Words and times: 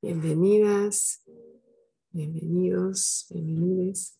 Bienvenidas, 0.00 1.24
bienvenidos, 2.10 3.26
bienvenides. 3.30 4.16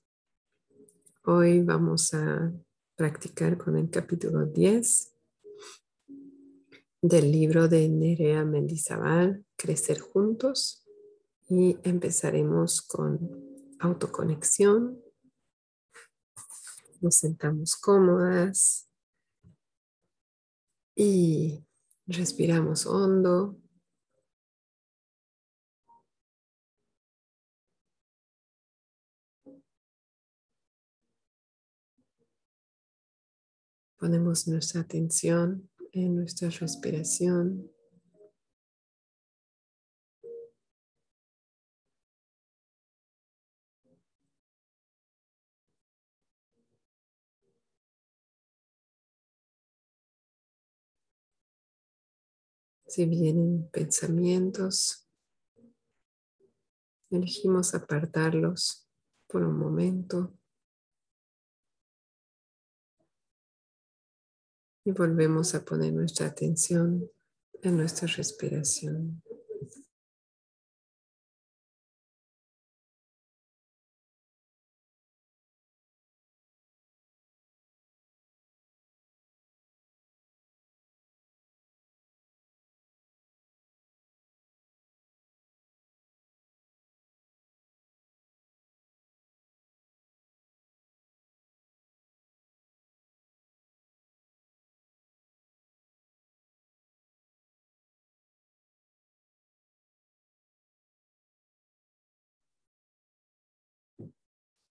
Hoy 1.24 1.62
vamos 1.62 2.12
a 2.14 2.52
practicar 2.96 3.56
con 3.56 3.76
el 3.76 3.88
capítulo 3.88 4.44
10 4.44 5.14
del 7.00 7.30
libro 7.30 7.68
de 7.68 7.88
Nerea 7.88 8.44
Mendizábal, 8.44 9.46
Crecer 9.54 10.00
Juntos, 10.00 10.84
y 11.48 11.78
empezaremos 11.84 12.82
con 12.82 13.76
autoconexión. 13.78 15.00
Nos 17.00 17.18
sentamos 17.18 17.76
cómodas 17.76 18.90
y 20.96 21.64
respiramos 22.08 22.84
hondo. 22.84 23.60
Ponemos 33.98 34.46
nuestra 34.46 34.82
atención 34.82 35.68
en 35.90 36.14
nuestra 36.14 36.50
respiración. 36.50 37.68
Si 52.86 53.04
vienen 53.04 53.68
pensamientos, 53.72 55.08
elegimos 57.10 57.74
apartarlos 57.74 58.88
por 59.26 59.42
un 59.42 59.58
momento. 59.58 60.37
Y 64.88 64.90
volvemos 64.90 65.54
a 65.54 65.66
poner 65.66 65.92
nuestra 65.92 66.28
atención 66.28 67.10
en 67.60 67.76
nuestra 67.76 68.08
respiración. 68.08 69.22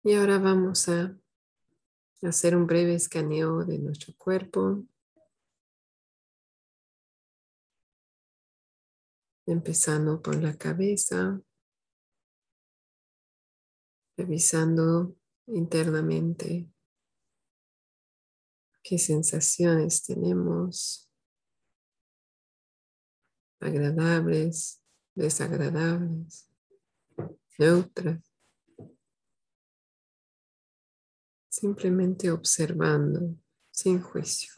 Y 0.04 0.14
ahora 0.14 0.38
vamos 0.38 0.88
a 0.88 1.18
hacer 2.22 2.56
un 2.56 2.66
breve 2.66 2.94
escaneo 2.94 3.64
de 3.64 3.78
nuestro 3.78 4.14
cuerpo. 4.16 4.84
Empezando 9.44 10.22
por 10.22 10.40
la 10.40 10.56
cabeza, 10.56 11.40
revisando 14.16 15.16
internamente 15.46 16.70
qué 18.82 18.98
sensaciones 18.98 20.04
tenemos, 20.04 21.10
agradables, 23.60 24.80
desagradables, 25.14 26.48
neutras. 27.58 28.27
Simplemente 31.58 32.30
observando 32.30 33.34
sin 33.70 34.00
juicio. 34.00 34.57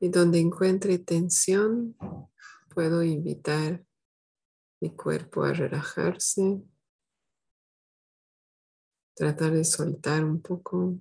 Y 0.00 0.08
donde 0.08 0.40
encuentre 0.40 0.98
tensión, 0.98 1.94
puedo 2.74 3.02
invitar 3.02 3.84
mi 4.80 4.96
cuerpo 4.96 5.44
a 5.44 5.52
relajarse, 5.52 6.62
tratar 9.14 9.52
de 9.52 9.64
soltar 9.64 10.24
un 10.24 10.40
poco. 10.40 10.98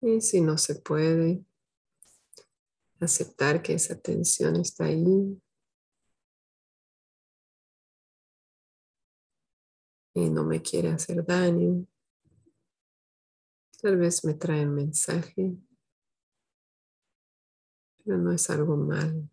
Y 0.00 0.22
si 0.22 0.40
no 0.40 0.56
se 0.56 0.76
puede, 0.76 1.44
aceptar 3.00 3.60
que 3.60 3.74
esa 3.74 4.00
tensión 4.00 4.56
está 4.56 4.86
ahí. 4.86 5.38
Y 10.14 10.30
no 10.30 10.44
me 10.44 10.62
quiere 10.62 10.88
hacer 10.88 11.26
daño. 11.26 11.86
Tal 13.80 13.96
vez 13.96 14.24
me 14.24 14.34
trae 14.34 14.66
un 14.66 14.74
mensaje, 14.74 15.56
pero 18.04 18.18
no 18.18 18.32
es 18.32 18.48
algo 18.50 18.76
malo. 18.76 19.28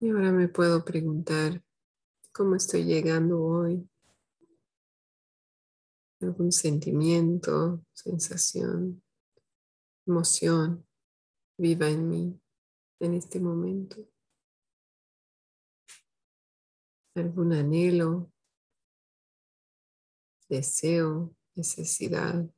Y 0.00 0.10
ahora 0.10 0.30
me 0.30 0.46
puedo 0.46 0.84
preguntar 0.84 1.60
cómo 2.30 2.54
estoy 2.54 2.84
llegando 2.84 3.42
hoy. 3.42 3.90
Algún 6.20 6.52
sentimiento, 6.52 7.84
sensación, 7.92 9.02
emoción 10.06 10.86
viva 11.58 11.88
en 11.88 12.08
mí 12.08 12.40
en 13.00 13.14
este 13.14 13.40
momento. 13.40 14.08
Algún 17.16 17.52
anhelo, 17.52 18.30
deseo, 20.48 21.34
necesidad 21.56 22.48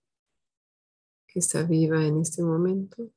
que 1.26 1.38
está 1.38 1.62
viva 1.62 2.04
en 2.04 2.20
este 2.20 2.42
momento. 2.42 3.10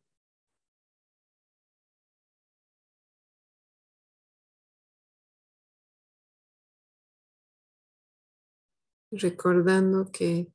Recordando 9.18 10.12
que 10.12 10.52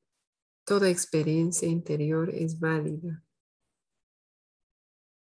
toda 0.64 0.90
experiencia 0.90 1.68
interior 1.68 2.30
es 2.30 2.58
válida. 2.58 3.24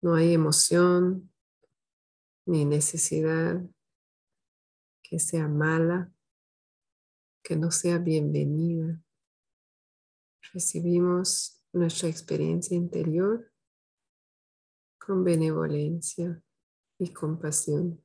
No 0.02 0.16
hay 0.16 0.34
emoción 0.34 1.32
ni 2.46 2.66
necesidad 2.66 3.62
que 5.04 5.20
sea 5.20 5.48
mala, 5.48 6.12
que 7.44 7.56
no 7.56 7.72
sea 7.72 7.98
bienvenida. 7.98 9.02
Recibimos 10.54 11.62
nuestra 11.74 12.10
experiencia 12.10 12.76
interior 12.76 13.52
con 14.98 15.24
benevolencia 15.24 16.42
y 17.00 17.14
compasión. 17.14 18.04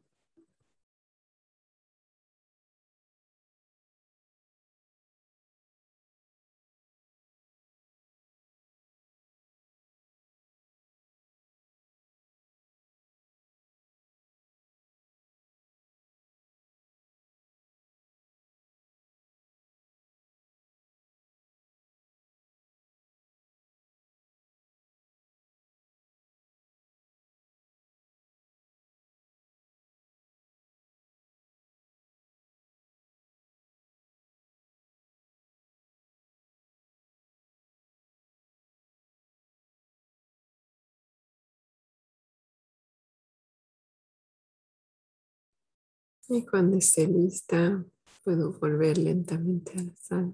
Y 46.29 46.45
cuando 46.47 46.77
esté 46.79 47.07
lista, 47.07 47.85
puedo 48.23 48.53
volver 48.53 48.97
lentamente 48.99 49.73
a 49.79 49.83
la 49.83 49.97
sala. 49.97 50.33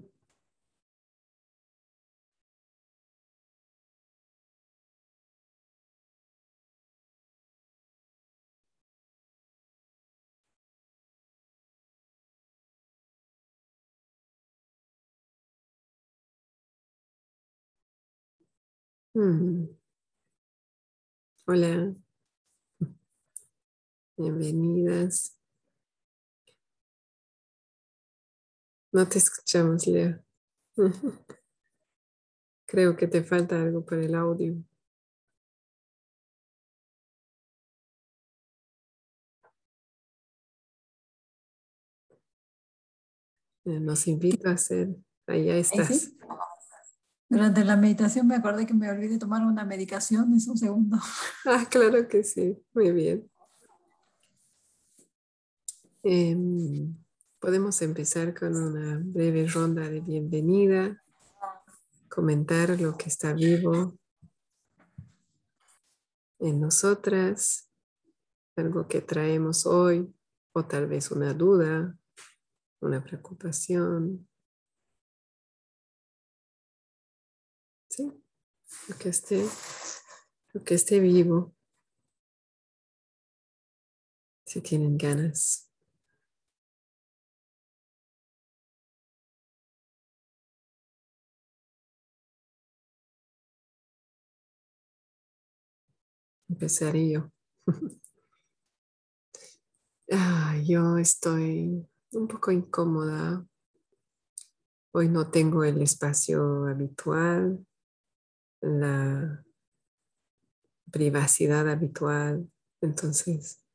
Mm. 19.15 19.67
Hola, 21.45 21.93
bienvenidas. 24.15 25.40
No 28.91 29.07
te 29.07 29.19
escuchamos, 29.19 29.87
Lea. 29.87 30.21
Creo 32.65 32.95
que 32.95 33.07
te 33.07 33.23
falta 33.23 33.61
algo 33.61 33.85
para 33.85 34.03
el 34.03 34.15
audio. 34.15 34.55
Nos 43.63 44.07
invito 44.07 44.49
a 44.49 44.53
hacer. 44.53 44.89
Allá 45.27 45.55
estás. 45.55 46.11
Durante 47.29 47.63
la 47.63 47.77
meditación 47.77 48.27
me 48.27 48.35
acordé 48.35 48.65
que 48.65 48.73
me 48.73 48.89
olvidé 48.89 49.17
tomar 49.17 49.45
una 49.45 49.63
medicación, 49.63 50.33
es 50.33 50.47
un 50.47 50.57
segundo. 50.57 50.97
Ah, 51.45 51.65
claro 51.69 52.07
que 52.07 52.23
sí, 52.23 52.57
muy 52.73 52.91
bien. 52.91 53.29
Em, 56.03 56.93
podemos 57.41 57.81
empezar 57.81 58.37
con 58.37 58.55
una 58.55 59.01
breve 59.03 59.47
ronda 59.47 59.89
de 59.89 59.99
bienvenida, 59.99 61.03
comentar 62.07 62.79
lo 62.79 62.95
que 62.95 63.09
está 63.09 63.33
vivo 63.33 63.97
en 66.37 66.61
nosotras, 66.61 67.67
algo 68.55 68.87
que 68.87 69.01
traemos 69.01 69.65
hoy, 69.65 70.13
o 70.53 70.65
tal 70.65 70.85
vez 70.85 71.09
una 71.09 71.33
duda, 71.33 71.97
una 72.79 73.03
preocupación, 73.03 74.29
¿sí? 77.89 78.23
Lo 78.87 78.97
que 78.99 79.09
esté, 79.09 79.47
lo 80.53 80.63
que 80.63 80.75
esté 80.75 80.99
vivo. 80.99 81.55
Si 84.45 84.61
tienen 84.61 84.95
ganas. 84.95 85.70
Empezaré 96.61 97.09
yo. 97.09 97.31
ah, 100.11 100.55
yo 100.63 100.99
estoy 100.99 101.89
un 102.11 102.27
poco 102.27 102.51
incómoda. 102.51 103.43
Hoy 104.91 105.09
no 105.09 105.31
tengo 105.31 105.63
el 105.63 105.81
espacio 105.81 106.67
habitual 106.67 107.65
la 108.61 109.43
privacidad 110.91 111.67
habitual, 111.67 112.47
entonces 112.79 113.65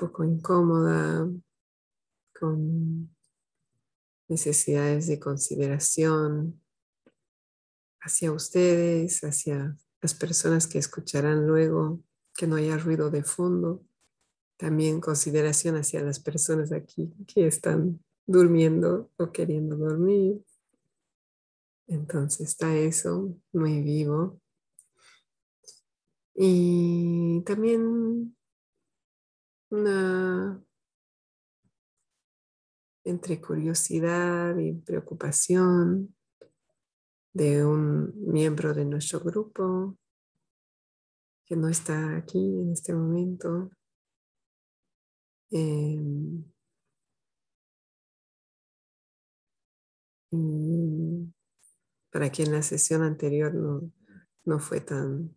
un 0.00 0.08
poco 0.08 0.24
incómoda, 0.24 1.30
con 2.36 3.16
necesidades 4.26 5.06
de 5.06 5.20
consideración 5.20 6.60
hacia 8.00 8.32
ustedes, 8.32 9.20
hacia 9.22 9.78
las 10.00 10.14
personas 10.14 10.66
que 10.66 10.78
escucharán 10.78 11.46
luego, 11.46 12.00
que 12.34 12.46
no 12.46 12.56
haya 12.56 12.76
ruido 12.78 13.10
de 13.10 13.22
fondo. 13.22 13.84
También 14.56 15.00
consideración 15.00 15.76
hacia 15.76 16.02
las 16.02 16.20
personas 16.20 16.72
aquí 16.72 17.12
que 17.26 17.46
están 17.46 18.04
durmiendo 18.26 19.10
o 19.16 19.32
queriendo 19.32 19.76
dormir. 19.76 20.44
Entonces 21.86 22.48
está 22.48 22.76
eso 22.76 23.34
muy 23.52 23.82
vivo. 23.82 24.40
Y 26.34 27.42
también 27.44 28.36
una 29.70 30.62
entre 33.04 33.40
curiosidad 33.40 34.56
y 34.58 34.74
preocupación 34.74 36.14
de 37.32 37.64
un 37.64 38.12
miembro 38.30 38.74
de 38.74 38.84
nuestro 38.84 39.20
grupo 39.20 39.96
que 41.44 41.56
no 41.56 41.68
está 41.68 42.16
aquí 42.16 42.38
en 42.38 42.72
este 42.72 42.92
momento. 42.92 43.70
Em, 45.50 46.44
para 52.10 52.30
quien 52.30 52.52
la 52.52 52.62
sesión 52.62 53.02
anterior 53.02 53.54
no, 54.44 54.58
fue 54.58 54.80
tan 54.80 55.34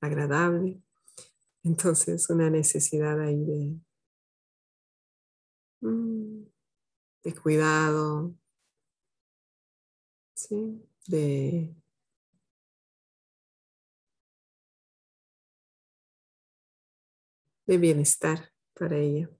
agradable. 0.00 0.82
Entonces, 1.62 2.28
una 2.30 2.50
necesidad 2.50 3.20
ahí 3.20 3.44
de, 3.44 3.80
mm, 5.82 6.44
de 7.22 7.34
cuidado, 7.34 8.34
¿sí? 10.34 10.89
De 11.10 11.74
de 17.66 17.78
bienestar 17.78 18.52
para 18.74 18.96
ella. 18.96 19.30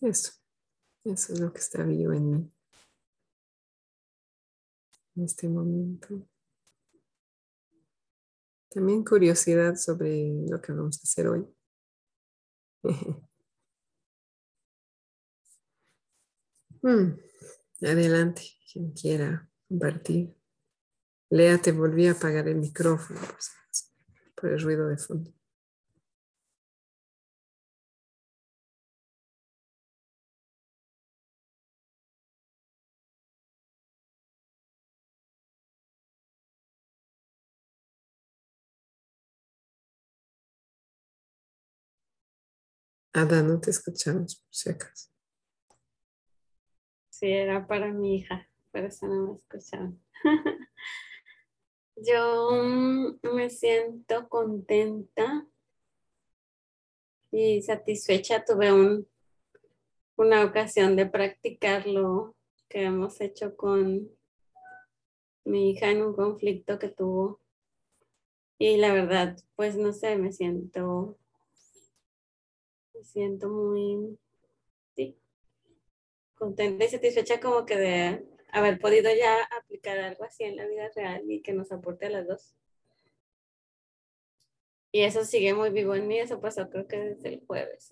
Eso, 0.00 0.32
eso 1.04 1.32
es 1.32 1.40
lo 1.40 1.52
que 1.52 1.58
está 1.58 1.82
vivo 1.82 2.12
en 2.12 2.30
mí 2.30 2.52
en 5.16 5.24
este 5.24 5.48
momento. 5.48 6.28
También 8.68 9.02
curiosidad 9.04 9.74
sobre 9.76 10.32
lo 10.48 10.60
que 10.60 10.72
vamos 10.72 10.98
a 10.98 11.02
hacer 11.02 11.28
hoy. 11.28 11.46
Hmm, 16.82 17.16
adelante, 17.82 18.42
quien 18.72 18.92
quiera 18.92 19.48
compartir. 19.68 20.34
Lea, 21.30 21.58
te 21.58 21.72
volví 21.72 22.06
a 22.06 22.12
apagar 22.12 22.48
el 22.48 22.56
micrófono 22.56 23.20
por 24.36 24.50
el 24.50 24.60
ruido 24.60 24.88
de 24.88 24.98
fondo. 24.98 25.32
Ada, 43.12 43.42
no 43.42 43.58
te 43.60 43.70
escuchamos, 43.70 44.36
por 44.36 44.54
si 44.54 44.70
acaso. 44.70 45.15
Sí, 47.18 47.32
era 47.32 47.66
para 47.66 47.90
mi 47.94 48.16
hija, 48.16 48.46
por 48.70 48.84
eso 48.84 49.06
no 49.06 49.26
me 49.26 49.38
escuchaban. 49.38 49.98
Yo 51.96 52.50
mm, 52.52 53.34
me 53.34 53.48
siento 53.48 54.28
contenta 54.28 55.46
y 57.30 57.62
satisfecha. 57.62 58.44
Tuve 58.44 58.70
un, 58.70 59.08
una 60.16 60.44
ocasión 60.44 60.94
de 60.94 61.06
practicar 61.06 61.86
lo 61.86 62.36
que 62.68 62.82
hemos 62.82 63.18
hecho 63.22 63.56
con 63.56 64.10
mi 65.46 65.70
hija 65.70 65.90
en 65.90 66.02
un 66.02 66.14
conflicto 66.14 66.78
que 66.78 66.90
tuvo. 66.90 67.40
Y 68.58 68.76
la 68.76 68.92
verdad, 68.92 69.38
pues 69.54 69.78
no 69.78 69.94
sé, 69.94 70.16
me 70.18 70.32
siento 70.32 71.16
me 72.92 73.04
siento 73.04 73.48
muy, 73.48 74.18
contenta 76.36 76.84
y 76.84 76.88
satisfecha 76.88 77.40
como 77.40 77.66
que 77.66 77.76
de 77.76 78.26
haber 78.52 78.78
podido 78.78 79.10
ya 79.14 79.42
aplicar 79.58 79.98
algo 79.98 80.24
así 80.24 80.44
en 80.44 80.56
la 80.56 80.66
vida 80.66 80.90
real 80.94 81.22
y 81.28 81.42
que 81.42 81.52
nos 81.52 81.72
aporte 81.72 82.06
a 82.06 82.10
las 82.10 82.26
dos. 82.26 82.54
Y 84.92 85.02
eso 85.02 85.24
sigue 85.24 85.52
muy 85.52 85.70
vivo 85.70 85.94
en 85.94 86.06
mí, 86.06 86.18
eso 86.18 86.40
pasó 86.40 86.70
creo 86.70 86.86
que 86.86 86.98
desde 86.98 87.34
el 87.34 87.46
jueves. 87.46 87.90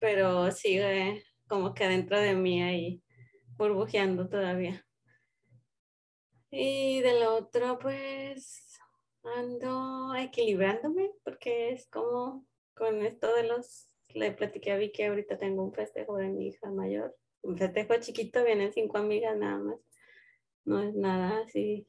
Pero 0.00 0.50
sigue 0.50 1.24
como 1.46 1.74
que 1.74 1.86
dentro 1.86 2.18
de 2.18 2.34
mí 2.34 2.62
ahí 2.62 3.02
burbujeando 3.56 4.28
todavía. 4.28 4.84
Y 6.50 7.00
del 7.02 7.24
otro, 7.24 7.78
pues 7.78 8.68
ando 9.36 10.14
equilibrándome 10.14 11.10
porque 11.22 11.72
es 11.72 11.86
como 11.88 12.46
con 12.74 13.04
esto 13.04 13.34
de 13.34 13.42
los, 13.42 13.87
le 14.14 14.32
platiqué 14.32 14.72
a 14.72 14.76
Vicky, 14.76 15.02
ahorita 15.04 15.38
tengo 15.38 15.62
un 15.62 15.72
festejo 15.72 16.16
de 16.16 16.28
mi 16.28 16.48
hija 16.48 16.70
mayor, 16.70 17.16
un 17.42 17.56
festejo 17.56 17.94
chiquito, 18.00 18.44
vienen 18.44 18.72
cinco 18.72 18.98
amigas 18.98 19.36
nada 19.36 19.58
más, 19.58 19.78
no 20.64 20.82
es 20.82 20.94
nada 20.94 21.40
así 21.40 21.86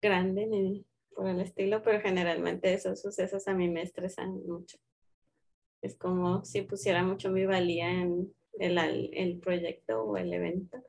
grande 0.00 0.46
ni 0.46 0.84
por 1.14 1.28
el 1.28 1.40
estilo, 1.40 1.82
pero 1.82 2.00
generalmente 2.00 2.72
esos 2.72 3.00
sucesos 3.00 3.46
a 3.48 3.54
mí 3.54 3.68
me 3.68 3.82
estresan 3.82 4.44
mucho. 4.46 4.78
Es 5.80 5.96
como 5.96 6.44
si 6.44 6.62
pusiera 6.62 7.02
mucho 7.02 7.30
mi 7.30 7.44
valía 7.44 7.90
en 7.90 8.32
el, 8.58 9.10
el 9.12 9.38
proyecto 9.38 10.02
o 10.04 10.16
el 10.16 10.32
evento. 10.32 10.82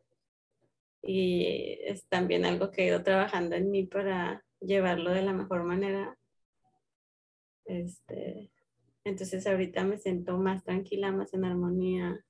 Y 1.01 1.79
es 1.83 2.07
también 2.07 2.45
algo 2.45 2.71
que 2.71 2.83
he 2.83 2.87
ido 2.87 3.03
trabajando 3.03 3.55
en 3.55 3.69
mí 3.71 3.85
para 3.85 4.45
llevarlo 4.61 5.11
de 5.11 5.21
la 5.21 5.33
mejor 5.33 5.63
manera. 5.63 6.17
Este, 7.65 8.52
entonces 9.05 9.45
ahorita 9.45 9.83
me 9.83 9.97
siento 9.97 10.37
más 10.37 10.63
tranquila, 10.63 11.11
más 11.11 11.33
en 11.33 11.45
armonía, 11.45 12.25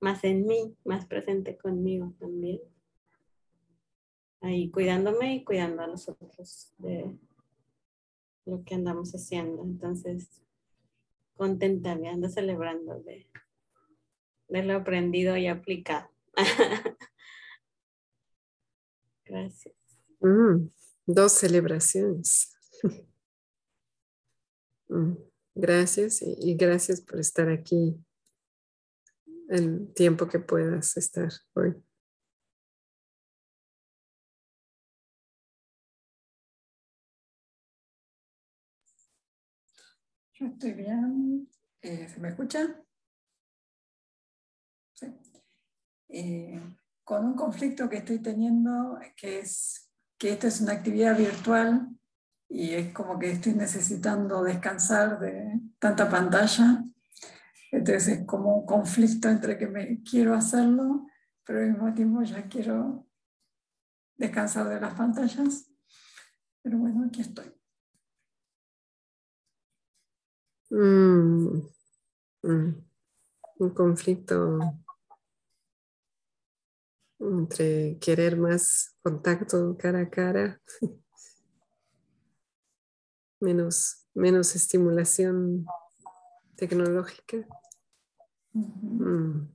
más 0.00 0.22
en 0.24 0.46
mí, 0.46 0.76
más 0.84 1.06
presente 1.06 1.56
conmigo 1.56 2.14
también. 2.18 2.60
Ahí 4.40 4.70
cuidándome 4.70 5.34
y 5.34 5.44
cuidando 5.44 5.82
a 5.82 5.88
los 5.88 6.08
otros 6.08 6.72
de 6.78 7.18
lo 8.44 8.62
que 8.64 8.74
andamos 8.74 9.12
haciendo. 9.12 9.62
Entonces, 9.62 10.42
contenta, 11.34 11.96
me 11.96 12.08
ando 12.08 12.28
celebrando 12.28 13.00
de, 13.00 13.28
de 14.48 14.62
lo 14.62 14.76
aprendido 14.76 15.36
y 15.36 15.48
aplicado. 15.48 16.10
Gracias. 19.24 19.74
Mm, 20.20 20.68
dos 21.06 21.32
celebraciones. 21.32 22.54
Mm, 24.90 25.16
gracias 25.58 26.22
y, 26.22 26.54
gracias 26.54 27.00
por 27.00 27.18
estar 27.18 27.48
aquí 27.48 27.96
el 29.48 29.92
tiempo 29.94 30.28
que 30.28 30.38
puedas 30.38 30.96
estar 30.96 31.28
hoy. 31.54 31.74
Yo 40.34 40.46
estoy 40.46 40.72
bien. 40.74 41.48
Eh, 41.82 42.08
¿Se 42.08 42.20
me 42.20 42.28
escucha? 42.28 42.80
Sí. 44.94 45.06
Eh, 46.08 46.60
con 47.02 47.24
un 47.24 47.34
conflicto 47.34 47.88
que 47.88 47.96
estoy 47.96 48.20
teniendo, 48.20 48.98
que 49.16 49.40
es 49.40 49.90
que 50.18 50.32
esta 50.32 50.46
es 50.46 50.60
una 50.60 50.72
actividad 50.72 51.16
virtual 51.16 51.88
y 52.48 52.74
es 52.74 52.92
como 52.92 53.18
que 53.18 53.30
estoy 53.30 53.52
necesitando 53.52 54.42
descansar 54.42 55.20
de 55.20 55.60
tanta 55.78 56.08
pantalla. 56.08 56.84
Entonces 57.70 58.08
es 58.08 58.26
como 58.26 58.56
un 58.58 58.66
conflicto 58.66 59.28
entre 59.28 59.58
que 59.58 59.66
me 59.66 60.02
quiero 60.02 60.34
hacerlo, 60.34 61.06
pero 61.44 61.60
al 61.60 61.70
mismo 61.72 61.92
tiempo 61.92 62.22
ya 62.22 62.48
quiero 62.48 63.06
descansar 64.16 64.68
de 64.68 64.80
las 64.80 64.94
pantallas. 64.94 65.70
Pero 66.62 66.78
bueno, 66.78 67.06
aquí 67.06 67.20
estoy. 67.20 67.52
Mm, 70.70 71.62
mm. 72.42 72.84
Un 73.60 73.70
conflicto 73.70 74.58
entre 77.18 77.98
querer 77.98 78.36
más 78.36 78.96
contacto 79.02 79.76
cara 79.76 80.00
a 80.00 80.10
cara, 80.10 80.60
menos, 83.40 84.06
menos 84.14 84.54
estimulación 84.54 85.66
tecnológica. 86.56 87.46
Mm. 88.52 89.48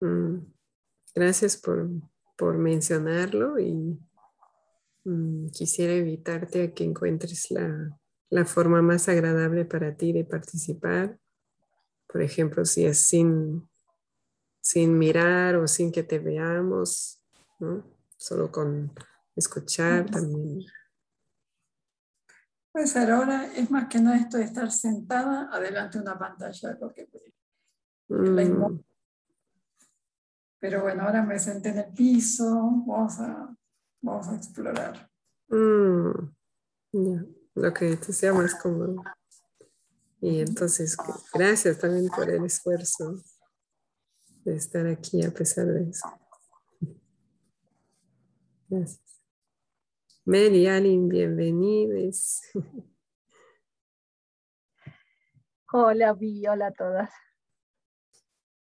Mm. 0.00 0.52
Gracias 1.14 1.56
por, 1.56 1.88
por, 2.36 2.58
mencionarlo 2.58 3.58
y 3.58 3.98
mm, 5.04 5.50
quisiera 5.50 5.94
invitarte 5.94 6.64
a 6.64 6.74
que 6.74 6.84
encuentres 6.84 7.50
la, 7.50 7.98
la 8.30 8.44
forma 8.44 8.82
más 8.82 9.08
agradable 9.08 9.64
para 9.64 9.96
ti 9.96 10.12
de 10.12 10.24
participar. 10.24 11.18
Por 12.06 12.22
ejemplo, 12.22 12.64
si 12.64 12.84
es 12.84 12.98
sin 12.98 13.68
sin 14.64 14.98
mirar 14.98 15.56
o 15.56 15.68
sin 15.68 15.92
que 15.92 16.02
te 16.02 16.18
veamos, 16.18 17.22
¿no? 17.58 17.84
Solo 18.16 18.50
con 18.50 18.90
escuchar 19.36 20.10
también. 20.10 20.64
Puede 22.74 22.88
ser 22.88 23.08
ahora, 23.12 23.46
es 23.54 23.70
más 23.70 23.86
que 23.86 24.00
nada 24.00 24.16
esto 24.16 24.36
de 24.36 24.42
estar 24.42 24.68
sentada 24.68 25.48
adelante 25.52 25.96
de 25.96 26.02
una 26.02 26.18
pantalla, 26.18 26.76
lo 26.80 26.92
que 26.92 27.08
mm. 28.08 28.80
Pero 30.58 30.82
bueno, 30.82 31.04
ahora 31.04 31.22
me 31.22 31.38
senté 31.38 31.68
en 31.68 31.78
el 31.78 31.92
piso, 31.92 32.52
vamos 32.84 33.20
a, 33.20 33.56
vamos 34.02 34.26
a 34.26 34.34
explorar. 34.34 35.08
Mm. 35.50 36.32
Lo 37.54 37.72
que 37.72 37.96
te 37.96 38.12
sea 38.12 38.34
más 38.34 38.56
cómodo. 38.56 39.04
Y 40.20 40.40
entonces, 40.40 40.96
gracias 41.32 41.78
también 41.78 42.08
por 42.08 42.28
el 42.28 42.44
esfuerzo 42.44 43.22
de 44.44 44.56
estar 44.56 44.84
aquí 44.88 45.24
a 45.24 45.30
pesar 45.30 45.66
de 45.66 45.90
eso. 45.90 46.08
Gracias. 48.68 49.03
Mary 50.24 50.66
Allen, 50.66 51.08
bienvenidos. 51.08 52.40
Hola, 55.72 56.14
Vi, 56.14 56.46
hola 56.46 56.68
a 56.68 56.72
todas. 56.72 57.10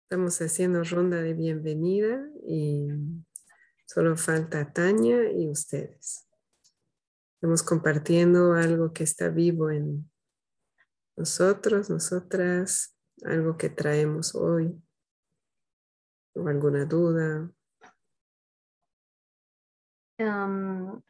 Estamos 0.03 0.41
haciendo 0.41 0.83
ronda 0.83 1.21
de 1.21 1.33
bienvenida 1.33 2.29
y 2.45 2.87
solo 3.85 4.15
falta 4.17 4.71
Tania 4.73 5.31
y 5.31 5.49
ustedes. 5.49 6.27
Estamos 7.35 7.63
compartiendo 7.63 8.53
algo 8.53 8.93
que 8.93 9.03
está 9.03 9.29
vivo 9.29 9.71
en 9.71 10.11
nosotros, 11.15 11.89
nosotras, 11.89 12.95
algo 13.23 13.57
que 13.57 13.69
traemos 13.69 14.35
hoy 14.35 14.81
alguna 16.47 16.85
duda? 16.85 17.51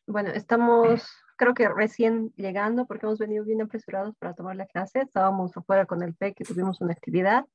Bueno, 0.08 0.30
estamos 0.30 1.08
creo 1.40 1.54
que 1.54 1.70
recién 1.70 2.32
llegando 2.36 2.86
porque 2.86 3.06
hemos 3.06 3.18
venido 3.18 3.46
bien 3.46 3.62
apresurados 3.62 4.16
para 4.18 4.34
tomar 4.34 4.58
la 4.58 4.66
clase. 4.66 5.00
Estábamos 5.00 5.56
afuera 5.56 5.86
con 5.86 6.04
el 6.04 6.14
PEC 6.14 6.42
y 6.42 6.44
tuvimos 6.44 6.82
una 6.82 6.92
actividad. 6.92 7.46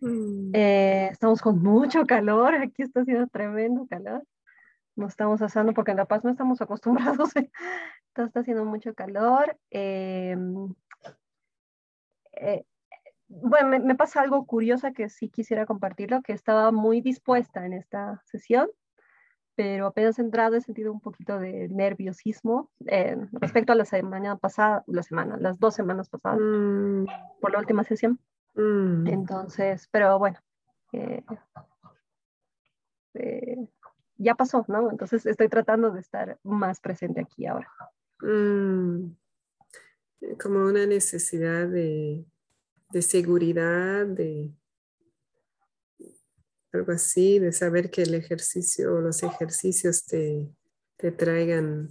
Mm. 0.00 0.50
Eh, 0.54 1.08
estamos 1.12 1.40
con 1.40 1.62
mucho 1.62 2.04
calor, 2.04 2.54
aquí 2.56 2.82
está 2.82 3.00
haciendo 3.00 3.28
tremendo 3.28 3.86
calor. 3.88 4.24
Nos 4.96 5.12
estamos 5.12 5.40
asando 5.40 5.72
porque 5.72 5.92
en 5.92 5.98
La 5.98 6.06
Paz 6.06 6.24
no 6.24 6.30
estamos 6.30 6.60
acostumbrados. 6.60 7.30
está 8.26 8.40
haciendo 8.40 8.64
mucho 8.64 8.94
calor. 8.94 9.56
Em, 9.70 10.74
eh, 12.32 12.64
bueno, 13.28 13.78
me, 13.78 13.94
pasa 13.94 14.20
algo 14.20 14.46
curioso 14.46 14.92
que 14.92 15.08
sí 15.08 15.28
quisiera 15.28 15.66
compartirlo, 15.66 16.22
que 16.22 16.32
estaba 16.32 16.72
muy 16.72 17.00
dispuesta 17.00 17.64
en 17.66 17.74
esta 17.74 18.22
sesión, 18.24 18.68
pero 19.58 19.88
apenas 19.88 20.20
entrado 20.20 20.54
he 20.54 20.60
sentido 20.60 20.92
un 20.92 21.00
poquito 21.00 21.36
de 21.40 21.68
nerviosismo 21.68 22.70
eh, 22.86 23.16
respecto 23.32 23.72
a 23.72 23.74
la 23.74 23.84
semana 23.84 24.36
pasada, 24.36 24.84
la 24.86 25.02
semana, 25.02 25.36
las 25.36 25.58
dos 25.58 25.74
semanas 25.74 26.08
pasadas, 26.08 26.38
mm. 26.40 27.06
por 27.40 27.50
la 27.50 27.58
última 27.58 27.82
sesión. 27.82 28.20
Mm. 28.54 29.08
Entonces, 29.08 29.88
pero 29.90 30.16
bueno, 30.16 30.38
eh, 30.92 31.24
eh, 33.14 33.68
ya 34.16 34.36
pasó, 34.36 34.64
¿no? 34.68 34.92
Entonces 34.92 35.26
estoy 35.26 35.48
tratando 35.48 35.90
de 35.90 36.02
estar 36.02 36.38
más 36.44 36.78
presente 36.78 37.22
aquí 37.22 37.44
ahora. 37.44 37.68
Mm. 38.20 39.10
Como 40.40 40.66
una 40.66 40.86
necesidad 40.86 41.66
de 41.66 42.24
de 42.90 43.02
seguridad, 43.02 44.06
de 44.06 44.50
algo 46.72 46.92
así, 46.92 47.38
de 47.38 47.52
saber 47.52 47.90
que 47.90 48.02
el 48.02 48.14
ejercicio 48.14 48.94
o 48.94 49.00
los 49.00 49.22
ejercicios 49.22 50.04
te, 50.04 50.48
te 50.96 51.12
traigan 51.12 51.90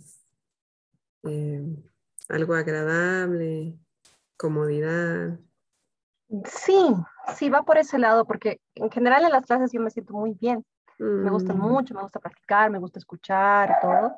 eh, 1.23 1.63
algo 2.29 2.53
agradable, 2.53 3.77
comodidad. 4.37 5.39
Sí, 6.45 6.93
sí, 7.35 7.49
va 7.49 7.63
por 7.63 7.77
ese 7.77 7.97
lado, 7.97 8.25
porque 8.25 8.59
en 8.75 8.91
general 8.91 9.23
en 9.23 9.31
las 9.31 9.45
clases 9.45 9.71
yo 9.71 9.81
me 9.81 9.89
siento 9.89 10.13
muy 10.13 10.33
bien. 10.39 10.63
Me 10.99 11.29
gusta 11.29 11.53
mm. 11.53 11.59
mucho, 11.59 11.93
me 11.93 12.01
gusta 12.01 12.19
practicar, 12.19 12.71
me 12.71 12.79
gusta 12.79 12.99
escuchar, 12.99 13.77
todo. 13.81 14.17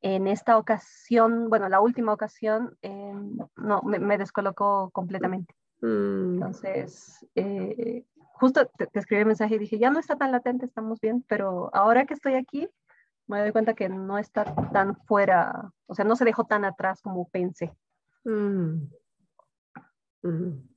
En 0.00 0.26
esta 0.26 0.58
ocasión, 0.58 1.48
bueno, 1.48 1.68
la 1.68 1.80
última 1.80 2.12
ocasión, 2.12 2.76
eh, 2.82 3.12
no, 3.56 3.82
me, 3.82 3.98
me 3.98 4.18
descolocó 4.18 4.90
completamente. 4.90 5.54
Mm. 5.80 6.34
Entonces, 6.34 7.24
eh, 7.34 8.04
justo 8.38 8.66
te, 8.66 8.88
escribí 8.94 9.20
el 9.20 9.26
mensaje 9.26 9.56
y 9.56 9.58
dije, 9.58 9.78
ya 9.78 9.90
no 9.90 9.98
está 9.98 10.16
tan 10.16 10.32
latente, 10.32 10.66
estamos 10.66 11.00
bien, 11.00 11.24
pero 11.28 11.74
ahora 11.74 12.06
que 12.06 12.14
estoy 12.14 12.34
aquí, 12.34 12.68
me 13.26 13.40
doy 13.40 13.52
cuenta 13.52 13.74
que 13.74 13.88
no 13.88 14.18
está 14.18 14.44
tan 14.72 14.96
fuera, 15.04 15.72
o 15.86 15.94
sea, 15.94 16.04
no 16.04 16.16
se 16.16 16.24
dejó 16.24 16.44
tan 16.44 16.64
atrás 16.64 17.02
como 17.02 17.28
pensé. 17.28 17.72
Mm. 18.24 18.88
Mm. 20.22 20.68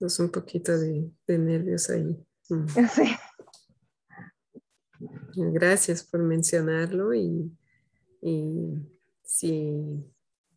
Es 0.00 0.18
un 0.18 0.30
poquito 0.30 0.78
de, 0.78 1.10
nervios 1.26 1.90
ahí. 1.90 2.24
Mm. 2.48 2.66
Sí. 5.34 5.48
Gracias 5.52 6.04
por 6.04 6.22
mencionarlo 6.22 7.12
y, 7.12 7.50
si 9.24 10.04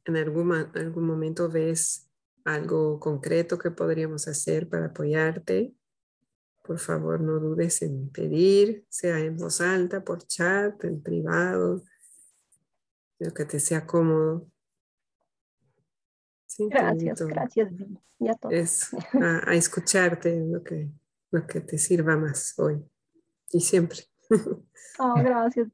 en 0.05 0.17
algún, 0.17 0.53
algún 0.53 1.07
momento 1.07 1.50
ves 1.50 2.05
algo 2.46 3.00
concreto 3.00 3.58
que 3.58 3.72
podríamos 3.72 4.28
hacer 4.28 4.70
para 4.70 4.88
apoyarte, 4.88 5.74
por 6.64 6.80
favor 6.80 7.20
no 7.20 7.40
dudes 7.40 7.82
en 7.82 8.10
pedir, 8.10 8.86
sea 8.90 9.20
en 9.20 9.36
voz 9.38 9.62
alta, 9.62 10.04
por 10.04 10.25
chat, 10.25 10.84
en 10.84 11.02
privado, 11.02 11.84
lo 13.20 13.34
que 13.34 13.46
te 13.46 13.60
sea 13.60 13.86
cómodo. 13.86 14.48
gracias, 16.58 17.22
gracias. 17.22 17.74
Es 18.50 18.90
a, 19.22 19.54
escucharte 19.54 20.40
lo 20.40 20.64
que, 20.64 20.90
lo 21.32 21.46
que 21.46 21.62
te 21.62 21.78
sirva 21.78 22.16
más 22.16 22.58
hoy 22.58 22.84
y 23.52 23.62
siempre. 23.62 24.00
Oh, 24.98 25.16
gracias, 25.16 25.68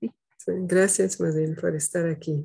Gracias 0.48 1.22
más 1.22 1.36
bien 1.36 1.56
por 1.56 1.76
estar 1.76 2.08
aquí. 2.08 2.44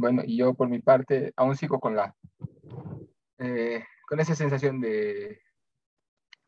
Bueno, 0.00 0.22
y 0.24 0.38
yo 0.38 0.54
por 0.54 0.66
mi 0.66 0.78
parte 0.78 1.34
aún 1.36 1.54
sigo 1.56 1.78
con 1.78 1.94
la 1.94 2.16
eh, 3.36 3.84
con 4.08 4.18
esa 4.18 4.34
sensación 4.34 4.80
de 4.80 5.42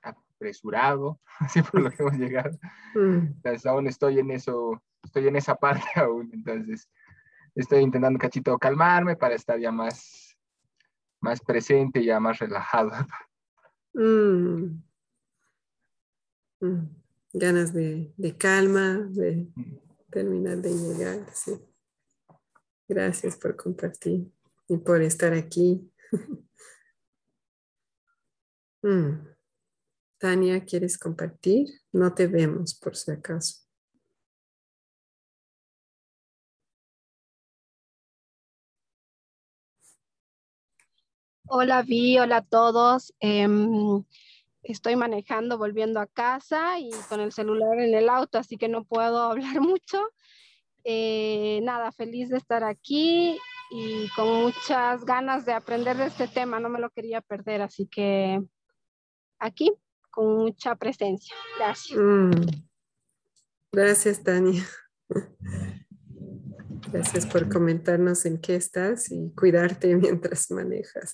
apresurado, 0.00 1.20
así 1.38 1.60
por 1.62 1.82
lo 1.82 1.90
que 1.90 2.02
hemos 2.02 2.16
llegado. 2.16 2.58
Mm. 2.94 3.32
Entonces 3.36 3.64
aún 3.64 3.86
estoy 3.86 4.18
en 4.18 4.30
eso, 4.32 4.82
estoy 5.02 5.26
en 5.26 5.36
esa 5.36 5.54
parte 5.64 5.86
aún, 5.96 6.28
entonces 6.34 6.90
estoy 7.54 7.80
intentando 7.80 8.18
cachito 8.18 8.58
calmarme 8.58 9.16
para 9.16 9.34
estar 9.34 9.58
ya 9.58 9.72
más, 9.72 10.36
más 11.22 11.40
presente, 11.40 12.04
ya 12.04 12.20
más 12.20 12.38
relajado. 12.38 12.90
Mm. 13.94 14.82
Mm. 16.60 16.86
Ganas 17.32 17.72
de, 17.72 18.12
de, 18.18 18.36
calma, 18.36 18.98
de 19.08 19.48
terminar 20.10 20.58
de 20.58 20.74
llegar, 20.74 21.26
sí. 21.32 21.58
Gracias 22.88 23.36
por 23.36 23.56
compartir 23.56 24.30
y 24.68 24.76
por 24.76 25.02
estar 25.02 25.32
aquí. 25.32 25.90
Tania, 30.18 30.64
¿quieres 30.64 30.98
compartir? 30.98 31.68
No 31.92 32.14
te 32.14 32.26
vemos 32.26 32.74
por 32.74 32.96
si 32.96 33.10
acaso. 33.10 33.62
Hola 41.48 41.82
Vi, 41.82 42.18
hola 42.18 42.38
a 42.38 42.42
todos. 42.42 43.12
Em, 43.20 44.04
estoy 44.62 44.96
manejando, 44.96 45.58
volviendo 45.58 46.00
a 46.00 46.06
casa 46.06 46.78
y 46.78 46.90
con 47.08 47.20
el 47.20 47.32
celular 47.32 47.78
en 47.78 47.94
el 47.94 48.08
auto, 48.08 48.38
así 48.38 48.56
que 48.56 48.68
no 48.68 48.84
puedo 48.84 49.18
hablar 49.30 49.60
mucho. 49.60 49.98
Eh, 50.84 51.60
nada, 51.62 51.92
feliz 51.92 52.28
de 52.28 52.38
estar 52.38 52.64
aquí 52.64 53.38
y 53.70 54.08
con 54.16 54.42
muchas 54.42 55.04
ganas 55.04 55.46
de 55.46 55.52
aprender 55.52 55.96
de 55.96 56.06
este 56.06 56.28
tema, 56.28 56.60
no 56.60 56.68
me 56.68 56.80
lo 56.80 56.90
quería 56.90 57.20
perder, 57.20 57.62
así 57.62 57.86
que 57.86 58.40
aquí 59.38 59.72
con 60.10 60.36
mucha 60.36 60.74
presencia. 60.76 61.34
Gracias. 61.58 61.98
Mm. 61.98 62.30
Gracias, 63.72 64.22
Tania. 64.22 64.62
Gracias 66.92 67.26
por 67.26 67.48
comentarnos 67.48 68.26
en 68.26 68.38
qué 68.38 68.56
estás 68.56 69.10
y 69.10 69.32
cuidarte 69.34 69.96
mientras 69.96 70.50
manejas. 70.50 71.12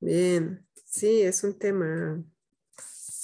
Bien, 0.00 0.68
sí, 0.84 1.22
es 1.22 1.42
un 1.42 1.58
tema 1.58 2.22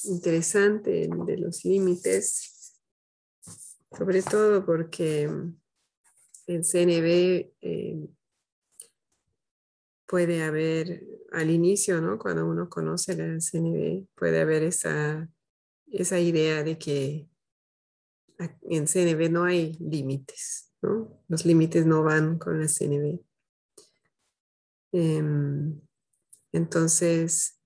interesante 0.05 1.09
de 1.09 1.37
los 1.39 1.65
límites, 1.65 2.79
sobre 3.91 4.23
todo 4.23 4.65
porque 4.65 5.23
en 6.47 6.65
CNB 6.65 7.53
eh, 7.61 8.09
puede 10.07 10.43
haber 10.43 11.05
al 11.33 11.51
inicio, 11.51 12.01
¿no? 12.01 12.19
Cuando 12.19 12.47
uno 12.47 12.69
conoce 12.69 13.17
la 13.17 13.41
CNB, 13.41 14.07
puede 14.15 14.41
haber 14.41 14.63
esa, 14.63 15.29
esa 15.87 16.19
idea 16.19 16.63
de 16.63 16.79
que 16.79 17.29
en 18.63 18.87
CNB 18.87 19.31
no 19.31 19.45
hay 19.45 19.73
límites, 19.81 20.73
¿no? 20.83 21.23
Los 21.29 21.47
límites 21.47 21.87
no 21.87 22.03
van 22.03 22.39
con 22.39 22.61
la 22.61 22.69
CNB. 22.69 23.21
Em, 24.93 25.81
entonces, 26.53 27.62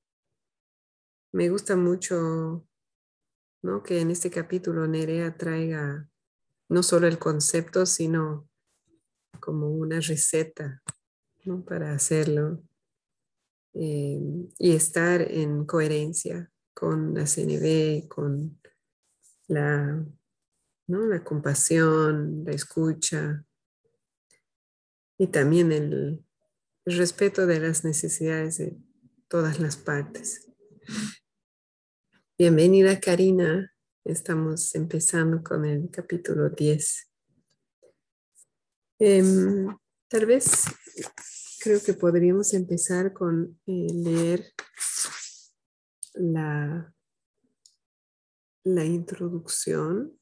me 1.32 1.48
gusta 1.48 1.76
mucho 1.76 2.66
¿no? 3.62 3.82
que 3.82 4.00
en 4.00 4.10
este 4.10 4.30
capítulo 4.30 4.86
Nerea 4.86 5.36
traiga 5.36 6.08
no 6.68 6.82
solo 6.82 7.06
el 7.06 7.18
concepto, 7.18 7.86
sino 7.86 8.48
como 9.40 9.70
una 9.70 10.00
receta 10.00 10.82
¿no? 11.44 11.64
para 11.64 11.92
hacerlo 11.92 12.62
eh, 13.74 14.20
y 14.58 14.74
estar 14.74 15.20
en 15.22 15.66
coherencia 15.66 16.50
con 16.74 17.14
la 17.14 17.26
CNB, 17.26 18.08
con 18.08 18.60
la, 19.48 20.04
¿no? 20.86 21.06
la 21.06 21.22
compasión, 21.24 22.44
la 22.44 22.52
escucha 22.52 23.44
y 25.18 25.28
también 25.28 25.72
el, 25.72 26.24
el 26.84 26.98
respeto 26.98 27.46
de 27.46 27.60
las 27.60 27.84
necesidades 27.84 28.58
de 28.58 28.76
todas 29.28 29.58
las 29.60 29.76
partes. 29.76 30.45
Bienvenida 32.38 33.00
Karina, 33.00 33.72
estamos 34.04 34.74
empezando 34.74 35.42
con 35.42 35.64
el 35.64 35.90
capítulo 35.90 36.50
10. 36.50 37.10
Em, 38.98 39.66
tal 40.08 40.26
vez 40.26 40.64
creo 41.60 41.82
que 41.82 41.94
podríamos 41.94 42.52
empezar 42.54 43.12
con 43.12 43.60
eh, 43.66 43.86
leer 43.92 44.52
la, 46.14 46.94
la 48.64 48.84
introducción, 48.84 50.18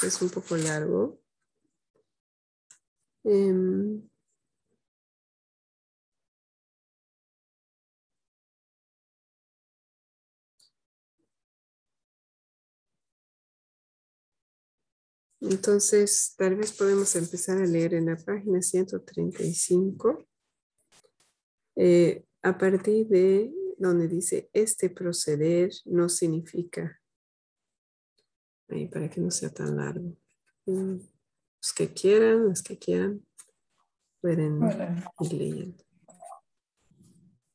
que 0.00 0.06
es 0.06 0.22
un 0.22 0.30
poco 0.30 0.56
largo. 0.56 1.20
Em, 3.24 4.08
Entonces, 15.42 16.34
tal 16.38 16.54
vez 16.54 16.72
podemos 16.72 17.16
empezar 17.16 17.58
a 17.58 17.66
leer 17.66 17.94
en 17.94 18.06
la 18.06 18.16
página 18.16 18.62
135, 18.62 20.24
eh, 21.74 22.24
a 22.42 22.56
partir 22.56 23.08
de 23.08 23.52
donde 23.76 24.06
dice, 24.06 24.48
este 24.52 24.88
proceder 24.88 25.72
no 25.84 26.08
significa, 26.08 27.00
ahí 28.68 28.86
para 28.86 29.10
que 29.10 29.20
no 29.20 29.32
sea 29.32 29.50
tan 29.50 29.76
largo. 29.76 30.16
Mm, 30.66 30.98
los 30.98 31.72
que 31.74 31.92
quieran, 31.92 32.48
los 32.48 32.62
que 32.62 32.78
quieran, 32.78 33.26
pueden 34.20 34.60
ir 35.20 35.32
leyendo. 35.32 35.84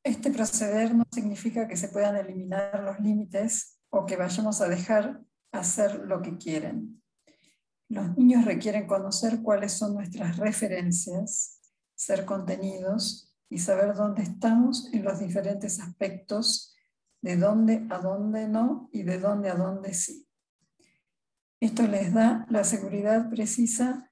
Este 0.04 0.30
proceder 0.32 0.94
no 0.94 1.06
significa 1.10 1.70
que 1.70 1.78
se 1.78 1.88
puedan 1.88 2.18
eliminar 2.18 2.84
los 2.84 3.00
límites 3.00 3.80
o 3.90 4.06
que 4.06 4.18
vayamos 4.18 4.60
a 4.60 4.68
dejar 4.68 5.22
hacer 5.54 6.02
lo 6.06 6.22
que 6.22 6.38
quieren. 6.38 7.02
Los 7.90 8.18
niños 8.18 8.46
requieren 8.46 8.86
conocer 8.86 9.42
cuáles 9.42 9.74
son 9.74 9.94
nuestras 9.94 10.38
referencias, 10.38 11.62
ser 11.96 12.26
contenidos 12.26 13.34
y 13.50 13.60
saber 13.60 13.96
dónde 13.96 14.24
estamos 14.24 14.90
en 14.94 15.06
los 15.06 15.20
diferentes 15.20 15.80
aspectos, 15.80 16.76
de 17.22 17.38
dónde 17.38 17.88
a 17.90 18.00
dónde 18.00 18.48
no 18.48 18.90
y 18.92 19.04
de 19.04 19.20
dónde 19.20 19.50
a 19.50 19.56
dónde 19.56 19.94
sí. 19.94 20.28
Esto 21.60 21.88
les 21.88 22.14
da 22.14 22.46
la 22.50 22.64
seguridad 22.64 23.30
precisa 23.30 24.12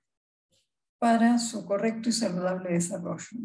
para 0.98 1.38
su 1.38 1.66
correcto 1.66 2.10
y 2.10 2.14
saludable 2.14 2.74
desarrollo. 2.74 3.38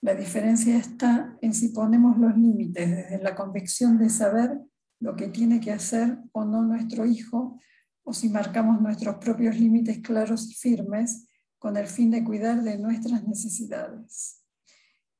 La 0.00 0.14
diferencia 0.14 0.78
está 0.78 1.36
en 1.42 1.52
si 1.52 1.70
ponemos 1.70 2.16
los 2.18 2.36
límites 2.36 2.88
desde 2.88 3.22
la 3.22 3.34
convicción 3.34 3.98
de 3.98 4.08
saber 4.08 4.58
lo 5.00 5.16
que 5.16 5.28
tiene 5.28 5.60
que 5.60 5.72
hacer 5.72 6.18
o 6.32 6.44
no 6.44 6.62
nuestro 6.62 7.04
hijo 7.04 7.60
o 8.08 8.14
si 8.14 8.30
marcamos 8.30 8.80
nuestros 8.80 9.16
propios 9.16 9.58
límites 9.58 9.98
claros 9.98 10.48
y 10.50 10.54
firmes 10.54 11.28
con 11.58 11.76
el 11.76 11.86
fin 11.86 12.10
de 12.10 12.24
cuidar 12.24 12.62
de 12.62 12.78
nuestras 12.78 13.22
necesidades. 13.28 14.42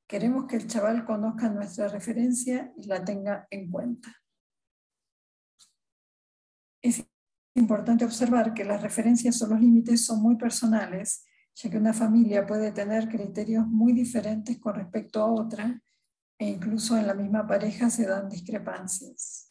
Queremos 0.06 0.46
que 0.46 0.56
el 0.56 0.66
chaval 0.66 1.04
conozca 1.04 1.50
nuestra 1.50 1.88
referencia 1.88 2.72
y 2.78 2.86
la 2.86 3.04
tenga 3.04 3.46
en 3.50 3.70
cuenta. 3.70 4.16
Es 6.80 7.04
importante 7.56 8.06
observar 8.06 8.54
que 8.54 8.64
las 8.64 8.80
referencias 8.80 9.42
o 9.42 9.48
los 9.48 9.60
límites 9.60 10.06
son 10.06 10.22
muy 10.22 10.36
personales, 10.36 11.26
ya 11.56 11.68
que 11.68 11.76
una 11.76 11.92
familia 11.92 12.46
puede 12.46 12.72
tener 12.72 13.06
criterios 13.10 13.66
muy 13.66 13.92
diferentes 13.92 14.58
con 14.58 14.76
respecto 14.76 15.20
a 15.20 15.30
otra 15.30 15.82
e 16.38 16.48
incluso 16.48 16.96
en 16.96 17.06
la 17.06 17.12
misma 17.12 17.46
pareja 17.46 17.90
se 17.90 18.06
dan 18.06 18.30
discrepancias. 18.30 19.47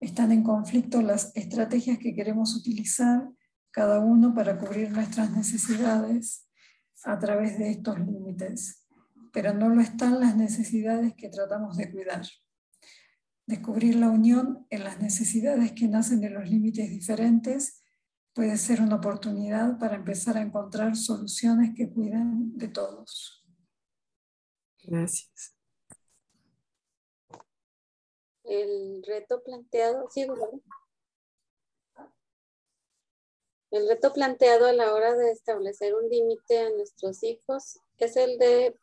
Están 0.00 0.32
en 0.32 0.42
conflicto 0.42 1.00
las 1.00 1.34
estrategias 1.34 1.98
que 1.98 2.14
queremos 2.14 2.54
utilizar 2.54 3.28
cada 3.70 4.00
uno 4.00 4.34
para 4.34 4.58
cubrir 4.58 4.90
nuestras 4.90 5.30
necesidades 5.32 6.48
a 7.04 7.18
través 7.18 7.58
de 7.58 7.70
estos 7.70 7.98
límites, 7.98 8.86
pero 9.32 9.54
no 9.54 9.68
lo 9.68 9.80
están 9.80 10.20
las 10.20 10.36
necesidades 10.36 11.14
que 11.14 11.28
tratamos 11.28 11.76
de 11.76 11.90
cuidar. 11.90 12.26
Descubrir 13.46 13.96
la 13.96 14.10
unión 14.10 14.66
en 14.70 14.84
las 14.84 15.00
necesidades 15.00 15.72
que 15.72 15.88
nacen 15.88 16.20
de 16.20 16.30
los 16.30 16.48
límites 16.48 16.90
diferentes 16.90 17.82
puede 18.34 18.58
ser 18.58 18.82
una 18.82 18.96
oportunidad 18.96 19.78
para 19.78 19.96
empezar 19.96 20.36
a 20.36 20.42
encontrar 20.42 20.96
soluciones 20.96 21.72
que 21.74 21.90
cuiden 21.90 22.56
de 22.58 22.68
todos. 22.68 23.46
Gracias. 24.82 25.55
El 28.46 29.02
reto 29.02 29.42
planteado, 29.42 30.08
sí, 30.10 30.26
El 33.70 33.88
reto 33.88 34.12
planteado 34.12 34.66
a 34.66 34.72
la 34.72 34.94
hora 34.94 35.14
de 35.14 35.32
establecer 35.32 35.94
un 35.94 36.08
límite 36.08 36.60
a 36.60 36.70
nuestros 36.70 37.22
hijos 37.22 37.80
es 37.98 38.16
el 38.16 38.38
de 38.38 38.76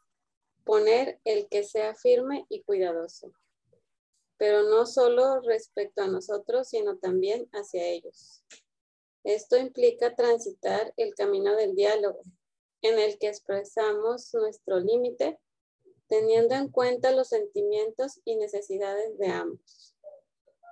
poner 0.65 1.19
el 1.23 1.47
que 1.47 1.63
sea 1.63 1.95
firme 1.95 2.45
y 2.49 2.61
cuidadoso 2.63 3.31
pero 4.43 4.63
no 4.63 4.85
solo 4.85 5.39
respecto 5.39 6.01
a 6.01 6.07
nosotros, 6.07 6.67
sino 6.67 6.97
también 6.97 7.47
hacia 7.53 7.87
ellos. 7.87 8.43
Esto 9.23 9.55
implica 9.55 10.15
transitar 10.15 10.93
el 10.97 11.15
camino 11.15 11.55
del 11.55 11.75
diálogo, 11.75 12.23
en 12.81 12.99
el 12.99 13.17
que 13.19 13.29
expresamos 13.29 14.33
nuestro 14.33 14.81
límite, 14.81 15.39
teniendo 16.07 16.55
en 16.55 16.69
cuenta 16.69 17.11
los 17.11 17.29
sentimientos 17.29 18.21
y 18.25 18.35
necesidades 18.35 19.17
de 19.17 19.27
ambos. 19.27 19.95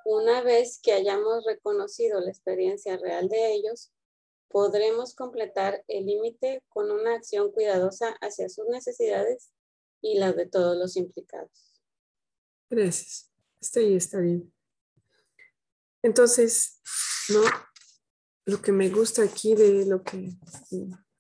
Una 0.06 0.42
vez 0.42 0.80
que 0.82 0.94
hayamos 0.94 1.46
reconocido 1.46 2.20
la 2.20 2.30
experiencia 2.30 2.98
real 2.98 3.30
de 3.30 3.54
ellos, 3.54 3.92
podremos 4.50 5.16
completar 5.16 5.84
el 5.88 6.06
límite 6.06 6.64
con 6.70 6.92
una 6.92 7.16
acción 7.16 7.52
cuidadosa 7.52 8.16
hacia 8.22 8.50
sus 8.50 8.68
necesidades 8.68 9.52
y 10.02 10.18
las 10.18 10.36
de 10.36 10.48
todos 10.48 10.78
los 10.78 10.98
implicados. 10.98 11.82
Gracias. 12.70 13.32
Está 13.60 13.80
ahí, 13.80 13.96
está 13.96 14.20
bien. 14.20 14.54
Entonces. 16.02 16.82
Lo 18.46 18.62
que 18.62 18.72
me 18.72 18.90
gusta 18.90 19.24
aquí 19.24 19.56
de 19.56 19.86
lo 19.86 20.04
que 20.04 20.32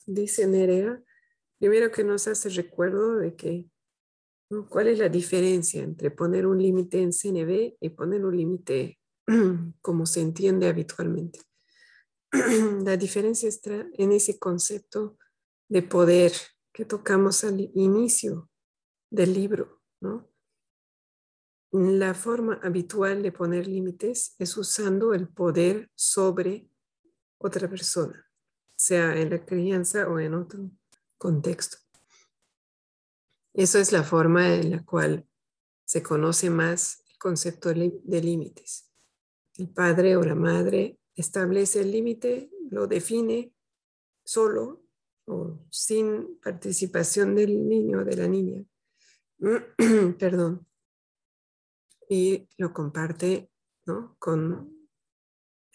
dice 0.05 0.47
Nerea, 0.47 1.01
primero 1.59 1.91
que 1.91 2.03
nos 2.03 2.27
hace 2.27 2.49
recuerdo 2.49 3.17
de 3.17 3.35
que, 3.35 3.69
¿cuál 4.69 4.87
es 4.87 4.99
la 4.99 5.09
diferencia 5.09 5.81
entre 5.81 6.11
poner 6.11 6.45
un 6.45 6.61
límite 6.61 7.01
en 7.01 7.11
CNB 7.13 7.77
y 7.79 7.89
poner 7.89 8.25
un 8.25 8.35
límite 8.35 8.99
como 9.81 10.05
se 10.05 10.21
entiende 10.21 10.67
habitualmente? 10.67 11.39
La 12.83 12.97
diferencia 12.97 13.47
está 13.47 13.87
en 13.93 14.11
ese 14.11 14.39
concepto 14.39 15.17
de 15.69 15.81
poder 15.81 16.33
que 16.73 16.85
tocamos 16.85 17.43
al 17.43 17.59
inicio 17.73 18.49
del 19.09 19.33
libro. 19.33 19.81
La 21.71 22.13
forma 22.13 22.59
habitual 22.63 23.23
de 23.23 23.31
poner 23.31 23.67
límites 23.67 24.35
es 24.37 24.57
usando 24.57 25.13
el 25.13 25.29
poder 25.29 25.89
sobre 25.95 26.69
otra 27.37 27.69
persona, 27.69 28.25
sea 28.75 29.17
en 29.17 29.29
la 29.29 29.45
crianza 29.45 30.09
o 30.09 30.19
en 30.19 30.33
otro 30.33 30.69
contexto. 31.17 31.80
Eso 33.53 33.79
es 33.79 33.91
la 33.91 34.03
forma 34.03 34.55
en 34.55 34.71
la 34.71 34.83
cual 34.83 35.27
se 35.85 36.01
conoce 36.01 36.49
más 36.49 37.03
el 37.09 37.17
concepto 37.17 37.69
de 37.73 38.21
límites. 38.21 38.89
El 39.57 39.69
padre 39.69 40.15
o 40.15 40.23
la 40.23 40.35
madre 40.35 40.97
establece 41.15 41.81
el 41.81 41.91
límite, 41.91 42.49
lo 42.69 42.87
define 42.87 43.53
solo 44.23 44.83
o 45.25 45.59
sin 45.69 46.39
participación 46.39 47.35
del 47.35 47.67
niño 47.67 47.99
o 47.99 48.03
de 48.05 48.15
la 48.15 48.27
niña. 48.27 48.63
Perdón 50.19 50.65
y 52.13 52.45
lo 52.57 52.73
comparte 52.73 53.49
con 54.19 54.89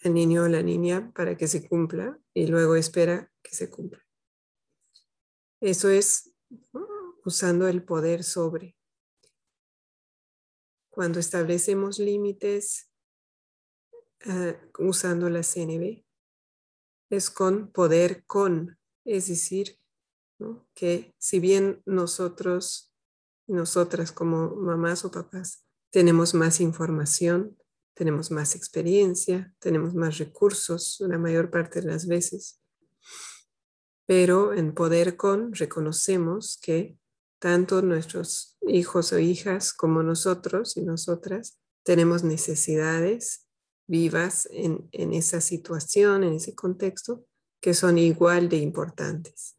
el 0.01 0.13
niño 0.13 0.43
o 0.43 0.47
la 0.47 0.61
niña 0.61 1.11
para 1.15 1.35
que 1.35 1.47
se 1.47 1.67
cumpla 1.67 2.19
y 2.31 2.45
luego 2.45 2.75
espera 2.75 3.31
que 3.41 3.55
se 3.55 3.71
cumpla. 3.71 4.05
Eso 5.59 5.89
es 5.89 6.31
usando 7.27 7.67
el 7.67 7.83
poder 7.83 8.23
sobre. 8.23 8.77
Cuando 10.89 11.19
establecemos 11.19 11.99
límites 11.99 12.89
ah, 14.25 14.55
usando 14.79 15.29
la 15.29 15.43
CNB, 15.43 16.05
es 17.09 17.29
con 17.29 17.69
poder 17.71 18.25
con, 18.25 18.79
es 19.03 19.27
decir, 19.27 19.77
que 20.73 21.13
si 21.17 21.39
bien 21.39 21.81
nosotros, 21.85 22.93
nosotras 23.45 24.13
como 24.13 24.55
mamás 24.55 25.03
o 25.03 25.11
papás, 25.11 25.65
tenemos 25.91 26.33
más 26.33 26.61
información, 26.61 27.57
tenemos 27.93 28.31
más 28.31 28.55
experiencia, 28.55 29.53
tenemos 29.59 29.95
más 29.95 30.17
recursos 30.17 30.97
la 31.01 31.17
mayor 31.17 31.49
parte 31.49 31.81
de 31.81 31.87
las 31.87 32.07
veces. 32.07 32.61
Pero 34.05 34.53
en 34.53 34.73
Poder 34.73 35.17
Con 35.17 35.53
reconocemos 35.53 36.57
que 36.61 36.97
tanto 37.39 37.81
nuestros 37.81 38.57
hijos 38.67 39.13
o 39.13 39.19
hijas 39.19 39.73
como 39.73 40.03
nosotros 40.03 40.77
y 40.77 40.81
nosotras 40.81 41.59
tenemos 41.83 42.23
necesidades 42.23 43.47
vivas 43.87 44.47
en, 44.51 44.89
en 44.91 45.13
esa 45.13 45.39
situación, 45.41 46.23
en 46.23 46.33
ese 46.33 46.55
contexto, 46.55 47.25
que 47.61 47.73
son 47.73 47.97
igual 47.97 48.49
de 48.49 48.57
importantes. 48.57 49.57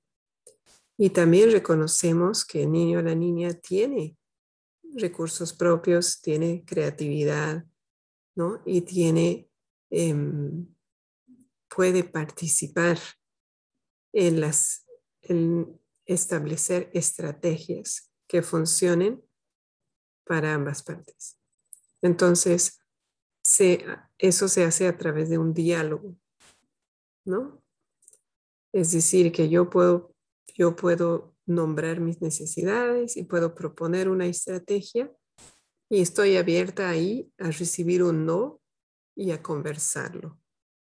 Y 0.99 1.11
también 1.11 1.53
reconocemos 1.53 2.45
que 2.45 2.64
el 2.64 2.73
niño 2.73 2.99
o 2.99 3.03
la 3.03 3.14
niña 3.14 3.55
tiene 3.55 4.19
recursos 4.95 5.53
propios, 5.53 6.21
tiene 6.21 6.64
creatividad, 6.64 7.64
¿no? 8.35 8.62
Y 8.64 8.83
tiene, 8.83 9.49
em, 9.91 10.67
puede 11.69 12.05
participar 12.05 12.99
en, 14.12 14.41
las, 14.41 14.87
establecer 16.09 16.90
estrategias 16.92 18.11
que 18.27 18.42
funcionen 18.42 19.23
para 20.25 20.55
ambas 20.55 20.83
partes. 20.83 21.38
Entonces, 22.03 22.81
eso 24.18 24.49
se 24.49 24.64
hace 24.64 24.88
a 24.88 24.97
través 24.97 25.31
de 25.31 25.38
un 25.38 25.55
diálogo, 25.55 26.16
¿no? 27.25 27.62
Es 28.73 28.92
decir, 28.92 29.33
que 29.33 29.49
yo 29.49 29.71
puedo, 29.71 30.14
yo 30.55 30.75
puedo 30.77 31.37
nombrar 31.47 32.01
mis 32.01 32.21
necesidades 32.21 33.16
y 33.16 33.25
puedo 33.25 33.55
proponer 33.55 34.09
una 34.09 34.27
estrategia 34.27 35.11
y 35.90 36.03
estoy 36.03 36.37
abierta 36.37 36.90
ahí 36.90 37.33
a 37.38 37.51
recibir 37.51 38.03
un 38.03 38.27
no 38.27 38.61
y 39.16 39.31
a 39.31 39.42
conversarlo 39.42 40.38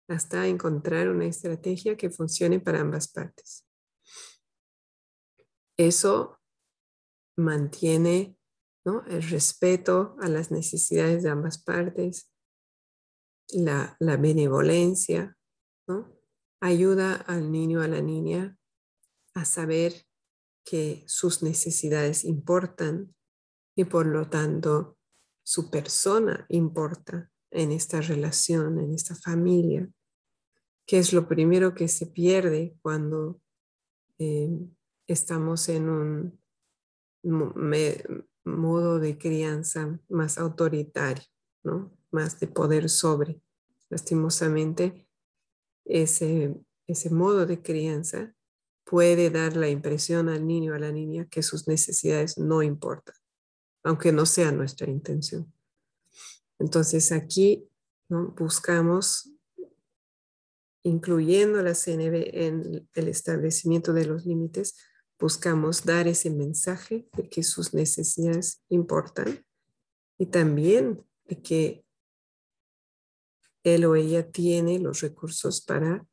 hasta 0.07 0.47
encontrar 0.47 1.09
una 1.09 1.25
estrategia 1.25 1.97
que 1.97 2.09
funcione 2.09 2.59
para 2.59 2.81
ambas 2.81 3.07
partes. 3.07 3.65
Eso 5.77 6.39
mantiene 7.37 8.37
el 8.85 9.23
respeto 9.23 10.15
a 10.19 10.27
las 10.27 10.51
necesidades 10.51 11.23
de 11.23 11.29
ambas 11.29 11.63
partes, 11.63 12.29
la, 13.49 13.97
benevolencia, 13.99 15.37
ayuda 16.61 17.15
al 17.15 17.51
niño, 17.51 17.81
a 17.81 17.87
la 17.87 18.01
niña 18.01 18.57
a 19.33 19.45
saber 19.45 20.05
que 20.65 21.03
sus 21.07 21.43
necesidades 21.43 22.23
importan 22.23 23.13
y 23.75 23.85
por 23.85 24.05
lo 24.05 24.29
tanto 24.29 24.97
su 25.43 25.69
persona 25.69 26.45
importa 26.49 27.31
en 27.51 27.71
esta 27.71 28.01
relación, 28.01 28.79
en 28.79 28.93
esta 28.93 29.15
familia, 29.15 29.89
que 30.87 30.99
es 30.99 31.13
lo 31.13 31.27
primero 31.27 31.73
que 31.73 31.87
se 31.87 32.07
pierde 32.07 32.77
cuando 32.81 33.41
eh, 34.19 34.49
estamos 35.13 35.69
en 35.69 35.89
un 35.89 36.39
modo 38.43 38.99
de 38.99 39.17
crianza 39.17 39.99
más 40.09 40.37
autoritario, 40.37 41.23
¿no? 41.63 41.95
más 42.11 42.39
de 42.39 42.47
poder 42.47 42.89
sobre. 42.89 43.41
Lastimosamente, 43.89 45.07
ese, 45.85 46.55
ese 46.87 47.09
modo 47.09 47.45
de 47.45 47.61
crianza 47.61 48.35
puede 48.83 49.29
dar 49.29 49.55
la 49.55 49.69
impresión 49.69 50.29
al 50.29 50.45
niño 50.45 50.73
o 50.73 50.75
a 50.75 50.79
la 50.79 50.91
niña 50.91 51.27
que 51.29 51.43
sus 51.43 51.67
necesidades 51.67 52.37
no 52.37 52.61
importan, 52.61 53.15
aunque 53.83 54.11
no 54.11 54.25
sea 54.25 54.51
nuestra 54.51 54.89
intención. 54.89 55.51
Entonces 56.59 57.11
aquí 57.11 57.67
buscamos 58.09 59.33
incluyendo 60.83 61.61
la 61.61 61.73
CNB 61.73 62.29
en 62.33 62.89
el 62.93 63.07
establecimiento 63.07 63.93
de 63.93 64.05
los 64.05 64.25
límites, 64.25 64.75
buscamos 65.23 65.85
dar 65.85 66.05
ese 66.09 66.29
mensaje 66.29 67.07
de 67.13 67.29
que 67.29 67.43
sus 67.43 67.73
necesidades 67.73 68.61
importan 68.67 69.45
y 70.17 70.25
también 70.25 71.01
de 71.23 71.41
que 71.41 71.85
él 73.63 73.85
o 73.85 73.95
ella 73.95 74.29
tiene 74.29 74.79
los 74.79 74.99
recursos 74.99 75.61
para 75.61 76.05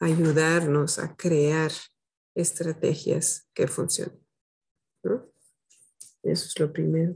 ayudarnos 0.00 0.98
a 0.98 1.14
crear 1.14 1.70
estrategias 2.34 3.48
que 3.54 3.68
funcionen. 3.68 4.26
Eso 6.24 6.46
es 6.46 6.58
lo 6.58 6.72
primero. 6.72 7.14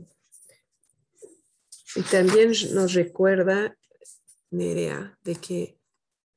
Y 1.97 2.03
también 2.03 2.53
nos 2.73 2.93
recuerda 2.93 3.77
Nerea 4.53 5.19
de 5.25 5.35
que 5.35 5.77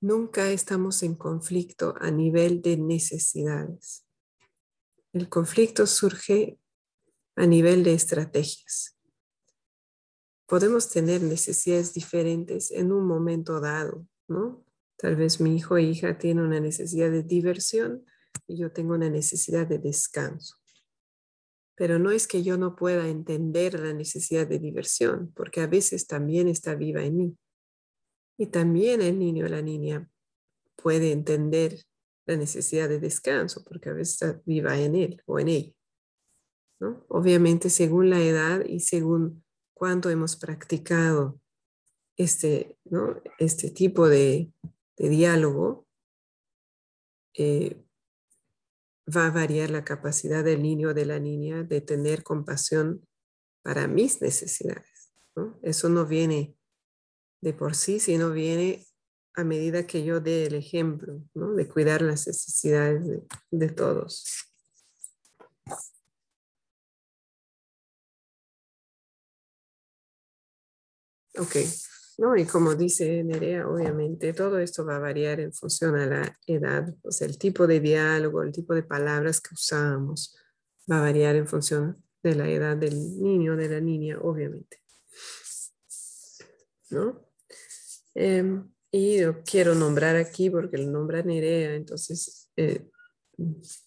nunca 0.01 0.49
estamos 0.49 1.03
en 1.03 1.13
conflicto 1.13 1.93
a 1.99 2.09
nivel 2.09 2.63
de 2.63 2.77
necesidades. 2.77 4.04
El 5.15 5.29
conflicto 5.29 5.87
surge 5.87 6.59
a 7.37 7.45
nivel 7.45 7.85
de 7.85 7.93
estrategias. 7.93 8.97
Podemos 10.45 10.89
tener 10.89 11.21
necesidades 11.21 11.93
diferentes 11.93 12.69
en 12.69 12.91
un 12.91 13.07
momento 13.07 13.61
dado, 13.61 14.05
¿no? 14.27 14.65
Tal 14.97 15.15
vez 15.15 15.39
mi 15.39 15.55
hijo 15.55 15.75
o 15.75 15.77
hija 15.77 16.17
tiene 16.17 16.43
una 16.43 16.59
necesidad 16.59 17.09
de 17.11 17.23
diversión 17.23 18.05
y 18.45 18.57
yo 18.57 18.73
tengo 18.73 18.93
una 18.93 19.09
necesidad 19.09 19.65
de 19.65 19.79
descanso. 19.79 20.57
Pero 21.75 21.97
no 21.97 22.11
es 22.11 22.27
que 22.27 22.43
yo 22.43 22.57
no 22.57 22.75
pueda 22.75 23.07
entender 23.07 23.79
la 23.79 23.93
necesidad 23.93 24.45
de 24.45 24.59
diversión, 24.59 25.31
porque 25.33 25.61
a 25.61 25.67
veces 25.67 26.07
también 26.07 26.49
está 26.49 26.75
viva 26.75 27.05
en 27.05 27.15
mí. 27.15 27.37
Y 28.37 28.47
también 28.47 29.01
el 29.01 29.17
niño 29.17 29.45
o 29.45 29.49
la 29.49 29.61
niña 29.61 30.11
puede 30.75 31.13
entender 31.13 31.85
la 32.25 32.37
necesidad 32.37 32.89
de 32.89 32.99
descanso, 32.99 33.63
porque 33.63 33.89
a 33.89 33.93
veces 33.93 34.37
viva 34.45 34.77
en 34.79 34.95
él 34.95 35.21
o 35.25 35.39
en 35.39 35.47
ella. 35.47 35.73
¿no? 36.79 37.05
Obviamente, 37.07 37.69
según 37.69 38.09
la 38.09 38.21
edad 38.21 38.65
y 38.65 38.79
según 38.79 39.43
cuánto 39.73 40.09
hemos 40.09 40.35
practicado 40.35 41.39
este, 42.17 42.77
¿no? 42.85 43.21
este 43.37 43.69
tipo 43.69 44.07
de, 44.07 44.51
diálogo, 44.97 45.85
eh, 47.37 47.83
va 49.13 49.27
a 49.27 49.31
variar 49.31 49.69
la 49.69 49.83
capacidad 49.83 50.43
del 50.43 50.63
niño 50.63 50.89
o 50.89 50.93
de 50.93 51.05
la 51.05 51.19
niña 51.19 51.63
de 51.63 51.81
tener 51.81 52.23
compasión 52.23 53.05
para 53.61 53.87
mis 53.87 54.21
necesidades. 54.21 55.11
Eso 55.61 55.89
no 55.89 56.05
viene 56.05 56.55
de 57.41 57.53
por 57.53 57.75
sí, 57.75 57.99
sino 57.99 58.31
viene 58.31 58.85
a 59.35 59.43
medida 59.43 59.85
que 59.85 60.03
yo 60.03 60.19
dé 60.21 60.45
el 60.45 60.55
ejemplo 60.55 61.21
de 61.33 61.67
cuidar 61.67 62.01
las 62.01 62.27
necesidades 62.27 63.21
de, 63.51 63.69
todos. 63.69 64.25
Ok. 71.37 71.55
¿no? 72.17 72.37
Y 72.37 72.45
como 72.45 72.75
dice 72.75 73.23
Nerea, 73.23 73.67
obviamente 73.67 74.33
todo 74.33 74.57
esto 74.59 74.85
va 74.85 74.95
a 74.95 74.99
variar 74.99 75.41
en 75.41 75.51
función 75.51 75.95
a 75.97 76.05
la 76.05 76.39
edad, 76.47 76.95
o 77.03 77.11
sea, 77.11 77.27
el 77.27 77.37
tipo 77.37 77.67
de 77.67 77.81
diálogo, 77.81 78.41
el 78.41 78.53
tipo 78.53 78.73
de 78.73 78.83
palabras 78.83 79.41
que 79.41 79.53
usamos 79.53 80.37
va 80.89 80.99
a 80.99 81.01
variar 81.01 81.35
en 81.35 81.47
función 81.47 82.01
de 82.23 82.35
la 82.35 82.49
edad 82.49 82.77
del 82.77 83.21
niño, 83.21 83.57
de 83.57 83.69
la 83.69 83.81
niña, 83.81 84.17
obviamente. 84.21 84.81
¿No? 86.89 87.21
Em, 88.13 88.74
y 88.95 89.19
yo 89.19 89.43
quiero 89.43 89.75
nombrar 89.75 90.15
aquí 90.15 90.49
porque 90.49 90.77
lo 90.77 90.89
nombra 90.89 91.21
Nerea, 91.21 91.75
entonces 91.75 92.49
eh, 92.55 92.87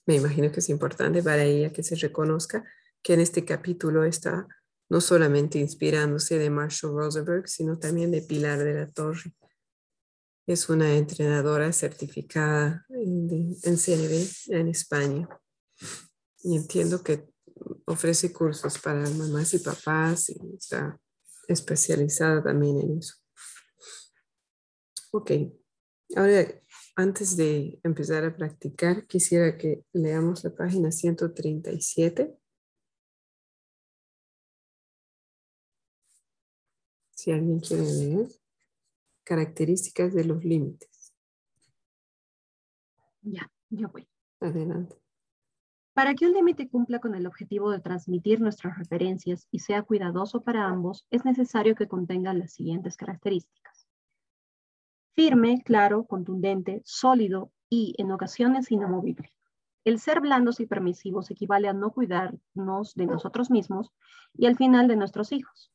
me 0.05 0.17
imagino 0.17 0.53
que 0.53 0.61
es 0.61 0.69
importante 0.69 1.23
para 1.23 1.45
ella 1.45 1.73
que 1.73 1.83
se 1.83 1.97
reconozca 1.97 2.63
que 3.03 3.15
en 3.15 3.21
este 3.21 3.47
capítulo 3.47 4.05
está 4.05 4.47
no 4.91 5.01
solamente 5.01 5.59
inspirándose 5.59 6.39
de 6.39 6.51
Marshall 6.51 6.93
Rosenberg, 6.95 7.49
sino 7.49 7.79
también 7.79 8.11
de 8.11 8.21
Pilar 8.21 8.59
de 8.59 8.75
la 8.75 8.91
Torre. 8.91 9.33
Es 10.47 10.69
una 10.69 10.95
entrenadora 10.95 11.73
certificada 11.73 12.85
en, 12.91 13.57
CNB 13.63 14.29
en 14.49 14.69
España. 14.69 15.27
Y 16.43 16.55
entiendo 16.55 17.03
que 17.03 17.27
ofrece 17.87 18.31
cursos 18.31 18.79
para 18.79 19.09
mamás 19.09 19.55
y 19.55 19.61
papás 19.61 20.29
y 20.29 20.39
está 20.55 21.01
especializada 21.49 22.43
también 22.43 22.79
en 22.81 22.99
eso. 22.99 23.15
Ok, 25.11 25.31
ahora 26.17 26.47
antes 26.97 27.37
de 27.37 27.81
empezar 27.83 28.25
a 28.25 28.37
practicar, 28.37 29.07
quisiera 29.07 29.57
que 29.57 29.85
leamos 29.93 30.45
la 30.45 30.55
página 30.55 30.91
137 30.91 32.39
Si 37.19 37.33
alguien 37.33 37.59
quiere 37.59 37.83
leer, 37.83 38.29
características 39.25 40.15
de 40.15 40.25
los 40.25 40.45
límites. 40.45 41.13
Ya, 43.23 43.51
yo 43.71 43.89
voy. 43.89 44.09
Adelante. 44.39 44.97
Para 45.95 46.15
que 46.15 46.27
un 46.27 46.33
límite 46.33 46.69
cumpla 46.69 47.01
con 47.01 47.17
el 47.17 47.27
objetivo 47.27 47.73
de 47.73 47.81
transmitir 47.81 48.41
nuestras 48.41 48.79
referencias 48.79 49.49
y 49.51 49.59
sea 49.59 49.83
cuidadoso 49.83 50.43
para 50.43 50.69
ambos, 50.69 51.07
es 51.11 51.25
necesario 51.25 51.75
que 51.75 51.89
contenga 51.89 52.33
las 52.35 52.53
siguientes 52.53 52.97
características. 52.97 53.78
Firme, 55.15 55.63
claro, 55.65 56.05
contundente, 56.05 56.83
sólido 56.85 57.51
y, 57.69 57.95
en 57.99 58.13
ocasiones, 58.13 58.71
inamovible. 58.71 59.33
El 59.85 59.99
ser 59.99 60.21
blandos 60.21 60.61
y 60.61 60.67
permisivos 60.67 61.31
equivale 61.31 61.69
a 61.69 61.73
no 61.73 61.91
cuidarnos 61.91 62.95
de 62.95 63.07
nosotros 63.07 63.51
mismos 63.51 63.91
y 64.35 64.47
al 64.47 64.57
final 64.57 64.87
de 64.87 64.97
nuestros 64.97 65.33
hijos 65.33 65.73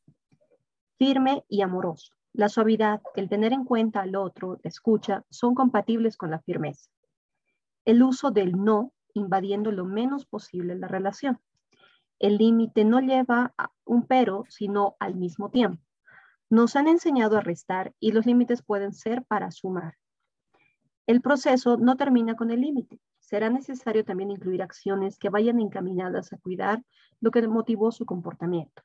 firme 1.03 1.43
y 1.49 1.61
amoroso. 1.61 2.13
La 2.31 2.47
suavidad, 2.47 3.01
el 3.15 3.27
tener 3.27 3.51
en 3.51 3.65
cuenta 3.65 3.99
al 3.99 4.15
otro, 4.15 4.59
la 4.63 4.69
escucha, 4.69 5.25
son 5.29 5.53
compatibles 5.53 6.15
con 6.15 6.31
la 6.31 6.39
firmeza. 6.39 6.89
El 7.83 8.01
uso 8.01 8.31
del 8.31 8.53
no, 8.53 8.93
invadiendo 9.13 9.73
lo 9.73 9.83
menos 9.83 10.25
posible 10.25 10.75
la 10.75 10.87
relación. 10.87 11.41
El 12.19 12.37
límite 12.37 12.85
no 12.85 13.01
lleva 13.01 13.53
a 13.57 13.71
un 13.83 14.07
pero, 14.07 14.45
sino 14.47 14.95
al 14.97 15.15
mismo 15.15 15.49
tiempo. 15.49 15.83
Nos 16.53 16.75
han 16.75 16.87
enseñado 16.87 17.35
a 17.35 17.41
restar 17.41 17.95
y 17.99 18.11
los 18.11 18.27
límites 18.27 18.61
pueden 18.61 18.93
ser 18.93 19.25
para 19.25 19.49
sumar. 19.49 19.97
El 21.07 21.19
proceso 21.19 21.77
no 21.77 21.97
termina 21.97 22.35
con 22.35 22.51
el 22.51 22.61
límite. 22.61 22.99
Será 23.17 23.49
necesario 23.49 24.05
también 24.05 24.29
incluir 24.29 24.61
acciones 24.61 25.17
que 25.17 25.31
vayan 25.31 25.59
encaminadas 25.59 26.31
a 26.31 26.37
cuidar 26.37 26.83
lo 27.21 27.31
que 27.31 27.47
motivó 27.47 27.91
su 27.91 28.05
comportamiento. 28.05 28.83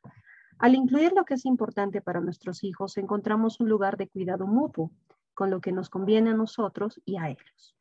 Al 0.58 0.76
incluir 0.76 1.12
lo 1.12 1.26
que 1.26 1.34
es 1.34 1.44
importante 1.44 2.00
para 2.00 2.22
nuestros 2.22 2.64
hijos, 2.64 2.96
encontramos 2.96 3.60
un 3.60 3.68
lugar 3.68 3.98
de 3.98 4.08
cuidado 4.08 4.46
mutuo, 4.46 4.90
con 5.34 5.50
lo 5.50 5.60
que 5.60 5.70
nos 5.70 5.90
conviene 5.90 6.30
a 6.30 6.34
nosotros 6.34 7.02
y 7.04 7.18
a 7.18 7.28
ellos. 7.28 7.76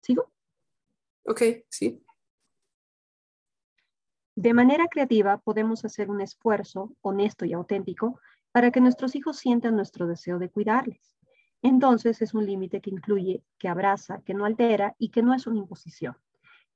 ¿Sigo? 0.00 0.32
Ok, 1.26 1.42
sí. 1.68 2.05
De 4.36 4.52
manera 4.52 4.86
creativa 4.88 5.38
podemos 5.38 5.84
hacer 5.86 6.10
un 6.10 6.20
esfuerzo 6.20 6.94
honesto 7.00 7.46
y 7.46 7.54
auténtico 7.54 8.20
para 8.52 8.70
que 8.70 8.82
nuestros 8.82 9.16
hijos 9.16 9.38
sientan 9.38 9.76
nuestro 9.76 10.06
deseo 10.06 10.38
de 10.38 10.50
cuidarles. 10.50 11.14
Entonces 11.62 12.20
es 12.20 12.34
un 12.34 12.44
límite 12.44 12.82
que 12.82 12.90
incluye, 12.90 13.42
que 13.58 13.68
abraza, 13.68 14.20
que 14.26 14.34
no 14.34 14.44
altera 14.44 14.94
y 14.98 15.08
que 15.08 15.22
no 15.22 15.32
es 15.32 15.46
una 15.46 15.58
imposición. 15.58 16.18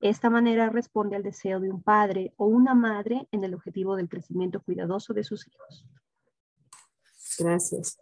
Esta 0.01 0.31
manera 0.31 0.71
responde 0.71 1.17
al 1.17 1.23
deseo 1.23 1.61
de 1.61 1.71
un 1.71 1.83
padre 1.83 2.33
o 2.39 2.47
una 2.47 2.75
madre 2.75 3.29
en 3.31 3.45
el 3.45 3.53
objetivo 3.53 3.95
del 3.95 4.09
crecimiento 4.09 4.63
cuidadoso 4.63 5.13
de 5.13 5.25
sus 5.25 5.47
hijos. 5.47 5.85
Gracias. 7.39 7.99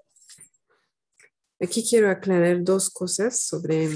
Aquí 1.61 1.85
quiero 1.85 2.09
aclarar 2.11 2.63
dos 2.63 2.91
cosas 2.91 3.41
sobre 3.41 3.89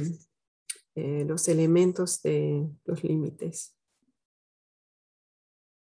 eh, 0.97 1.25
los 1.25 1.47
elementos 1.47 2.21
de 2.23 2.69
los 2.85 3.05
límites. 3.05 3.77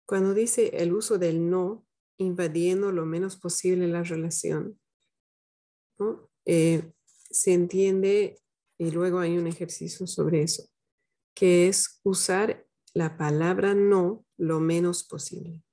Cuando 0.06 0.34
dice 0.34 0.70
el 0.74 0.92
uso 0.92 1.18
del 1.18 1.48
no 1.48 1.86
invadiendo 2.18 2.92
lo 2.92 3.06
menos 3.06 3.36
posible 3.36 3.88
la 3.88 4.02
relación, 4.02 4.78
eh, 6.44 6.92
se 7.30 7.52
entiende, 7.52 8.40
y 8.78 8.90
luego 8.90 9.18
hay 9.18 9.38
un 9.38 9.46
ejercicio 9.46 10.06
sobre 10.06 10.42
eso, 10.42 10.64
que 11.34 11.68
es 11.68 12.00
usar 12.04 12.66
la 12.92 13.16
palabra 13.16 13.74
no 13.74 14.24
lo 14.36 14.60
menos 14.60 15.04
posible. 15.04 15.64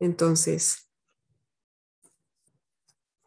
Entonces, 0.00 0.88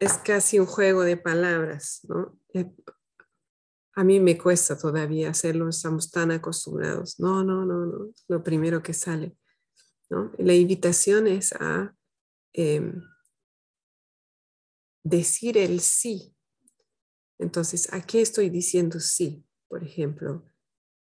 es 0.00 0.14
casi 0.18 0.58
un 0.58 0.66
juego 0.66 1.02
de 1.02 1.16
palabras, 1.16 2.00
¿no? 2.08 2.36
Eh, 2.54 2.74
a 3.94 4.04
mí 4.04 4.20
me 4.20 4.38
cuesta 4.38 4.76
todavía 4.76 5.30
hacerlo, 5.30 5.68
estamos 5.68 6.10
tan 6.10 6.30
acostumbrados. 6.30 7.20
No, 7.20 7.44
no, 7.44 7.64
no, 7.64 7.86
no, 7.86 8.10
lo 8.26 8.42
primero 8.42 8.82
que 8.82 8.94
sale. 8.94 9.36
La 10.38 10.54
invitación 10.54 11.26
es 11.26 11.52
a 11.52 11.96
em, 12.52 13.02
decir 15.02 15.56
el 15.56 15.80
sí. 15.80 16.34
Entonces, 17.38 17.92
¿a 17.92 18.04
qué 18.04 18.20
estoy 18.20 18.50
diciendo 18.50 19.00
sí? 19.00 19.44
Por 19.68 19.82
ejemplo, 19.82 20.44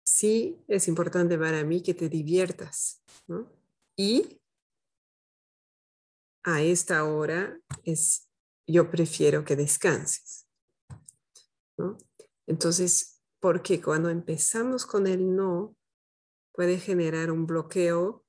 sí 0.04 0.62
es 0.68 0.86
importante 0.88 1.38
para 1.38 1.64
mí 1.64 1.82
que 1.82 1.94
te 1.94 2.08
diviertas. 2.08 3.02
Y 3.96 4.40
a 6.42 6.62
esta 6.62 7.04
hora 7.04 7.58
es, 7.84 8.28
yo 8.66 8.90
prefiero 8.90 9.44
que 9.44 9.56
descanses. 9.56 10.46
Entonces, 12.46 13.22
porque 13.40 13.80
cuando 13.80 14.10
empezamos 14.10 14.84
con 14.84 15.06
el 15.06 15.34
no, 15.34 15.76
puede 16.52 16.78
generar 16.78 17.30
un 17.30 17.46
bloqueo 17.46 18.19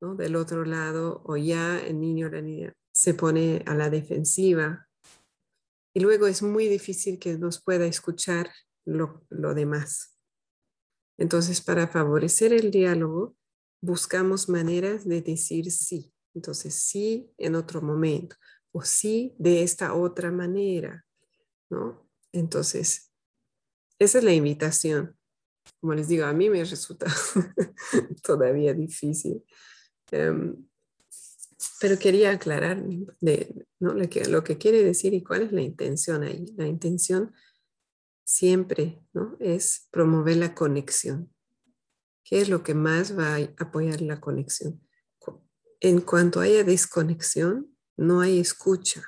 del 0.00 0.36
otro 0.36 0.64
lado 0.64 1.22
o 1.24 1.36
ya 1.36 1.78
el 1.80 2.00
niño 2.00 2.28
o 2.28 2.30
la 2.30 2.40
niña 2.40 2.72
se 2.92 3.14
pone 3.14 3.62
a 3.66 3.74
la 3.74 3.90
defensiva 3.90 4.88
y 5.94 6.00
luego 6.00 6.26
es 6.26 6.42
muy 6.42 6.68
difícil 6.68 7.18
que 7.18 7.36
nos 7.36 7.62
pueda 7.62 7.86
escuchar 7.86 8.50
lo, 8.84 9.26
lo 9.30 9.54
demás. 9.54 10.16
Entonces, 11.18 11.60
para 11.60 11.88
favorecer 11.88 12.52
el 12.52 12.70
diálogo, 12.70 13.36
buscamos 13.82 14.48
maneras 14.48 15.04
de 15.06 15.22
decir 15.22 15.70
sí. 15.72 16.12
Entonces, 16.34 16.74
sí 16.74 17.32
en 17.36 17.56
otro 17.56 17.82
momento 17.82 18.36
o 18.72 18.82
sí 18.82 19.34
de 19.38 19.62
esta 19.62 19.94
otra 19.94 20.30
manera, 20.30 21.04
¿no? 21.70 22.08
Entonces, 22.32 23.10
esa 23.98 24.18
es 24.18 24.24
la 24.24 24.34
invitación. 24.34 25.16
Como 25.80 25.94
les 25.94 26.08
digo, 26.08 26.26
a 26.26 26.32
mí 26.32 26.48
me 26.48 26.64
resulta 26.64 27.06
todavía 28.22 28.72
difícil. 28.74 29.42
Em, 30.10 30.68
pero 31.80 31.98
quería 31.98 32.30
aclarar 32.30 32.82
de, 33.20 33.66
¿no? 33.80 33.94
lo, 33.94 34.08
que, 34.08 34.24
lo 34.26 34.44
que 34.44 34.58
quiere 34.58 34.82
decir 34.82 35.14
y 35.14 35.22
cuál 35.22 35.42
es 35.42 35.52
la 35.52 35.62
intención 35.62 36.22
ahí. 36.22 36.46
La 36.56 36.66
intención 36.66 37.32
siempre 38.24 39.02
¿no? 39.12 39.36
es 39.40 39.88
promover 39.90 40.36
la 40.36 40.54
conexión. 40.54 41.32
¿Qué 42.24 42.40
es 42.40 42.48
lo 42.48 42.62
que 42.62 42.74
más 42.74 43.18
va 43.18 43.36
a 43.36 43.48
apoyar 43.58 44.02
la 44.02 44.20
conexión? 44.20 44.80
En 45.80 46.00
cuanto 46.00 46.40
haya 46.40 46.64
desconexión, 46.64 47.74
no 47.96 48.20
hay 48.20 48.38
escucha. 48.38 49.02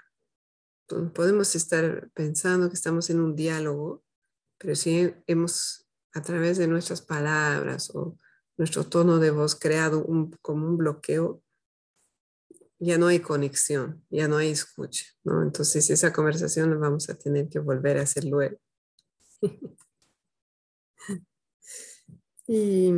podemos 1.14 1.54
estar 1.54 2.10
pensando 2.14 2.68
que 2.68 2.74
estamos 2.74 3.10
en 3.10 3.20
un 3.20 3.34
diálogo, 3.34 4.04
pero 4.58 4.74
si 4.76 5.12
hemos, 5.26 5.88
a 6.14 6.22
través 6.22 6.58
de 6.58 6.68
nuestras 6.68 7.02
palabras 7.02 7.90
o 7.94 8.16
nuestro 8.60 8.84
tono 8.84 9.18
de 9.18 9.30
voz 9.30 9.54
creado 9.54 10.06
como 10.42 10.66
un 10.66 10.76
bloqueo, 10.76 11.42
ya 12.78 12.98
no 12.98 13.06
hay 13.06 13.20
conexión, 13.20 14.04
ya 14.10 14.28
no 14.28 14.36
hay 14.36 14.50
escucha, 14.50 15.06
¿no? 15.24 15.42
Entonces 15.42 15.88
esa 15.88 16.12
conversación 16.12 16.68
la 16.68 16.76
vamos 16.76 17.08
a 17.08 17.14
tener 17.14 17.48
que 17.48 17.58
volver 17.58 17.96
a 17.96 18.02
hacer 18.02 18.26
luego. 18.26 18.58
y 22.46 22.92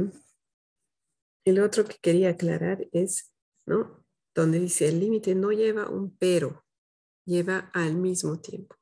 el 1.45 1.61
otro 1.61 1.85
que 1.85 1.99
quería 2.03 2.31
aclarar 2.31 2.89
es, 2.91 3.33
¿no? 3.65 4.05
Donde 4.35 4.59
dice 4.59 4.89
el 4.89 4.99
límite 4.99 5.37
no 5.37 5.53
lleva 5.53 5.89
un 5.89 6.17
pero, 6.17 6.65
lleva 7.25 7.71
al 7.73 7.95
mismo 7.95 8.41
tiempo. 8.41 8.75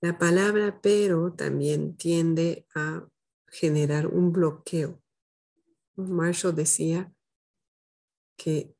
La 0.00 0.16
palabra 0.16 0.78
pero 0.80 1.32
también 1.32 1.96
tiende 1.96 2.68
a 2.72 3.08
generar 3.48 4.06
un 4.06 4.32
bloqueo. 4.32 5.01
Marshall 5.96 6.54
decía 6.54 7.12
que 8.36 8.74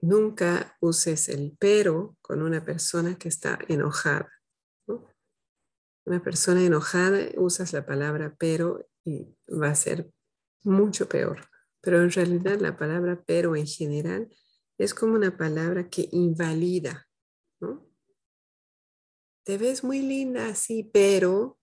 nunca 0.00 0.76
uses 0.80 1.28
el 1.28 1.56
pero 1.58 2.16
con 2.20 2.42
una 2.42 2.64
persona 2.64 3.16
que 3.16 3.28
está 3.28 3.58
enojada. 3.68 4.30
Una 6.04 6.22
persona 6.22 6.64
enojada 6.64 7.18
usas 7.36 7.72
la 7.72 7.84
palabra 7.84 8.36
pero 8.38 8.88
y 9.04 9.34
va 9.48 9.68
a 9.68 9.74
ser 9.74 10.10
mucho 10.62 11.08
peor. 11.08 11.48
Pero 11.80 12.02
en 12.02 12.10
realidad 12.10 12.60
la 12.60 12.76
palabra 12.76 13.22
pero 13.26 13.56
en 13.56 13.66
general 13.66 14.28
es 14.78 14.94
como 14.94 15.14
una 15.14 15.36
palabra 15.36 15.88
que 15.88 16.08
invalida. 16.12 17.08
Te 19.44 19.58
ves 19.58 19.84
muy 19.84 20.00
linda 20.00 20.48
así, 20.48 20.90
pero 20.92 21.58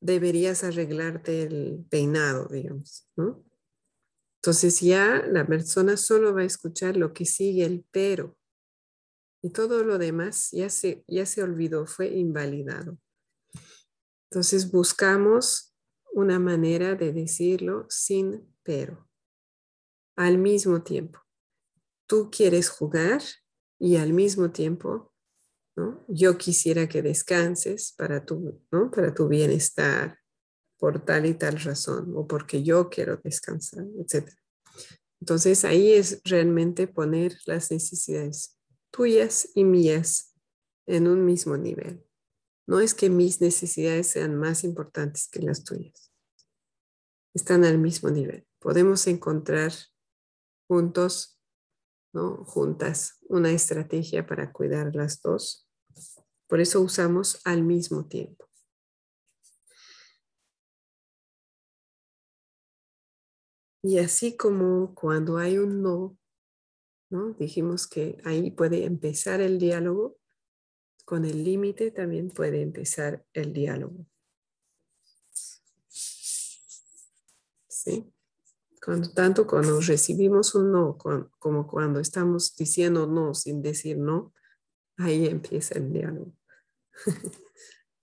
deberías 0.00 0.64
arreglarte 0.64 1.42
el 1.42 1.86
peinado, 1.90 2.48
digamos, 2.48 3.08
¿no? 3.16 3.44
Entonces 4.42 4.80
ya 4.80 5.22
la 5.26 5.46
persona 5.46 5.96
solo 5.96 6.34
va 6.34 6.40
a 6.40 6.44
escuchar 6.44 6.96
lo 6.96 7.12
que 7.12 7.26
sigue 7.26 7.64
el 7.64 7.84
pero 7.90 8.38
y 9.42 9.50
todo 9.50 9.84
lo 9.84 9.98
demás 9.98 10.50
ya 10.50 10.68
se, 10.68 11.04
ya 11.06 11.24
se 11.26 11.42
olvidó, 11.42 11.86
fue 11.86 12.08
invalidado. 12.08 12.98
Entonces 14.30 14.70
buscamos 14.70 15.74
una 16.12 16.38
manera 16.38 16.94
de 16.94 17.12
decirlo 17.12 17.86
sin 17.88 18.54
pero. 18.62 19.08
Al 20.16 20.38
mismo 20.38 20.82
tiempo, 20.82 21.20
tú 22.06 22.30
quieres 22.30 22.68
jugar 22.68 23.22
y 23.78 23.96
al 23.96 24.12
mismo 24.12 24.50
tiempo, 24.50 25.09
yo 26.08 26.36
quisiera 26.36 26.88
que 26.88 27.02
descanses 27.02 27.94
para 27.96 28.24
tu, 28.24 28.60
para 28.94 29.14
tu 29.14 29.28
bienestar 29.28 30.18
por 30.78 31.04
tal 31.04 31.26
y 31.26 31.34
tal 31.34 31.60
razón 31.60 32.12
o 32.16 32.26
porque 32.26 32.62
yo 32.62 32.88
quiero 32.88 33.18
descansar, 33.22 33.84
etc. 33.98 34.30
Entonces 35.20 35.64
ahí 35.64 35.92
es 35.92 36.20
realmente 36.24 36.88
poner 36.88 37.36
las 37.46 37.70
necesidades 37.70 38.58
tuyas 38.90 39.48
y 39.54 39.64
mías 39.64 40.34
en 40.86 41.06
un 41.06 41.24
mismo 41.24 41.56
nivel. 41.56 42.04
No 42.66 42.80
es 42.80 42.94
que 42.94 43.10
mis 43.10 43.40
necesidades 43.40 44.06
sean 44.06 44.36
más 44.36 44.64
importantes 44.64 45.28
que 45.28 45.40
las 45.40 45.64
tuyas. 45.64 46.12
Están 47.34 47.64
al 47.64 47.78
mismo 47.78 48.10
nivel. 48.10 48.46
Podemos 48.58 49.06
encontrar 49.06 49.72
juntos, 50.68 51.39
¿no? 52.12 52.44
juntas, 52.44 53.18
una 53.28 53.50
estrategia 53.52 54.26
para 54.26 54.52
cuidar 54.52 54.94
las 54.94 55.20
dos. 55.22 55.68
Por 56.46 56.60
eso 56.60 56.80
usamos 56.80 57.40
al 57.44 57.62
mismo 57.62 58.06
tiempo. 58.06 58.46
Y 63.82 63.98
así 63.98 64.36
como 64.36 64.94
cuando 64.94 65.38
hay 65.38 65.56
un 65.58 65.82
no, 65.82 66.18
¿no? 67.08 67.32
Dijimos 67.34 67.86
que 67.86 68.18
ahí 68.24 68.50
puede 68.50 68.84
empezar 68.84 69.40
el 69.40 69.58
diálogo, 69.58 70.18
con 71.04 71.24
el 71.24 71.42
límite 71.44 71.90
también 71.90 72.28
puede 72.28 72.62
empezar 72.62 73.24
el 73.32 73.52
diálogo. 73.52 74.06
¿Sí? 77.68 78.12
Cuando, 78.82 79.10
tanto 79.10 79.46
cuando 79.46 79.80
recibimos 79.80 80.54
un 80.54 80.72
no 80.72 80.96
como 81.38 81.66
cuando 81.66 82.00
estamos 82.00 82.56
diciendo 82.56 83.06
no 83.06 83.34
sin 83.34 83.60
decir 83.60 83.98
no, 83.98 84.32
ahí 84.96 85.26
empieza 85.26 85.78
el 85.78 85.92
diálogo. 85.92 86.32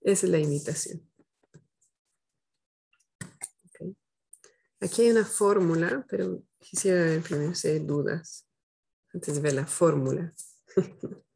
Esa 0.01 0.25
es 0.25 0.31
la 0.31 0.39
invitación. 0.39 1.01
Aquí 4.79 5.01
hay 5.01 5.09
una 5.09 5.25
fórmula, 5.25 6.05
pero 6.07 6.43
quisiera 6.59 7.03
ver 7.03 7.23
primero 7.23 7.55
si 7.55 7.67
hay 7.69 7.79
dudas 7.79 8.47
antes 9.11 9.35
de 9.35 9.41
ver 9.41 9.53
la 9.53 9.65
fórmula. 9.65 10.33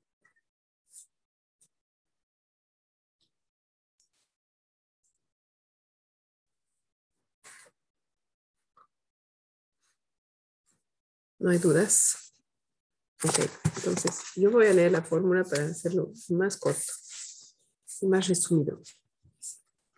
¿No 11.41 11.49
hay 11.49 11.57
dudas? 11.57 12.35
Ok, 13.23 13.39
entonces 13.77 14.21
yo 14.35 14.51
voy 14.51 14.67
a 14.67 14.73
leer 14.73 14.91
la 14.91 15.01
fórmula 15.01 15.43
para 15.43 15.65
hacerlo 15.65 16.13
más 16.29 16.55
corto 16.55 16.93
y 17.99 18.05
más 18.05 18.27
resumido. 18.27 18.79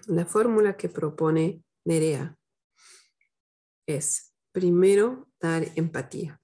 La 0.07 0.25
fórmula 0.25 0.77
que 0.77 0.87
propone 0.87 1.61
Nerea 1.83 2.37
es 3.85 4.33
primero 4.53 5.29
dar 5.41 5.69
empatía. 5.75 6.41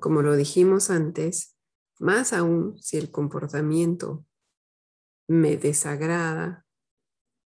Como 0.00 0.20
lo 0.20 0.36
dijimos 0.36 0.90
antes, 0.90 1.56
más 1.98 2.34
aún 2.34 2.78
si 2.82 2.98
el 2.98 3.10
comportamiento 3.10 4.26
me 5.28 5.56
desagrada, 5.56 6.66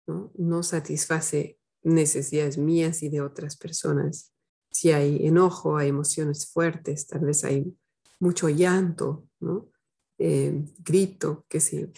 no, 0.09 0.62
satisface 0.64 1.61
necesidades 1.85 2.59
mías 2.59 3.05
y 3.05 3.09
de 3.09 3.20
otras 3.20 3.57
personas. 3.57 4.34
Si 4.75 4.91
hay 4.91 5.27
enojo, 5.27 5.77
hay 5.77 5.89
emociones 5.91 6.51
fuertes, 6.51 7.07
tal 7.07 7.20
vez 7.20 7.45
hay 7.45 7.77
mucho 8.18 8.49
llanto, 8.49 9.29
¿no? 9.39 9.70
Eh, 10.18 10.64
grito, 10.79 11.45
qué 11.49 11.61
sé 11.61 11.93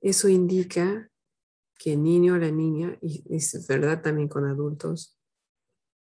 Eso 0.00 0.28
indica 0.28 1.10
que 1.76 1.94
el 1.94 2.02
niño 2.02 2.34
o 2.34 2.38
la 2.38 2.50
niña, 2.50 2.96
y 3.00 3.24
es 3.34 3.66
verdad 3.66 4.00
también 4.02 4.28
con 4.28 4.44
adultos, 4.44 5.18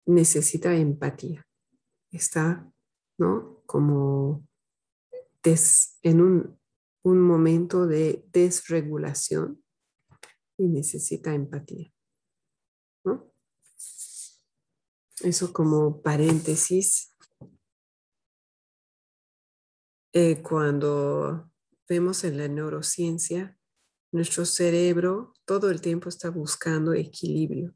necesita 0.06 0.76
empatía. 0.76 1.46
Está, 2.10 2.72
¿no? 3.18 3.62
Como 3.66 4.48
en 6.04 6.22
un 6.22 6.62
un 7.04 7.22
momento 7.22 7.88
de 7.88 8.26
desregulación 8.32 9.64
y 10.58 10.68
necesita 10.68 11.34
empatía. 11.34 11.92
Eso 15.24 15.54
como 15.54 16.02
paréntesis. 16.02 17.16
Eh, 20.14 20.42
cuando 20.42 21.52
vemos 21.88 22.24
en 22.24 22.38
la 22.38 22.48
neurociencia, 22.48 23.58
nuestro 24.12 24.46
cerebro 24.46 25.34
todo 25.46 25.70
el 25.70 25.80
tiempo 25.80 26.10
está 26.10 26.30
buscando 26.30 26.94
equilibrio. 26.94 27.76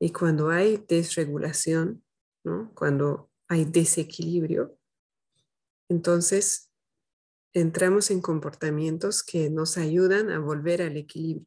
Y 0.00 0.10
cuando 0.10 0.50
hay 0.50 0.84
desregulación, 0.88 2.04
cuando 2.74 3.30
hay 3.46 3.64
desequilibrio, 3.64 4.76
entonces 5.88 6.72
entramos 7.52 8.10
en 8.10 8.20
comportamientos 8.20 9.22
que 9.22 9.48
nos 9.48 9.78
ayudan 9.78 10.30
a 10.30 10.40
volver 10.40 10.82
al 10.82 10.96
equilibrio. 10.96 11.46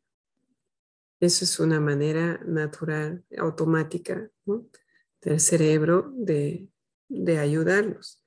Eso 1.20 1.44
es 1.44 1.60
una 1.60 1.82
manera 1.82 2.40
natural, 2.46 3.26
automática 3.38 4.30
del 5.26 5.40
cerebro 5.40 6.14
de, 6.16 6.70
de 7.10 7.40
ayudarnos. 7.40 8.22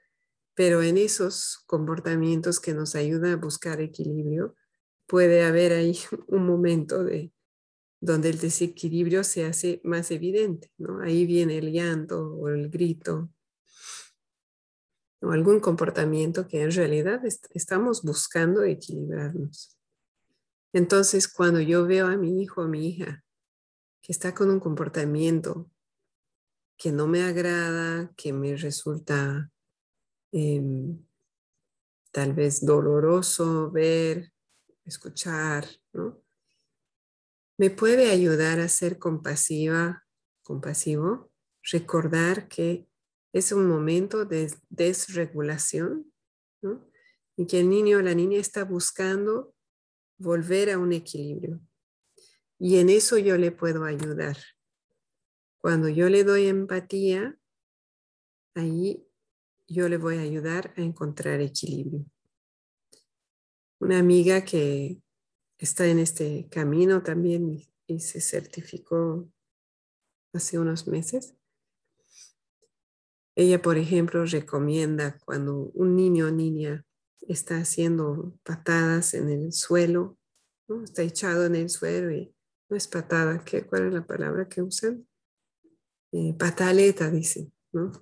Pero 0.55 0.83
en 0.83 0.99
esos 0.99 1.63
comportamientos 1.67 2.59
que 2.59 2.75
nos 2.75 2.97
ayudan 2.97 3.33
a 3.33 3.37
buscar 3.37 3.81
equilibrio, 3.81 4.57
puede 5.07 5.45
haber 5.45 5.73
ahí 5.73 5.97
un 6.27 6.45
momento 6.45 7.05
de, 7.05 7.33
donde 8.01 8.31
el 8.31 8.39
desequilibrio 8.39 9.25
se 9.25 9.45
hace 9.45 9.81
más 9.85 10.11
evidente, 10.11 10.73
¿no? 10.77 11.01
Ahí 11.01 11.25
viene 11.25 11.59
el 11.59 11.73
llanto 11.73 12.35
o 12.35 12.49
el 12.49 12.69
grito 12.69 13.31
o 15.21 15.31
algún 15.31 15.61
comportamiento 15.61 16.47
que 16.47 16.63
en 16.63 16.71
realidad 16.71 17.23
estamos 17.51 18.03
buscando 18.03 18.63
equilibrarnos. 18.63 19.77
Entonces, 20.73 21.27
cuando 21.27 21.61
yo 21.61 21.87
veo 21.87 22.07
a 22.07 22.17
mi 22.17 22.43
hijo 22.43 22.63
o 22.63 22.69
mi 22.69 22.89
hija 22.89 23.25
que 24.01 24.13
está 24.13 24.35
con 24.35 24.51
un 24.51 24.61
comportamiento 24.61 25.71
que 26.79 26.93
no 26.93 27.07
me 27.07 27.23
agrada, 27.23 28.11
que 28.17 28.33
me 28.33 28.57
resulta 28.57 29.51
em, 30.33 31.05
tal 32.13 32.33
vez 32.33 32.65
doloroso 32.65 33.71
ver, 33.71 34.33
escuchar, 34.87 35.67
¿no? 35.93 36.23
me 37.59 37.71
puede 37.71 38.11
ayudar 38.11 38.61
a 38.61 38.69
ser 38.69 38.99
compasiva, 38.99 40.07
compasivo, 40.43 41.31
recordar 41.71 42.49
que 42.49 42.89
es 43.33 43.53
un 43.53 43.67
momento 43.67 44.25
de 44.25 44.55
desregulación 44.71 46.11
y 47.37 47.47
que 47.47 47.61
el 47.61 47.69
niño 47.69 47.99
o 47.99 48.03
la 48.03 48.15
niña 48.15 48.39
está 48.39 48.65
buscando 48.65 49.55
volver 50.19 50.71
a 50.71 50.79
un 50.79 50.93
equilibrio. 50.93 51.61
Y 52.59 52.79
en 52.79 52.91
eso 52.91 53.19
yo 53.19 53.37
le 53.37 53.53
puedo 53.53 53.85
ayudar. 53.85 54.37
Cuando 55.61 55.89
yo 55.89 56.09
le 56.09 56.25
doy 56.25 56.47
empatía, 56.47 57.37
ahí 58.55 59.05
yo 59.67 59.89
le 59.89 59.97
voy 59.97 60.19
a 60.19 60.23
ayudar 60.23 60.73
a 60.77 60.83
encontrar 60.83 61.41
equilibrio. 61.41 62.05
Una 63.81 63.99
amiga 63.99 64.45
que 64.45 65.03
está 65.59 65.87
en 65.87 65.99
este 65.99 66.49
camino 66.51 67.03
también 67.03 67.65
y, 67.87 68.01
se 68.01 68.21
certificó 68.21 69.31
hace 70.35 70.59
unos 70.59 70.87
meses. 70.87 71.35
Ella, 73.35 73.63
por 73.63 73.79
ejemplo, 73.79 74.27
recomienda 74.27 75.19
cuando 75.25 75.71
un 75.73 75.97
niño 75.97 76.27
o 76.27 76.31
niña 76.31 76.85
está 77.23 77.57
haciendo 77.59 78.39
patadas 78.43 79.15
en 79.15 79.31
el 79.31 79.53
suelo, 79.55 80.19
está 80.85 81.03
echado 81.03 81.47
en 81.47 81.55
el 81.55 81.71
suelo 81.71 82.11
y 82.13 82.35
no 82.69 82.77
es 82.77 82.89
patada, 82.89 83.43
¿qué, 83.43 83.67
¿cuál 83.67 83.87
es 83.87 83.95
la 83.95 84.07
palabra 84.07 84.47
que 84.49 84.61
usan? 84.61 85.08
Eh, 86.13 86.35
pataleta, 86.39 87.11
dice, 87.11 87.51
¿no? 87.73 87.93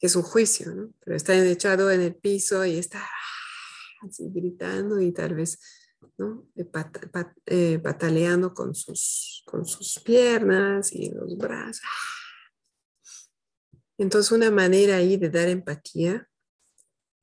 Es 0.00 0.16
un 0.16 0.22
juicio, 0.22 0.74
¿no? 0.74 0.92
Pero 1.00 1.16
está 1.16 1.34
echado 1.36 1.90
en 1.90 2.00
el 2.00 2.14
piso 2.14 2.64
y 2.64 2.78
está 2.78 3.08
así 4.02 4.30
gritando 4.32 5.00
y 5.00 5.12
tal 5.12 5.34
vez 5.34 5.58
¿no? 6.18 6.48
Eh, 6.56 6.68
eh, 7.46 7.78
pataleando 7.78 8.52
con 8.54 8.74
sus, 8.74 9.42
con 9.46 9.64
sus 9.64 10.00
piernas 10.00 10.92
y 10.92 11.10
los 11.10 11.36
brazos. 11.36 11.82
Entonces 13.98 14.32
una 14.32 14.50
manera 14.50 14.96
ahí 14.96 15.16
de 15.16 15.30
dar 15.30 15.48
empatía 15.48 16.28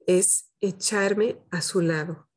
es 0.05 0.51
echarme 0.61 1.41
a 1.51 1.61
su 1.61 1.81
lado. 1.81 2.29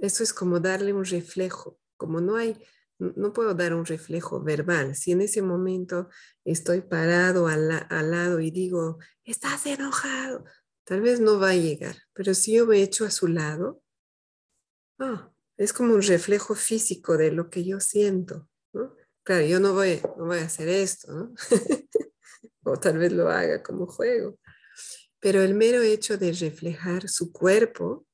Eso 0.00 0.22
es 0.22 0.32
como 0.32 0.60
darle 0.60 0.92
un 0.92 1.04
reflejo, 1.04 1.78
como 1.96 2.20
no 2.20 2.36
hay, 2.36 2.56
no 2.98 3.32
puedo 3.32 3.54
dar 3.54 3.74
un 3.74 3.84
reflejo 3.84 4.42
verbal. 4.42 4.94
Si 4.94 5.12
en 5.12 5.20
ese 5.20 5.42
momento 5.42 6.08
estoy 6.44 6.80
parado 6.80 7.46
al, 7.46 7.86
al 7.88 8.10
lado 8.10 8.40
y 8.40 8.50
digo, 8.50 8.98
estás 9.24 9.66
enojado, 9.66 10.44
Tal 10.86 11.00
vez 11.00 11.18
no 11.18 11.40
va 11.40 11.50
a 11.50 11.56
llegar, 11.56 11.96
pero 12.12 12.32
si 12.32 12.54
yo 12.54 12.64
me 12.64 12.80
echo 12.80 13.04
a 13.04 13.10
su 13.10 13.26
lado, 13.26 13.82
ah, 15.00 15.32
es 15.56 15.72
como 15.72 15.94
un 15.94 16.02
reflejo 16.02 16.54
físico 16.54 17.16
de 17.16 17.32
lo 17.32 17.50
que 17.50 17.64
yo 17.64 17.80
siento. 17.80 18.48
Claro, 19.24 19.44
yo 19.44 19.58
no 19.58 19.74
voy, 19.74 20.00
no 20.16 20.26
voy 20.26 20.38
a 20.38 20.44
hacer 20.44 20.68
esto, 20.68 21.32
o 22.62 22.76
tal 22.78 22.98
vez 22.98 23.10
lo 23.10 23.28
haga 23.28 23.64
como 23.64 23.88
juego, 23.88 24.38
pero 25.18 25.42
el 25.42 25.54
mero 25.54 25.82
hecho 25.82 26.18
de 26.18 26.30
reflejar 26.32 27.08
su 27.08 27.32
cuerpo, 27.32 28.06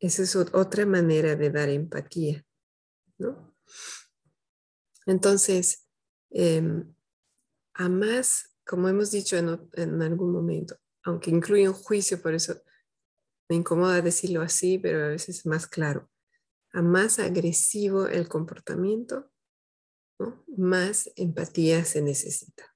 esa 0.00 0.22
es 0.22 0.34
otra 0.36 0.86
manera 0.86 1.36
de 1.36 1.50
dar 1.50 1.68
empatía. 1.68 2.42
¿no? 3.18 3.53
Entonces, 5.06 5.86
em, 6.30 6.94
a 7.74 7.88
más, 7.88 8.56
como 8.66 8.88
hemos 8.88 9.10
dicho 9.10 9.36
en 9.36 10.02
algún 10.02 10.32
momento, 10.32 10.76
aunque 11.04 11.30
incluye 11.30 11.68
un 11.68 11.74
juicio, 11.74 12.20
por 12.20 12.34
eso 12.34 12.62
me 13.48 13.56
incomoda 13.56 14.00
decirlo 14.00 14.42
así, 14.42 14.78
pero 14.78 15.04
a 15.04 15.08
veces 15.08 15.40
es 15.40 15.46
más 15.46 15.66
claro. 15.66 16.10
A 16.72 16.82
más 16.82 17.18
agresivo 17.18 18.06
el 18.06 18.28
comportamiento, 18.28 19.30
más 20.56 21.10
empatía 21.16 21.84
se 21.84 22.02
necesita. 22.02 22.74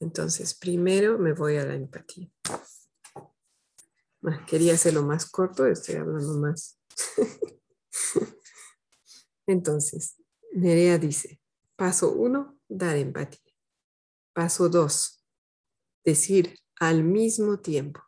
Entonces, 0.00 0.54
primero 0.54 1.18
me 1.18 1.32
voy 1.32 1.56
a 1.56 1.64
la 1.64 1.74
empatía. 1.74 2.30
quería 4.46 4.74
hacerlo 4.74 5.02
más 5.02 5.30
corto, 5.30 5.66
estoy 5.66 5.96
hablando 5.96 6.34
más. 6.38 6.78
Entonces, 9.50 10.16
Nerea 10.52 10.96
dice, 10.96 11.40
paso 11.74 12.12
uno, 12.12 12.56
dar 12.68 12.96
empatía. 12.96 13.52
Paso 14.32 14.68
dos, 14.68 15.26
decir 16.04 16.56
al 16.76 17.02
mismo 17.02 17.58
tiempo. 17.58 18.00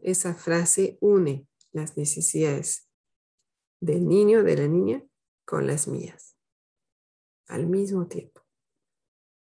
Esa 0.00 0.34
frase 0.34 0.96
une 1.02 1.46
las 1.72 1.98
necesidades 1.98 2.88
del 3.80 4.08
niño, 4.08 4.42
de 4.42 4.56
la 4.56 4.66
niña, 4.66 5.04
con 5.44 5.66
las 5.66 5.86
mías. 5.86 6.38
Al 7.46 7.66
mismo 7.66 8.08
tiempo. 8.08 8.40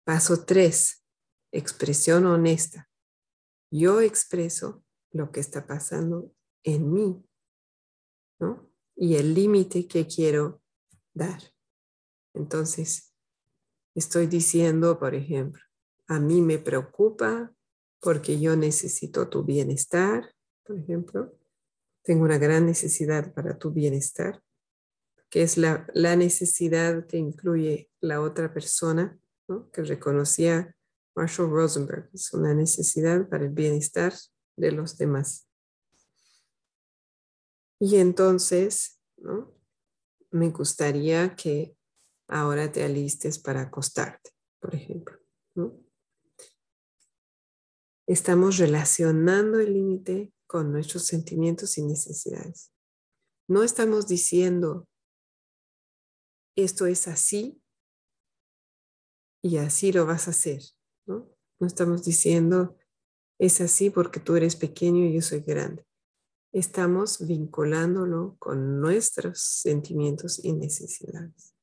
Paso 0.04 0.44
tres, 0.44 1.04
expresión 1.50 2.26
honesta. 2.26 2.88
Yo 3.72 4.00
expreso 4.00 4.84
lo 5.10 5.32
que 5.32 5.40
está 5.40 5.66
pasando 5.66 6.32
en 6.62 6.92
mí. 6.92 7.24
Y 8.94 9.16
el 9.16 9.34
límite 9.34 9.88
que 9.88 10.06
quiero 10.06 10.62
dar. 11.16 11.42
Entonces, 12.34 13.14
estoy 13.94 14.26
diciendo, 14.26 14.98
por 14.98 15.14
ejemplo, 15.14 15.62
a 16.06 16.20
mí 16.20 16.40
me 16.40 16.58
preocupa 16.58 17.52
porque 18.00 18.38
yo 18.38 18.56
necesito 18.56 19.28
tu 19.28 19.42
bienestar, 19.42 20.32
por 20.64 20.78
ejemplo. 20.78 21.36
Tengo 22.02 22.24
una 22.24 22.38
gran 22.38 22.66
necesidad 22.66 23.34
para 23.34 23.58
tu 23.58 23.72
bienestar, 23.72 24.40
que 25.28 25.42
es 25.42 25.56
la, 25.56 25.86
necesidad 25.94 27.06
que 27.06 27.16
incluye 27.16 27.90
la 28.00 28.20
otra 28.20 28.52
persona, 28.52 29.18
que 29.72 29.82
reconocía 29.82 30.76
Marshall 31.16 31.50
Rosenberg. 31.50 32.10
Es 32.12 32.32
una 32.32 32.54
necesidad 32.54 33.28
para 33.28 33.44
el 33.44 33.50
bienestar 33.50 34.12
de 34.56 34.70
los 34.70 34.96
demás. 34.98 35.48
Y 37.80 37.96
entonces, 37.96 39.00
me 40.30 40.50
gustaría 40.50 41.34
que 41.34 41.76
ahora 42.28 42.70
te 42.70 42.82
alistes 42.82 43.38
para 43.38 43.62
acostarte, 43.62 44.30
por 44.60 44.74
ejemplo. 44.74 45.18
estamos 48.08 48.58
relacionando 48.58 49.58
el 49.58 49.72
límite 49.72 50.32
con 50.46 50.70
nuestros 50.70 51.06
sentimientos 51.06 51.76
y 51.76 51.82
necesidades. 51.82 52.72
No 53.48 53.62
estamos 53.62 54.06
diciendo, 54.06 54.88
esto 56.56 56.86
es 56.86 57.08
así 57.08 57.60
y 59.42 59.58
así 59.58 59.92
lo 59.92 60.06
vas 60.06 60.28
a 60.28 60.30
hacer. 60.30 60.62
No 61.06 61.66
estamos 61.66 62.04
diciendo, 62.04 62.76
es 63.38 63.60
así 63.60 63.90
porque 63.90 64.20
tú 64.20 64.36
eres 64.36 64.56
pequeño 64.56 65.04
y 65.04 65.14
yo 65.14 65.22
soy 65.22 65.40
grande. 65.40 65.85
Estamos 66.56 67.26
vinculándolo 67.26 68.36
con 68.38 68.80
nuestros 68.80 69.42
sentimientos 69.42 70.42
y 70.42 70.54
necesidades. 70.54 71.54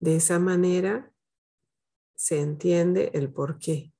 De 0.00 0.16
esa 0.16 0.38
manera 0.38 1.12
se 2.14 2.40
entiende 2.40 3.10
el 3.12 3.30
por 3.30 3.58
qué, 3.58 3.92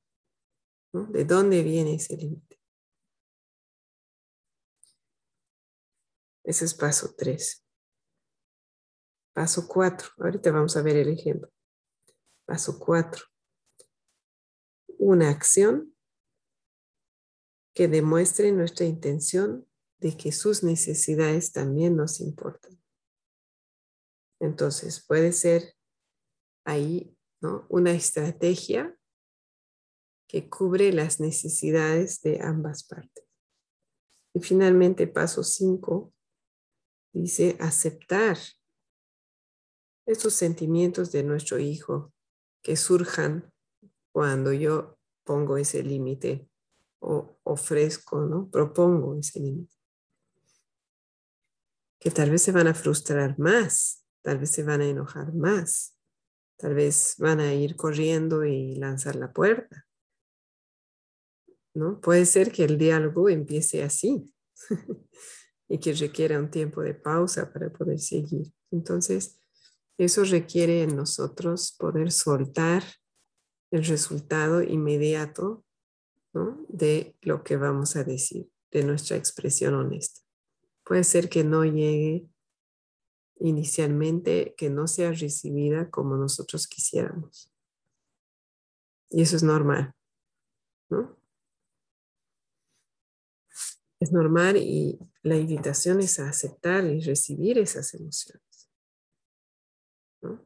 de 0.94 1.26
dónde 1.26 1.62
viene 1.62 1.96
ese 1.96 2.16
límite. 2.16 2.58
Ese 6.44 6.64
es 6.64 6.72
paso 6.72 7.14
3. 7.14 7.62
Paso 9.34 9.68
4. 9.68 10.12
Ahorita 10.16 10.50
vamos 10.50 10.78
a 10.78 10.82
ver 10.82 10.96
el 10.96 11.10
ejemplo. 11.10 11.52
Paso 12.46 12.78
4. 12.78 13.22
Una 14.96 15.28
acción 15.28 15.91
que 17.74 17.88
demuestre 17.88 18.52
nuestra 18.52 18.86
intención 18.86 19.66
de 19.98 20.16
que 20.16 20.32
sus 20.32 20.62
necesidades 20.62 21.52
también 21.52 21.96
nos 21.96 22.20
importan. 22.20 22.82
Entonces, 24.40 25.04
puede 25.06 25.32
ser 25.32 25.74
ahí 26.64 27.16
¿no? 27.40 27.66
una 27.68 27.92
estrategia 27.92 28.98
que 30.28 30.48
cubre 30.48 30.92
las 30.92 31.20
necesidades 31.20 32.20
de 32.22 32.40
ambas 32.42 32.84
partes. 32.84 33.24
Y 34.34 34.40
finalmente, 34.40 35.06
paso 35.06 35.44
5, 35.44 36.12
dice 37.12 37.56
aceptar 37.60 38.38
esos 40.06 40.34
sentimientos 40.34 41.12
de 41.12 41.22
nuestro 41.22 41.58
hijo 41.58 42.12
que 42.62 42.76
surjan 42.76 43.52
cuando 44.12 44.52
yo 44.52 44.98
pongo 45.24 45.56
ese 45.56 45.82
límite 45.82 46.48
o 47.02 47.38
ofrezco, 47.42 48.24
¿no? 48.24 48.48
Propongo 48.48 49.18
ese 49.18 49.40
límite. 49.40 49.74
Que 51.98 52.10
tal 52.10 52.30
vez 52.30 52.42
se 52.42 52.52
van 52.52 52.68
a 52.68 52.74
frustrar 52.74 53.38
más, 53.38 54.04
tal 54.22 54.38
vez 54.38 54.50
se 54.50 54.62
van 54.62 54.80
a 54.80 54.86
enojar 54.86 55.34
más, 55.34 55.96
tal 56.56 56.74
vez 56.74 57.16
van 57.18 57.40
a 57.40 57.54
ir 57.54 57.76
corriendo 57.76 58.44
y 58.44 58.76
lanzar 58.76 59.16
la 59.16 59.32
puerta. 59.32 59.86
¿No? 61.74 62.00
Puede 62.00 62.26
ser 62.26 62.52
que 62.52 62.64
el 62.64 62.78
diálogo 62.78 63.28
empiece 63.28 63.82
así 63.82 64.32
y 65.68 65.78
que 65.78 65.94
requiera 65.94 66.38
un 66.38 66.50
tiempo 66.50 66.82
de 66.82 66.94
pausa 66.94 67.52
para 67.52 67.72
poder 67.72 67.98
seguir. 67.98 68.52
Entonces, 68.70 69.40
eso 69.98 70.24
requiere 70.24 70.82
en 70.82 70.96
nosotros 70.96 71.74
poder 71.78 72.12
soltar 72.12 72.84
el 73.70 73.84
resultado 73.84 74.62
inmediato 74.62 75.64
de 76.68 77.16
lo 77.20 77.44
que 77.44 77.56
vamos 77.56 77.96
a 77.96 78.04
decir, 78.04 78.50
de 78.70 78.84
nuestra 78.84 79.16
expresión 79.16 79.74
honesta. 79.74 80.22
Puede 80.84 81.04
ser 81.04 81.28
que 81.28 81.44
no 81.44 81.64
llegue 81.64 82.26
inicialmente, 83.36 84.54
que 84.56 84.70
no 84.70 84.86
sea 84.86 85.12
recibida 85.12 85.90
como 85.90 86.16
nosotros 86.16 86.66
quisiéramos. 86.66 87.52
Y 89.10 89.22
eso 89.22 89.36
es 89.36 89.42
normal, 89.42 89.94
¿no? 90.88 91.18
Es 94.00 94.10
normal 94.10 94.56
y 94.56 94.98
la 95.22 95.36
invitación 95.36 96.00
es 96.00 96.18
a 96.18 96.28
aceptar 96.28 96.84
y 96.86 97.00
recibir 97.00 97.58
esas 97.58 97.94
emociones. 97.94 98.70
¿no? 100.22 100.44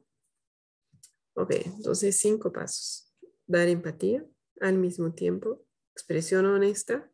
Ok, 1.35 1.53
entonces 1.65 2.19
cinco 2.19 2.53
pasos. 2.53 3.15
Dar 3.47 3.69
empatía 3.69 4.27
al 4.61 4.79
mismo 4.79 5.15
tiempo, 5.15 5.66
expresión 5.97 6.45
honesta, 6.45 7.11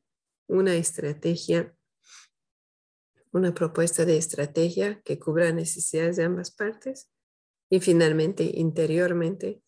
una 0.49 0.75
estrategia, 0.75 1.73
una 3.31 3.55
propuesta 3.55 4.05
de 4.05 4.17
estrategia 4.17 5.01
que 5.03 5.21
cubra 5.21 5.53
necesidades 5.53 6.17
de 6.17 6.25
ambas 6.25 6.51
partes 6.51 7.09
y 7.71 7.79
finalmente 7.79 8.43
interiormente 8.43 9.63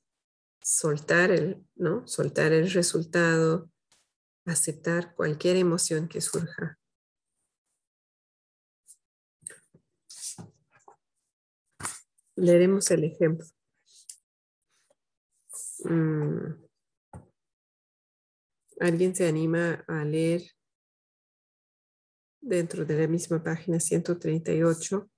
soltar 0.60 1.30
el, 1.30 1.64
¿no? 1.76 2.04
soltar 2.08 2.52
el 2.52 2.68
resultado, 2.72 3.70
aceptar 4.46 5.14
cualquier 5.14 5.58
emoción 5.58 6.08
que 6.08 6.20
surja. 6.20 6.80
Leeremos 12.34 12.90
el 12.90 13.04
ejemplo. 13.04 13.46
Mm. 15.84 16.63
¿Alguien 18.80 19.14
se 19.14 19.26
anima 19.26 19.84
a 19.86 20.04
leer 20.04 20.42
dentro 22.40 22.84
de 22.84 23.00
la 23.00 23.08
misma 23.08 23.42
página 23.42 23.80
138, 23.80 25.10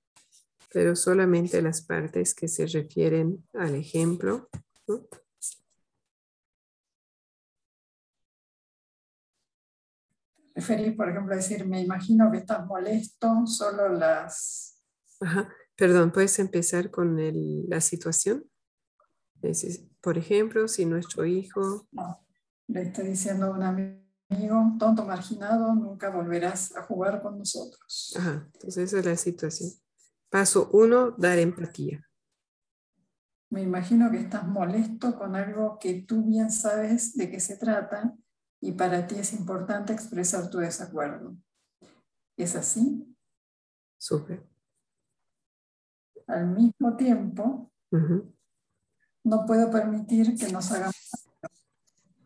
pero 0.73 0.95
solamente 0.95 1.61
las 1.63 1.83
partes 1.83 2.35
que 2.35 2.49
se 2.49 2.67
refieren 2.67 3.47
al 3.55 3.75
ejemplo? 3.75 4.49
referir, 10.57 10.97
por 10.97 11.11
ejemplo, 11.11 11.37
decir, 11.37 11.67
me 11.67 11.83
imagino 11.83 12.31
que 12.33 12.39
estás 12.39 12.67
molesto, 12.67 13.47
solo 13.47 13.91
las... 13.91 14.83
Ajá. 15.21 15.53
Perdón, 15.77 16.11
¿puedes 16.11 16.39
empezar 16.39 16.91
con 16.91 17.19
la 17.69 17.81
situación? 17.81 18.45
por 20.01 20.19
ejemplo, 20.19 20.67
si 20.67 20.87
nuestro 20.87 21.25
hijo... 21.25 21.87
le 22.69 22.83
está 22.83 23.03
diciendo 23.03 23.47
a 23.47 23.51
un 23.51 23.63
amigo, 23.63 24.77
tonto 24.79 25.05
marginado, 25.05 25.75
nunca 25.75 26.11
volverás 26.11 26.75
a 26.77 26.83
jugar 26.83 27.23
con 27.23 27.39
nosotros. 27.39 28.15
Ajá, 28.19 28.49
entonces 28.55 28.93
esa 28.93 28.99
es 28.99 29.07
la 29.07 29.17
situación. 29.17 29.71
Paso 30.29 30.69
uno, 30.73 31.13
dar 31.13 31.39
empatía. 31.39 32.05
Me 33.51 33.63
imagino 33.63 34.11
que 34.11 34.19
estás 34.19 34.47
molesto 34.47 35.17
con 35.17 35.37
algo 35.37 35.79
que 35.79 36.03
tú 36.03 36.25
bien 36.25 36.51
sabes 36.51 37.17
de 37.17 37.31
qué 37.31 37.39
se 37.39 37.57
trata 37.57 38.15
y 38.61 38.73
para 38.73 39.07
ti 39.07 39.15
es 39.17 39.33
importante 39.33 39.93
expresar 39.93 40.51
tu 40.51 40.59
desacuerdo. 40.59 41.37
¿Es 42.37 42.57
así? 42.57 43.17
Súper. 43.99 44.45
Al 46.27 46.49
mismo 46.49 46.97
tiempo, 46.97 47.71
no 49.23 49.47
puedo 49.47 49.71
permitir 49.71 50.37
que 50.37 50.53
nos 50.53 50.73
hagamos. 50.73 51.26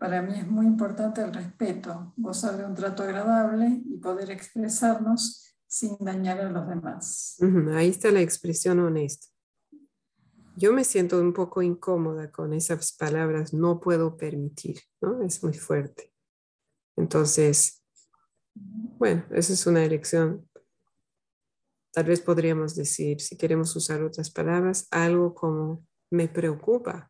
Para 0.00 0.22
mí 0.22 0.32
es 0.38 0.46
muy 0.48 0.64
importante 0.64 1.20
el 1.20 1.30
respeto, 1.30 2.14
gozar 2.16 2.56
de 2.56 2.64
un 2.64 2.74
trato 2.74 3.02
agradable 3.02 3.82
y 3.84 3.98
poder 3.98 4.30
expresarnos 4.30 5.54
sin 5.66 5.98
dañar 6.00 6.40
a 6.40 6.50
los 6.50 6.66
demás. 6.66 7.36
Ahí 7.74 7.90
está 7.90 8.10
la 8.10 8.22
expresión 8.22 8.80
honesta. 8.80 9.26
Yo 10.56 10.72
me 10.72 10.84
siento 10.84 11.20
un 11.20 11.34
poco 11.34 11.60
incómoda 11.60 12.32
con 12.32 12.54
esas 12.54 12.96
palabras, 12.96 13.52
no 13.52 13.78
puedo 13.78 14.16
permitir, 14.16 14.80
¿no? 15.02 15.22
Es 15.22 15.44
muy 15.44 15.52
fuerte. 15.52 16.10
Entonces, 16.96 17.84
bueno, 18.54 19.26
esa 19.32 19.52
es 19.52 19.66
una 19.66 19.84
elección. 19.84 20.48
Tal 21.92 22.06
vez 22.06 22.22
podríamos 22.22 22.74
decir, 22.74 23.20
si 23.20 23.36
queremos 23.36 23.76
usar 23.76 24.02
otras 24.02 24.30
palabras, 24.30 24.88
algo 24.90 25.34
como 25.34 25.86
me 26.10 26.26
preocupa, 26.26 27.09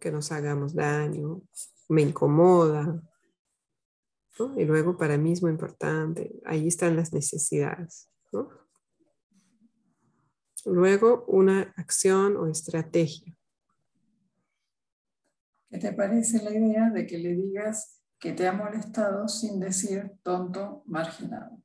que 0.00 0.10
nos 0.10 0.32
hagamos 0.32 0.74
daño, 0.74 1.42
me 1.88 2.02
incomoda. 2.02 3.02
Y 4.56 4.64
luego 4.64 4.96
para 4.96 5.16
mí 5.18 5.32
es 5.32 5.42
muy 5.42 5.50
importante, 5.50 6.40
ahí 6.44 6.66
están 6.66 6.96
las 6.96 7.12
necesidades. 7.12 8.10
Luego 10.64 11.24
una 11.26 11.72
acción 11.76 12.36
o 12.36 12.46
estrategia. 12.46 13.36
¿Qué 15.70 15.78
te 15.78 15.92
parece 15.92 16.42
la 16.42 16.52
idea 16.52 16.90
de 16.90 17.06
que 17.06 17.18
le 17.18 17.34
digas 17.34 18.02
que 18.22 18.32
te 18.32 18.46
ha 18.46 18.52
molestado 18.52 19.26
sin 19.26 19.58
decir 19.58 20.12
tonto, 20.22 20.84
marginado. 20.86 21.60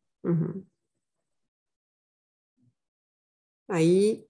Ahí 3.68 4.28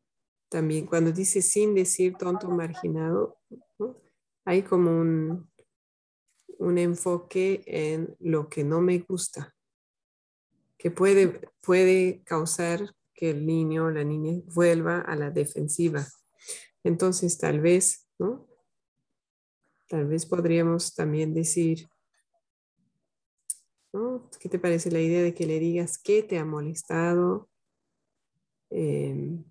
también 0.49 0.87
cuando 0.87 1.13
dice 1.13 1.41
sin 1.41 1.73
decir 1.73 2.17
tonto, 2.17 2.49
marginado, 2.49 3.36
hay 4.47 4.63
como 4.63 4.91
un, 4.91 5.51
un 6.57 6.77
enfoque 6.77 7.63
en 7.65 8.15
lo 8.21 8.47
que 8.47 8.63
no 8.63 8.79
me 8.79 8.99
gusta, 8.99 9.53
que 10.77 10.89
puede, 10.89 11.49
puede 11.59 12.23
causar 12.23 12.95
que 13.13 13.31
el 13.31 13.45
niño 13.45 13.87
o 13.87 13.91
la 13.91 14.05
niña 14.05 14.41
vuelva 14.55 15.01
a 15.01 15.17
la 15.17 15.31
defensiva. 15.31 16.07
Entonces, 16.81 17.37
tal 17.37 17.59
vez, 17.59 18.07
¿no? 18.17 18.47
Tal 19.89 20.07
vez 20.07 20.25
podríamos 20.25 20.95
también 20.95 21.33
decir, 21.33 21.89
¿Qué 24.39 24.47
te 24.47 24.59
parece 24.59 24.91
la 24.91 25.01
idea 25.01 25.23
de 25.23 25.33
que 25.33 25.45
le 25.45 25.59
digas 25.59 25.97
qué 25.97 26.23
te 26.23 26.37
ha 26.37 26.45
molestado? 26.45 27.49
Em, 28.69 29.43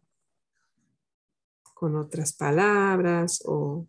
con 1.75 1.97
otras 1.97 2.33
palabras 2.33 3.43
o 3.45 3.87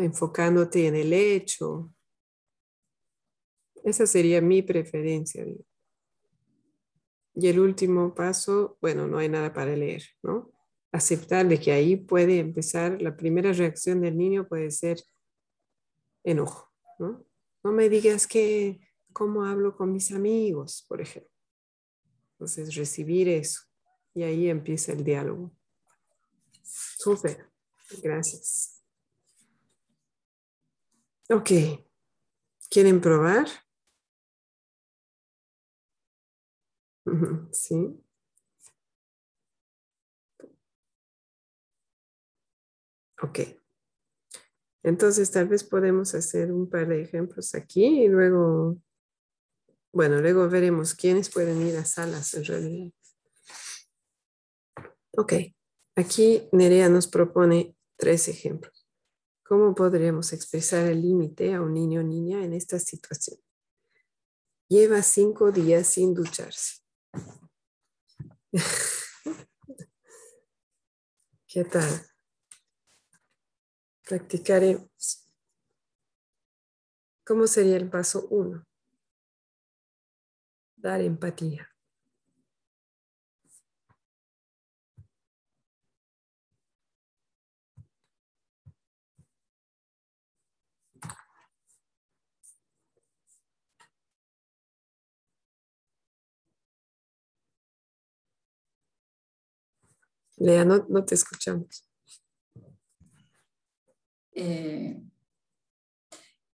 enfocándote 0.00 0.86
en 0.86 0.96
el 0.96 1.12
hecho. 1.12 1.92
Esa 3.84 4.06
sería 4.06 4.40
mi 4.40 4.62
preferencia. 4.62 5.46
Y 7.34 7.46
el 7.48 7.60
último 7.60 8.14
paso, 8.14 8.78
bueno, 8.80 9.06
no 9.06 9.18
hay 9.18 9.28
nada 9.28 9.52
para 9.52 9.76
leer, 9.76 10.02
¿no? 10.22 10.50
Aceptar 10.90 11.46
de 11.46 11.60
que 11.60 11.72
ahí 11.72 11.96
puede 11.96 12.38
empezar, 12.38 13.00
la 13.00 13.16
primera 13.16 13.52
reacción 13.52 14.00
del 14.00 14.16
niño 14.16 14.48
puede 14.48 14.70
ser 14.70 14.98
enojo, 16.24 16.72
¿no? 16.98 17.24
No 17.62 17.72
me 17.72 17.88
digas 17.88 18.26
que 18.26 18.80
cómo 19.12 19.44
hablo 19.44 19.76
con 19.76 19.92
mis 19.92 20.12
amigos, 20.12 20.84
por 20.88 21.00
ejemplo. 21.00 21.30
Entonces, 22.32 22.74
recibir 22.74 23.28
eso. 23.28 23.62
Y 24.14 24.22
ahí 24.22 24.48
empieza 24.48 24.92
el 24.92 25.04
diálogo. 25.04 25.52
Súper. 26.62 27.50
Gracias. 28.02 28.75
Ok. 31.28 31.50
¿Quieren 32.70 33.00
probar? 33.00 33.46
Sí. 37.52 38.00
Ok. 43.22 43.40
Entonces, 44.82 45.30
tal 45.32 45.48
vez 45.48 45.64
podemos 45.64 46.14
hacer 46.14 46.52
un 46.52 46.70
par 46.70 46.86
de 46.86 47.02
ejemplos 47.02 47.54
aquí 47.54 48.04
y 48.04 48.08
luego, 48.08 48.76
bueno, 49.92 50.20
luego 50.20 50.48
veremos 50.48 50.94
quiénes 50.94 51.30
pueden 51.30 51.66
ir 51.66 51.76
a 51.76 51.84
salas 51.84 52.34
en 52.34 52.44
realidad. 52.44 52.92
Ok. 55.16 55.32
Aquí 55.96 56.48
Nerea 56.52 56.88
nos 56.88 57.08
propone 57.08 57.74
tres 57.96 58.28
ejemplos. 58.28 58.75
¿Cómo 59.48 59.74
podríamos 59.76 60.32
expresar 60.32 60.86
el 60.86 61.02
límite 61.02 61.54
a 61.54 61.62
un 61.62 61.72
niño 61.72 62.00
o 62.00 62.02
niña 62.02 62.44
en 62.44 62.52
esta 62.52 62.80
situación? 62.80 63.38
Lleva 64.68 65.00
cinco 65.02 65.52
días 65.52 65.86
sin 65.86 66.14
ducharse. 66.14 66.82
¿Qué 71.46 71.64
tal? 71.64 71.88
Practicaremos. 74.02 75.30
¿Cómo 77.24 77.46
sería 77.46 77.76
el 77.76 77.88
paso 77.88 78.26
uno? 78.30 78.66
Dar 80.74 81.00
empatía. 81.02 81.75
Lea, 100.36 100.64
no, 100.64 101.04
te 101.04 101.14
escuchamos. 101.14 101.88
Eh, 104.32 105.02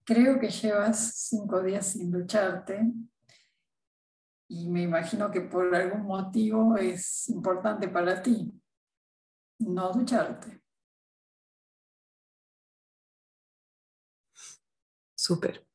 creo 0.05 0.41
que 0.41 0.51
llevas 0.51 1.29
cinco 1.29 1.63
días 1.63 1.93
sin 1.93 2.11
ducharte 2.11 2.93
y 4.49 4.69
me 4.69 4.83
imagino 4.83 5.31
que 5.31 5.43
por 5.43 5.73
algún 5.75 6.03
motivo 6.03 6.77
es 6.77 7.29
importante 7.29 7.89
para 7.89 8.21
ti 8.21 8.53
no 9.59 9.93
ducharte. 9.93 10.63
Súper. 15.15 15.67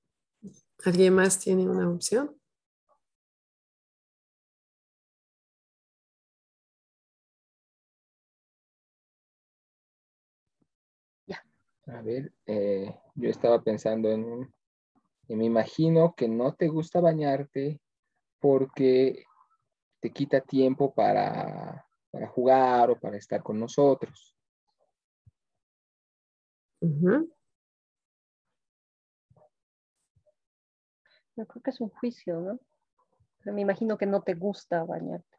¿Alguien 0.83 1.13
más 1.13 1.39
tiene 1.39 1.69
una 1.69 1.89
opción? 1.89 2.35
A 11.87 12.01
ver, 12.01 12.31
eh, 12.45 12.95
yo 13.15 13.29
estaba 13.29 13.61
pensando 13.61 14.09
en, 14.09 14.53
y 15.27 15.35
me 15.35 15.45
imagino 15.45 16.13
que 16.15 16.27
no 16.27 16.53
te 16.53 16.67
gusta 16.67 17.01
bañarte 17.01 17.81
porque 18.39 19.25
te 19.99 20.11
quita 20.11 20.41
tiempo 20.41 20.93
para, 20.93 21.85
jugar 22.29 22.91
o 22.91 22.99
para 22.99 23.17
estar 23.17 23.41
con 23.41 23.59
nosotros. 23.59 24.35
Yo 31.35 31.47
creo 31.47 31.63
que 31.63 31.69
es 31.69 31.81
un 31.81 31.89
juicio, 31.89 32.39
¿no? 32.39 32.59
me 33.51 33.61
imagino 33.61 33.97
que 33.97 34.05
no 34.05 34.21
te 34.21 34.35
gusta 34.35 34.83
bañarte. 34.83 35.37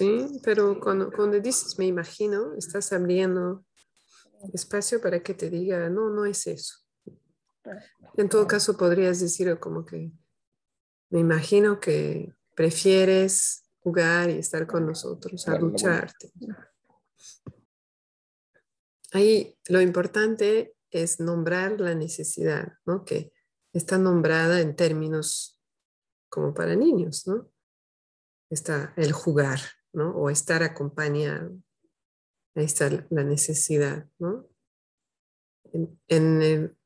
Sí, 0.00 0.40
pero 0.42 0.80
cuando, 0.80 1.12
cuando 1.12 1.38
dices 1.40 1.78
me 1.78 1.86
imagino, 1.86 2.54
estás 2.54 2.90
abriendo 2.94 3.66
espacio 4.54 4.98
para 4.98 5.22
que 5.22 5.34
te 5.34 5.50
diga, 5.50 5.90
no, 5.90 6.08
no 6.08 6.24
es 6.24 6.46
eso. 6.46 6.78
En 8.16 8.30
todo 8.30 8.46
caso, 8.46 8.78
podrías 8.78 9.20
decir 9.20 9.58
como 9.58 9.84
que 9.84 10.10
me 11.10 11.20
imagino 11.20 11.80
que 11.80 12.34
prefieres 12.54 13.64
jugar 13.80 14.30
y 14.30 14.38
estar 14.38 14.66
con 14.66 14.86
nosotros, 14.86 15.46
a 15.46 15.58
ducharte. 15.58 16.32
Ahí 19.12 19.58
lo 19.68 19.82
importante 19.82 20.76
es 20.90 21.20
nombrar 21.20 21.78
la 21.78 21.94
necesidad, 21.94 22.72
¿no? 22.86 23.04
Que 23.04 23.34
está 23.74 23.98
nombrada 23.98 24.62
en 24.62 24.74
términos 24.76 25.60
como 26.30 26.54
para 26.54 26.74
niños, 26.74 27.26
¿no? 27.26 27.50
Está 28.48 28.94
el 28.96 29.12
jugar, 29.12 29.60
¿no? 29.92 30.10
O 30.16 30.30
estar 30.30 30.62
acompañado. 30.62 31.58
Ahí 32.54 32.64
está 32.64 32.90
la 33.10 33.24
necesidad, 33.24 34.08
¿no? 34.18 34.48
En, 36.08 36.76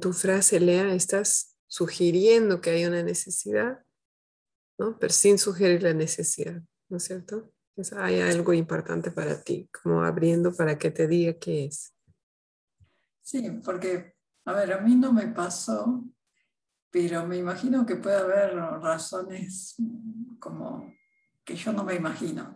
tu 0.00 0.12
frase, 0.12 0.60
Lea, 0.60 0.94
estás 0.94 1.56
sugiriendo 1.66 2.60
que 2.60 2.70
hay 2.70 2.86
una 2.86 3.02
necesidad, 3.02 3.84
¿no? 4.78 4.98
Pero 4.98 5.12
sin 5.12 5.38
sugerir 5.38 5.82
la 5.82 5.92
necesidad, 5.92 6.62
¿no 6.88 6.96
es 6.96 7.04
cierto? 7.04 7.50
hay 7.96 8.20
algo 8.20 8.52
importante 8.52 9.10
para 9.10 9.42
ti, 9.42 9.68
como 9.82 10.02
abriendo 10.02 10.54
para 10.54 10.78
que 10.78 10.92
te 10.92 11.08
diga 11.08 11.34
qué 11.34 11.64
es. 11.66 11.92
Sí, 13.20 13.50
porque, 13.64 14.14
a 14.44 14.52
ver, 14.52 14.72
a 14.74 14.80
mí 14.80 14.94
no 14.94 15.12
me 15.12 15.26
pasó, 15.26 16.04
pero 16.90 17.26
me 17.26 17.36
imagino 17.36 17.84
que 17.84 17.96
puede 17.96 18.16
haber 18.16 18.54
razones 18.54 19.74
como 20.38 20.94
que 21.44 21.54
yo 21.56 21.72
no 21.72 21.84
me 21.84 21.94
imagino. 21.94 22.52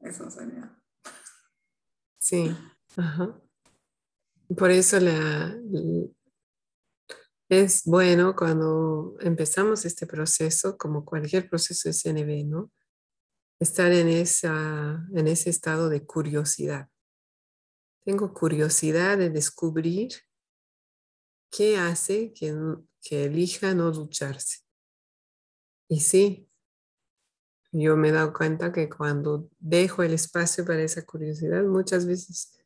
Eso 0.00 0.30
sería. 0.30 0.76
Sí, 2.18 2.54
Por 4.56 4.70
eso 4.70 4.98
la, 5.00 5.56
es 7.48 7.84
bueno 7.84 8.34
cuando 8.34 9.16
empezamos 9.20 9.84
este 9.84 10.06
proceso, 10.06 10.76
como 10.76 11.04
cualquier 11.04 11.48
proceso 11.48 11.88
de 11.88 11.94
CNB, 11.94 12.46
¿no? 12.46 12.72
Estar 13.60 13.92
en, 13.92 14.08
esa, 14.08 15.06
en 15.14 15.28
ese 15.28 15.50
estado 15.50 15.88
de 15.88 16.04
curiosidad. 16.04 16.88
Tengo 18.04 18.34
curiosidad 18.34 19.18
de 19.18 19.30
descubrir 19.30 20.10
qué 21.50 21.78
hace 21.78 22.32
que, 22.32 22.54
que 23.00 23.24
elija 23.24 23.74
no 23.74 23.90
ducharse. 23.92 24.60
Y 25.88 26.00
sí, 26.00 26.48
yo 27.72 27.96
me 27.96 28.08
he 28.08 28.12
dado 28.12 28.32
cuenta 28.32 28.72
que 28.72 28.88
cuando 28.88 29.48
dejo 29.58 30.02
el 30.02 30.14
espacio 30.14 30.64
para 30.64 30.82
esa 30.82 31.04
curiosidad, 31.04 31.62
muchas 31.64 32.06
veces 32.06 32.56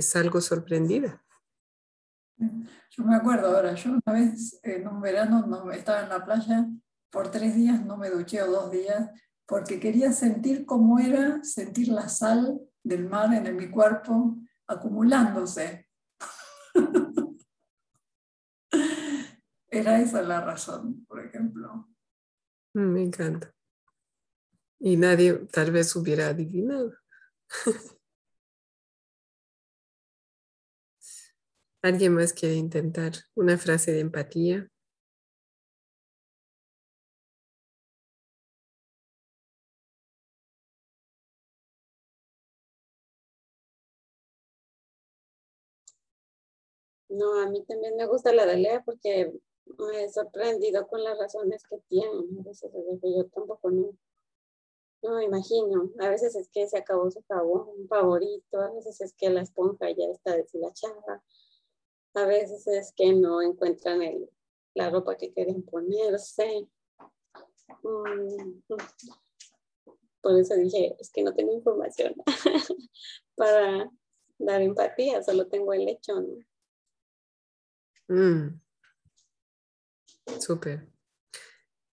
salgo 0.00 0.40
sorprendida. 0.40 1.24
Yo 2.38 3.04
me 3.04 3.16
acuerdo 3.16 3.54
ahora, 3.54 3.74
yo 3.74 3.92
una 3.92 4.12
vez 4.12 4.58
en 4.62 4.86
un 4.88 5.00
verano 5.00 5.46
no, 5.46 5.70
estaba 5.70 6.02
en 6.02 6.08
la 6.08 6.24
playa, 6.24 6.66
por 7.10 7.30
tres 7.30 7.54
días 7.54 7.84
no 7.84 7.96
me 7.96 8.10
duché 8.10 8.42
o 8.42 8.50
dos 8.50 8.70
días, 8.70 9.10
porque 9.46 9.80
quería 9.80 10.12
sentir 10.12 10.66
cómo 10.66 10.98
era 10.98 11.42
sentir 11.44 11.88
la 11.88 12.08
sal 12.08 12.60
del 12.82 13.08
mar 13.08 13.32
en 13.32 13.56
mi 13.56 13.70
cuerpo 13.70 14.36
acumulándose. 14.66 15.88
era 19.70 20.00
esa 20.00 20.22
la 20.22 20.40
razón, 20.40 21.04
por 21.06 21.24
ejemplo. 21.24 21.88
Mm, 22.74 22.92
me 22.92 23.02
encanta 23.02 23.55
y 24.78 24.96
nadie 24.96 25.34
tal 25.52 25.70
vez 25.72 25.94
hubiera 25.96 26.28
adivinado. 26.28 26.94
¿Alguien 31.82 32.14
más 32.14 32.32
quiere 32.34 32.56
intentar 32.56 33.12
una 33.34 33.56
frase 33.56 33.92
de 33.92 34.00
empatía? 34.00 34.68
No, 47.08 47.40
a 47.40 47.48
mí 47.48 47.64
también 47.64 47.96
me 47.96 48.06
gusta 48.06 48.32
la 48.32 48.46
de 48.46 48.56
Lea 48.56 48.82
porque 48.84 49.32
me 49.78 50.04
he 50.04 50.08
sorprendido 50.10 50.86
con 50.88 51.02
las 51.02 51.18
razones 51.18 51.62
que 51.68 51.78
tiene. 51.88 52.10
Yo 53.02 53.26
tampoco 53.34 53.70
no, 53.70 53.90
no 55.02 55.20
imagino. 55.20 55.90
A 56.00 56.08
veces 56.08 56.34
es 56.36 56.48
que 56.48 56.66
se 56.68 56.78
acabó 56.78 57.10
su 57.10 57.22
jabón 57.28 57.86
favorito, 57.88 58.60
a 58.60 58.70
veces 58.72 59.00
es 59.00 59.14
que 59.14 59.30
la 59.30 59.42
esponja 59.42 59.90
ya 59.90 60.06
está 60.12 60.36
deshilachada, 60.36 61.22
a 62.14 62.24
veces 62.26 62.66
es 62.66 62.92
que 62.96 63.12
no 63.12 63.42
encuentran 63.42 64.02
el, 64.02 64.30
la 64.74 64.90
ropa 64.90 65.16
que 65.16 65.32
quieren 65.32 65.62
ponerse. 65.62 66.68
Mm, 67.82 68.60
por 70.20 70.38
eso 70.38 70.54
dije, 70.54 70.96
es 70.98 71.10
que 71.10 71.22
no 71.22 71.34
tengo 71.34 71.52
información 71.52 72.14
para 73.36 73.90
dar 74.38 74.62
empatía, 74.62 75.22
solo 75.22 75.46
tengo 75.46 75.72
el 75.72 75.88
hecho, 75.88 76.20
¿no? 76.20 76.44
Mm. 78.08 78.60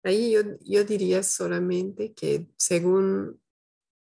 Ahí 0.02 0.32
yo, 0.32 0.40
yo 0.60 0.84
diría 0.84 1.22
solamente 1.22 2.14
que 2.14 2.48
según 2.56 3.40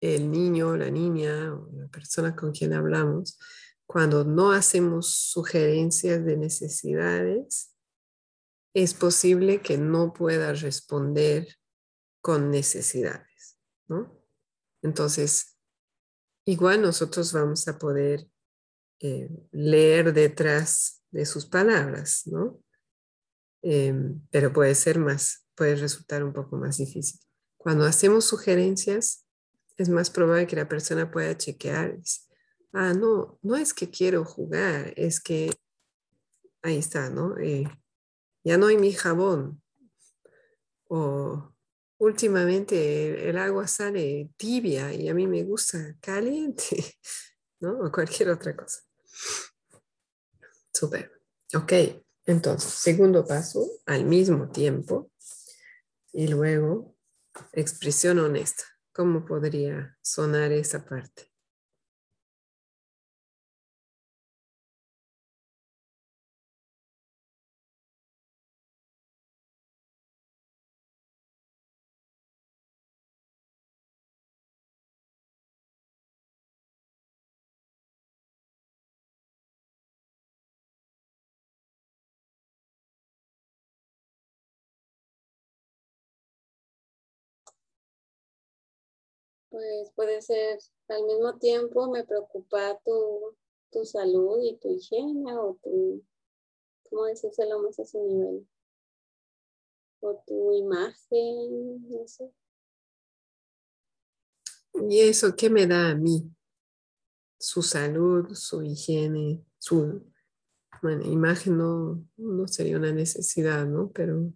el 0.01 0.29
niño, 0.29 0.75
la 0.75 0.91
niña 0.91 1.53
o 1.53 1.69
la 1.73 1.87
persona 1.87 2.35
con 2.35 2.51
quien 2.51 2.73
hablamos, 2.73 3.39
cuando 3.85 4.25
no 4.25 4.51
hacemos 4.51 5.07
sugerencias 5.07 6.23
de 6.25 6.37
necesidades, 6.37 7.73
es 8.75 8.93
posible 8.93 9.61
que 9.61 9.77
no 9.77 10.13
pueda 10.13 10.53
responder 10.53 11.47
con 12.21 12.51
necesidades, 12.51 13.57
¿no? 13.87 14.21
Entonces, 14.83 15.57
igual 16.45 16.81
nosotros 16.81 17.33
vamos 17.33 17.67
a 17.67 17.79
poder 17.79 18.29
eh, 18.99 19.29
leer 19.51 20.13
detrás 20.13 21.01
de 21.11 21.25
sus 21.25 21.45
palabras, 21.45 22.23
¿no? 22.27 22.61
Em, 23.69 24.21
pero 24.31 24.53
puede 24.53 24.73
ser 24.75 24.97
más, 24.97 25.45
puede 25.53 25.75
resultar 25.75 26.23
un 26.23 26.31
poco 26.31 26.55
más 26.55 26.77
difícil. 26.77 27.19
Cuando 27.57 27.83
hacemos 27.83 28.23
sugerencias, 28.23 29.25
es 29.75 29.89
más 29.89 30.09
probable 30.09 30.47
que 30.47 30.55
la 30.55 30.69
persona 30.69 31.11
pueda 31.11 31.37
chequear. 31.37 31.99
Ah, 32.71 32.93
no, 32.93 33.37
no 33.41 33.57
es 33.57 33.73
que 33.73 33.89
quiero 33.89 34.23
jugar, 34.23 34.93
es 34.95 35.19
que 35.19 35.51
ahí 36.61 36.77
está, 36.77 37.09
¿no? 37.09 37.37
Eh, 37.39 37.65
ya 38.41 38.57
no 38.57 38.67
hay 38.67 38.77
mi 38.77 38.93
jabón. 38.93 39.61
O 40.87 41.53
últimamente 41.97 43.29
el 43.29 43.37
agua 43.37 43.67
sale 43.67 44.29
tibia 44.37 44.93
y 44.93 45.09
a 45.09 45.13
mí 45.13 45.27
me 45.27 45.43
gusta 45.43 45.97
caliente, 45.99 46.95
¿no? 47.59 47.81
O 47.81 47.91
cualquier 47.91 48.29
otra 48.29 48.55
cosa. 48.55 48.79
Súper. 50.71 51.11
Ok, 51.53 51.73
entonces, 52.27 52.71
segundo 52.73 53.25
paso, 53.25 53.65
al 53.85 54.05
mismo 54.05 54.49
tiempo, 54.49 55.09
y 56.11 56.27
luego 56.27 56.95
expresión 57.53 58.19
honesta. 58.19 58.63
¿Cómo 58.91 59.25
podría 59.25 59.97
sonar 60.01 60.51
esa 60.51 60.83
parte? 60.85 61.26
Pues 89.57 89.91
puede 89.95 90.21
ser 90.21 90.59
al 90.87 91.03
mismo 91.05 91.35
tiempo 91.39 91.89
me 91.89 92.05
preocupa 92.05 92.79
tu, 92.85 93.35
tu 93.71 93.83
salud 93.85 94.37
y 94.43 94.55
tu 94.57 94.69
higiene 94.69 95.35
o 95.35 95.57
tu, 95.63 96.05
¿cómo 96.87 97.05
decírselo 97.05 97.63
más 97.63 97.79
a 97.79 97.81
ese 97.81 97.99
nivel? 97.99 98.47
O 100.01 100.23
tu 100.27 100.53
imagen, 100.53 101.89
no 101.89 102.07
sé. 102.07 102.31
¿Y 104.87 104.99
eso 104.99 105.35
qué 105.35 105.49
me 105.49 105.65
da 105.65 105.89
a 105.89 105.95
mí? 105.95 106.31
Su 107.39 107.63
salud, 107.63 108.35
su 108.35 108.61
higiene, 108.61 109.43
su 109.57 110.03
bueno, 110.83 111.03
imagen 111.03 111.57
no, 111.57 112.07
no 112.15 112.47
sería 112.47 112.77
una 112.77 112.91
necesidad, 112.91 113.65
¿no? 113.65 113.89
Pero 113.91 114.31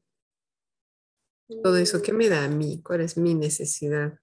todo 1.62 1.78
eso, 1.78 2.02
¿qué 2.02 2.12
me 2.12 2.28
da 2.28 2.46
a 2.46 2.50
mí? 2.50 2.82
¿Cuál 2.82 3.02
es 3.02 3.18
mi 3.18 3.36
necesidad? 3.36 4.18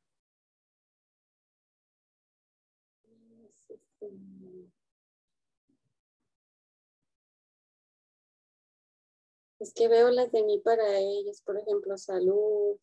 Es 9.61 9.75
que 9.75 9.89
veo 9.89 10.11
las 10.11 10.31
de 10.31 10.45
mí 10.45 10.61
para 10.61 10.99
ellos, 10.99 11.43
por 11.43 11.59
ejemplo, 11.59 11.97
salud, 11.99 12.79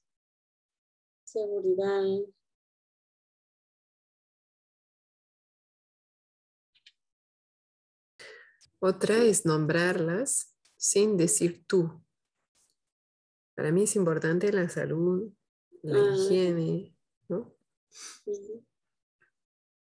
seguridad. 1.23 2.03
Otra 8.79 9.23
es 9.23 9.45
nombrarlas 9.45 10.53
sin 10.75 11.17
decir 11.17 11.65
tú. 11.65 12.03
Para 13.55 13.71
mí 13.71 13.83
es 13.83 13.95
importante 13.95 14.51
la 14.51 14.67
salud, 14.67 15.31
la 15.81 15.99
ah. 15.99 16.13
higiene, 16.13 16.95
¿no? 17.29 17.55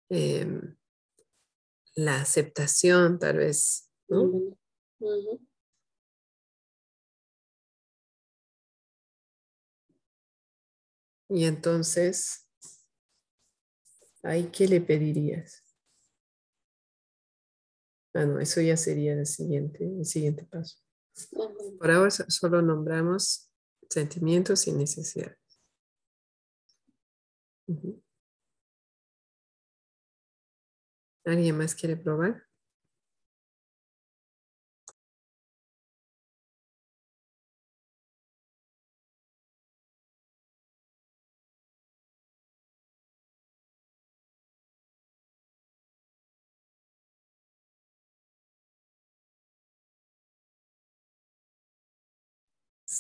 Em, 0.10 0.78
la 1.96 2.22
aceptación, 2.22 3.20
tal 3.20 3.38
vez, 3.38 3.92
¿no? 4.08 4.58
Y 11.30 11.46
entonces, 11.46 12.48
¿ahí 14.24 14.50
qué 14.52 14.68
le 14.68 14.82
pedirías? 14.82 15.64
Bueno, 18.14 18.40
eso 18.40 18.62
ya 18.62 18.78
sería 18.78 19.14
el 19.14 19.26
siguiente, 19.26 19.86
el 19.86 20.06
siguiente 20.06 20.46
paso. 20.46 20.78
Por 21.78 21.92
ahora 21.92 22.10
solo 22.10 22.62
nombramos 22.62 23.52
sentimientos 23.90 24.68
y 24.68 24.72
necesidades. 24.72 25.38
¿Alguien 31.26 31.58
más 31.58 31.76
quiere 31.76 31.98
probar? 31.98 32.47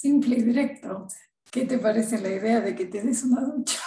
Simple 0.07 0.37
y 0.37 0.41
directo. 0.41 1.05
¿Qué 1.51 1.65
te 1.65 1.77
parece 1.77 2.17
la 2.21 2.29
idea 2.29 2.61
de 2.61 2.73
que 2.73 2.85
te 2.85 3.01
des 3.01 3.23
una 3.23 3.41
ducha? 3.41 3.79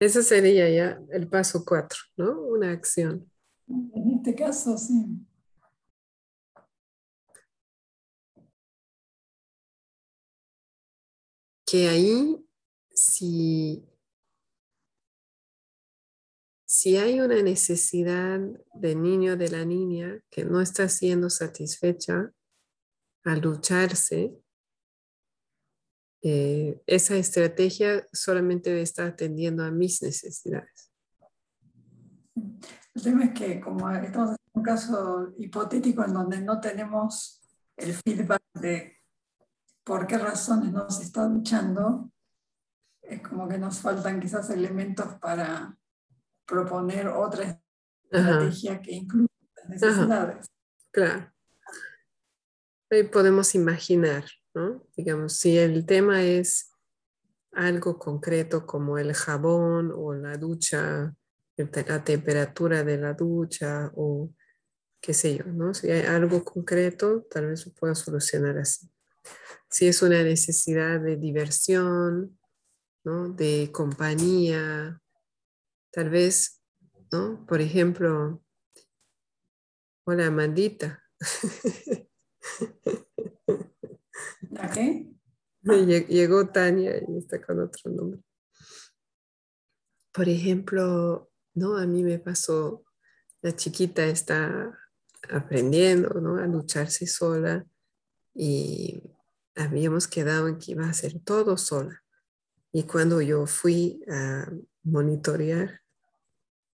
Ese 0.00 0.22
sería 0.22 0.66
ya 0.70 0.98
el 1.10 1.28
paso 1.28 1.62
cuatro, 1.66 1.98
¿no? 2.16 2.40
Una 2.40 2.72
acción. 2.72 3.30
En 3.66 4.14
este 4.16 4.34
caso, 4.34 4.78
sí. 4.78 5.26
Que 11.66 11.88
ahí, 11.88 12.46
si, 12.88 13.84
si 16.66 16.96
hay 16.96 17.20
una 17.20 17.42
necesidad 17.42 18.40
del 18.72 19.02
niño 19.02 19.34
o 19.34 19.36
de 19.36 19.50
la 19.50 19.66
niña 19.66 20.18
que 20.30 20.46
no 20.46 20.62
está 20.62 20.88
siendo 20.88 21.28
satisfecha, 21.28 22.32
a 23.24 23.36
lucharse, 23.36 24.34
eh, 26.22 26.82
esa 26.86 27.16
estrategia 27.16 28.06
solamente 28.12 28.80
está 28.82 29.06
atendiendo 29.06 29.64
a 29.64 29.70
mis 29.70 30.02
necesidades. 30.02 30.92
El 32.34 33.02
tema 33.02 33.24
es 33.26 33.34
que 33.34 33.60
como 33.60 33.88
estamos 33.90 34.30
en 34.30 34.36
un 34.54 34.62
caso 34.62 35.34
hipotético 35.38 36.04
en 36.04 36.12
donde 36.12 36.40
no 36.40 36.60
tenemos 36.60 37.40
el 37.76 37.94
feedback 37.94 38.42
de 38.54 38.96
por 39.84 40.06
qué 40.06 40.18
razones 40.18 40.72
no 40.72 40.90
se 40.90 41.04
está 41.04 41.26
luchando, 41.28 42.10
es 43.02 43.22
como 43.22 43.48
que 43.48 43.58
nos 43.58 43.80
faltan 43.80 44.20
quizás 44.20 44.50
elementos 44.50 45.14
para 45.20 45.78
proponer 46.44 47.08
otra 47.08 47.62
estrategia 48.10 48.82
que 48.82 48.92
incluya 48.92 49.28
las 49.56 49.68
necesidades. 49.68 50.46
Claro. 50.90 51.32
Ahí 52.90 53.02
podemos 53.04 53.54
imaginar, 53.54 54.24
¿no? 54.54 54.86
Digamos, 54.96 55.34
si 55.34 55.58
el 55.58 55.84
tema 55.86 56.22
es 56.22 56.72
algo 57.52 57.98
concreto 57.98 58.66
como 58.66 58.98
el 58.98 59.12
jabón 59.14 59.92
o 59.94 60.14
la 60.14 60.36
ducha, 60.36 61.14
la 61.56 62.04
temperatura 62.04 62.84
de 62.84 62.98
la 62.98 63.14
ducha 63.14 63.90
o 63.94 64.32
qué 65.00 65.12
sé 65.12 65.36
yo, 65.36 65.44
¿no? 65.44 65.74
Si 65.74 65.90
hay 65.90 66.06
algo 66.06 66.44
concreto, 66.44 67.26
tal 67.30 67.48
vez 67.48 67.66
lo 67.66 67.72
pueda 67.72 67.94
solucionar 67.94 68.58
así. 68.58 68.88
Si 69.70 69.86
es 69.86 70.02
una 70.02 70.22
necesidad 70.22 71.00
de 71.00 71.16
diversión. 71.16 72.38
De 73.36 73.70
compañía, 73.72 75.00
tal 75.90 76.10
vez, 76.10 76.60
¿no? 77.10 77.46
Por 77.46 77.62
ejemplo, 77.62 78.42
hola, 80.04 80.30
Mandita. 80.30 81.02
¿A 84.58 84.70
qué? 84.70 85.06
Llegó 85.62 86.48
Tania 86.48 86.96
y 87.08 87.18
está 87.18 87.40
con 87.40 87.60
otro 87.60 87.90
nombre. 87.90 88.20
Por 90.12 90.28
ejemplo, 90.28 91.30
¿no? 91.54 91.76
A 91.76 91.86
mí 91.86 92.02
me 92.02 92.18
pasó, 92.18 92.84
la 93.42 93.54
chiquita 93.54 94.06
está 94.06 94.76
aprendiendo, 95.30 96.20
¿no? 96.20 96.36
A 96.36 96.46
lucharse 96.46 97.06
sola 97.06 97.66
y 98.34 99.02
habíamos 99.54 100.08
quedado 100.08 100.48
en 100.48 100.58
que 100.58 100.72
iba 100.72 100.86
a 100.86 100.90
hacer 100.90 101.20
todo 101.20 101.56
sola. 101.56 102.02
Y 102.72 102.84
cuando 102.84 103.20
yo 103.20 103.46
fui 103.46 104.02
a 104.10 104.50
monitorear, 104.84 105.80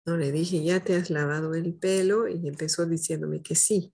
¿no? 0.04 0.16
le 0.16 0.32
dije, 0.32 0.62
¿ya 0.62 0.82
te 0.82 0.96
has 0.96 1.10
lavado 1.10 1.54
el 1.54 1.74
pelo? 1.74 2.28
Y 2.28 2.48
empezó 2.48 2.86
diciéndome 2.86 3.42
que 3.42 3.54
sí 3.54 3.92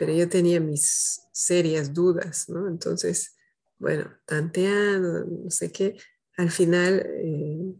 pero 0.00 0.14
yo 0.14 0.30
tenía 0.30 0.60
mis 0.60 1.20
serias 1.30 1.92
dudas, 1.92 2.48
¿no? 2.48 2.66
Entonces, 2.68 3.36
bueno, 3.78 4.10
tanteando, 4.24 5.26
no 5.26 5.50
sé 5.50 5.70
qué, 5.70 5.98
al 6.38 6.50
final, 6.50 7.06
eh, 7.06 7.74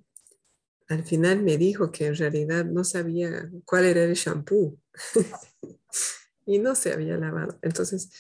al 0.89 1.03
final 1.05 1.43
me 1.43 1.57
dijo 1.57 1.91
que 1.91 2.09
en 2.09 2.17
realidad 2.17 2.67
no 2.67 2.85
sabía 2.85 3.51
cuál 3.65 3.87
era 3.87 4.05
el 4.05 4.13
shampoo 4.13 4.79
y 6.45 6.59
no 6.59 6.75
se 6.75 6.93
había 6.93 7.17
lavado. 7.17 7.59
Entonces, 7.63 8.11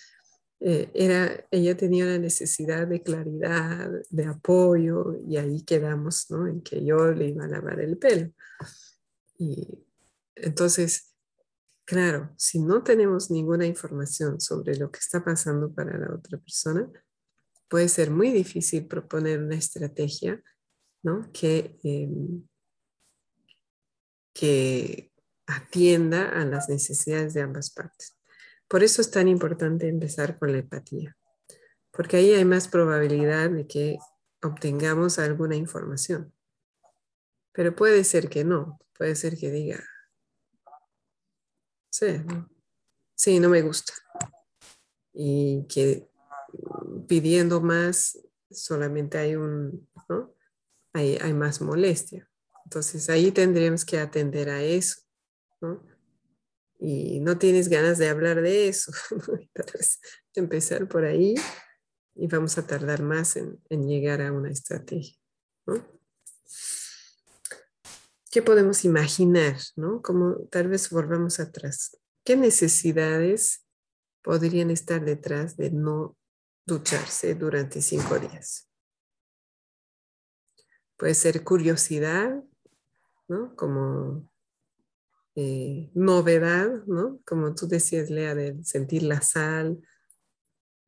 eh, 0.60 0.90
era, 0.94 1.46
ella 1.50 1.76
tenía 1.76 2.04
una 2.04 2.16
necesidad 2.16 2.86
de 2.86 3.02
claridad, 3.02 3.90
de 4.08 4.24
apoyo, 4.24 5.18
y 5.28 5.36
ahí 5.36 5.62
quedamos, 5.62 6.30
¿no? 6.30 6.46
En 6.46 6.62
que 6.62 6.82
yo 6.82 7.12
le 7.12 7.28
iba 7.28 7.44
a 7.44 7.48
lavar 7.48 7.80
el 7.80 7.98
pelo. 7.98 8.32
Y 9.36 9.84
entonces, 10.36 11.09
Claro, 11.90 12.32
si 12.36 12.60
no 12.60 12.84
tenemos 12.84 13.32
ninguna 13.32 13.66
información 13.66 14.40
sobre 14.40 14.76
lo 14.76 14.92
que 14.92 15.00
está 15.00 15.24
pasando 15.24 15.74
para 15.74 15.98
la 15.98 16.14
otra 16.14 16.38
persona, 16.38 16.88
puede 17.68 17.88
ser 17.88 18.12
muy 18.12 18.30
difícil 18.30 18.86
proponer 18.86 19.42
una 19.42 19.56
estrategia 19.56 20.40
que, 21.32 21.76
em, 21.82 22.46
que 24.32 25.10
atienda 25.48 26.28
a 26.28 26.44
las 26.44 26.68
necesidades 26.68 27.34
de 27.34 27.40
ambas 27.40 27.72
partes. 27.72 28.16
Por 28.68 28.84
eso 28.84 29.02
es 29.02 29.10
tan 29.10 29.26
importante 29.26 29.88
empezar 29.88 30.38
con 30.38 30.52
la 30.52 30.58
empatía, 30.58 31.16
porque 31.90 32.18
ahí 32.18 32.34
hay 32.34 32.44
más 32.44 32.68
probabilidad 32.68 33.50
de 33.50 33.66
que 33.66 33.98
obtengamos 34.44 35.18
alguna 35.18 35.56
información. 35.56 36.32
Pero 37.50 37.74
puede 37.74 38.04
ser 38.04 38.28
que 38.28 38.44
no, 38.44 38.78
puede 38.96 39.16
ser 39.16 39.36
que 39.36 39.50
diga, 39.50 39.84
Sí, 41.90 42.06
sí, 43.14 43.40
no 43.40 43.48
me 43.48 43.62
gusta. 43.62 43.92
Y 45.12 45.66
que 45.68 46.08
pidiendo 47.06 47.60
más 47.60 48.18
solamente 48.50 49.18
hay 49.18 49.36
un. 49.36 49.88
Hay, 50.92 51.18
hay 51.20 51.32
más 51.32 51.60
molestia. 51.60 52.28
Entonces 52.64 53.08
ahí 53.10 53.30
tendríamos 53.32 53.84
que 53.84 53.98
atender 53.98 54.48
a 54.50 54.62
eso. 54.62 55.02
Y 56.78 57.20
no 57.20 57.36
tienes 57.36 57.68
ganas 57.68 57.98
de 57.98 58.08
hablar 58.08 58.40
de 58.40 58.68
eso. 58.68 58.92
Entonces, 59.54 60.00
empezar 60.34 60.88
por 60.88 61.04
ahí 61.04 61.34
y 62.14 62.26
vamos 62.26 62.58
a 62.58 62.66
tardar 62.66 63.02
más 63.02 63.36
en, 63.36 63.60
en 63.68 63.86
llegar 63.86 64.22
a 64.22 64.32
una 64.32 64.50
estrategia. 64.50 65.16
¿Qué 68.30 68.42
podemos 68.42 68.84
imaginar? 68.84 69.56
¿no? 69.74 70.00
Como 70.02 70.46
tal 70.50 70.68
vez 70.68 70.88
volvamos 70.90 71.40
atrás. 71.40 71.98
¿Qué 72.24 72.36
necesidades 72.36 73.66
podrían 74.22 74.70
estar 74.70 75.04
detrás 75.04 75.56
de 75.56 75.72
no 75.72 76.16
ducharse 76.64 77.34
durante 77.34 77.82
cinco 77.82 78.20
días? 78.20 78.68
Puede 80.96 81.14
ser 81.14 81.42
curiosidad, 81.42 82.40
¿no? 83.26 83.56
Como 83.56 84.30
eh, 85.34 85.90
novedad, 85.94 86.84
¿no? 86.86 87.20
Como 87.26 87.52
tú 87.56 87.66
decías, 87.66 88.10
Lea, 88.10 88.36
de 88.36 88.62
sentir 88.62 89.02
la 89.02 89.22
sal. 89.22 89.80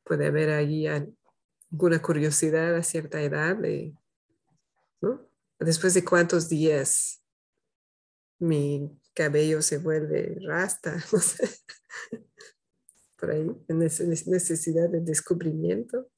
Puede 0.05 0.27
haber 0.27 0.51
allí 0.51 0.87
alguna 0.87 2.01
curiosidad 2.03 2.77
a 2.77 2.85
cierta 2.85 3.21
edad, 3.21 3.59
¿no? 5.01 5.29
Después 5.59 5.95
de 5.95 6.05
cuántos 6.05 6.49
días 6.49 7.22
mi 8.43 8.91
cabello 9.15 9.63
se 9.63 9.79
vuelve 9.79 10.37
rasta, 10.47 10.97
no 11.13 11.19
sé. 11.19 11.49
Por 13.17 13.31
ahí, 13.31 13.47
en 13.69 13.79
necesidad 13.79 14.89
de 14.91 15.01
descubrimiento. 15.01 16.09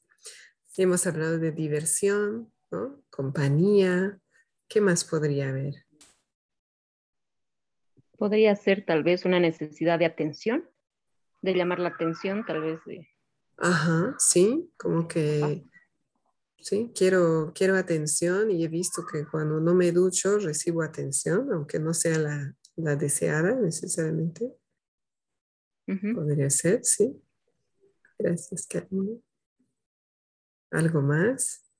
Hemos 0.76 1.06
hablado 1.06 1.38
de 1.38 1.52
diversión, 1.52 2.50
¿no? 2.70 3.04
compañía. 3.10 4.18
¿Qué 4.68 4.80
más 4.80 5.04
podría 5.04 5.50
haber? 5.50 5.74
Podría 8.16 8.56
ser 8.56 8.86
tal 8.86 9.02
vez 9.02 9.26
una 9.26 9.38
necesidad 9.38 9.98
de 9.98 10.06
atención, 10.06 10.68
de 11.42 11.54
llamar 11.54 11.78
la 11.78 11.90
atención, 11.90 12.44
tal 12.46 12.62
vez 12.62 12.80
de... 12.86 13.06
Ajá, 13.58 14.16
sí, 14.18 14.72
como 14.78 15.06
que 15.06 15.64
¿sí? 16.64 16.90
Quiero, 16.94 17.52
quiero 17.54 17.76
atención 17.76 18.50
y 18.50 18.64
he 18.64 18.68
visto 18.68 19.04
que 19.04 19.26
cuando 19.26 19.60
no 19.60 19.74
me 19.74 19.92
ducho 19.92 20.38
recibo 20.38 20.82
atención, 20.82 21.52
aunque 21.52 21.78
no 21.78 21.92
sea 21.92 22.18
la, 22.18 22.56
la 22.76 22.96
deseada 22.96 23.54
necesariamente. 23.54 24.50
Podría 25.86 26.48
ser, 26.48 26.82
sí. 26.82 27.22
Gracias, 28.18 28.66
Carmen. 28.66 29.22
¿Algo 30.70 31.02
más? 31.02 31.70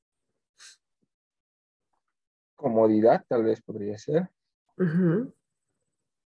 Comodidad, 2.55 3.25
tal 3.27 3.45
vez 3.45 3.63
podría 3.63 3.97
ser. 3.97 4.31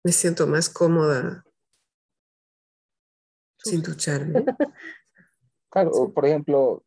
Me 0.04 0.12
siento 0.12 0.46
más 0.46 0.70
cómoda 0.70 1.46
sin 3.64 3.82
ducharme. 3.82 4.46
Claro, 5.74 6.12
por 6.14 6.26
ejemplo, 6.26 6.84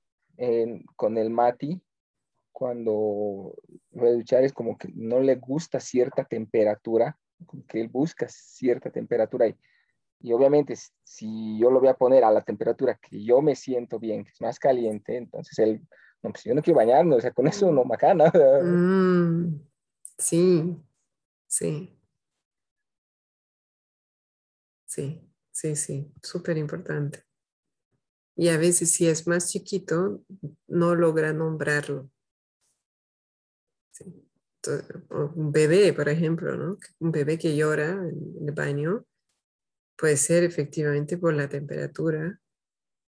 con 0.96 1.18
el 1.18 1.30
Mati, 1.30 1.80
cuando 2.52 3.54
va 4.00 4.06
a 4.06 4.12
duchar 4.12 4.44
es 4.44 4.52
como 4.52 4.78
que 4.78 4.88
no 4.94 5.20
le 5.20 5.34
gusta 5.36 5.80
cierta 5.80 6.24
temperatura, 6.24 7.18
que 7.68 7.80
él 7.80 7.88
busca 7.88 8.26
cierta 8.28 8.90
temperatura 8.90 9.48
y, 9.48 9.56
y 10.20 10.32
obviamente 10.32 10.74
si 11.02 11.58
yo 11.58 11.70
lo 11.70 11.80
voy 11.80 11.88
a 11.88 11.94
poner 11.96 12.24
a 12.24 12.30
la 12.30 12.42
temperatura 12.42 12.98
que 13.02 13.22
yo 13.22 13.42
me 13.42 13.56
siento 13.56 13.98
bien, 13.98 14.24
que 14.24 14.30
es 14.30 14.40
más 14.40 14.58
caliente, 14.58 15.16
entonces 15.16 15.58
él, 15.58 15.80
no, 16.22 16.30
pues 16.30 16.44
yo 16.44 16.54
no 16.54 16.62
quiero 16.62 16.78
bañarme, 16.78 17.16
o 17.16 17.20
sea, 17.20 17.32
con 17.32 17.46
eso 17.46 17.70
no 17.72 17.84
macana. 17.84 18.32
Mm, 18.62 19.60
sí, 20.16 20.76
sí. 21.46 21.90
Sí, 24.86 25.28
sí, 25.50 25.74
sí, 25.74 26.14
súper 26.22 26.56
importante. 26.56 27.23
Y 28.36 28.48
a 28.48 28.58
veces 28.58 28.92
si 28.92 29.06
es 29.06 29.26
más 29.26 29.50
chiquito, 29.50 30.24
no 30.66 30.94
logra 30.94 31.32
nombrarlo. 31.32 32.10
un 35.10 35.52
bebé, 35.52 35.92
por 35.92 36.08
ejemplo, 36.08 36.56
¿no? 36.56 36.78
Un 36.98 37.12
bebé 37.12 37.38
que 37.38 37.56
llora 37.56 37.90
en 37.90 38.48
el 38.48 38.52
baño 38.52 39.06
puede 39.96 40.16
ser 40.16 40.42
efectivamente 40.42 41.18
por 41.18 41.34
la 41.34 41.48
temperatura 41.48 42.40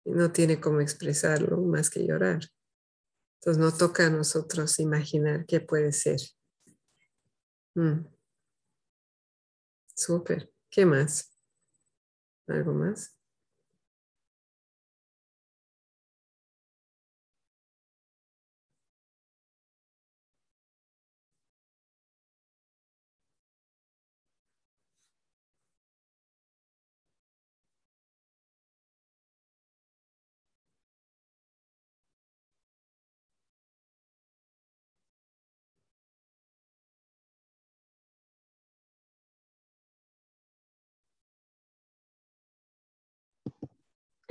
y 0.03 0.11
no 0.11 0.31
tiene 0.31 0.59
cómo 0.59 0.81
expresarlo 0.81 1.57
más 1.61 1.89
que 1.89 2.05
llorar. 2.05 2.41
Entonces 3.39 3.61
no 3.61 3.75
toca 3.75 4.07
a 4.07 4.09
nosotros 4.09 4.79
imaginar 4.79 5.45
qué 5.45 5.61
puede 5.61 5.91
ser. 5.91 6.19
Mm. 7.75 8.05
Súper. 9.95 10.51
¿Qué 10.69 10.85
más? 10.85 11.37
¿Algo 12.47 12.73
más? 12.73 13.20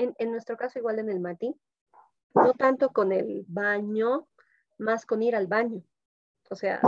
En, 0.03 0.15
en, 0.19 0.31
nuestro 0.31 0.57
caso 0.57 0.79
igual 0.79 0.99
en 0.99 1.11
el 1.11 1.21
Mati, 1.21 1.55
no 2.35 2.55
tanto 2.55 2.91
con 2.91 3.13
el 3.13 3.45
baño, 3.49 4.29
más 4.79 5.07
con 5.07 5.23
ir 5.23 5.37
al 5.37 5.47
baño. 5.47 5.83
O 6.51 6.57
sea, 6.57 6.81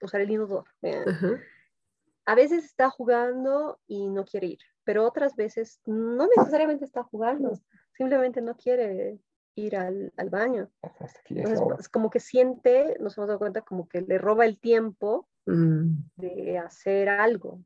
usar 0.00 0.20
el 0.20 0.30
inodoro. 0.30 0.64
A 2.24 2.34
veces 2.34 2.64
está 2.64 2.90
jugando 2.90 3.80
y 3.86 4.08
no 4.08 4.24
quiere 4.24 4.48
ir, 4.48 4.58
pero 4.84 5.04
otras 5.04 5.34
veces 5.34 5.80
no 5.86 6.28
necesariamente 6.36 6.84
está 6.84 7.02
jugando, 7.02 7.58
simplemente 7.96 8.40
no 8.40 8.56
quiere 8.56 9.18
ir 9.56 9.76
al, 9.76 10.12
al 10.16 10.30
baño. 10.30 10.70
Entonces, 11.28 11.88
como 11.88 12.10
que 12.10 12.20
siente, 12.20 12.96
nos 13.00 13.16
hemos 13.16 13.28
dado 13.28 13.38
cuenta, 13.38 13.62
como 13.62 13.88
que 13.88 14.02
le 14.02 14.18
roba 14.18 14.44
el 14.44 14.58
tiempo 14.58 15.28
mm. 15.46 15.94
de 16.16 16.58
hacer 16.58 17.08
algo, 17.08 17.60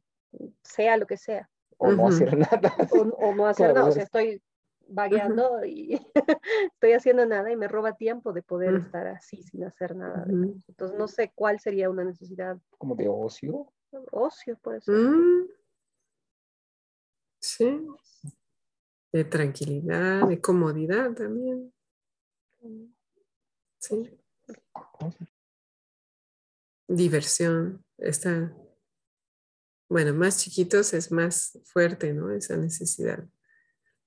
sea 0.63 0.97
lo 0.97 1.07
que 1.07 1.17
sea. 1.17 1.51
O 1.79 1.93
no 1.93 2.09
hacer 2.09 2.39
nada. 2.39 2.75
O, 3.19 3.35
no 3.35 3.47
hacer 3.47 3.75
nada, 3.75 3.89
o 3.89 3.93
sea, 3.93 4.05
estoy 4.05 4.43
vagueando 4.89 5.65
y 5.65 6.01
estoy 6.73 6.93
haciendo 6.93 7.27
nada 7.27 7.51
y 7.51 7.57
me 7.57 7.69
roba 7.69 7.97
tiempo 7.97 8.33
de 8.33 8.43
poder 8.43 8.77
estar 8.77 9.07
así 9.09 9.43
sin 9.43 9.65
hacer 9.65 9.95
nada. 9.95 10.25
Entonces 10.27 10.97
no 10.97 11.09
sé 11.09 11.33
cuál 11.35 11.61
sería 11.61 11.91
una 11.91 12.05
necesidad. 12.05 12.59
¿Como 12.79 12.95
de 12.95 13.09
ocio? 13.09 13.73
Ocio, 14.11 14.57
puede 14.63 14.81
ser. 14.81 14.95
Mm. 14.95 15.49
Sí. 17.41 17.87
De 19.13 19.25
tranquilidad, 19.25 20.29
de 20.29 20.41
comodidad 20.41 21.13
también. 21.13 21.73
Sí. 23.79 24.19
Diversión. 26.89 27.85
Está. 27.99 28.53
Bueno, 29.89 30.15
más 30.15 30.39
chiquitos 30.39 30.95
es 30.95 31.13
más 31.13 31.59
fuerte, 31.65 32.13
¿no? 32.13 32.31
Esa 32.33 32.57
necesidad. 32.57 33.25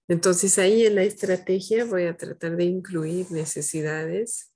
Entonces 0.07 0.57
ahí 0.57 0.86
en 0.86 0.95
la 0.95 1.03
estrategia 1.03 1.86
voy 1.86 2.05
a 2.05 2.17
tratar 2.17 2.57
de 2.57 2.65
incluir 2.65 3.32
necesidades 3.32 4.51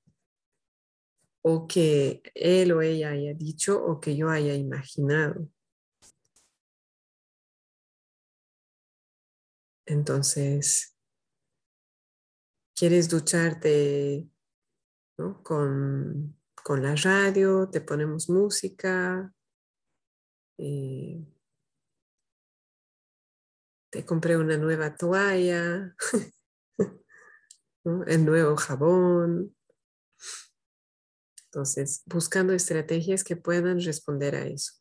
o 1.43 1.67
que 1.67 2.23
él 2.33 2.71
o 2.71 2.81
ella 2.81 3.11
haya 3.11 3.33
dicho 3.33 3.83
o 3.83 3.99
que 3.99 4.15
yo 4.15 4.29
haya 4.29 4.55
imaginado. 4.55 5.49
Entonces, 9.85 10.95
¿quieres 12.73 13.09
ducharte 13.09 14.29
con, 15.43 16.35
la 16.81 16.95
radio? 16.95 17.69
¿Te 17.69 17.81
ponemos 17.81 18.29
música? 18.29 19.33
Eh, 20.57 21.25
te 23.89 24.05
compré 24.05 24.37
una 24.37 24.57
nueva 24.57 24.95
toalla, 24.95 25.95
el 28.07 28.25
nuevo 28.25 28.55
jabón. 28.57 29.55
Entonces, 31.45 32.01
buscando 32.07 32.53
estrategias 32.53 33.23
que 33.23 33.35
puedan 33.35 33.79
responder 33.79 34.35
a 34.35 34.47
eso. 34.47 34.73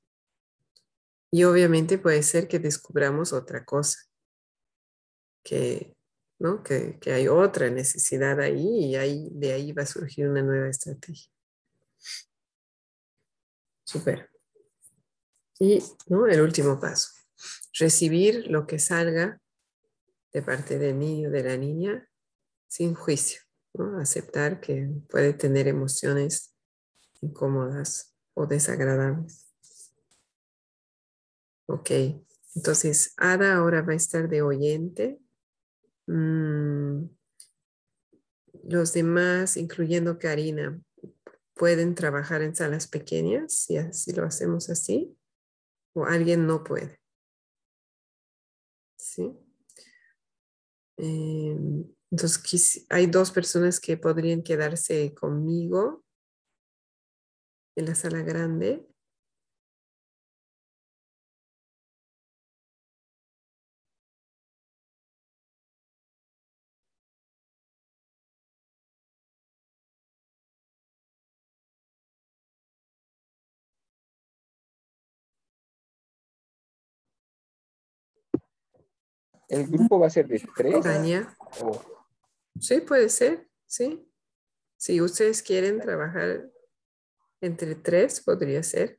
Y 1.30 1.44
obviamente 1.44 1.98
puede 1.98 2.22
ser 2.22 2.48
que 2.48 2.58
descubramos 2.58 3.34
otra 3.34 3.64
cosa, 3.64 3.98
que, 5.44 5.94
¿no? 6.38 6.62
que, 6.62 6.98
que 6.98 7.12
hay 7.12 7.28
otra 7.28 7.68
necesidad 7.68 8.40
ahí 8.40 8.86
y 8.86 8.96
ahí, 8.96 9.28
de 9.32 9.52
ahí 9.52 9.72
va 9.72 9.82
a 9.82 9.86
surgir 9.86 10.28
una 10.28 10.42
nueva 10.42 10.68
estrategia. 10.68 11.30
Super. 13.84 14.31
Y 15.62 15.80
¿no? 16.08 16.26
el 16.26 16.40
último 16.40 16.80
paso 16.80 17.12
recibir 17.78 18.48
lo 18.48 18.66
que 18.66 18.80
salga 18.80 19.40
de 20.32 20.42
parte 20.42 20.76
del 20.76 20.98
niño, 20.98 21.30
de 21.30 21.44
la 21.44 21.56
niña, 21.56 22.08
sin 22.66 22.94
juicio, 22.94 23.40
aceptar 24.00 24.60
que 24.60 24.90
puede 25.08 25.34
tener 25.34 25.68
emociones 25.68 26.52
incómodas 27.20 28.12
o 28.34 28.46
desagradables. 28.46 29.52
Ok, 31.66 31.90
entonces 32.56 33.14
Ada 33.16 33.54
ahora 33.54 33.82
va 33.82 33.92
a 33.92 33.96
estar 33.96 34.28
de 34.28 34.42
oyente. 34.42 35.20
Mm, 36.08 37.04
los 38.64 38.92
demás, 38.94 39.56
incluyendo 39.56 40.18
Karina, 40.18 40.76
pueden 41.54 41.94
trabajar 41.94 42.42
en 42.42 42.56
salas 42.56 42.88
pequeñas 42.88 43.52
si 43.54 43.76
así 43.76 44.12
lo 44.12 44.24
hacemos 44.24 44.68
así, 44.68 45.16
o 45.94 46.04
alguien 46.04 46.46
no 46.46 46.64
puede. 46.64 47.02
¿sí? 49.02 49.36
Em, 50.96 51.84
entonces, 52.10 52.86
hay 52.90 53.06
dos 53.06 53.30
personas 53.30 53.80
que 53.80 53.96
podrían 53.96 54.42
quedarse 54.42 55.14
conmigo 55.14 56.04
en 57.76 57.86
la 57.86 57.94
sala 57.94 58.22
grande. 58.22 58.86
¿El 79.52 79.66
grupo 79.66 80.00
va 80.00 80.06
a 80.06 80.10
ser 80.10 80.26
de 80.28 80.42
tres? 80.56 80.82
Sí, 82.58 82.80
puede 82.80 83.10
ser, 83.10 83.50
sí. 83.66 84.10
Si 84.78 84.98
ustedes 85.02 85.42
quieren 85.42 85.78
trabajar 85.78 86.50
entre 87.42 87.74
tres, 87.74 88.22
podría 88.22 88.62
ser. 88.62 88.98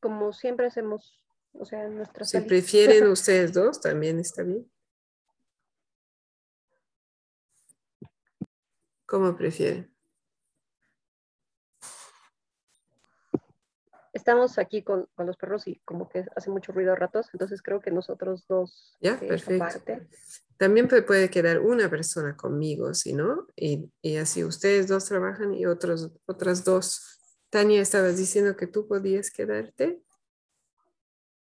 Como 0.00 0.32
siempre 0.32 0.66
hacemos, 0.66 1.22
o 1.52 1.64
sea, 1.64 1.84
en 1.84 1.94
nuestra 1.98 2.24
Si 2.24 2.40
prefieren 2.40 3.06
ustedes 3.06 3.52
dos, 3.52 3.80
también 3.80 4.18
está 4.18 4.42
bien. 4.42 4.68
¿Cómo 9.06 9.36
prefieren? 9.36 9.91
Estamos 14.22 14.56
aquí 14.58 14.84
con, 14.84 15.08
los 15.18 15.36
perros 15.36 15.66
y 15.66 15.80
como 15.84 16.08
que 16.08 16.24
hace 16.36 16.48
mucho 16.48 16.70
ruido 16.70 16.92
a 16.92 16.94
ratos, 16.94 17.26
entonces 17.32 17.60
creo 17.60 17.80
que 17.80 17.90
nosotros 17.90 18.46
dos. 18.48 18.96
Ya, 19.00 19.18
perfecto. 19.18 19.82
También 20.56 20.86
puede 20.86 21.28
quedar 21.28 21.58
una 21.58 21.90
persona 21.90 22.36
conmigo, 22.36 22.94
si 22.94 23.14
no, 23.14 23.48
y, 23.56 23.90
así 24.16 24.44
ustedes 24.44 24.86
dos 24.86 25.06
trabajan 25.06 25.52
y 25.54 25.66
otros, 25.66 26.12
otras 26.26 26.62
dos. 26.62 27.18
Tania, 27.50 27.82
estabas 27.82 28.16
diciendo 28.16 28.56
que 28.56 28.68
tú 28.68 28.86
podías 28.86 29.30
quedarte. 29.30 30.00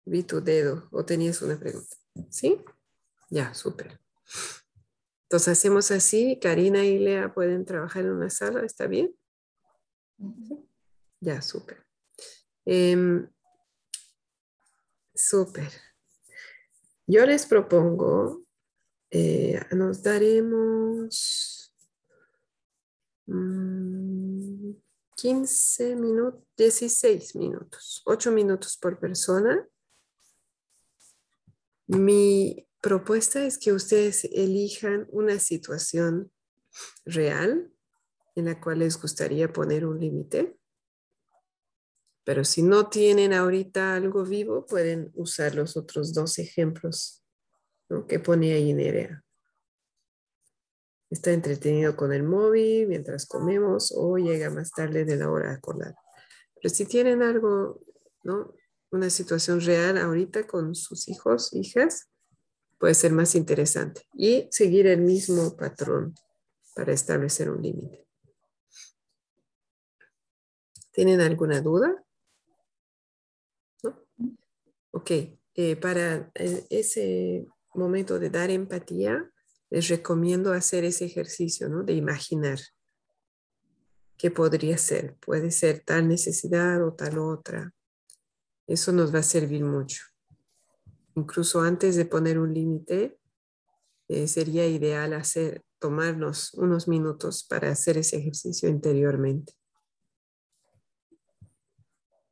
Vi 0.06 0.24
tu 0.24 0.42
dedo 0.42 0.88
o 0.92 1.04
tenías 1.04 1.42
una 1.42 1.60
pregunta. 1.60 1.96
¿Sí? 2.30 2.64
Ya, 3.30 3.54
súper. 3.54 4.00
Entonces 5.24 5.50
hacemos 5.50 5.92
así, 5.92 6.40
Karina 6.42 6.86
y 6.86 7.00
Lea 7.00 7.34
pueden 7.34 7.66
trabajar 7.66 8.06
en 8.06 8.12
una 8.12 8.30
sala, 8.30 8.66
¿está 8.66 8.88
bien? 8.88 9.14
Ya, 11.20 11.42
súper. 11.42 11.91
Eh, 12.66 13.28
Súper. 15.14 15.70
Yo 17.06 17.26
les 17.28 17.46
propongo, 17.46 18.44
eh, 19.12 19.60
nos 19.72 20.02
daremos 20.02 21.76
15 23.28 25.96
mm, 25.96 26.00
minutos, 26.00 26.44
16 26.58 27.36
minutos, 27.36 28.02
8 28.06 28.32
minutos 28.32 28.78
por 28.78 29.00
persona. 29.00 29.68
Mi 31.86 32.68
propuesta 32.82 33.46
es 33.46 33.60
que 33.60 33.74
ustedes 33.74 34.24
elijan 34.24 35.06
una 35.12 35.38
situación 35.38 36.32
real 37.06 37.72
en 38.36 38.46
la 38.46 38.60
cual 38.60 38.80
les 38.80 39.00
gustaría 39.00 39.54
poner 39.54 39.86
un 39.86 40.00
límite 40.00 40.58
pero 42.24 42.44
si 42.44 42.62
no 42.62 42.90
tienen 42.90 43.34
ahorita 43.34 43.96
algo 43.96 44.24
vivo, 44.24 44.66
pueden 44.66 45.12
usar 45.16 45.56
los 45.56 45.76
otros 45.76 46.14
dos 46.14 46.38
ejemplos 46.40 47.24
que 48.08 48.20
pone 48.20 48.54
ahí 48.54 48.74
Nerea. 48.74 49.24
Está 51.10 51.32
entretenido 51.32 51.96
con 51.96 52.14
el 52.14 52.24
móvil 52.24 52.88
mientras 52.88 53.26
comemos 53.26 53.94
o 53.96 54.18
llega 54.18 54.50
más 54.50 54.72
tarde 54.72 55.04
de 55.04 55.18
la 55.18 55.30
hora 55.30 55.52
acordada. 55.52 55.96
Pero 56.56 56.74
si 56.74 56.86
tienen 56.86 57.22
algo, 57.22 57.82
¿no? 58.24 58.54
una 58.92 59.10
situación 59.10 59.62
real 59.62 59.98
ahorita 59.98 60.48
con 60.48 60.76
sus 60.76 61.10
hijos, 61.10 61.54
hijas, 61.54 62.10
puede 62.78 62.94
ser 62.94 63.12
más 63.14 63.36
interesante. 63.36 64.08
Y 64.14 64.48
seguir 64.52 64.88
el 64.88 65.02
mismo 65.02 65.56
patrón 65.58 66.16
para 66.76 66.94
establecer 66.94 67.50
un 67.50 67.62
límite. 67.62 68.08
¿Tienen 70.92 71.22
alguna 71.22 71.62
duda? 71.62 72.04
Ok, 74.92 75.12
eh, 75.56 75.76
para 75.78 76.32
eh, 76.36 76.66
ese 76.70 77.48
momento 77.74 78.20
de 78.20 78.30
dar 78.30 78.50
empatía, 78.50 79.32
les 79.70 79.88
recomiendo 79.88 80.52
hacer 80.52 80.84
ese 80.84 81.06
ejercicio, 81.06 81.70
¿no? 81.70 81.84
De 81.84 81.94
imaginar 81.94 82.60
qué 84.18 84.30
podría 84.30 84.78
ser. 84.78 85.16
Puede 85.16 85.52
ser 85.52 85.82
tal 85.86 86.08
necesidad 86.08 86.86
o 86.86 86.94
tal 86.94 87.18
otra. 87.20 87.74
Eso 88.68 88.92
nos 88.92 89.14
va 89.16 89.20
a 89.20 89.24
servir 89.24 89.64
mucho. 89.64 90.04
Incluso 91.16 91.62
antes 91.62 91.96
de 91.96 92.06
poner 92.06 92.38
un 92.38 92.54
límite, 92.54 93.18
eh, 94.10 94.28
sería 94.28 94.68
ideal 94.68 95.14
hacer, 95.14 95.64
tomarnos 95.80 96.54
unos 96.54 96.88
minutos 96.88 97.44
para 97.44 97.72
hacer 97.72 97.98
ese 97.98 98.18
ejercicio 98.18 98.70
interiormente. 98.70 99.54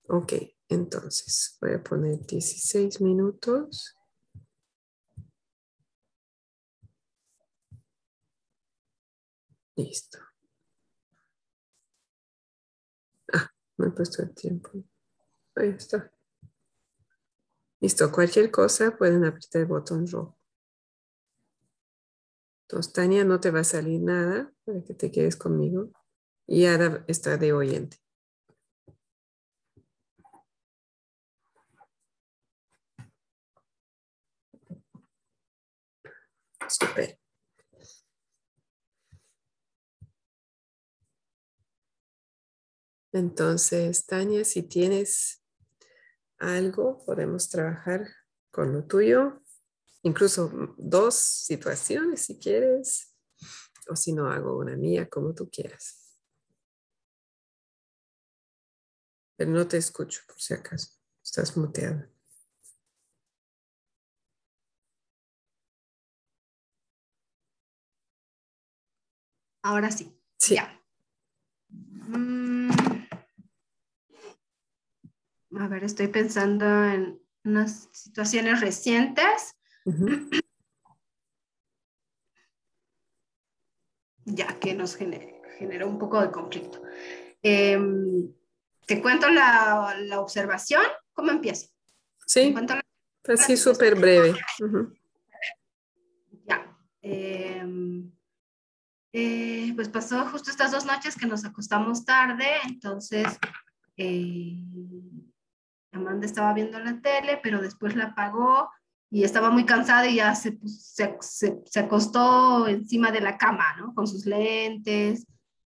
Ok, 0.07 0.33
entonces 0.69 1.57
voy 1.59 1.73
a 1.73 1.83
poner 1.83 2.19
16 2.25 3.01
minutos. 3.01 3.95
Listo. 9.75 10.19
Ah, 13.33 13.49
me 13.77 13.87
he 13.87 13.91
puesto 13.91 14.21
el 14.21 14.33
tiempo. 14.35 14.69
Ahí 15.55 15.69
está. 15.69 16.11
Listo, 17.81 18.11
cualquier 18.11 18.51
cosa 18.51 18.95
pueden 18.97 19.25
apretar 19.25 19.61
el 19.61 19.67
botón 19.67 20.05
rojo. 20.05 20.37
Entonces, 22.67 22.93
Tania, 22.93 23.23
no 23.23 23.39
te 23.39 23.49
va 23.49 23.61
a 23.61 23.63
salir 23.63 24.01
nada 24.01 24.53
para 24.63 24.83
que 24.83 24.93
te 24.93 25.11
quedes 25.11 25.35
conmigo. 25.35 25.91
Y 26.45 26.65
ahora 26.65 27.03
está 27.07 27.37
de 27.37 27.53
oyente. 27.53 27.97
Super. 36.69 37.19
Entonces, 43.11 44.05
Tania, 44.05 44.45
si 44.45 44.63
tienes 44.63 45.43
algo, 46.37 47.03
podemos 47.05 47.49
trabajar 47.49 48.07
con 48.51 48.71
lo 48.71 48.85
tuyo, 48.85 49.41
incluso 50.03 50.75
dos 50.77 51.15
situaciones 51.15 52.21
si 52.21 52.37
quieres, 52.39 53.15
o 53.89 53.95
si 53.95 54.13
no, 54.13 54.27
hago 54.27 54.57
una 54.57 54.77
mía, 54.77 55.09
como 55.09 55.33
tú 55.33 55.49
quieras. 55.49 56.15
Pero 59.35 59.51
no 59.51 59.67
te 59.67 59.77
escucho, 59.77 60.21
por 60.27 60.39
si 60.39 60.53
acaso. 60.53 60.91
Estás 61.23 61.57
muteada. 61.57 62.09
Ahora 69.61 69.91
sí. 69.91 70.15
Sí. 70.37 70.55
Ya. 70.55 70.81
Mm. 71.69 72.69
A 75.59 75.67
ver, 75.67 75.83
estoy 75.83 76.07
pensando 76.07 76.65
en 76.85 77.19
unas 77.43 77.89
situaciones 77.91 78.61
recientes. 78.61 79.55
Ya 84.25 84.59
que 84.59 84.75
nos 84.75 84.95
generó 84.95 85.87
un 85.87 85.97
poco 85.97 86.21
de 86.21 86.29
conflicto. 86.29 86.83
Em, 87.41 88.31
¿Te 88.85 89.01
cuento 89.01 89.27
la, 89.29 90.19
observación? 90.19 90.83
¿Cómo 91.13 91.31
empiezo? 91.31 91.69
Sí, 92.27 92.53
así 93.27 93.57
súper 93.57 93.95
breve. 93.95 94.35
Ya. 96.45 96.77
Em, 97.01 98.11
eh, 99.11 99.73
pues 99.75 99.89
pasó 99.89 100.25
justo 100.25 100.51
estas 100.51 100.71
dos 100.71 100.85
noches 100.85 101.15
que 101.15 101.25
nos 101.25 101.43
acostamos 101.45 102.05
tarde, 102.05 102.45
entonces 102.67 103.39
eh, 103.97 104.57
Amanda 105.91 106.25
estaba 106.25 106.53
viendo 106.53 106.79
la 106.79 107.01
tele, 107.01 107.39
pero 107.41 107.61
después 107.61 107.95
la 107.95 108.05
apagó 108.05 108.69
y 109.09 109.23
estaba 109.23 109.49
muy 109.49 109.65
cansada 109.65 110.07
y 110.07 110.15
ya 110.15 110.35
se, 110.35 110.59
se, 110.67 111.17
se, 111.19 111.79
acostó 111.79 112.67
encima 112.67 113.11
de 113.11 113.21
la 113.21 113.37
cama, 113.37 113.75
¿no? 113.79 113.95
Con 113.95 114.05
sus 114.05 114.27
lentes, 114.27 115.25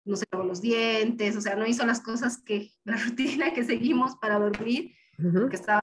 no 0.04 0.16
se 0.16 0.26
lavó 0.32 0.44
los 0.44 0.60
dientes, 0.60 1.36
o 1.36 1.40
sea, 1.40 1.54
no 1.54 1.66
hizo 1.66 1.86
las 1.86 2.00
cosas 2.00 2.42
que, 2.42 2.72
la 2.84 2.96
rutina 2.96 3.52
que 3.52 3.64
seguimos 3.64 4.16
para 4.16 4.38
dormir, 4.38 4.92
que 5.16 5.56
estaba 5.56 5.80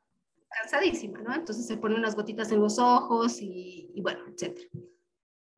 cansadísima, 0.50 1.22
¿no? 1.22 1.34
Entonces 1.34 1.66
se 1.66 1.78
pone 1.78 1.96
unas 1.96 2.16
gotitas 2.16 2.52
en 2.52 2.60
los 2.60 2.80
ojos 2.80 3.42
y, 3.42 3.92
y 3.94 4.02
bueno, 4.02 4.20
etcétera. 4.28 4.68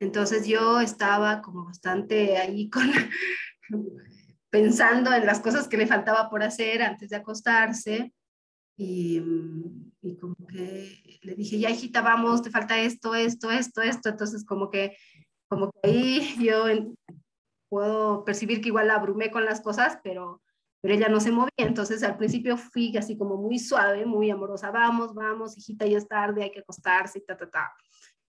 Entonces 0.00 0.46
yo 0.46 0.80
estaba 0.80 1.42
como 1.42 1.64
bastante 1.64 2.36
ahí 2.36 2.70
con, 2.70 2.90
pensando 4.50 5.12
en 5.12 5.26
las 5.26 5.40
cosas 5.40 5.68
que 5.68 5.76
le 5.76 5.86
faltaba 5.86 6.30
por 6.30 6.42
hacer 6.42 6.82
antes 6.82 7.10
de 7.10 7.16
acostarse 7.16 8.12
y, 8.76 9.20
y, 10.02 10.16
como 10.18 10.36
que 10.46 11.18
le 11.22 11.34
dije, 11.34 11.58
ya 11.58 11.70
hijita, 11.70 12.00
vamos, 12.00 12.42
te 12.42 12.50
falta 12.50 12.78
esto, 12.78 13.14
esto, 13.16 13.50
esto, 13.50 13.82
esto. 13.82 14.08
Entonces 14.08 14.44
como 14.44 14.70
que, 14.70 14.96
como 15.48 15.72
que 15.72 15.80
ahí 15.82 16.36
yo 16.38 16.64
puedo 17.68 18.24
percibir 18.24 18.60
que 18.60 18.68
igual 18.68 18.86
la 18.86 18.94
abrumé 18.94 19.32
con 19.32 19.44
las 19.44 19.60
cosas, 19.60 19.98
pero, 20.04 20.42
pero 20.80 20.94
ella 20.94 21.08
no 21.08 21.18
se 21.18 21.32
movía. 21.32 21.50
Entonces 21.56 22.04
al 22.04 22.16
principio 22.16 22.56
fui 22.56 22.96
así 22.96 23.18
como 23.18 23.36
muy 23.36 23.58
suave, 23.58 24.06
muy 24.06 24.30
amorosa, 24.30 24.70
vamos, 24.70 25.12
vamos, 25.12 25.58
hijita, 25.58 25.84
ya 25.84 25.98
es 25.98 26.06
tarde, 26.06 26.44
hay 26.44 26.52
que 26.52 26.60
acostarse, 26.60 27.20
ta, 27.20 27.36
ta, 27.36 27.50
ta. 27.50 27.72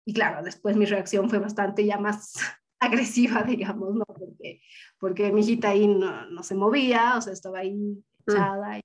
Y 0.05 0.13
claro, 0.13 0.43
después 0.43 0.77
mi 0.77 0.85
reacción 0.85 1.29
fue 1.29 1.39
bastante 1.39 1.83
ya 1.83 1.97
más 1.97 2.33
agresiva, 2.79 3.43
digamos, 3.43 3.95
¿no? 3.95 4.05
Porque, 4.05 4.61
porque 4.99 5.31
mi 5.31 5.41
hijita 5.41 5.69
ahí 5.69 5.87
no, 5.87 6.27
no 6.27 6.43
se 6.43 6.55
movía, 6.55 7.17
o 7.17 7.21
sea, 7.21 7.33
estaba 7.33 7.59
ahí 7.59 7.73
mm. 7.73 8.03
echada 8.27 8.77
y 8.77 8.81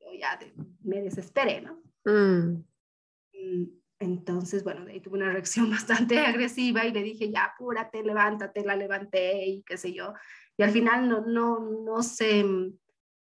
yo 0.00 0.12
ya 0.18 0.38
me 0.82 1.02
desesperé, 1.02 1.60
¿no? 1.60 1.82
Mm. 2.04 2.64
Mm, 3.34 3.66
entonces, 4.00 4.64
bueno, 4.64 4.84
de 4.84 4.92
ahí 4.92 5.00
tuve 5.00 5.18
una 5.18 5.30
reacción 5.30 5.70
bastante 5.70 6.18
agresiva 6.18 6.86
y 6.86 6.92
le 6.92 7.02
dije, 7.02 7.30
ya, 7.30 7.44
apúrate, 7.44 8.02
levántate, 8.02 8.64
la 8.64 8.74
levanté 8.74 9.46
y 9.46 9.62
qué 9.62 9.76
sé 9.76 9.92
yo. 9.92 10.14
Y 10.56 10.62
al 10.62 10.70
final 10.70 11.08
no, 11.08 11.20
no, 11.20 11.60
no 11.60 12.02
se, 12.02 12.44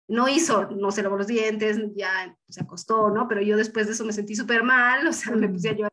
no 0.09 0.29
hizo, 0.29 0.71
no 0.71 0.91
se 0.91 1.03
lavó 1.03 1.17
los 1.17 1.27
dientes, 1.27 1.79
ya 1.95 2.37
se 2.49 2.61
acostó, 2.61 3.11
¿no? 3.11 3.27
Pero 3.29 3.41
yo 3.41 3.57
después 3.57 3.87
de 3.87 3.95
eso 3.95 4.05
me 4.05 4.13
sentí 4.13 4.37
súper 4.37 4.63
mal, 4.63 5.07
o 5.07 5.13
sea, 5.13 5.35
me 5.35 5.49
puse 5.49 5.71
a 5.71 5.73
llorar 5.73 5.93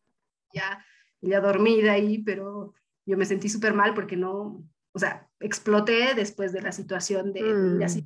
ya 0.54 0.86
ya 1.22 1.42
dormida 1.42 1.94
ahí, 1.94 2.20
pero 2.20 2.74
yo 3.06 3.18
me 3.18 3.26
sentí 3.26 3.50
súper 3.50 3.74
mal 3.74 3.94
porque 3.94 4.16
no, 4.16 4.64
o 4.94 5.00
sea, 5.00 5.30
exploté 5.40 6.14
después 6.16 6.52
de 6.54 6.62
la 6.62 6.72
situación 6.72 7.34
de, 7.34 7.44
mm. 7.44 7.84
así 7.84 8.06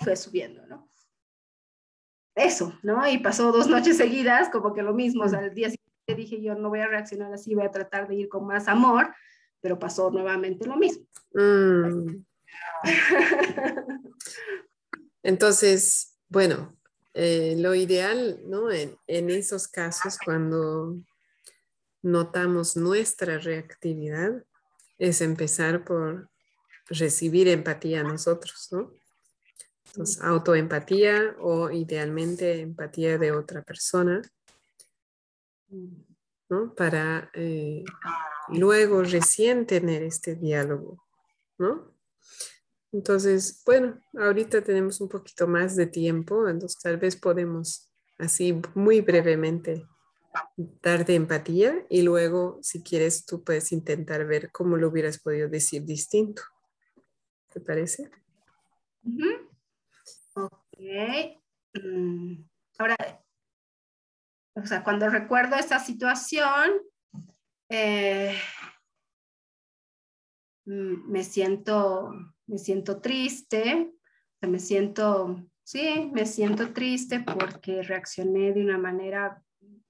fue 0.00 0.16
subiendo, 0.16 0.66
¿no? 0.66 0.88
Eso, 2.34 2.78
¿no? 2.82 3.08
Y 3.08 3.18
pasó 3.18 3.50
dos 3.50 3.68
noches 3.68 3.96
seguidas, 3.96 4.48
como 4.50 4.72
que 4.72 4.82
lo 4.82 4.94
mismo, 4.94 5.24
o 5.24 5.28
sea, 5.28 5.40
el 5.40 5.54
día 5.54 5.70
siguiente 5.70 6.14
dije 6.16 6.40
yo 6.40 6.54
no 6.54 6.68
voy 6.68 6.80
a 6.80 6.86
reaccionar 6.86 7.32
así, 7.32 7.54
voy 7.54 7.66
a 7.66 7.70
tratar 7.70 8.08
de 8.08 8.14
ir 8.14 8.28
con 8.28 8.46
más 8.46 8.68
amor, 8.68 9.12
pero 9.60 9.78
pasó 9.78 10.10
nuevamente 10.10 10.66
lo 10.66 10.76
mismo. 10.76 11.04
Mm. 11.34 12.24
Entonces, 15.22 16.16
bueno, 16.28 16.76
eh, 17.14 17.56
lo 17.58 17.74
ideal, 17.74 18.40
¿no? 18.46 18.70
En, 18.70 18.96
en, 19.06 19.30
esos 19.30 19.66
casos, 19.66 20.16
cuando 20.24 20.96
notamos 22.02 22.76
nuestra 22.76 23.38
reactividad 23.38 24.44
es 24.98 25.20
empezar 25.20 25.84
por 25.84 26.30
recibir 26.88 27.48
empatía 27.48 28.00
a 28.00 28.04
nosotros, 28.04 28.68
¿no? 28.70 28.92
Entonces, 29.86 30.22
autoempatía 30.22 31.36
o 31.40 31.70
idealmente 31.70 32.60
empatía 32.60 33.18
de 33.18 33.32
otra 33.32 33.62
persona, 33.62 34.22
¿no? 36.48 36.74
Para 36.74 37.30
eh, 37.34 37.84
luego 38.48 39.02
recién 39.02 39.66
tener 39.66 40.02
este 40.02 40.34
diálogo, 40.34 41.04
¿no? 41.58 41.94
Entonces, 42.92 43.62
bueno, 43.66 44.00
ahorita 44.18 44.62
tenemos 44.62 45.00
un 45.00 45.08
poquito 45.08 45.46
más 45.46 45.76
de 45.76 45.86
tiempo, 45.86 46.48
entonces 46.48 46.80
tal 46.80 46.96
vez 46.96 47.16
podemos 47.16 47.90
así 48.18 48.60
muy 48.74 49.00
brevemente 49.00 49.86
darte 50.56 51.14
empatía 51.14 51.86
y 51.88 52.02
luego, 52.02 52.58
si 52.62 52.82
quieres, 52.82 53.24
tú 53.26 53.42
puedes 53.44 53.72
intentar 53.72 54.26
ver 54.26 54.50
cómo 54.52 54.76
lo 54.76 54.88
hubieras 54.88 55.18
podido 55.18 55.48
decir 55.48 55.84
distinto. 55.84 56.42
¿Te 57.52 57.60
parece? 57.60 58.10
Ok. 60.34 60.78
Mm, 61.74 62.44
ahora, 62.78 62.96
o 64.54 64.66
sea, 64.66 64.82
cuando 64.82 65.08
recuerdo 65.08 65.56
esta 65.56 65.78
situación, 65.78 66.80
eh, 67.68 68.34
mm, 70.66 71.10
me 71.10 71.24
siento, 71.24 72.10
me 72.46 72.58
siento 72.58 73.00
triste, 73.00 73.92
me 74.40 74.58
siento, 74.58 75.44
sí, 75.62 76.10
me 76.12 76.26
siento 76.26 76.72
triste 76.72 77.20
porque 77.20 77.82
reaccioné 77.82 78.52
de 78.52 78.62
una 78.62 78.78
manera 78.78 79.42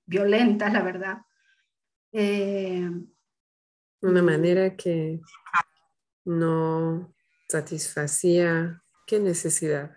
violenta, 0.09 0.71
la 0.71 0.83
verdad. 0.83 1.19
Eh, 2.13 2.91
Una 4.01 4.23
manera 4.23 4.75
que 4.75 5.21
no 6.25 7.15
satisfacía 7.49 8.83
qué 9.07 9.21
necesidad. 9.21 9.97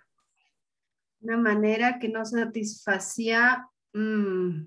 Una 1.21 1.37
manera 1.37 1.99
que 1.99 2.09
no 2.09 2.25
satisfacía 2.25 3.69
mm, 3.93 4.65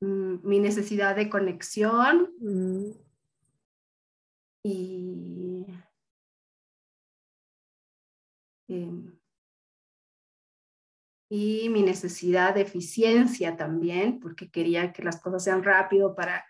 mm, 0.00 0.40
mi 0.42 0.58
necesidad 0.60 1.16
de 1.16 1.28
conexión 1.28 2.32
mm. 2.40 2.90
y 4.64 5.66
em, 8.68 9.21
y 11.34 11.70
mi 11.70 11.82
necesidad 11.82 12.54
de 12.54 12.60
eficiencia 12.60 13.56
también, 13.56 14.20
porque 14.20 14.50
quería 14.50 14.92
que 14.92 15.02
las 15.02 15.18
cosas 15.18 15.42
sean 15.42 15.64
rápido 15.64 16.14
para 16.14 16.44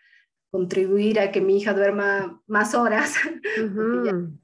contribuir 0.50 1.20
a 1.20 1.30
que 1.30 1.40
mi 1.40 1.58
hija 1.58 1.72
duerma 1.72 2.42
más 2.48 2.74
horas, 2.74 3.14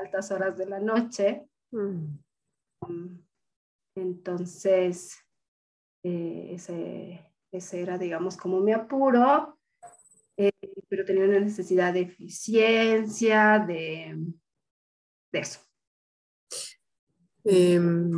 altas 0.00 0.32
horas 0.32 0.58
de 0.58 0.66
la 0.66 0.80
noche. 0.80 1.46
Mm. 1.70 2.18
Mm. 2.88 3.24
Entonces, 3.94 5.16
eh, 6.02 6.48
ese, 6.54 7.32
ese, 7.52 7.80
era, 7.80 7.98
digamos, 7.98 8.36
como 8.36 8.60
mi 8.60 8.72
apuro, 8.72 9.60
eh, 10.36 10.50
pero 10.88 11.04
tenía 11.04 11.24
una 11.24 11.38
necesidad 11.38 11.92
de 11.92 12.00
eficiencia, 12.00 13.60
de, 13.60 14.26
de 15.30 15.38
eso. 15.38 15.60
Em, 17.44 18.10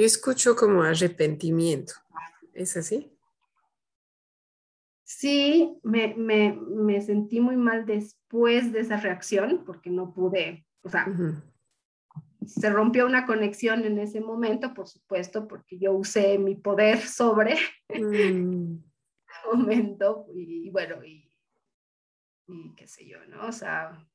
yo 0.00 0.06
escucho 0.06 0.56
como 0.56 0.82
arrepentimiento. 0.82 1.92
¿Es 2.54 2.76
así? 2.76 3.12
Sí, 5.04 5.78
me, 5.82 6.14
me, 6.14 6.52
me, 6.52 7.02
sentí 7.02 7.40
muy 7.40 7.56
mal 7.56 7.84
después 7.84 8.72
de 8.72 8.80
esa 8.80 8.96
reacción 8.96 9.62
porque 9.64 9.90
no 9.90 10.14
pude, 10.14 10.66
o 10.82 10.88
sea, 10.88 11.06
se 12.46 12.70
rompió 12.70 13.04
una 13.04 13.26
conexión 13.26 13.84
en 13.84 13.98
ese 13.98 14.20
momento, 14.20 14.72
por 14.72 14.88
supuesto, 14.88 15.46
porque 15.46 15.78
yo 15.78 15.92
usé 15.92 16.38
mi 16.38 16.54
poder 16.54 17.00
sobre 17.00 17.56
mm. 17.88 18.76
momento 19.52 20.26
y, 20.34 20.70
bueno, 20.70 21.04
y, 21.04 21.30
y, 22.46 22.74
qué 22.74 22.86
sé 22.86 23.06
yo, 23.06 23.18
¿no? 23.26 23.48
O 23.48 23.52
sea, 23.52 24.06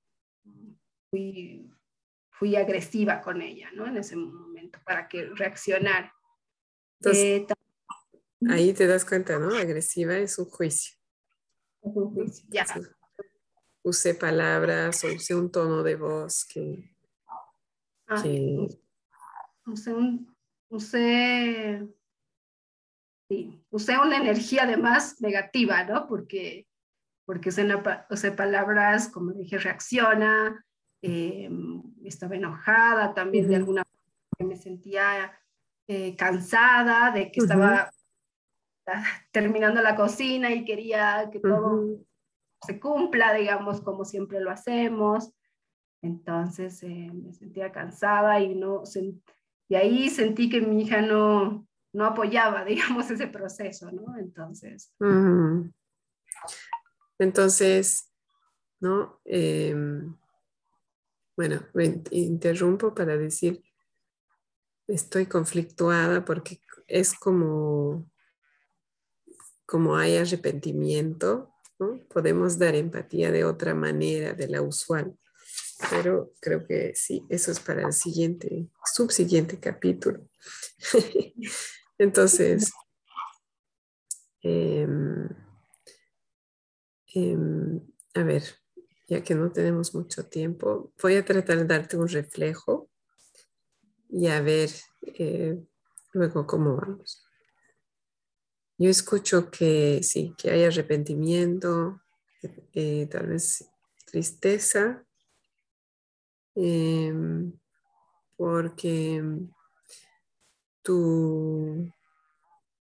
fui, 1.11 1.69
fui 2.37 2.55
agresiva 2.55 3.21
con 3.21 3.41
ella, 3.41 3.69
¿no? 3.73 3.87
En 3.87 3.97
ese 3.97 4.15
momento 4.15 4.79
para 4.85 5.07
que 5.07 5.25
reaccionara. 5.35 6.13
Eh, 7.05 7.45
ahí 8.49 8.73
te 8.73 8.87
das 8.87 9.05
cuenta, 9.05 9.39
¿no? 9.39 9.55
Agresiva 9.55 10.17
es 10.17 10.37
un 10.37 10.45
juicio. 10.45 10.97
un 11.81 12.13
juicio, 12.13 12.45
ya. 12.49 12.65
Usé 13.83 14.15
palabras 14.15 15.03
o 15.03 15.07
usé 15.07 15.35
un 15.35 15.51
tono 15.51 15.83
de 15.83 15.95
voz 15.95 16.45
que... 16.45 16.95
Ah, 18.07 18.21
Usé 19.67 19.93
un... 19.93 20.35
Usé... 20.69 21.87
Sí, 23.29 23.65
usé 23.69 23.97
una 23.97 24.17
energía 24.17 24.63
además 24.63 25.21
negativa, 25.21 25.83
¿no? 25.83 26.07
Porque, 26.07 26.67
porque 27.25 27.49
usé, 27.49 27.67
usé 28.09 28.31
palabras 28.31 29.07
como 29.07 29.31
dije, 29.31 29.57
reacciona, 29.57 30.63
eh, 31.07 31.49
estaba 32.03 32.35
enojada 32.35 33.13
también 33.13 33.47
de 33.47 33.57
alguna 33.57 33.83
forma, 33.83 34.35
que 34.37 34.43
me 34.45 34.55
sentía 34.55 35.31
eh, 35.87 36.15
cansada, 36.15 37.11
de 37.11 37.31
que 37.31 37.41
estaba 37.41 37.91
terminando 39.31 39.81
la 39.81 39.95
cocina 39.95 40.51
y 40.51 40.65
quería 40.65 41.29
que 41.31 41.39
todo 41.39 41.99
se 42.61 42.79
cumpla, 42.79 43.33
digamos, 43.33 43.81
como 43.81 44.03
siempre 44.03 44.39
lo 44.39 44.49
hacemos. 44.49 45.31
Entonces 46.01 46.81
eh, 46.81 47.11
me 47.13 47.33
sentía 47.33 47.71
cansada 47.71 48.39
y, 48.39 48.55
no, 48.55 48.81
y 49.69 49.75
ahí 49.75 50.09
sentí 50.09 50.49
que 50.49 50.61
mi 50.61 50.81
hija 50.81 51.01
no, 51.01 51.67
no 51.93 52.05
apoyaba, 52.05 52.65
digamos, 52.65 53.11
ese 53.11 53.27
proceso, 53.27 53.91
¿no? 53.91 54.17
Entonces. 54.17 54.91
Entonces, 57.19 58.11
¿no? 58.79 59.19
Em, 59.23 60.15
bueno, 61.35 61.65
me 61.73 62.01
interrumpo 62.11 62.93
para 62.93 63.17
decir, 63.17 63.61
estoy 64.87 65.25
conflictuada 65.25 66.23
porque 66.23 66.61
es 66.87 67.13
como, 67.13 68.09
como 69.65 69.97
hay 69.97 70.17
arrepentimiento, 70.17 71.53
podemos 72.09 72.57
dar 72.57 72.75
empatía 72.75 73.31
de 73.31 73.43
otra 73.43 73.73
manera 73.73 74.33
de 74.33 74.47
la 74.47 74.61
usual, 74.61 75.17
pero 75.89 76.33
creo 76.39 76.65
que 76.65 76.93
sí, 76.95 77.25
eso 77.29 77.51
es 77.51 77.59
para 77.59 77.85
el 77.85 77.93
siguiente, 77.93 78.69
subsiguiente 78.93 79.59
capítulo. 79.59 80.27
Entonces, 81.97 82.71
em, 84.41 85.27
em, 87.13 87.81
a 88.13 88.23
ver, 88.23 88.43
ya 89.07 89.23
que 89.23 89.35
no 89.35 89.51
tenemos 89.51 89.93
mucho 89.93 90.25
tiempo, 90.25 90.91
voy 91.01 91.15
a 91.15 91.25
tratar 91.25 91.57
de 91.57 91.65
darte 91.65 91.97
un 91.97 92.07
reflejo 92.07 92.89
y 94.09 94.27
a 94.27 94.41
ver 94.41 94.69
eh, 95.01 95.59
luego 96.13 96.47
cómo 96.47 96.75
vamos. 96.75 97.25
Yo 98.77 98.89
escucho 98.89 99.49
que 99.51 100.01
sí, 100.03 100.33
que 100.37 100.51
hay 100.51 100.63
arrepentimiento, 100.63 102.01
eh, 102.73 103.07
tal 103.09 103.27
vez 103.27 103.69
tristeza, 104.05 105.05
em, 106.55 107.53
porque 108.35 109.23
tu, 110.81 111.89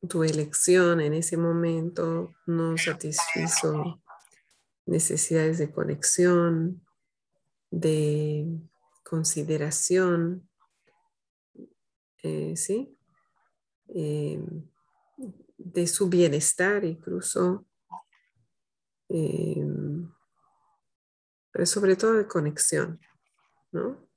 tu 0.08 0.24
elección 0.24 1.00
en 1.00 1.14
ese 1.14 1.36
momento 1.36 2.34
no 2.46 2.78
satisfizo 2.78 4.02
necesidades 4.86 5.58
de 5.58 5.70
conexión, 5.70 6.84
de 7.70 8.46
consideración, 9.02 10.48
eh, 12.22 12.56
¿sí? 12.56 12.96
Eh, 13.88 14.42
de 15.58 15.86
su 15.86 16.08
bienestar 16.08 16.84
incluso, 16.84 17.66
eh, 19.08 19.66
pero 21.52 21.66
sobre 21.66 21.96
todo 21.96 22.14
de 22.14 22.26
conexión, 22.26 23.00
¿no? 23.72 24.08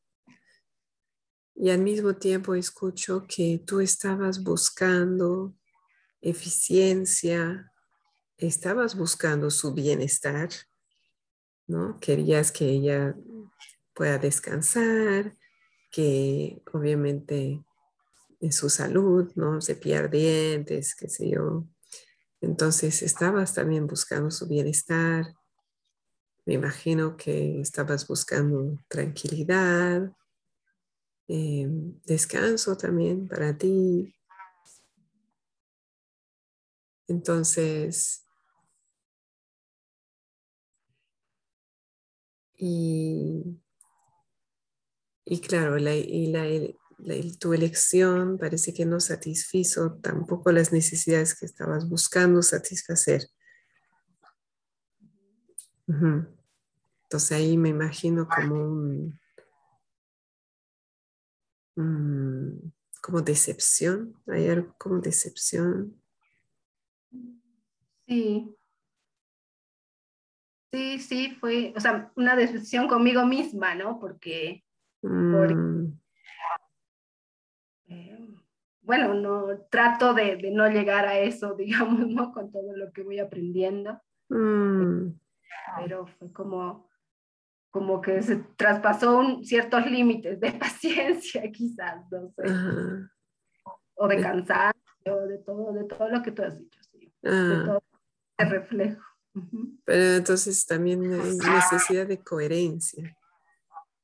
Y 1.56 1.70
al 1.72 1.80
mismo 1.80 2.16
tiempo 2.16 2.54
escucho 2.54 3.26
que 3.28 3.64
tú 3.66 3.80
estabas 3.80 4.44
buscando 4.44 5.56
eficiencia, 6.22 7.72
estabas 8.38 8.96
buscando 8.96 9.50
su 9.50 9.74
bienestar, 9.74 10.50
¿no? 11.68 12.00
Querías 12.00 12.52
que 12.52 12.70
ella 12.70 13.16
pueda 13.94 14.18
descansar, 14.18 15.36
que 15.92 16.62
obviamente 16.74 17.64
en 18.40 18.52
su 18.52 18.70
salud, 18.70 19.32
¿no? 19.36 19.62
Cepillar 19.62 20.10
dientes, 20.10 20.96
qué 20.96 21.10
sé 21.10 21.30
yo. 21.30 21.68
Entonces 22.42 23.02
estabas 23.02 23.54
también 23.56 23.88
buscando 23.88 24.30
su 24.30 24.48
bienestar. 24.48 25.26
Me 26.46 26.54
imagino 26.54 27.18
que 27.18 27.60
estabas 27.60 28.08
buscando 28.08 28.78
tranquilidad, 28.88 30.12
em, 31.28 32.00
descanso 32.06 32.78
también 32.78 33.28
para 33.28 33.58
ti. 33.58 34.14
Entonces, 37.08 38.27
Y, 42.58 43.62
y 45.26 45.42
claro, 45.42 45.78
la, 45.78 45.96
y 45.96 46.28
la, 46.28 46.46
tu 47.40 47.54
elección 47.54 48.38
parece 48.38 48.74
que 48.74 48.86
no 48.86 49.00
satisfizo 49.00 50.00
tampoco 50.02 50.52
las 50.52 50.72
necesidades 50.72 51.40
que 51.40 51.46
estabas 51.46 51.88
buscando 51.88 52.42
satisfacer. 52.42 53.22
Entonces 55.88 57.32
ahí 57.32 57.58
me 57.58 57.70
imagino 57.70 58.28
como 58.28 58.56
un, 58.56 59.20
como 63.02 63.22
decepción, 63.22 64.16
hay 64.28 64.50
algo 64.50 64.76
como 64.78 65.00
decepción. 65.00 66.02
Sí, 68.08 68.57
Sí, 70.78 71.00
sí, 71.00 71.36
fue, 71.40 71.74
o 71.76 71.80
sea, 71.80 72.12
una 72.16 72.36
decepción 72.36 72.88
conmigo 72.88 73.26
misma, 73.26 73.74
¿no? 73.74 73.98
Porque, 73.98 74.64
mm. 75.02 75.86
eh, 77.88 78.36
bueno, 78.82 79.16
no 79.16 79.58
trato 79.72 80.14
de, 80.14 80.38
no 80.52 80.70
llegar 80.70 81.08
a 81.08 81.18
eso, 81.18 81.56
digamos, 81.58 82.08
¿no? 82.08 82.32
Con 82.32 82.52
todo 82.52 82.78
lo 82.78 82.92
que 82.94 83.02
voy 83.02 83.18
aprendiendo. 83.18 84.00
Mm. 84.30 85.14
Pero 85.78 86.06
fue 86.06 86.32
como, 86.32 86.88
como 87.72 88.00
que 88.00 88.22
se 88.22 88.36
traspasó 88.56 89.18
un, 89.18 89.44
ciertos 89.44 89.90
límites 89.90 90.40
de 90.40 90.52
paciencia, 90.60 91.42
quizás, 91.52 92.06
no 92.12 92.30
sé. 92.30 92.44
O 93.96 94.08
de 94.08 94.22
cansancio, 94.22 95.26
de 95.28 95.40
todo, 95.40 95.74
de 95.74 95.86
todo 95.86 96.08
lo 96.08 96.22
que 96.22 96.32
tú 96.34 96.44
has 96.44 96.56
dicho, 96.56 96.80
sí. 96.84 97.12
De 97.24 97.32
ah. 97.32 97.64
todo 97.66 97.84
el 98.38 98.50
reflejo. 98.52 99.17
Pero 99.86 100.16
entonces 100.16 100.66
también 100.66 101.04
hay 101.14 101.38
necesidad 101.38 102.08
de 102.08 102.20
coherencia, 102.20 103.18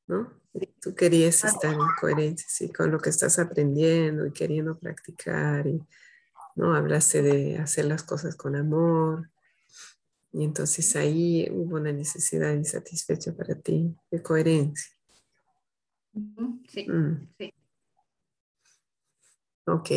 ¿no? 0.06 0.32
Tú 0.80 0.94
querías 0.94 1.44
estar 1.44 1.72
en 1.72 1.80
coherencia 2.00 2.46
sí, 2.48 2.72
con 2.72 2.90
lo 2.90 3.00
que 3.00 3.10
estás 3.10 3.38
aprendiendo 3.38 4.26
y 4.26 4.32
queriendo 4.32 4.78
practicar 4.78 5.66
y 5.66 5.82
no 6.54 6.74
hablaste 6.74 7.22
de 7.22 7.58
hacer 7.58 7.86
las 7.86 8.02
cosas 8.02 8.36
con 8.36 8.54
amor 8.54 9.28
y 10.34 10.42
entonces 10.42 10.96
ahí 10.96 11.48
hubo 11.48 11.76
una 11.76 11.92
necesidad 11.92 12.52
insatisfecha 12.52 13.32
para 13.32 13.54
ti 13.54 13.96
de 14.10 14.20
coherencia. 14.20 14.92
Sí, 16.68 16.88
mm. 16.88 17.28
sí. 17.38 17.54
Ok. 19.66 19.90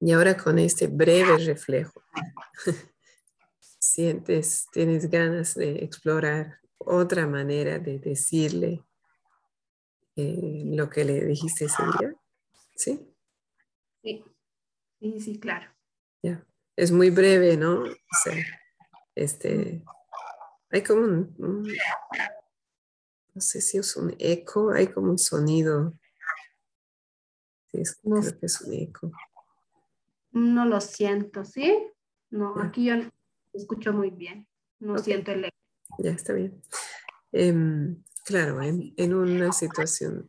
Y 0.00 0.12
ahora 0.12 0.36
con 0.36 0.60
este 0.60 0.86
breve 0.86 1.38
reflejo, 1.38 2.00
sientes, 3.98 4.68
tienes 4.70 5.10
ganas 5.10 5.56
de 5.56 5.82
explorar 5.84 6.60
otra 6.78 7.26
manera 7.26 7.80
de 7.80 7.98
decirle 7.98 8.84
eh, 10.14 10.62
lo 10.66 10.88
que 10.88 11.04
le 11.04 11.24
dijiste 11.24 11.64
ese 11.64 11.82
día? 11.98 12.14
¿Sí? 12.76 13.12
Sí, 14.00 14.24
sí, 15.00 15.20
sí, 15.20 15.40
claro. 15.40 15.68
Ya, 16.22 16.46
es 16.76 16.92
muy 16.92 17.10
breve, 17.10 17.56
¿no? 17.56 17.82
O 17.82 18.16
sea, 18.22 18.36
este, 19.16 19.82
hay 20.70 20.82
como 20.84 21.00
un, 21.00 21.66
no 23.34 23.40
sé 23.40 23.60
si 23.60 23.78
es 23.78 23.96
un 23.96 24.14
eco, 24.20 24.70
hay 24.70 24.86
como 24.86 25.10
un 25.10 25.18
sonido. 25.18 25.92
Sí, 27.72 27.82
no, 28.04 28.20
creo 28.20 28.38
que 28.38 28.46
es 28.46 28.60
un 28.60 28.74
eco. 28.74 29.10
No 30.30 30.66
lo 30.66 30.80
siento, 30.80 31.44
¿sí? 31.44 31.90
No, 32.30 32.60
aquí 32.60 32.84
yo 32.84 32.94
escucho 33.52 33.92
muy 33.92 34.10
bien, 34.10 34.46
no 34.80 34.98
siento 34.98 35.32
el 35.32 35.46
eco. 35.46 35.56
Ya, 35.98 36.10
está 36.10 36.32
bien. 36.32 36.62
Em, 37.32 38.02
Claro, 38.28 38.60
en, 38.60 39.14
una 39.14 39.52
situación, 39.52 40.28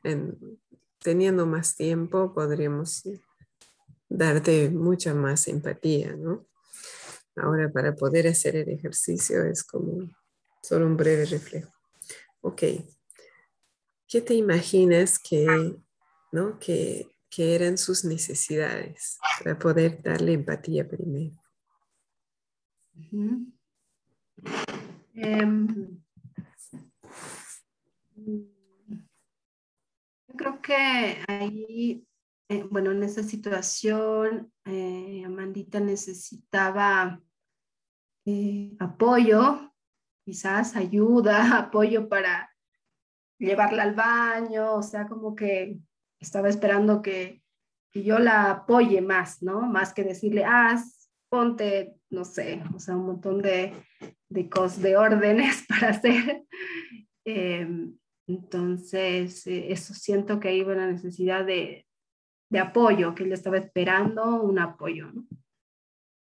teniendo 1.00 1.46
más 1.46 1.76
tiempo, 1.76 2.34
podríamos 2.34 3.04
darte 4.08 4.70
mucha 4.70 5.14
más 5.14 5.50
empatía, 5.50 6.16
¿no? 6.16 6.48
Ahora, 7.36 7.70
para 7.70 7.94
poder 7.94 8.28
hacer 8.28 8.56
el 8.56 8.70
ejercicio 8.70 9.44
es 9.44 9.66
como 9.66 10.10
solo 10.64 10.86
un 10.86 10.96
breve 10.96 11.26
reflejo. 11.26 11.74
Ok, 12.40 12.64
¿qué 14.08 14.22
te 14.22 14.34
imaginas 14.34 15.20
que, 15.20 15.46
¿no? 16.32 16.58
que, 16.58 17.06
eran 17.38 17.78
sus 17.78 18.06
necesidades 18.06 19.18
para 19.44 19.60
poder 19.60 20.02
darle 20.02 20.32
empatía 20.34 20.88
primero? 20.88 21.36
Yo 30.28 30.36
creo 30.36 30.62
que 30.62 31.18
ahí, 31.28 32.08
eh, 32.50 32.64
bueno, 32.70 32.92
en 32.92 33.04
esa 33.04 33.24
situación, 33.24 34.52
eh, 34.66 35.24
Amandita 35.26 35.80
necesitaba 35.80 37.22
eh, 38.26 38.76
apoyo, 38.80 39.74
quizás 40.24 40.76
ayuda, 40.76 41.58
apoyo 41.58 42.08
para 42.08 42.50
llevarla 43.40 43.84
al 43.84 43.96
baño, 43.96 44.76
o 44.76 44.84
sea, 44.84 45.08
como 45.08 45.36
que 45.36 45.80
estaba 46.20 46.50
esperando 46.50 47.02
que, 47.02 47.42
yo 47.92 48.20
la 48.20 48.52
apoye 48.52 49.02
más, 49.02 49.42
¿no? 49.42 49.62
Más 49.62 49.94
que 49.96 50.04
decirle, 50.04 50.46
haz, 50.46 51.10
ponte, 51.28 51.99
no 52.10 52.26
sé, 52.26 52.64
o 52.74 52.80
sea, 52.80 52.96
un 52.96 53.06
montón 53.06 53.42
de, 53.42 53.74
de, 54.30 54.50
cosas, 54.50 54.82
de 54.82 54.98
órdenes 54.98 55.66
para 55.70 55.90
hacer. 55.90 56.44
Em, 57.26 57.98
entonces, 58.28 59.46
eh, 59.48 59.72
eso 59.72 59.94
siento 59.94 60.40
que 60.40 60.50
ahí 60.50 60.62
hubo 60.62 60.72
una 60.72 60.88
necesidad 60.92 61.46
de, 61.46 61.86
apoyo, 62.60 63.14
que 63.16 63.24
él 63.24 63.34
estaba 63.34 63.58
esperando 63.58 64.42
un 64.42 64.60
apoyo. 64.60 65.12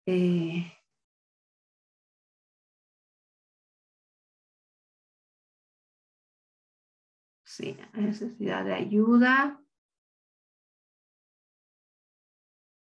Eh, 0.07 0.73
sí, 7.45 7.77
necesidad 7.95 8.65
de 8.65 8.75
ayuda 8.75 9.61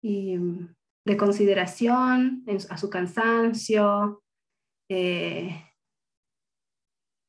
y 0.02 0.36
mm, 0.36 0.74
de 1.04 1.16
consideración 1.16 2.44
a 2.68 2.78
su 2.78 2.90
cansancio, 2.90 4.22
eh, 4.88 5.64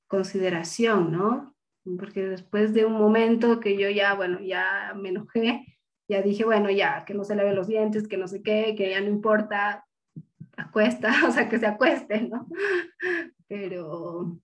consideración, 0.08 1.12
¿no? 1.12 1.54
porque 1.98 2.26
después 2.26 2.74
de 2.74 2.86
un 2.86 2.94
momento 2.94 3.60
que 3.60 3.78
yo 3.78 3.90
ya, 3.90 4.14
bueno, 4.14 4.40
ya 4.40 4.94
me 4.95 5.10
enojé, 5.10 5.78
ya 6.08 6.22
dije, 6.22 6.45
bueno, 6.45 6.70
ya, 6.70 7.06
que 7.06 7.14
no 7.14 7.24
se 7.24 7.36
lave 7.36 7.54
los 7.54 7.68
dientes, 7.68 8.08
que 8.08 8.18
no 8.18 8.28
sé 8.28 8.41
qué, 8.41 8.76
que 8.78 8.91
ya 8.91 9.02
no 9.02 9.08
importa, 9.08 9.86
acuesta, 10.58 11.12
o 11.28 11.32
sea, 11.32 11.50
que 11.50 11.60
se 11.60 11.68
acueste, 11.68 12.22
¿no? 12.22 12.48
Pero, 13.48 14.40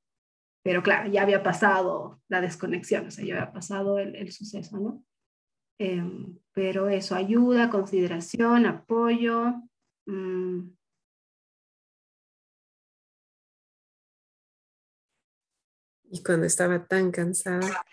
pero 0.63 0.83
claro, 0.83 1.09
ya 1.09 1.23
había 1.23 1.41
pasado 1.43 2.21
la 2.27 2.41
desconexión, 2.41 3.07
o 3.07 3.11
sea, 3.11 3.25
ya 3.25 3.35
había 3.35 3.53
pasado 3.53 3.99
el, 3.99 4.31
suceso, 4.31 4.77
¿no? 4.77 5.03
Em, 5.79 6.37
pero 6.53 6.89
eso, 6.89 7.15
ayuda, 7.15 7.69
consideración, 7.69 8.65
apoyo. 8.65 9.53
Mm, 10.05 10.71
Y 16.11 16.23
cuando 16.23 16.47
estaba 16.47 16.85
tan 16.85 17.11
cansada. 17.11 17.83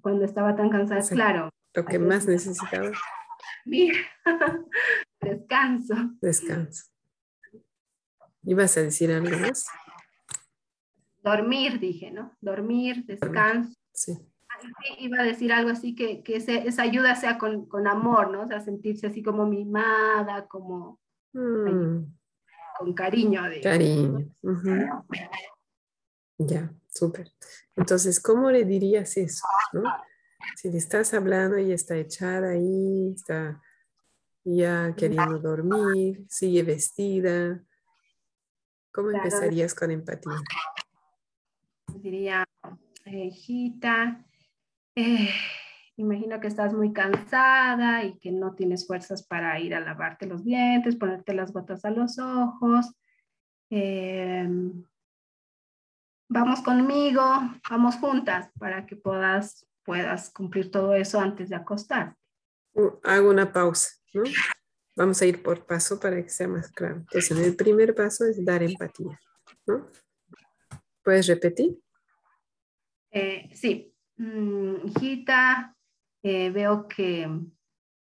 Cuando 0.00 0.24
estaba 0.24 0.56
tan 0.56 0.70
cansada, 0.70 1.02
claro. 1.10 1.50
Lo 1.74 1.84
que 1.84 1.98
más 1.98 2.26
necesitaba. 2.26 2.90
Mira, 3.66 3.98
descanso. 5.20 5.94
Descanso. 6.22 6.84
¿Ibas 8.44 8.76
a 8.78 8.82
decir 8.82 9.12
algo 9.12 9.36
más? 9.38 9.66
Dormir, 11.22 11.80
dije, 11.80 12.10
¿no? 12.10 12.34
Dormir, 12.40 13.04
descanso. 13.04 13.76
Sí. 13.92 14.16
Iba 14.98 15.20
a 15.20 15.24
decir 15.24 15.52
algo 15.52 15.70
así 15.70 15.94
que, 15.94 16.22
que 16.22 16.36
esa 16.36 16.82
ayuda 16.82 17.14
sea 17.14 17.38
con, 17.38 17.66
con, 17.66 17.86
amor, 17.86 18.30
¿no? 18.30 18.42
O 18.42 18.46
sea, 18.46 18.60
sentirse 18.60 19.06
así 19.06 19.22
como 19.22 19.46
mimada, 19.46 20.46
como... 20.46 21.00
Mm 21.32 22.04
con 22.78 22.92
cariño. 22.94 23.42
Cariño. 23.62 24.32
Ya, 26.38 26.72
súper. 26.88 27.32
Entonces, 27.74 28.20
¿cómo 28.20 28.50
le 28.50 28.64
dirías 28.64 29.16
eso? 29.16 29.46
Si 30.56 30.70
le 30.70 30.78
estás 30.78 31.14
hablando 31.14 31.58
y 31.58 31.72
está 31.72 31.96
echada 31.96 32.50
ahí, 32.50 33.12
está 33.14 33.62
ya 34.44 34.94
queriendo 34.96 35.38
dormir, 35.38 36.24
sigue 36.28 36.62
vestida, 36.62 37.64
¿cómo 38.92 39.10
empezarías 39.10 39.74
con 39.74 39.90
empatía? 39.90 40.40
Diría, 41.96 42.44
hijita, 43.06 44.24
eh, 44.96 45.28
imagino 45.96 46.40
que 46.40 46.48
estás 46.48 46.72
muy 46.72 46.92
cansada 46.92 48.04
y 48.04 48.18
que 48.18 48.32
no 48.32 48.54
tienes 48.54 48.86
fuerzas 48.86 49.26
para 49.26 49.58
ir 49.60 49.74
a 49.74 49.80
lavarte 49.80 50.26
los 50.26 50.44
dientes, 50.44 50.96
ponerte 50.96 51.34
las 51.34 51.52
gotas 51.52 51.84
a 51.84 51.90
los 51.90 52.18
ojos. 52.18 52.94
Em, 53.70 54.84
vamos 56.28 56.62
conmigo, 56.62 57.22
vamos 57.68 57.96
juntas 57.96 58.50
para 58.58 58.86
que 58.86 58.96
puedas, 58.96 59.66
puedas 59.84 60.30
cumplir 60.30 60.70
todo 60.70 60.94
eso 60.94 61.20
antes 61.20 61.50
de 61.50 61.56
acostarte. 61.56 62.18
Uh, 62.72 62.98
hago 63.04 63.30
una 63.30 63.52
pausa, 63.52 63.90
¿no? 64.12 64.24
Vamos 64.96 65.20
a 65.20 65.26
ir 65.26 65.42
por 65.42 65.66
paso 65.66 66.00
para 66.00 66.22
que 66.22 66.30
sea 66.30 66.48
más 66.48 66.70
claro. 66.72 66.96
Entonces, 66.96 67.38
el 67.38 67.54
primer 67.54 67.94
paso 67.94 68.24
es 68.24 68.42
dar 68.42 68.62
empatía, 68.62 69.20
¿no? 69.66 69.90
¿Puedes 71.02 71.26
repetir? 71.26 71.78
Eh, 73.10 73.50
sí. 73.54 73.95
Mm, 74.18 74.86
hijita, 74.86 75.76
eh, 76.22 76.50
veo 76.50 76.88
que, 76.88 77.28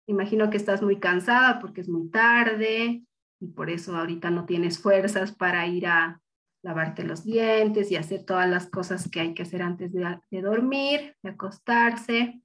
imagino 0.06 0.50
que 0.50 0.56
estás 0.56 0.82
muy 0.82 1.00
cansada 1.00 1.58
porque 1.60 1.80
es 1.80 1.88
muy 1.88 2.08
tarde 2.10 3.04
y 3.40 3.46
por 3.48 3.70
eso 3.70 3.96
ahorita 3.96 4.30
no 4.30 4.46
tienes 4.46 4.78
fuerzas 4.78 5.32
para 5.32 5.66
ir 5.66 5.86
a 5.86 6.20
lavarte 6.62 7.04
los 7.04 7.24
dientes 7.24 7.90
y 7.90 7.96
hacer 7.96 8.24
todas 8.24 8.48
las 8.48 8.68
cosas 8.68 9.08
que 9.10 9.20
hay 9.20 9.34
que 9.34 9.42
hacer 9.42 9.62
antes 9.62 9.92
de, 9.92 10.42
dormir, 10.42 11.16
de 11.22 11.30
acostarse. 11.30 12.40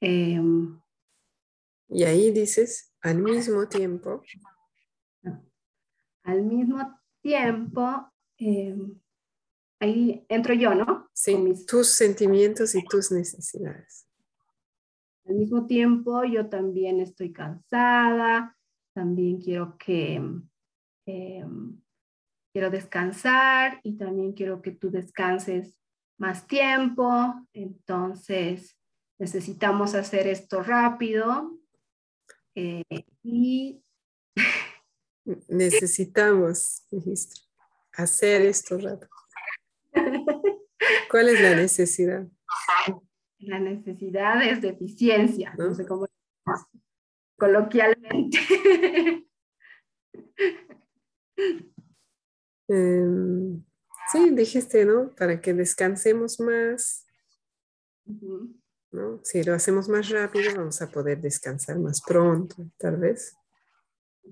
Em, 0.00 0.80
y 1.88 2.04
ahí 2.04 2.30
dices, 2.30 2.94
al 3.00 3.18
mismo 3.18 3.68
tiempo. 3.68 4.22
Al 6.24 6.42
mismo 6.42 6.98
tiempo, 7.22 8.10
em, 8.38 9.00
ahí 9.80 10.24
entro 10.28 10.54
yo, 10.54 10.74
¿no? 10.74 10.97
Sí, 11.20 11.36
tus 11.66 11.88
sentimientos 11.88 12.76
y 12.76 12.84
tus 12.84 13.10
necesidades. 13.10 14.06
Al 15.26 15.34
mismo 15.34 15.66
tiempo, 15.66 16.22
yo 16.22 16.48
también 16.48 17.00
estoy 17.00 17.32
cansada, 17.32 18.56
también 18.94 19.40
quiero 19.40 19.76
que 19.78 20.14
em, 21.06 21.82
quiero 22.52 22.70
descansar 22.70 23.80
y 23.82 23.96
también 23.96 24.32
quiero 24.32 24.62
que 24.62 24.70
tú 24.70 24.92
descanses 24.92 25.76
más 26.18 26.46
tiempo. 26.46 27.34
Entonces, 27.52 28.78
necesitamos 29.18 29.96
hacer 29.96 30.28
esto 30.28 30.62
rápido. 30.62 31.58
Eh, 32.54 32.84
y 33.24 33.82
necesitamos, 35.48 36.86
dijiste, 36.92 37.40
hacer 37.92 38.42
esto 38.42 38.78
rápido. 38.78 39.17
¿Cuál 41.10 41.28
es 41.28 41.40
la 41.40 41.54
necesidad? 41.54 42.26
La 43.38 43.60
necesidad 43.60 44.42
es 44.42 44.60
de 44.60 44.70
eficiencia, 44.70 45.54
no, 45.56 45.74
sé 45.74 45.86
cómo 45.86 46.06
coloquialmente. 47.36 48.38
Em, 52.70 53.64
sí, 54.12 54.30
dijiste, 54.30 54.84
¿no? 54.84 55.14
Para 55.14 55.40
que 55.40 55.54
descansemos 55.54 56.38
más. 56.38 57.06
¿no? 58.90 59.20
Si 59.24 59.42
lo 59.42 59.54
hacemos 59.54 59.88
más 59.88 60.10
rápido, 60.10 60.54
vamos 60.54 60.82
a 60.82 60.90
poder 60.90 61.18
descansar 61.18 61.78
más 61.78 62.02
pronto, 62.02 62.56
tal 62.76 62.98
vez. 62.98 63.34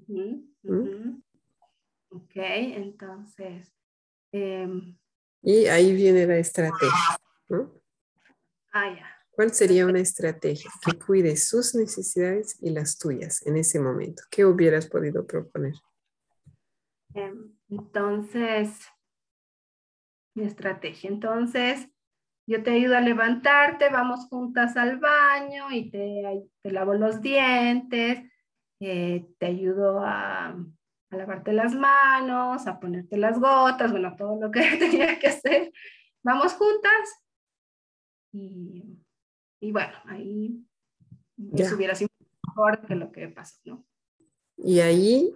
¿Mm? 0.07 1.23
Ok, 2.11 2.33
entonces. 2.35 3.73
Em, 4.33 4.99
y 5.43 5.67
ahí 5.67 5.95
viene 5.95 6.27
la 6.27 6.39
estrategia, 6.39 7.19
¿no? 7.49 7.73
Ah, 8.73 8.95
ya. 8.95 9.17
¿Cuál 9.31 9.53
sería 9.53 9.87
una 9.87 10.01
estrategia 10.01 10.71
que 10.85 10.99
cuide 10.99 11.37
sus 11.37 11.75
necesidades 11.75 12.59
y 12.63 12.71
las 12.71 12.99
tuyas 12.99 13.47
en 13.47 13.57
ese 13.57 13.79
momento? 13.79 14.23
¿Qué 14.31 14.47
hubieras 14.47 14.87
podido 14.87 15.27
proponer? 15.27 15.75
Em, 17.13 17.55
entonces, 17.69 18.81
mi 20.35 20.45
estrategia. 20.45 21.11
Entonces, 21.11 21.87
yo 22.47 22.63
te 22.63 22.71
ayudo 22.71 22.97
a 22.97 23.01
levantarte, 23.01 23.91
vamos 23.91 24.27
juntas 24.29 24.77
al 24.77 24.99
baño 24.99 25.71
y 25.71 25.91
te, 25.91 26.49
te 26.63 26.71
lavo 26.71 26.95
los 26.95 27.21
dientes, 27.21 28.21
eh, 28.81 29.27
te 29.39 29.47
ayudo 29.47 30.01
a, 30.01 30.57
a, 31.11 31.16
lavarte 31.16 31.53
las 31.53 31.74
manos, 31.74 32.66
a 32.66 32.81
ponerte 32.81 33.16
las 33.16 33.39
gotas, 33.39 33.91
bueno, 33.91 34.15
todo 34.16 34.41
lo 34.41 34.51
que 34.51 34.61
tenía 34.78 35.19
que 35.19 35.28
hacer. 35.28 35.73
Vamos 36.23 36.55
juntas 36.55 37.23
y, 38.33 38.99
y 39.61 39.73
bueno, 39.73 39.95
ahí 40.07 40.66
eso 41.55 41.77
hubiera 41.77 41.95
sido 41.95 42.11
mejor 42.47 42.87
que 42.87 42.95
lo 42.95 43.12
que 43.12 43.28
pasó, 43.28 43.59
¿no? 43.65 43.87
Y 44.57 44.81
ahí, 44.81 45.33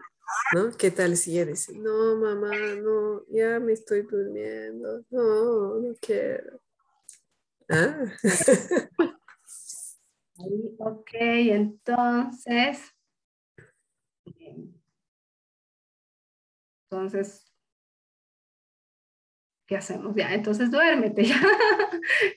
¿no? 0.55 0.71
¿Qué 0.77 0.91
tal 0.91 1.17
si 1.17 1.43
dice, 1.45 1.77
no, 1.77 2.17
mamá, 2.17 2.51
no, 2.81 3.25
ya 3.29 3.61
me 3.61 3.73
estoy 3.73 4.03
durmiendo, 4.03 5.05
no, 5.11 5.79
no 5.79 5.95
quiero? 6.01 6.61
Ah. 7.69 8.05
ok, 10.79 11.11
entonces. 11.13 12.95
Entonces, 16.91 17.53
¿qué 19.67 19.77
hacemos? 19.77 20.15
Ya, 20.17 20.35
entonces 20.35 20.71
duérmete 20.71 21.25
ya. 21.27 21.41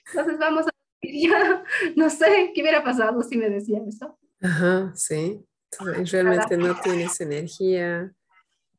Entonces 0.06 0.38
vamos 0.38 0.66
a 0.68 0.70
ya. 1.02 1.64
No 1.96 2.08
sé 2.08 2.52
qué 2.54 2.62
hubiera 2.62 2.84
pasado 2.84 3.22
si 3.22 3.36
me 3.36 3.50
decía 3.50 3.80
eso. 3.86 4.18
Ajá, 4.40 4.92
sí. 4.94 5.44
realmente 6.12 6.56
no 6.56 6.80
tienes 6.80 7.20
energía. 7.20 8.12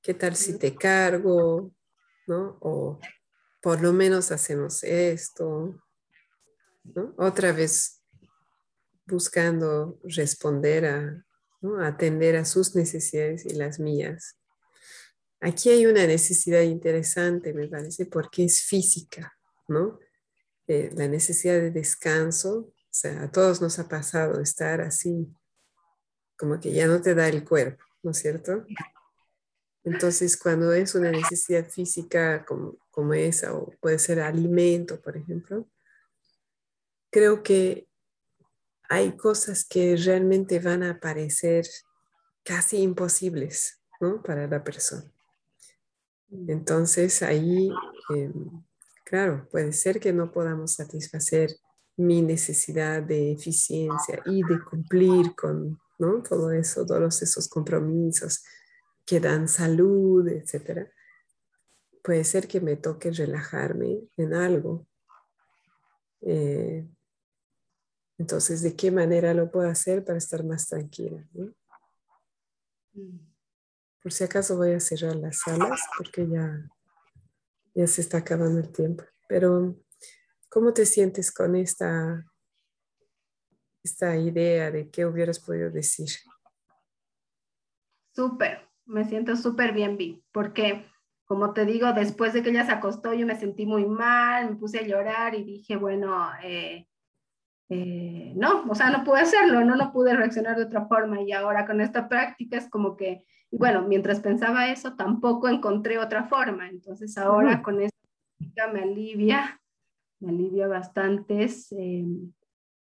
¿Qué 0.02 0.14
tal 0.14 0.36
si 0.36 0.58
te 0.58 0.74
cargo? 0.74 1.72
¿No? 2.28 2.58
O 2.62 3.00
por 3.62 3.82
lo 3.82 3.92
menos 3.92 4.32
hacemos 4.32 4.84
esto. 4.84 5.76
Otra 7.18 7.52
vez 7.52 8.02
buscando 9.06 10.00
responder 10.04 10.86
a, 10.86 11.26
atender 11.82 12.38
a 12.38 12.46
sus 12.46 12.76
necesidades 12.76 13.46
y 13.46 13.56
las 13.56 13.80
mías. 13.80 14.38
Aquí 15.42 15.70
hay 15.70 15.86
una 15.86 16.08
necesidad 16.08 16.62
interesante, 16.62 17.54
me 17.54 17.68
parece, 17.68 18.06
porque 18.06 18.46
es 18.46 18.62
física, 18.62 19.38
¿no? 19.68 20.00
Eh, 20.68 20.92
la 20.96 21.08
necesidad 21.08 21.56
de 21.56 21.72
descanso, 21.72 22.58
o 22.58 22.74
sea, 22.90 23.24
a 23.24 23.32
todos 23.32 23.62
nos 23.62 23.78
ha 23.78 23.88
pasado 23.88 24.42
estar 24.42 24.82
así, 24.82 25.28
como 26.38 26.60
que 26.60 26.72
ya 26.72 26.88
no 26.88 27.02
te 27.02 27.14
da 27.14 27.28
el 27.28 27.44
cuerpo, 27.44 27.84
¿no 28.02 28.12
es 28.12 28.18
cierto? 28.18 28.66
Entonces, 29.84 30.38
cuando 30.38 30.74
es 30.74 30.96
una 30.96 31.12
necesidad 31.12 31.70
física 31.70 32.44
como, 32.46 32.78
como 32.90 33.14
esa, 33.14 33.54
o 33.54 33.72
puede 33.80 34.00
ser 34.00 34.20
alimento, 34.20 35.00
por 35.00 35.16
ejemplo, 35.16 35.70
creo 37.12 37.44
que 37.44 37.88
hay 38.90 39.16
cosas 39.16 39.66
que 39.66 39.96
realmente 39.96 40.60
van 40.60 40.84
a 40.84 41.00
parecer 41.00 41.66
casi 42.44 42.82
imposibles 42.82 43.82
¿no? 44.00 44.22
para 44.22 44.48
la 44.48 44.64
persona. 44.64 45.15
Entonces 46.48 47.22
ahí, 47.22 47.70
em, 48.14 48.64
claro, 49.04 49.48
puede 49.50 49.74
ser 49.74 50.00
que 50.00 50.14
no 50.14 50.32
podamos 50.32 50.74
satisfacer 50.74 51.50
mi 51.98 52.22
necesidad 52.22 53.02
de 53.02 53.32
eficiencia 53.32 54.22
y 54.26 54.44
de 54.44 54.64
cumplir 54.64 55.36
con 55.36 55.80
¿no? 55.98 56.22
todo 56.22 56.52
eso, 56.52 56.86
todos 56.86 57.22
esos 57.22 57.48
compromisos 57.48 58.44
que 59.06 59.20
dan 59.20 59.48
salud, 59.48 60.28
etc. 60.28 60.90
Puede 62.04 62.24
ser 62.24 62.48
que 62.48 62.60
me 62.60 62.76
toque 62.76 63.12
relajarme 63.12 64.02
en 64.18 64.34
algo. 64.34 64.88
Eh, 66.22 66.88
entonces, 68.18 68.62
¿de 68.62 68.76
qué 68.76 68.92
manera 68.92 69.34
lo 69.34 69.52
puedo 69.52 69.70
hacer 69.70 70.04
para 70.04 70.18
estar 70.18 70.44
más 70.44 70.68
tranquila? 70.68 71.24
Mm. 72.94 73.35
Por 74.06 74.14
si 74.14 74.24
acaso 74.24 74.56
voy 74.56 74.72
a 74.74 74.80
cerrar 74.80 75.16
las 75.16 75.40
salas 75.40 75.82
porque 75.98 76.28
ya, 76.28 76.70
ya 77.74 77.88
se 77.88 78.02
está 78.02 78.20
acabando 78.20 78.60
el 78.60 78.72
tiempo. 78.72 79.04
Pero, 79.28 79.76
¿cómo 80.48 80.74
te 80.74 80.86
sientes 80.86 81.32
con 81.32 81.56
esta, 81.56 82.24
esta 83.84 84.16
idea 84.16 84.70
de 84.70 84.92
qué 84.92 85.08
hubieras 85.08 85.40
podido 85.40 85.72
decir? 85.72 86.08
Súper, 88.14 88.70
me 88.86 89.06
siento 89.06 89.36
súper 89.36 89.74
bien, 89.74 89.98
Vi, 89.98 90.24
porque 90.32 90.86
como 91.26 91.54
te 91.54 91.66
digo, 91.66 91.92
después 91.92 92.32
de 92.34 92.44
que 92.44 92.52
ella 92.52 92.64
se 92.64 92.74
acostó, 92.74 93.12
yo 93.16 93.26
me 93.26 93.40
sentí 93.40 93.66
muy 93.66 93.88
mal, 93.88 94.52
me 94.52 94.56
puse 94.58 94.78
a 94.78 94.84
llorar 94.84 95.34
y 95.34 95.44
dije, 95.44 95.78
bueno, 95.78 96.30
eh, 96.44 96.88
eh, 97.70 98.34
no, 98.36 98.64
o 98.70 98.76
sea, 98.76 98.92
no 98.92 99.04
pude 99.04 99.22
hacerlo, 99.22 99.64
no, 99.66 99.76
no 99.76 99.92
pude 99.92 100.16
reaccionar 100.16 100.56
de 100.56 100.66
otra 100.66 100.86
forma 100.86 101.22
y 101.22 101.32
ahora 101.32 101.66
con 101.66 101.82
esta 101.82 102.08
práctica 102.08 102.58
es 102.58 102.70
como 102.70 102.96
que, 102.96 103.24
bueno, 103.52 103.88
mientras 103.88 104.20
pensaba 104.20 104.70
eso, 104.70 104.96
tampoco 104.96 105.48
encontré 105.48 105.98
otra 105.98 106.26
forma, 106.26 106.70
entonces 106.70 107.18
ahora 107.18 107.64
con 107.64 107.82
esta 107.82 107.98
práctica 108.38 108.68
me 108.68 108.84
alivia, 108.84 109.60
me 110.20 110.30
alivia 110.30 110.68
bastante, 110.68 111.50
em, 111.72 112.32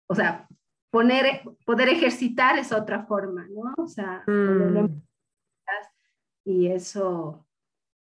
o 0.08 0.14
sea, 0.14 0.48
poner, 0.92 1.42
poder 1.66 1.90
ejercitar 1.90 2.60
es 2.60 2.72
otra 2.72 3.06
forma, 3.08 3.48
¿no? 3.50 3.74
O 3.84 3.88
sea, 3.88 4.24
mm. 4.28 5.02
y 6.46 6.68
eso 6.68 7.44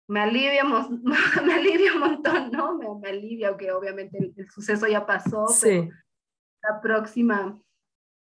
me 0.09 0.19
alivia, 0.19 0.65
me 1.45 1.53
alivia 1.53 1.93
un 1.93 1.99
montón, 2.01 2.51
¿no? 2.51 2.77
Me, 2.99 3.07
alivia, 3.07 3.47
aunque 3.47 3.71
obviamente 3.71 4.33
el, 4.35 4.49
suceso 4.49 4.87
ya 4.87 5.05
pasó, 5.05 5.47
sí 5.47 5.89
la 6.61 6.81
próxima 6.81 7.59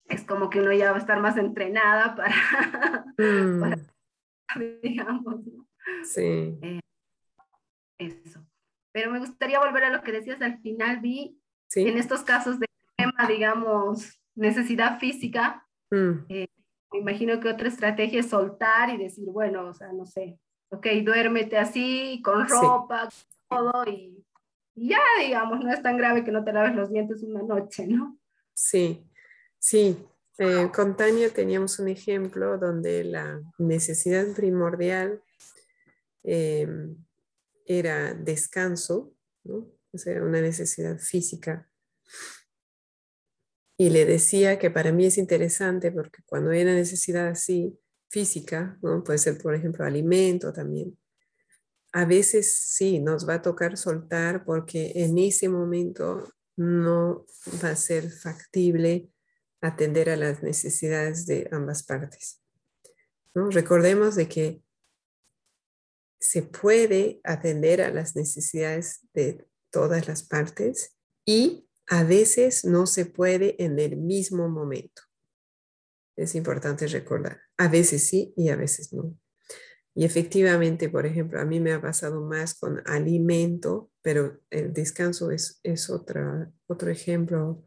es 0.06 0.24
como 0.24 0.50
que 0.50 0.60
uno 0.60 0.72
ya 0.72 0.90
va 0.90 0.96
a 0.96 1.00
estar 1.00 1.20
más 1.20 1.36
entrenada 1.36 2.16
para, 2.16 2.34
mm. 3.18 4.80
digamos, 4.82 5.44
Sí. 6.04 6.58
Eh, 6.62 6.80
eso. 7.98 8.44
Pero 8.92 9.10
me 9.10 9.20
gustaría 9.20 9.60
volver 9.60 9.84
a 9.84 9.90
lo 9.90 10.02
que 10.02 10.12
decías 10.12 10.40
al 10.42 10.60
final, 10.60 11.00
vi 11.00 11.38
en 11.74 11.98
estos 11.98 12.22
casos 12.22 12.58
de 12.58 12.66
tema, 12.96 13.28
digamos, 13.28 14.20
necesidad 14.34 14.98
física, 14.98 15.66
mm. 15.90 16.26
eh, 16.28 16.48
me 16.92 16.98
imagino 16.98 17.38
que 17.38 17.48
otra 17.48 17.68
estrategia 17.68 18.20
es 18.20 18.30
soltar 18.30 18.90
y 18.90 18.96
decir, 18.96 19.28
bueno, 19.28 19.68
o 19.68 19.74
sea, 19.74 19.92
no 19.92 20.06
sé, 20.06 20.40
ok, 20.70 20.86
duérmete 21.04 21.56
así, 21.56 22.20
con 22.24 22.48
ropa, 22.48 23.08
todo, 23.48 23.84
y 23.86 24.19
ya, 24.88 25.00
digamos, 25.20 25.60
no 25.60 25.72
es 25.72 25.82
tan 25.82 25.96
grave 25.96 26.24
que 26.24 26.32
no 26.32 26.44
te 26.44 26.52
laves 26.52 26.74
los 26.74 26.90
dientes 26.90 27.22
una 27.22 27.42
noche, 27.42 27.86
¿no? 27.86 28.18
Sí, 28.54 29.10
Sí, 29.60 29.98
con 30.74 30.96
Tania 30.96 31.28
teníamos 31.28 31.78
un 31.78 31.88
ejemplo 31.88 32.56
donde 32.56 33.04
la 33.04 33.42
necesidad 33.58 34.26
primordial 34.34 35.22
em, 36.22 36.96
era 37.66 38.14
descanso, 38.14 39.14
¿no? 39.44 39.70
o 39.92 39.98
sea, 39.98 40.22
una 40.22 40.40
necesidad 40.40 40.98
física. 40.98 41.68
Y 43.76 43.90
le 43.90 44.06
decía 44.06 44.58
que 44.58 44.70
para 44.70 44.92
mí 44.92 45.04
es 45.04 45.18
interesante 45.18 45.92
porque 45.92 46.22
cuando 46.24 46.50
hay 46.50 46.62
una 46.62 46.74
necesidad 46.74 47.28
así 47.28 47.78
física, 48.08 48.78
¿no? 48.80 49.04
puede 49.04 49.18
ser 49.18 49.36
por 49.36 49.54
ejemplo 49.54 49.84
alimento 49.84 50.54
también, 50.54 50.96
a 51.92 52.04
veces 52.04 52.54
sí 52.54 53.00
nos 53.00 53.28
va 53.28 53.34
a 53.34 53.42
tocar 53.42 53.76
soltar 53.76 54.44
porque 54.44 54.92
en 54.94 55.18
ese 55.18 55.48
momento 55.48 56.32
no 56.56 57.26
va 57.62 57.70
a 57.70 57.76
ser 57.76 58.10
factible 58.10 59.10
atender 59.60 60.10
a 60.10 60.16
las 60.16 60.42
necesidades 60.42 61.26
de 61.26 61.48
ambas 61.50 61.82
partes. 61.82 62.42
¿no? 63.34 63.50
Recordemos 63.50 64.14
de 64.14 64.28
que 64.28 64.62
se 66.20 66.42
puede 66.42 67.20
atender 67.24 67.80
a 67.80 67.90
las 67.90 68.14
necesidades 68.14 69.00
de 69.14 69.46
todas 69.70 70.06
las 70.06 70.22
partes 70.22 70.96
y 71.24 71.68
a 71.86 72.04
veces 72.04 72.64
no 72.64 72.86
se 72.86 73.06
puede 73.06 73.62
en 73.62 73.78
el 73.78 73.96
mismo 73.96 74.48
momento. 74.48 75.02
Es 76.16 76.34
importante 76.34 76.86
recordar. 76.86 77.40
A 77.56 77.68
veces 77.68 78.06
sí 78.06 78.32
y 78.36 78.50
a 78.50 78.56
veces 78.56 78.92
no. 78.92 79.18
Y 80.00 80.04
efectivamente, 80.06 80.88
por 80.88 81.04
ejemplo, 81.04 81.38
a 81.38 81.44
mí 81.44 81.60
me 81.60 81.74
ha 81.74 81.82
pasado 81.82 82.22
más 82.22 82.54
con 82.54 82.82
alimento, 82.86 83.90
pero 84.00 84.40
el 84.48 84.72
descanso 84.72 85.30
es, 85.30 85.60
es 85.62 85.90
otra, 85.90 86.50
otro 86.66 86.90
ejemplo 86.90 87.62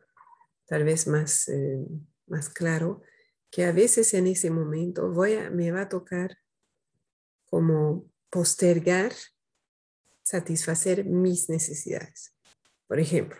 tal 0.65 0.83
vez 0.83 1.05
más, 1.05 1.47
eh, 1.47 1.85
más 2.25 2.49
claro, 2.49 3.03
que 3.51 3.65
a 3.65 3.71
veces 3.71 4.15
en 4.15 4.25
ese 4.25 4.49
momento 4.49 5.11
voy 5.11 5.33
a, 5.35 5.51
me 5.51 5.69
va 5.69 5.81
a 5.81 5.89
tocar 5.89 6.35
como 7.45 8.09
postergar 8.31 9.11
satisfacer 10.23 11.05
mis 11.05 11.49
necesidades. 11.49 12.35
Por 12.87 12.99
ejemplo, 12.99 13.37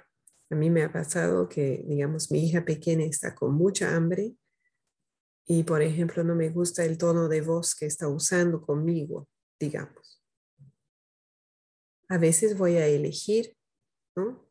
a 0.52 0.56
mí 0.56 0.70
me 0.70 0.84
ha 0.84 0.94
pasado 0.94 1.50
que, 1.50 1.84
digamos, 1.88 2.30
mi 2.30 2.48
hija 2.48 2.64
pequeña 2.64 3.06
está 3.06 3.34
con 3.34 3.56
mucha 3.56 3.96
hambre 3.96 4.36
y, 5.46 5.64
por 5.64 5.82
ejemplo, 5.82 6.24
no 6.24 6.36
me 6.36 6.50
gusta 6.50 6.86
el 6.86 6.98
tono 6.98 7.28
de 7.28 7.42
voz 7.42 7.76
que 7.76 7.86
está 7.86 8.08
usando 8.08 8.62
conmigo, 8.62 9.28
digamos. 9.60 10.24
A 12.08 12.18
veces 12.18 12.58
voy 12.58 12.78
a 12.78 12.88
elegir, 12.88 13.58
¿no? 14.16 14.48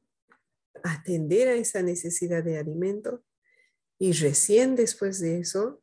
Atender 0.82 1.48
a 1.48 1.54
esa 1.54 1.82
necesidad 1.82 2.42
de 2.42 2.58
alimento 2.58 3.24
y 3.98 4.12
recién 4.12 4.74
después 4.74 5.20
de 5.20 5.38
eso 5.38 5.82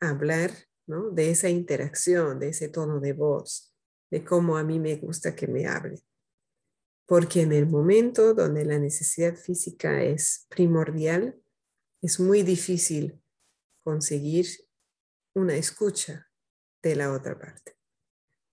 hablar, 0.00 0.50
¿no? 0.86 1.10
De 1.10 1.30
esa 1.30 1.48
interacción, 1.48 2.40
de 2.40 2.48
ese 2.48 2.68
tono 2.68 3.00
de 3.00 3.12
voz, 3.12 3.74
de 4.10 4.24
cómo 4.24 4.56
a 4.56 4.64
mí 4.64 4.80
me 4.80 4.96
gusta 4.96 5.36
que 5.36 5.46
me 5.46 5.66
hable. 5.66 6.00
Porque 7.06 7.42
en 7.42 7.52
el 7.52 7.66
momento 7.66 8.34
donde 8.34 8.64
la 8.64 8.78
necesidad 8.78 9.36
física 9.36 10.02
es 10.02 10.46
primordial, 10.48 11.40
es 12.02 12.18
muy 12.18 12.42
difícil 12.42 13.20
conseguir 13.88 14.46
una 15.34 15.56
escucha 15.56 16.28
de 16.82 16.94
la 16.94 17.10
otra 17.10 17.38
parte. 17.38 17.78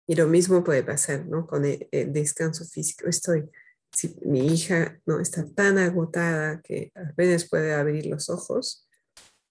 Y 0.07 0.15
lo 0.15 0.27
mismo 0.27 0.63
puede 0.63 0.81
pasar 0.81 1.25
¿no? 1.25 1.45
con 1.45 1.65
el, 1.65 1.89
descanso 2.13 2.63
físico. 2.63 3.09
Estoy, 3.09 3.51
si 3.91 4.15
mi 4.21 4.47
hija 4.47 5.01
no 5.05 5.19
está 5.19 5.45
tan 5.53 5.77
agotada 5.77 6.61
que 6.61 6.93
apenas 6.95 7.49
puede 7.49 7.73
abrir 7.73 8.05
los 8.05 8.29
ojos, 8.29 8.87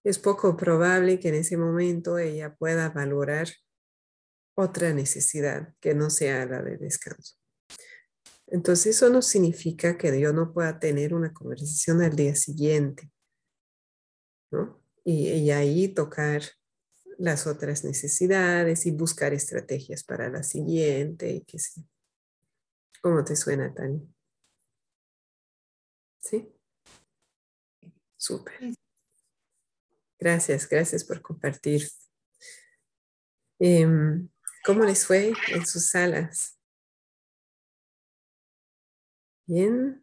es 0.04 0.18
poco 0.18 0.56
probable 0.56 1.20
que 1.20 1.28
en 1.28 1.34
ese 1.34 1.58
momento 1.58 2.16
ella 2.16 2.54
pueda 2.54 2.88
valorar 2.88 3.48
otra 4.56 4.94
necesidad 4.94 5.74
que 5.80 5.94
no 5.94 6.08
sea 6.08 6.46
la 6.46 6.62
de 6.62 6.78
descanso. 6.78 7.36
Entonces 8.46 8.96
eso 8.96 9.10
no 9.10 9.20
significa 9.20 9.98
que 9.98 10.18
yo 10.18 10.32
no 10.32 10.54
pueda 10.54 10.78
tener 10.78 11.12
una 11.12 11.34
conversación 11.34 12.00
al 12.00 12.16
día 12.16 12.34
siguiente, 12.34 13.10
¿no? 14.50 14.83
Y, 15.04 15.50
ahí 15.50 15.88
tocar 15.88 16.42
las 17.18 17.46
otras 17.46 17.84
necesidades 17.84 18.86
y 18.86 18.90
buscar 18.90 19.34
estrategias 19.34 20.02
para 20.02 20.30
la 20.30 20.42
siguiente 20.42 21.30
y 21.30 21.44
que 21.44 21.58
sí. 21.58 21.86
¿Cómo 23.02 23.22
te 23.22 23.36
suena, 23.36 23.72
Tani? 23.74 24.00
¿Sí? 26.18 26.50
Súper. 28.16 28.74
Gracias, 30.18 30.66
gracias 30.66 31.04
por 31.04 31.20
compartir. 31.20 31.86
Em, 33.58 34.28
¿Cómo 34.64 34.84
les 34.84 35.06
fue 35.06 35.34
en 35.52 35.66
sus 35.66 35.90
salas? 35.90 36.58
Bien. 39.46 40.02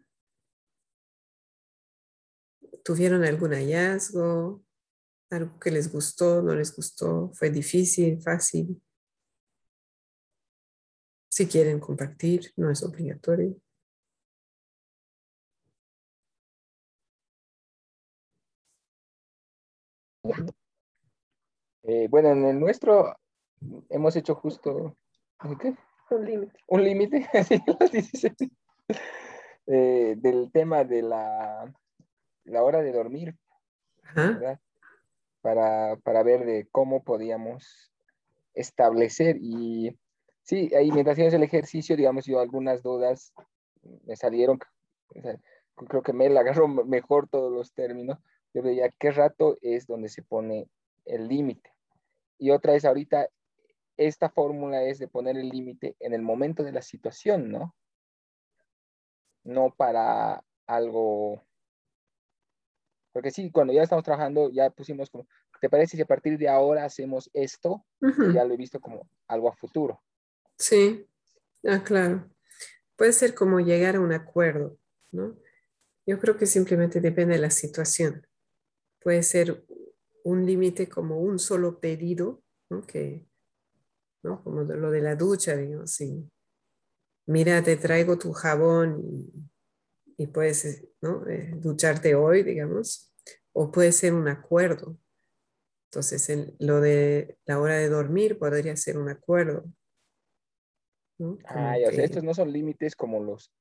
¿Tuvieron 2.83 3.23
algún 3.23 3.53
hallazgo? 3.53 4.63
¿Algo 5.31 5.57
que 5.59 5.71
les 5.71 5.89
gustó, 5.91 6.41
no 6.41 6.53
les 6.53 6.75
gustó? 6.75 7.31
¿Fue 7.33 7.49
difícil, 7.49 8.21
fácil? 8.21 8.81
Si 11.29 11.47
quieren 11.47 11.79
compartir, 11.79 12.51
no 12.57 12.69
es 12.69 12.83
obligatorio. 12.83 13.55
Eh, 21.83 22.07
bueno, 22.09 22.31
en 22.31 22.45
el 22.45 22.59
nuestro 22.59 23.15
hemos 23.89 24.15
hecho 24.17 24.35
justo 24.35 24.97
un 26.09 26.25
límite. 26.25 26.59
Un 26.67 26.83
límite, 26.83 27.29
eh, 29.67 30.15
del 30.17 30.51
tema 30.51 30.83
de 30.83 31.01
la, 31.01 31.73
la 32.43 32.63
hora 32.63 32.81
de 32.81 32.91
dormir, 32.91 33.37
Para, 35.41 35.95
para 35.97 36.23
ver 36.23 36.45
de 36.45 36.67
cómo 36.71 37.03
podíamos 37.03 37.91
establecer 38.53 39.37
y 39.41 39.97
sí, 40.43 40.69
ahí 40.75 40.91
mientras 40.91 41.13
hacíamos 41.13 41.33
el 41.33 41.43
ejercicio, 41.43 41.95
digamos, 41.95 42.25
yo 42.25 42.39
algunas 42.39 42.83
dudas 42.83 43.33
me 44.05 44.15
salieron, 44.15 44.59
creo 45.75 46.03
que 46.03 46.13
me 46.13 46.29
la 46.29 46.41
agarró 46.41 46.67
mejor 46.67 47.27
todos 47.27 47.51
los 47.51 47.73
términos, 47.73 48.19
yo 48.53 48.61
veía 48.61 48.89
qué 48.99 49.11
rato 49.11 49.57
es 49.61 49.87
donde 49.87 50.09
se 50.09 50.21
pone 50.21 50.67
el 51.05 51.27
límite. 51.27 51.71
Y 52.37 52.51
otra 52.51 52.75
es 52.75 52.85
ahorita 52.85 53.29
esta 53.97 54.29
fórmula 54.29 54.83
es 54.83 54.99
de 54.99 55.07
poner 55.07 55.37
el 55.37 55.49
límite 55.49 55.95
en 55.99 56.13
el 56.13 56.21
momento 56.21 56.63
de 56.63 56.71
la 56.71 56.81
situación, 56.81 57.51
¿no? 57.51 57.75
No 59.43 59.73
para 59.75 60.43
algo... 60.65 61.43
Porque 63.11 63.31
sí, 63.31 63.51
cuando 63.51 63.73
ya 63.73 63.83
estamos 63.83 64.03
trabajando, 64.03 64.49
ya 64.51 64.69
pusimos 64.69 65.09
como, 65.09 65.27
¿te 65.59 65.69
parece 65.69 65.97
si 65.97 66.03
a 66.03 66.05
partir 66.05 66.37
de 66.37 66.47
ahora 66.47 66.85
hacemos 66.85 67.29
esto? 67.33 67.85
ya 68.33 68.43
lo 68.45 68.53
he 68.53 68.57
visto 68.57 68.79
como 68.79 69.09
algo 69.27 69.49
a 69.49 69.55
futuro. 69.55 70.01
Sí, 70.57 71.05
ah, 71.67 71.83
claro. 71.83 72.29
Puede 72.95 73.13
ser 73.13 73.33
como 73.33 73.59
llegar 73.59 73.95
a 73.95 73.99
un 73.99 74.13
acuerdo, 74.13 74.77
¿no? 75.11 75.35
Yo 76.05 76.19
creo 76.19 76.37
que 76.37 76.45
simplemente 76.45 77.01
depende 77.01 77.35
de 77.35 77.41
la 77.41 77.51
situación. 77.51 78.25
Puede 78.99 79.23
ser 79.23 79.65
un 80.23 80.45
límite 80.45 80.87
como 80.87 81.19
un 81.19 81.39
solo 81.39 81.79
pedido, 81.79 82.41
¿no? 82.69 82.81
Que 82.81 83.25
¿no? 84.23 84.43
Como 84.43 84.61
lo 84.61 84.91
de 84.91 85.01
la 85.01 85.15
ducha, 85.15 85.55
digo, 85.55 85.87
sí. 85.87 86.29
Mira, 87.25 87.63
te 87.63 87.77
traigo 87.77 88.17
tu 88.17 88.33
jabón 88.33 88.99
y, 89.03 89.31
puedes, 90.27 90.87
¿no? 91.01 91.27
Eh, 91.27 91.53
ducharte 91.55 92.15
hoy, 92.15 92.43
digamos, 92.43 93.13
o 93.53 93.71
puede 93.71 93.91
ser 93.91 94.13
un 94.13 94.27
acuerdo. 94.27 94.97
Entonces, 95.89 96.55
lo 96.59 96.79
de 96.79 97.37
la 97.45 97.59
hora 97.59 97.75
de 97.75 97.89
dormir 97.89 98.39
podría 98.39 98.75
ser 98.77 98.97
un 98.97 99.09
acuerdo. 99.09 99.65
Ah, 101.45 101.75
o 101.87 101.91
sea, 101.91 102.03
estos 102.03 102.23
no 102.23 102.33
son 102.33 102.51
límites 102.51 102.95
como 102.95 103.21
los 103.21 103.51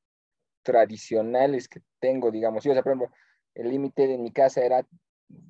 tradicionales 0.62 1.68
que 1.68 1.82
tengo, 1.98 2.30
digamos. 2.30 2.64
Yo, 2.64 2.70
o 2.70 2.74
sea, 2.74 2.82
por 2.82 2.92
ejemplo, 2.92 3.16
el 3.54 3.68
límite 3.68 4.06
de 4.06 4.16
mi 4.16 4.32
casa 4.32 4.62
era, 4.62 4.86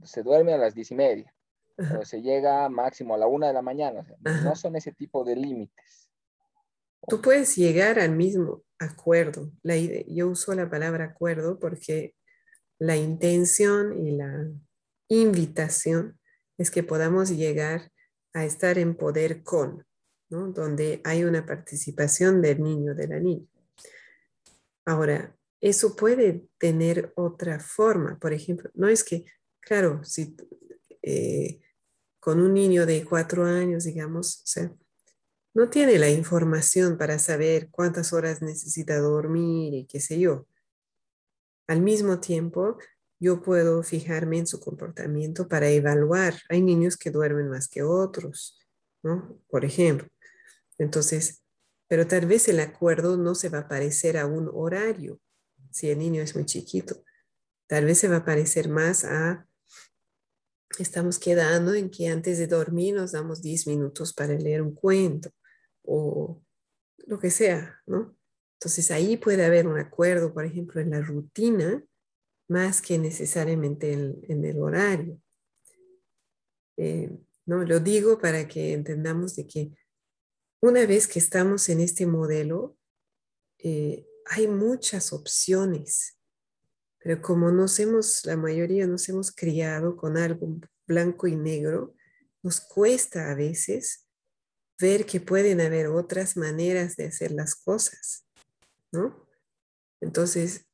se 0.02 0.22
duerme 0.22 0.54
a 0.54 0.58
las 0.58 0.74
diez 0.74 0.90
y 0.90 0.94
media 0.94 1.34
se 2.04 2.22
llega 2.22 2.68
máximo 2.68 3.14
a 3.14 3.18
la 3.18 3.26
una 3.26 3.48
de 3.48 3.52
la 3.52 3.62
mañana. 3.62 4.04
no 4.20 4.54
son 4.54 4.76
ese 4.76 4.92
tipo 4.92 5.24
de 5.24 5.36
límites. 5.36 6.09
Tú 7.08 7.20
puedes 7.20 7.56
llegar 7.56 7.98
al 7.98 8.16
mismo 8.16 8.62
acuerdo. 8.78 9.52
Yo 10.08 10.28
uso 10.28 10.54
la 10.54 10.70
palabra 10.70 11.04
acuerdo 11.04 11.58
porque 11.58 12.14
la 12.78 12.96
intención 12.96 14.06
y 14.06 14.12
la 14.12 14.50
invitación 15.08 16.18
es 16.58 16.70
que 16.70 16.82
podamos 16.82 17.30
llegar 17.30 17.90
a 18.32 18.44
estar 18.44 18.78
en 18.78 18.94
poder 18.94 19.42
con, 19.42 19.84
donde 20.28 21.00
hay 21.04 21.24
una 21.24 21.44
participación 21.44 22.40
del 22.42 22.62
niño, 22.62 22.94
de 22.94 23.08
la 23.08 23.18
niña. 23.18 23.46
Ahora, 24.84 25.36
eso 25.60 25.96
puede 25.96 26.48
tener 26.58 27.12
otra 27.16 27.60
forma. 27.60 28.18
Por 28.18 28.32
ejemplo, 28.32 28.70
no 28.74 28.88
es 28.88 29.04
que 29.04 29.24
claro, 29.60 30.02
si 30.04 30.36
eh, 31.02 31.60
con 32.18 32.40
un 32.40 32.54
niño 32.54 32.86
de 32.86 33.04
cuatro 33.04 33.44
años, 33.44 33.84
digamos, 33.84 34.40
o 34.40 34.46
sea, 34.46 34.72
no 35.54 35.68
tiene 35.68 35.98
la 35.98 36.08
información 36.08 36.96
para 36.96 37.18
saber 37.18 37.68
cuántas 37.70 38.12
horas 38.12 38.40
necesita 38.40 38.98
dormir 38.98 39.74
y 39.74 39.86
qué 39.86 40.00
sé 40.00 40.20
yo. 40.20 40.46
Al 41.66 41.82
mismo 41.82 42.20
tiempo, 42.20 42.78
yo 43.18 43.42
puedo 43.42 43.82
fijarme 43.82 44.38
en 44.38 44.46
su 44.46 44.60
comportamiento 44.60 45.48
para 45.48 45.68
evaluar. 45.68 46.34
Hay 46.48 46.62
niños 46.62 46.96
que 46.96 47.10
duermen 47.10 47.48
más 47.48 47.68
que 47.68 47.82
otros, 47.82 48.58
¿no? 49.02 49.40
Por 49.48 49.64
ejemplo. 49.64 50.08
Entonces, 50.78 51.42
pero 51.88 52.06
tal 52.06 52.26
vez 52.26 52.48
el 52.48 52.60
acuerdo 52.60 53.16
no 53.16 53.34
se 53.34 53.48
va 53.48 53.60
a 53.60 53.68
parecer 53.68 54.16
a 54.16 54.26
un 54.26 54.48
horario 54.52 55.20
si 55.70 55.90
el 55.90 55.98
niño 55.98 56.22
es 56.22 56.34
muy 56.34 56.46
chiquito. 56.46 57.02
Tal 57.66 57.84
vez 57.84 57.98
se 57.98 58.08
va 58.08 58.16
a 58.16 58.24
parecer 58.24 58.68
más 58.68 59.04
a, 59.04 59.46
estamos 60.78 61.18
quedando 61.18 61.74
en 61.74 61.90
que 61.90 62.08
antes 62.08 62.38
de 62.38 62.46
dormir 62.46 62.94
nos 62.94 63.12
damos 63.12 63.42
10 63.42 63.66
minutos 63.66 64.12
para 64.12 64.34
leer 64.34 64.62
un 64.62 64.74
cuento 64.74 65.30
o 65.84 66.42
lo 67.06 67.18
que 67.18 67.30
sea, 67.30 67.80
¿no? 67.86 68.16
Entonces 68.54 68.90
ahí 68.90 69.16
puede 69.16 69.44
haber 69.44 69.66
un 69.66 69.78
acuerdo, 69.78 70.34
por 70.34 70.44
ejemplo, 70.44 70.80
en 70.80 70.90
la 70.90 71.00
rutina, 71.00 71.82
más 72.48 72.82
que 72.82 72.98
necesariamente 72.98 73.92
en, 73.92 74.44
el 74.44 74.58
horario. 74.60 75.20
Eh, 76.76 77.10
no, 77.46 77.64
lo 77.64 77.80
digo 77.80 78.18
para 78.18 78.46
que 78.46 78.72
entendamos 78.72 79.36
de 79.36 79.46
que 79.46 79.72
una 80.60 80.84
vez 80.84 81.08
que 81.08 81.18
estamos 81.18 81.68
en 81.68 81.80
este 81.80 82.06
modelo, 82.06 82.76
eh, 83.58 84.06
hay 84.26 84.46
muchas 84.46 85.12
opciones, 85.12 86.18
pero 86.98 87.22
como 87.22 87.50
nos 87.50 87.78
hemos, 87.80 88.26
la 88.26 88.36
mayoría 88.36 88.86
nos 88.86 89.08
hemos 89.08 89.32
criado 89.32 89.96
con 89.96 90.18
algo 90.18 90.60
blanco 90.86 91.26
y 91.26 91.36
negro, 91.36 91.94
nos 92.42 92.60
cuesta 92.60 93.30
a 93.30 93.34
veces 93.34 94.06
ver 94.80 95.06
que 95.06 95.20
pueden 95.20 95.60
haber 95.60 95.88
otras 95.88 96.36
maneras 96.36 96.96
de 96.96 97.06
hacer 97.06 97.32
las 97.32 97.54
cosas, 97.54 98.24
¿no? 98.92 99.28
Entonces, 100.00 100.66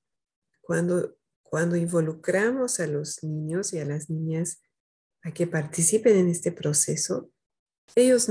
cuando, 0.62 1.16
cuando 1.42 1.76
involucramos 1.76 2.80
a 2.80 2.86
los 2.86 3.22
niños 3.22 3.72
y 3.72 3.80
a 3.80 3.84
las 3.84 4.08
niñas 4.08 4.62
a 5.22 5.32
que 5.32 5.46
participen 5.46 6.16
en 6.16 6.28
este 6.28 6.52
proceso, 6.52 7.30
ellos 7.94 8.28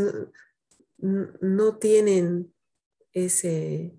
no, 0.97 1.77
tienen 1.77 2.53
ese 3.13 3.97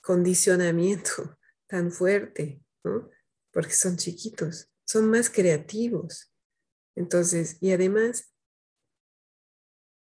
condicionamiento 0.00 1.38
tan 1.66 1.90
fuerte, 1.90 2.62
¿no? 2.84 3.10
Porque 3.52 3.72
son 3.72 3.96
chiquitos, 3.96 4.68
son 4.84 5.08
más 5.10 5.30
creativos. 5.30 6.32
Entonces, 6.96 7.56
y 7.60 7.72
además, 7.72 8.32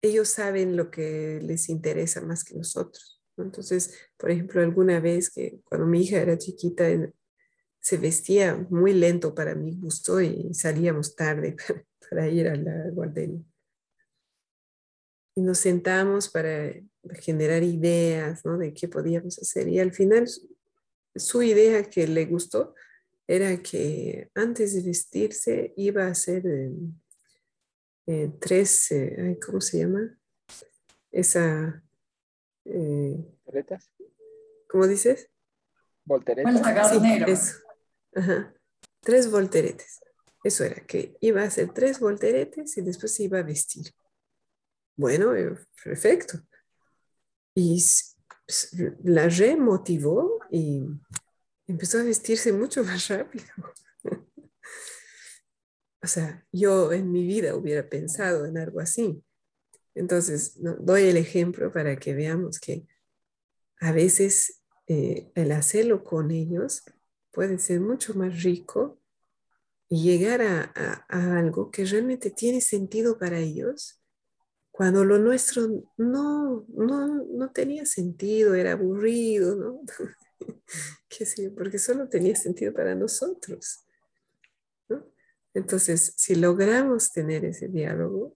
ellos 0.02 0.30
saben 0.30 0.78
lo 0.78 0.92
que 0.92 1.40
les 1.42 1.70
interesa 1.70 2.22
más 2.22 2.44
que 2.44 2.56
nosotros. 2.56 3.22
Entonces, 3.38 3.96
por 4.18 4.32
ejemplo, 4.32 4.62
alguna 4.62 5.00
vez 5.00 5.30
que 5.30 5.62
cuando 5.64 5.88
mi 5.88 6.02
hija 6.02 6.20
era 6.20 6.38
chiquita, 6.38 6.86
se 7.80 7.98
vestía 7.98 8.56
muy 8.70 8.94
lento 8.94 9.34
para 9.34 9.56
mi 9.56 9.76
gusto 9.76 10.22
y 10.22 10.54
salíamos 10.54 11.16
tarde 11.16 11.56
para, 12.10 12.28
ir 12.28 12.48
a 12.48 12.56
la 12.56 12.90
guardería. 12.92 13.42
Y 15.36 15.42
nos 15.42 15.60
sentamos 15.60 16.30
para 16.30 16.74
generar 17.22 17.64
ideas 17.64 18.44
¿no? 18.46 18.58
de 18.58 18.74
qué 18.74 18.88
podíamos 18.88 19.40
hacer. 19.40 19.70
Y 19.70 19.80
al 19.80 19.94
final, 19.94 20.28
su 21.16 21.42
idea 21.42 21.84
que 21.84 22.08
le 22.08 22.26
gustó 22.26 22.76
era 23.28 23.56
que 23.62 24.30
antes 24.34 24.74
de 24.74 24.82
vestirse 24.82 25.74
iba 25.78 26.06
a 26.06 26.12
hacer 26.12 26.44
eh, 28.06 28.32
tres, 28.40 28.92
eh, 28.92 29.38
¿cómo 29.46 29.62
se 29.62 29.80
llama? 29.80 30.18
Esa... 31.12 31.84
Eh, 32.66 33.26
¿Cómo 34.68 34.86
dices? 34.88 35.30
Volteretas. 36.06 37.62
Tres 39.02 39.32
volteretes. 39.32 40.02
Eso 40.44 40.64
era, 40.64 40.86
que 40.86 41.18
iba 41.22 41.42
a 41.42 41.46
hacer 41.46 41.74
tres 41.74 42.00
volteretes 42.00 42.78
y 42.78 42.82
después 42.82 43.14
se 43.14 43.24
iba 43.24 43.40
a 43.40 43.44
vestir. 43.44 43.92
Bueno, 44.96 45.34
perfecto. 45.84 46.40
Y 47.56 47.84
la 49.04 49.28
remotivó 49.28 50.40
y 50.50 50.84
empezó 51.68 52.00
a 52.00 52.04
vestirse 52.04 52.52
mucho 52.52 52.84
más 52.84 53.08
rápido. 53.10 53.46
O 56.02 56.08
sea, 56.08 56.46
yo 56.52 56.94
en 56.94 57.12
mi 57.12 57.26
vida 57.26 57.56
hubiera 57.56 57.90
pensado 57.90 58.46
en 58.46 58.58
algo 58.58 58.80
así. 58.80 59.22
Entonces, 59.96 60.54
doy 60.80 61.04
el 61.04 61.18
ejemplo 61.18 61.72
para 61.72 61.98
que 61.98 62.14
veamos 62.14 62.60
que 62.60 62.88
a 63.80 63.92
veces 63.92 64.62
eh, 64.88 65.30
el 65.36 65.52
hacerlo 65.52 66.04
con 66.04 66.32
ellos 66.32 66.84
puede 67.32 67.60
ser 67.60 67.82
mucho 67.82 68.14
más 68.14 68.44
rico 68.44 69.00
y 69.90 70.04
llegar 70.04 70.42
a, 70.42 71.06
algo 71.10 71.72
que 71.72 71.84
realmente 71.84 72.30
tiene 72.30 72.62
sentido 72.62 73.18
para 73.18 73.40
ellos, 73.40 74.00
cuando 74.72 75.04
lo 75.04 75.18
nuestro 75.18 75.68
no, 75.98 76.66
no, 76.70 77.26
no 77.26 77.52
tenía 77.52 77.86
sentido, 77.86 78.54
era 78.54 78.74
aburrido, 78.74 79.56
¿no? 79.56 79.82
¿Qué 81.10 81.26
sé 81.26 81.50
Porque 81.52 81.80
solo 81.80 82.08
tenía 82.08 82.36
sentido 82.36 82.72
para 82.72 82.96
nosotros. 82.96 83.84
Entonces, 85.60 86.14
si 86.16 86.36
logramos 86.36 87.12
tener 87.12 87.44
ese 87.44 87.68
diálogo, 87.68 88.34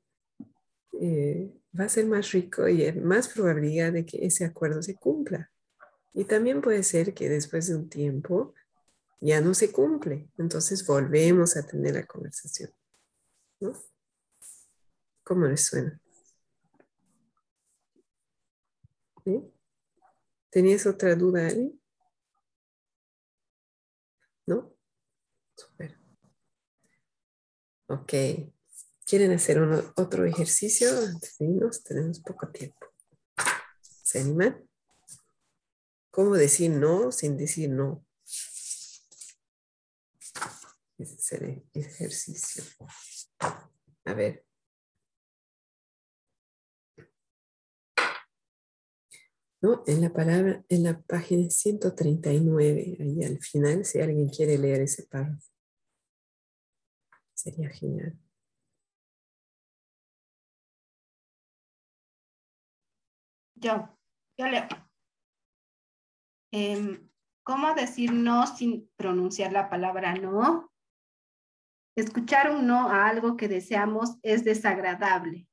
eh, 0.99 1.53
va 1.77 1.85
a 1.85 1.89
ser 1.89 2.05
más 2.05 2.29
rico 2.33 2.67
y 2.67 2.91
más 2.99 3.29
probabilidad 3.29 3.93
de 3.93 4.05
que 4.05 4.25
ese 4.25 4.43
acuerdo 4.43 4.83
se 4.83 4.95
cumpla. 4.95 5.49
Y 6.13 6.25
también 6.25 6.61
puede 6.61 6.83
ser 6.83 7.13
que 7.13 7.29
después 7.29 7.67
de 7.67 7.75
un 7.75 7.87
tiempo 7.87 8.53
ya 9.21 9.39
no 9.39 9.53
se 9.53 9.71
cumple. 9.71 10.29
Entonces 10.37 10.85
volvemos 10.85 11.55
a 11.55 11.65
tener 11.65 11.93
la 11.93 12.05
conversación. 12.05 12.71
¿no? 13.61 13.71
¿Cómo 15.23 15.45
les 15.47 15.65
suena? 15.65 16.01
¿Tenías 20.49 20.85
otra 20.85 21.15
duda, 21.15 21.47
Ali? 21.47 21.79
¿No? 24.45 24.75
Super. 25.55 26.03
Ok. 27.87 28.13
¿Quieren 29.05 29.31
hacer 29.31 29.59
otro 29.95 30.25
ejercicio 30.25 30.89
antes? 30.97 31.35
Tenemos 31.83 32.19
poco 32.21 32.49
tiempo. 32.49 32.87
¿Se 33.81 34.19
animan? 34.19 34.67
¿Cómo 36.09 36.35
decir 36.35 36.71
no 36.71 37.11
sin 37.11 37.37
decir 37.37 37.69
no? 37.69 38.05
Ese 40.97 41.17
será 41.17 41.47
el 41.47 41.63
ejercicio. 41.73 42.63
A 44.05 44.13
ver. 44.13 44.45
¿No? 49.61 49.83
En 49.87 50.01
la 50.01 50.11
palabra, 50.11 50.63
en 50.69 50.83
la 50.83 51.01
página 51.01 51.49
139, 51.49 52.97
ahí 52.99 53.23
al 53.23 53.39
final, 53.39 53.85
si 53.85 53.99
alguien 53.99 54.29
quiere 54.29 54.57
leer 54.57 54.81
ese 54.81 55.03
párrafo. 55.03 55.52
Sería 57.43 57.69
genial. 57.71 58.17
Yo, 63.55 63.89
yo 64.37 64.47
leo. 64.47 64.65
Em, 66.53 67.09
¿Cómo 67.43 67.73
decir 67.73 68.13
no 68.13 68.47
sin 68.47 68.89
pronunciar 68.95 69.51
la 69.51 69.69
palabra 69.69 70.13
no? 70.15 70.71
Escuchar 71.97 72.49
un 72.49 72.65
no 72.65 72.89
a 72.89 73.09
algo 73.09 73.35
que 73.35 73.49
deseamos 73.49 74.17
es 74.21 74.45
desagradable. 74.45 75.45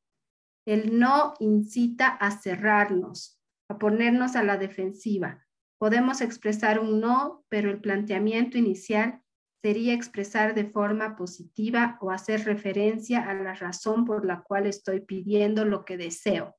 El 0.65 1.01
no 1.01 1.35
incita 1.41 2.07
a 2.07 2.31
cerrarnos, 2.31 3.41
a 3.69 3.79
ponernos 3.79 4.37
a 4.37 4.45
la 4.45 4.59
defensiva. 4.59 5.45
Podemos 5.81 6.21
expresar 6.21 6.79
un 6.79 7.01
no, 7.01 7.45
pero 7.49 7.69
el 7.69 7.81
planteamiento 7.81 8.59
inicial 8.59 9.25
sería 9.63 9.95
expresar 9.95 10.55
de 10.55 10.65
forma 10.65 11.17
positiva 11.17 11.99
o 12.01 12.11
hacer 12.11 12.45
referencia 12.45 13.29
a 13.29 13.35
la 13.35 13.55
razón 13.55 14.05
por 14.05 14.25
la 14.25 14.43
cual 14.43 14.67
estoy 14.67 15.01
pidiendo 15.01 15.65
lo 15.65 15.85
que 15.85 15.97
deseo. 15.97 16.57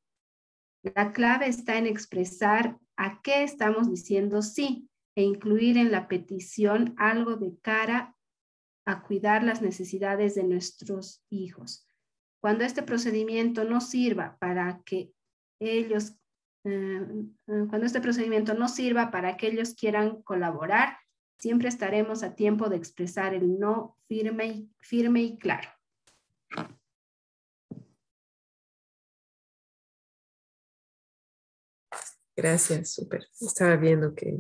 La 0.83 1.11
clave 1.11 1.47
está 1.47 1.77
en 1.77 1.87
expresar 1.87 2.77
a 2.97 3.21
qué 3.21 3.43
estamos 3.43 3.89
diciendo 3.89 4.41
sí 4.41 4.89
e 5.15 5.23
incluir 5.23 5.77
en 5.77 5.91
la 5.91 6.07
petición 6.07 6.93
algo 6.97 7.35
de 7.35 7.57
cara 7.61 8.15
a 8.85 9.03
cuidar 9.03 9.43
las 9.43 9.61
necesidades 9.61 10.35
de 10.35 10.43
nuestros 10.43 11.23
hijos. 11.29 11.87
Cuando 12.41 12.63
este 12.63 12.81
procedimiento 12.81 13.63
no 13.63 13.81
sirva 13.81 14.37
para 14.39 14.81
que 14.83 15.11
ellos, 15.59 16.15
eh, 16.65 17.05
eh, 17.47 17.65
cuando 17.69 17.85
este 17.85 18.01
procedimiento 18.01 18.53
no 18.55 18.67
sirva 18.67 19.11
para 19.11 19.37
que 19.37 19.47
ellos 19.47 19.75
quieran 19.75 20.23
colaborar, 20.23 20.97
siempre 21.41 21.69
estaremos 21.69 22.21
a 22.21 22.35
tiempo 22.35 22.69
de 22.69 22.77
expresar 22.77 23.33
el 23.33 23.59
no 23.59 23.97
firme 24.07 24.45
y, 24.45 24.71
firme 24.79 25.23
y 25.23 25.39
claro. 25.39 25.69
Gracias, 32.35 32.93
súper. 32.93 33.27
Estaba 33.39 33.75
viendo 33.75 34.13
que 34.13 34.39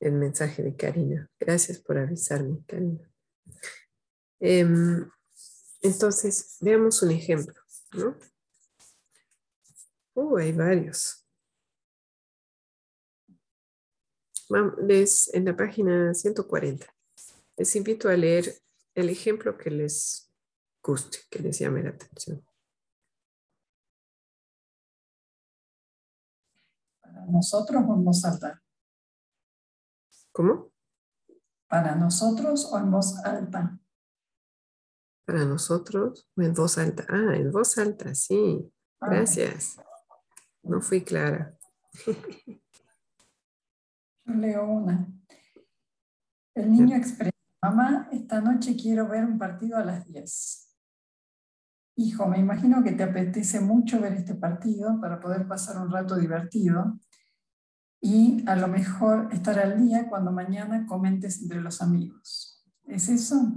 el 0.00 0.12
mensaje 0.12 0.62
de 0.64 0.74
Karina. 0.74 1.30
Gracias 1.38 1.78
por 1.78 1.96
avisarme, 1.96 2.58
Karina. 2.66 3.08
Em, 4.40 5.08
entonces, 5.80 6.56
veamos 6.60 7.02
un 7.02 7.12
ejemplo, 7.12 7.54
¿no? 7.92 8.18
Uh, 10.14 10.38
hay 10.38 10.52
varios. 10.52 11.23
Les, 14.78 15.34
en 15.34 15.44
la 15.44 15.56
página 15.56 16.14
140, 16.14 16.86
les 17.56 17.76
invito 17.76 18.08
a 18.08 18.16
leer 18.16 18.54
el 18.94 19.10
ejemplo 19.10 19.56
que 19.58 19.70
les 19.70 20.32
guste, 20.82 21.18
que 21.28 21.40
les 21.40 21.58
llame 21.58 21.82
la 21.82 21.90
atención. 21.90 22.46
¿Para 27.00 27.26
nosotros 27.26 27.82
o 27.86 27.94
en 27.94 28.04
voz 28.04 28.24
alta? 28.24 28.62
¿Cómo? 30.30 30.72
¿Para 31.68 31.96
nosotros 31.96 32.66
o 32.70 32.78
en 32.78 32.90
voz 32.90 33.16
alta? 33.24 33.78
Para 35.24 35.44
nosotros 35.44 36.28
o 36.36 36.42
en 36.42 36.54
voz 36.54 36.78
alta. 36.78 37.06
Ah, 37.08 37.34
en 37.34 37.50
voz 37.50 37.78
alta, 37.78 38.14
sí. 38.14 38.70
Ah. 39.00 39.08
Gracias. 39.10 39.76
No 40.62 40.80
fui 40.80 41.02
clara. 41.02 41.58
Yo 44.24 44.34
leo 44.34 44.66
una. 44.66 45.06
El 46.54 46.70
niño 46.70 46.96
expresa, 46.96 47.32
mamá, 47.62 48.08
esta 48.12 48.40
noche 48.40 48.76
quiero 48.76 49.08
ver 49.08 49.24
un 49.24 49.38
partido 49.38 49.76
a 49.76 49.84
las 49.84 50.06
10. 50.06 50.64
Hijo, 51.96 52.26
me 52.26 52.38
imagino 52.38 52.82
que 52.82 52.92
te 52.92 53.02
apetece 53.02 53.60
mucho 53.60 54.00
ver 54.00 54.14
este 54.14 54.34
partido 54.34 55.00
para 55.00 55.20
poder 55.20 55.46
pasar 55.46 55.78
un 55.78 55.90
rato 55.90 56.16
divertido 56.16 56.98
y 58.00 58.44
a 58.46 58.56
lo 58.56 58.68
mejor 58.68 59.28
estar 59.32 59.58
al 59.58 59.78
día 59.78 60.08
cuando 60.08 60.32
mañana 60.32 60.86
comentes 60.86 61.40
entre 61.42 61.60
los 61.60 61.80
amigos. 61.82 62.64
¿Es 62.84 63.08
eso? 63.08 63.52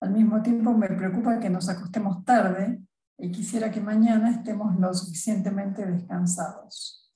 Al 0.00 0.12
mismo 0.12 0.42
tiempo 0.42 0.72
me 0.74 0.88
preocupa 0.88 1.40
que 1.40 1.50
nos 1.50 1.68
acostemos 1.68 2.24
tarde 2.24 2.80
y 3.18 3.32
quisiera 3.32 3.70
que 3.70 3.80
mañana 3.80 4.30
estemos 4.30 4.78
lo 4.78 4.94
suficientemente 4.94 5.84
descansados. 5.84 7.07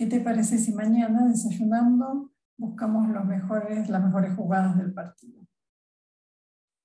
¿Qué 0.00 0.06
te 0.06 0.18
parece 0.18 0.56
si 0.56 0.72
mañana 0.72 1.28
desayunando 1.28 2.32
buscamos 2.56 3.10
los 3.10 3.22
mejores, 3.26 3.90
las 3.90 4.02
mejores 4.02 4.34
jugadas 4.34 4.78
del 4.78 4.94
partido? 4.94 5.46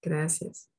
Gracias. 0.01 0.69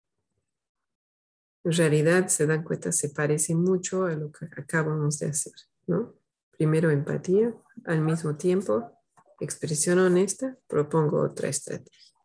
En 1.64 1.72
realidad, 1.72 2.28
se 2.28 2.46
dan 2.46 2.62
cuenta, 2.62 2.92
se 2.92 3.08
parece 3.08 3.54
mucho 3.54 4.04
a 4.04 4.12
lo 4.12 4.30
que 4.30 4.44
acabamos 4.54 5.18
de 5.18 5.28
hacer, 5.28 5.54
¿no? 5.86 6.12
Primero 6.50 6.90
empatía, 6.90 7.54
al 7.86 8.02
mismo 8.02 8.36
tiempo 8.36 8.92
expresión 9.40 9.98
honesta, 9.98 10.58
propongo 10.66 11.22
otra 11.22 11.48
estrategia. 11.48 12.18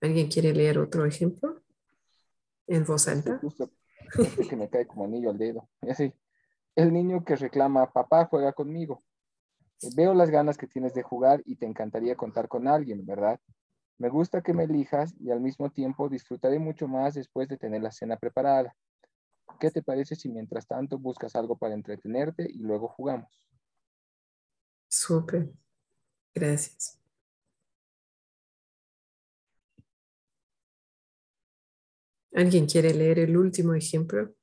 ¿Alguien 0.00 0.28
quiere 0.28 0.52
leer 0.52 0.80
otro 0.80 1.06
ejemplo? 1.06 1.62
En 2.66 2.84
voz 2.84 3.06
alta. 3.06 3.40
Que 4.48 4.56
me 4.56 4.68
cae 4.68 4.86
como 4.86 5.04
anillo 5.04 5.30
al 5.30 5.38
dedo. 5.38 5.68
Así. 5.88 6.12
El 6.74 6.92
niño 6.92 7.24
que 7.24 7.36
reclama, 7.36 7.92
papá, 7.92 8.26
juega 8.26 8.52
conmigo. 8.52 9.02
Veo 9.94 10.14
las 10.14 10.30
ganas 10.30 10.56
que 10.56 10.66
tienes 10.66 10.94
de 10.94 11.02
jugar 11.02 11.42
y 11.44 11.56
te 11.56 11.66
encantaría 11.66 12.16
contar 12.16 12.48
con 12.48 12.68
alguien, 12.68 13.04
¿verdad? 13.04 13.40
Me 13.98 14.08
gusta 14.08 14.42
que 14.42 14.54
me 14.54 14.64
elijas 14.64 15.14
y 15.20 15.30
al 15.30 15.40
mismo 15.40 15.70
tiempo 15.70 16.08
disfrutaré 16.08 16.58
mucho 16.58 16.88
más 16.88 17.14
después 17.14 17.48
de 17.48 17.58
tener 17.58 17.82
la 17.82 17.92
cena 17.92 18.16
preparada. 18.16 18.74
¿Qué 19.60 19.70
te 19.70 19.82
parece 19.82 20.16
si 20.16 20.28
mientras 20.28 20.66
tanto 20.66 20.98
buscas 20.98 21.36
algo 21.36 21.56
para 21.56 21.74
entretenerte 21.74 22.48
y 22.50 22.58
luego 22.58 22.88
jugamos? 22.88 23.44
Súper. 24.88 25.52
Gracias. 26.34 27.01
¿Alguien 32.34 32.66
quiere 32.66 32.94
leer 32.94 33.18
el 33.18 33.36
último 33.36 33.74
ejemplo? 33.74 34.34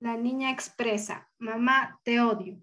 La 0.00 0.16
niña 0.16 0.50
expresa, 0.50 1.30
mamá, 1.38 2.00
te 2.04 2.20
odio. 2.20 2.60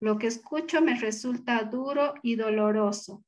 Lo 0.00 0.18
que 0.18 0.28
escucho 0.28 0.80
me 0.80 0.98
resulta 0.98 1.62
duro 1.64 2.14
y 2.22 2.36
doloroso. 2.36 3.22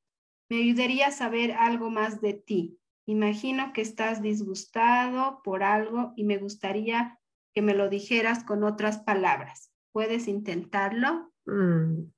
Me 0.49 0.57
ayudaría 0.57 1.09
a 1.09 1.13
saber 1.13 1.53
algo 1.53 1.91
más 1.91 2.21
de 2.21 2.33
ti. 2.33 2.79
Imagino 3.07 3.73
que 3.75 3.83
estás 3.83 4.23
disgustado 4.23 5.43
por 5.45 5.63
algo 5.63 6.15
y 6.17 6.25
me 6.25 6.39
gustaría 6.39 7.21
que 7.55 7.61
me 7.61 7.75
lo 7.75 7.91
dijeras 7.91 8.43
con 8.43 8.65
otras 8.65 8.99
palabras. 9.01 9.72
¿Puedes 9.93 10.27
intentarlo? 10.27 11.33
Mm, 11.45 12.11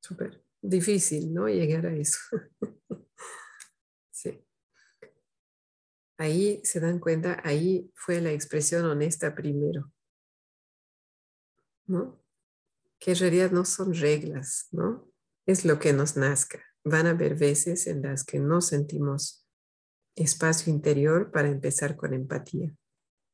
súper 0.00 0.44
difícil, 0.60 1.32
¿no? 1.32 1.48
Llegar 1.48 1.86
a 1.86 1.94
eso. 1.94 2.18
sí. 4.10 4.44
Ahí 6.18 6.60
se 6.64 6.80
dan 6.80 6.98
cuenta, 6.98 7.40
ahí 7.44 7.90
fue 7.94 8.20
la 8.20 8.32
expresión 8.32 8.84
honesta 8.86 9.34
primero. 9.34 9.92
¿No? 11.86 12.20
Que 12.98 13.12
en 13.12 13.18
realidad 13.18 13.50
no 13.52 13.64
son 13.64 13.94
reglas, 13.94 14.68
¿no? 14.72 15.08
Es 15.46 15.64
lo 15.64 15.78
que 15.78 15.92
nos 15.92 16.16
nazca. 16.16 16.64
Van 16.82 17.06
a 17.06 17.10
haber 17.10 17.36
veces 17.36 17.86
en 17.86 18.02
las 18.02 18.24
que 18.24 18.40
no 18.40 18.60
sentimos 18.60 19.46
espacio 20.16 20.72
interior 20.72 21.30
para 21.30 21.48
empezar 21.48 21.94
con 21.94 22.14
empatía, 22.14 22.72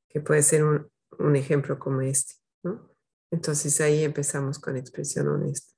que 0.09 0.21
puede 0.21 0.43
ser 0.43 0.65
un, 0.65 0.91
un 1.19 1.37
ejemplo 1.37 1.79
como 1.79 2.01
este, 2.01 2.35
¿no? 2.63 2.92
Entonces 3.33 3.81
ahí 3.81 4.05
empezamos 4.05 4.59
con 4.59 4.77
expresión 4.77 5.27
honesta. 5.27 5.75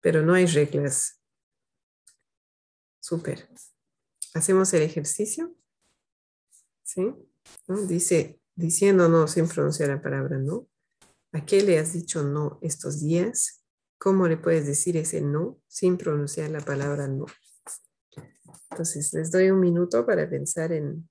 Pero 0.00 0.22
no 0.22 0.34
hay 0.34 0.46
reglas. 0.46 1.20
Súper. 3.00 3.48
¿Hacemos 4.32 4.72
el 4.72 4.82
ejercicio? 4.82 5.54
¿Sí? 6.84 7.12
Dice, 7.88 8.40
diciendo 8.54 9.08
no 9.08 9.26
sin 9.26 9.48
pronunciar 9.48 9.88
la 9.88 10.00
palabra 10.00 10.38
no. 10.38 10.68
¿A 11.32 11.44
qué 11.44 11.62
le 11.62 11.78
has 11.78 11.92
dicho 11.92 12.22
no 12.22 12.60
estos 12.62 13.00
días? 13.00 13.64
¿Cómo 13.98 14.28
le 14.28 14.36
puedes 14.36 14.64
decir 14.64 14.96
ese 14.96 15.20
no 15.20 15.60
sin 15.66 15.98
pronunciar 15.98 16.50
la 16.50 16.60
palabra 16.60 17.08
no? 17.08 17.26
Entonces, 18.70 19.12
les 19.12 19.32
doy 19.32 19.50
un 19.50 19.58
minuto 19.58 20.06
para 20.06 20.28
pensar 20.28 20.70
en 20.70 21.08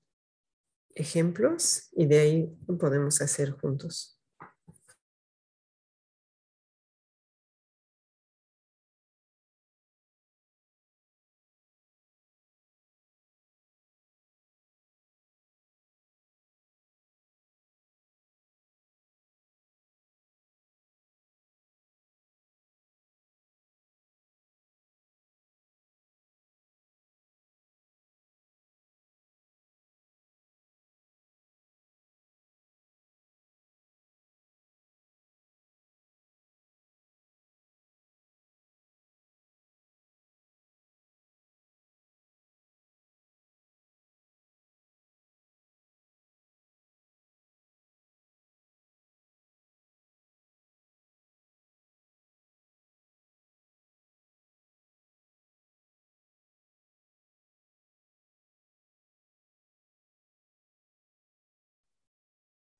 ejemplos 0.94 1.90
y 1.92 2.06
de 2.06 2.18
ahí 2.18 2.56
podemos 2.78 3.20
hacer 3.20 3.50
juntos. 3.50 4.15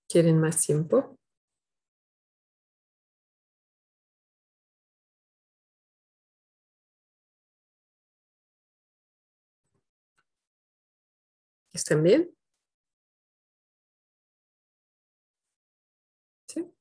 ¿Quieren 0.08 0.38
más 0.40 0.60
tiempo? 0.60 1.18
¿Están 11.72 12.02
bien? 12.02 12.36
¿Sí? 16.48 16.72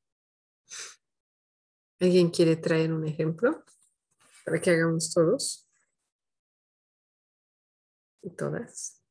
¿Alguien 2.00 2.30
quiere 2.30 2.58
traer 2.58 2.92
un 2.94 3.06
ejemplo 3.08 3.64
para 4.46 4.62
que 4.62 4.72
hagamos 4.72 5.14
todos? 5.14 5.68
Y 8.22 8.30
todas. 8.32 9.05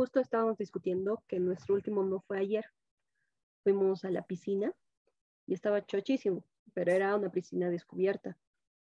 Justo 0.00 0.18
estábamos 0.18 0.56
discutiendo 0.56 1.22
que 1.28 1.38
nuestro 1.38 1.74
último 1.74 2.02
no 2.02 2.20
fue 2.20 2.38
ayer. 2.38 2.64
Fuimos 3.62 4.02
a 4.06 4.10
la 4.10 4.22
piscina 4.22 4.72
y 5.46 5.52
estaba 5.52 5.84
chochísimo, 5.84 6.42
pero 6.72 6.90
era 6.90 7.14
una 7.14 7.30
piscina 7.30 7.68
descubierta 7.68 8.38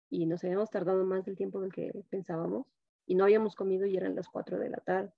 y 0.09 0.25
nos 0.25 0.43
habíamos 0.43 0.69
tardado 0.69 1.05
más 1.05 1.23
del 1.23 1.37
tiempo 1.37 1.61
del 1.61 1.71
que 1.71 2.03
pensábamos 2.09 2.67
y 3.05 3.15
no 3.15 3.23
habíamos 3.23 3.55
comido 3.55 3.85
y 3.85 3.95
eran 3.95 4.13
las 4.13 4.27
4 4.27 4.59
de 4.59 4.69
la 4.69 4.79
tarde 4.79 5.13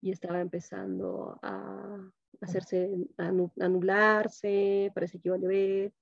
y 0.00 0.10
estaba 0.10 0.40
empezando 0.40 1.38
a 1.42 2.10
hacerse, 2.40 2.90
a, 3.18 3.30
nublarse, 3.30 4.90
parece 4.94 5.18
que 5.18 5.28
iba 5.28 5.36
a 5.36 5.38
llover 5.38 5.92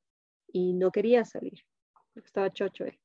y 0.46 0.74
no 0.74 0.92
quería 0.92 1.24
salir, 1.24 1.64
estaba 2.14 2.52
chocho 2.52 2.84
él. 2.84 2.96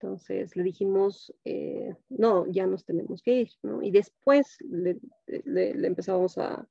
Entonces 0.00 0.54
le 0.54 0.62
dijimos, 0.62 1.34
eh, 1.44 1.94
no, 2.08 2.46
ya 2.46 2.66
nos 2.66 2.84
tenemos 2.84 3.20
que 3.20 3.40
ir, 3.40 3.50
¿no? 3.62 3.82
Y 3.82 3.90
después 3.90 4.58
le, 4.60 5.00
le 5.26 5.86
empezamos 5.86 6.38
a 6.38 6.68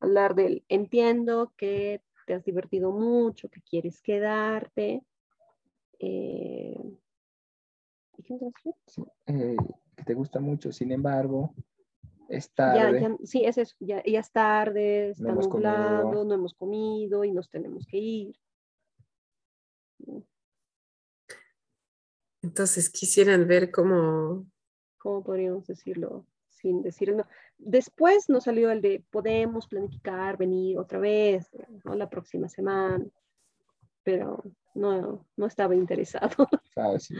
hablar 0.00 0.34
del, 0.34 0.64
entiendo 0.68 1.52
que 1.56 2.02
te 2.26 2.34
has 2.34 2.44
divertido 2.44 2.92
mucho, 2.92 3.48
que 3.48 3.62
quieres 3.62 4.00
quedarte, 4.02 5.02
eh, 5.98 6.80
eh, 9.26 9.56
que 9.96 10.04
te 10.04 10.14
gusta 10.14 10.40
mucho, 10.40 10.72
sin 10.72 10.92
embargo, 10.92 11.54
es 12.28 12.50
tarde. 12.52 13.16
sí, 13.24 13.44
es 13.44 13.58
eso, 13.58 13.76
ya, 13.80 13.98
es 13.98 14.30
tarde, 14.30 15.10
está 15.10 15.32
nublado, 15.32 16.24
no 16.24 16.34
hemos 16.34 16.54
comido 16.54 17.24
y 17.24 17.32
nos 17.32 17.50
tenemos 17.50 17.86
que 17.86 17.98
ir. 17.98 18.36
Entonces 22.42 22.90
quisieran 22.90 23.46
ver 23.46 23.70
cómo... 23.70 24.46
¿Cómo 24.98 25.22
podríamos 25.22 25.66
decirlo? 25.66 26.26
Sin 26.48 26.82
decirlo. 26.82 27.26
Después 27.58 28.28
nos 28.28 28.44
salió 28.44 28.70
el 28.70 28.82
de 28.82 29.04
podemos 29.10 29.66
planificar, 29.66 30.36
venir 30.36 30.78
otra 30.78 30.98
vez, 30.98 31.48
¿no? 31.84 31.94
la 31.94 32.10
próxima 32.10 32.48
semana, 32.48 33.04
pero 34.02 34.42
no, 34.74 35.26
no 35.36 35.46
estaba 35.46 35.74
interesado. 35.74 36.48
Ah, 36.74 36.98
sí. 36.98 37.14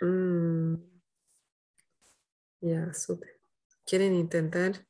Mm. 0.00 0.74
Ya, 2.60 2.92
súper. 2.92 3.40
¿Quieren 3.86 4.14
intentar? 4.14 4.84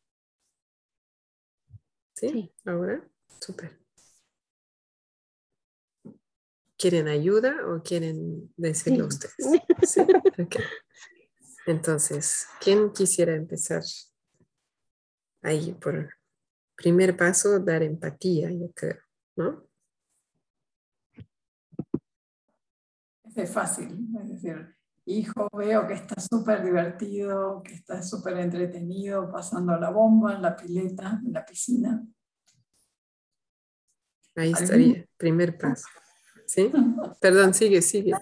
¿Sí? 2.15 2.51
¿Ahora? 2.65 3.07
Súper. 3.41 3.79
¿Quieren 6.79 7.09
ayuda 7.09 7.57
o 7.67 7.83
quieren 7.83 8.53
decirlo 8.57 9.07
ustedes? 9.07 9.35
¿Sí? 9.83 10.01
Entonces, 11.67 12.47
¿quién 12.61 12.93
quisiera 12.93 13.35
empezar? 13.35 13.83
Ahí, 15.43 15.73
por 15.75 16.09
primer 16.77 17.17
paso, 17.17 17.59
dar 17.59 17.83
empatía, 17.83 18.51
yo 18.51 18.71
creo, 18.73 18.99
¿no? 19.37 19.69
es 23.43 23.51
fácil. 23.51 24.09
Es 24.23 24.29
decir, 24.31 24.75
hijo, 25.05 25.49
veo 25.57 25.87
que 25.87 25.95
está 25.95 26.21
súper 26.21 26.63
divertido, 26.63 27.63
que 27.63 27.75
está 27.75 28.03
súper 28.03 28.39
entretenido, 28.39 29.31
pasando 29.31 29.79
la 29.79 29.91
bomba 29.91 30.35
en 30.35 30.43
la 30.43 30.57
pileta, 30.57 31.21
en 31.25 31.33
la 31.33 31.45
piscina. 31.45 32.05
Ahí 34.37 34.53
estaría, 34.53 35.05
primer 35.17 35.59
paso. 35.59 35.89
¿Sí? 36.49 36.73
Perdón, 37.21 37.53
sigue, 37.53 37.83
sigue. 37.83 38.15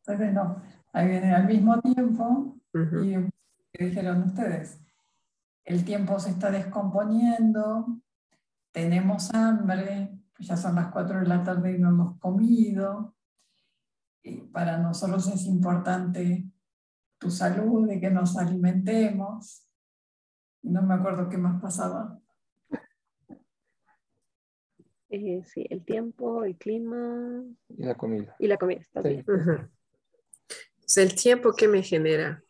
Entonces, 0.00 0.34
no, 0.34 0.60
ahí 0.92 1.08
viene 1.08 1.32
al 1.32 1.46
mismo 1.46 1.80
tiempo 1.80 2.56
y 3.02 3.16
dijeron 3.84 4.24
ustedes, 4.24 4.80
el 5.64 5.84
tiempo 5.84 6.18
se 6.18 6.30
está 6.30 6.50
descomponiendo, 6.50 7.86
tenemos 8.72 9.32
hambre, 9.32 10.18
ya 10.40 10.56
son 10.56 10.74
las 10.74 10.88
4 10.88 11.20
de 11.20 11.26
la 11.26 11.44
tarde 11.44 11.76
y 11.76 11.78
no 11.78 11.90
hemos 11.90 12.18
comido, 12.18 13.14
para 14.52 14.78
nosotros 14.78 15.28
es 15.28 15.46
importante 15.46 16.50
tu 17.18 17.30
salud, 17.30 17.86
de 17.86 18.00
que 18.00 18.10
nos 18.10 18.36
alimentemos. 18.36 19.66
No 20.62 20.82
me 20.82 20.94
acuerdo 20.94 21.28
qué 21.28 21.38
más 21.38 21.60
pasaba. 21.62 22.18
Eh, 25.16 25.42
sí, 25.44 25.66
el 25.70 25.82
tiempo, 25.82 26.44
el 26.44 26.56
clima. 26.56 27.42
Y 27.68 27.84
la 27.84 27.94
comida. 27.94 28.36
Y 28.38 28.46
la 28.48 28.58
comida, 28.58 28.80
está 28.80 29.00
bien. 29.00 29.24
el 30.96 31.14
tiempo 31.14 31.54
que 31.54 31.68
me 31.68 31.82
genera. 31.82 32.42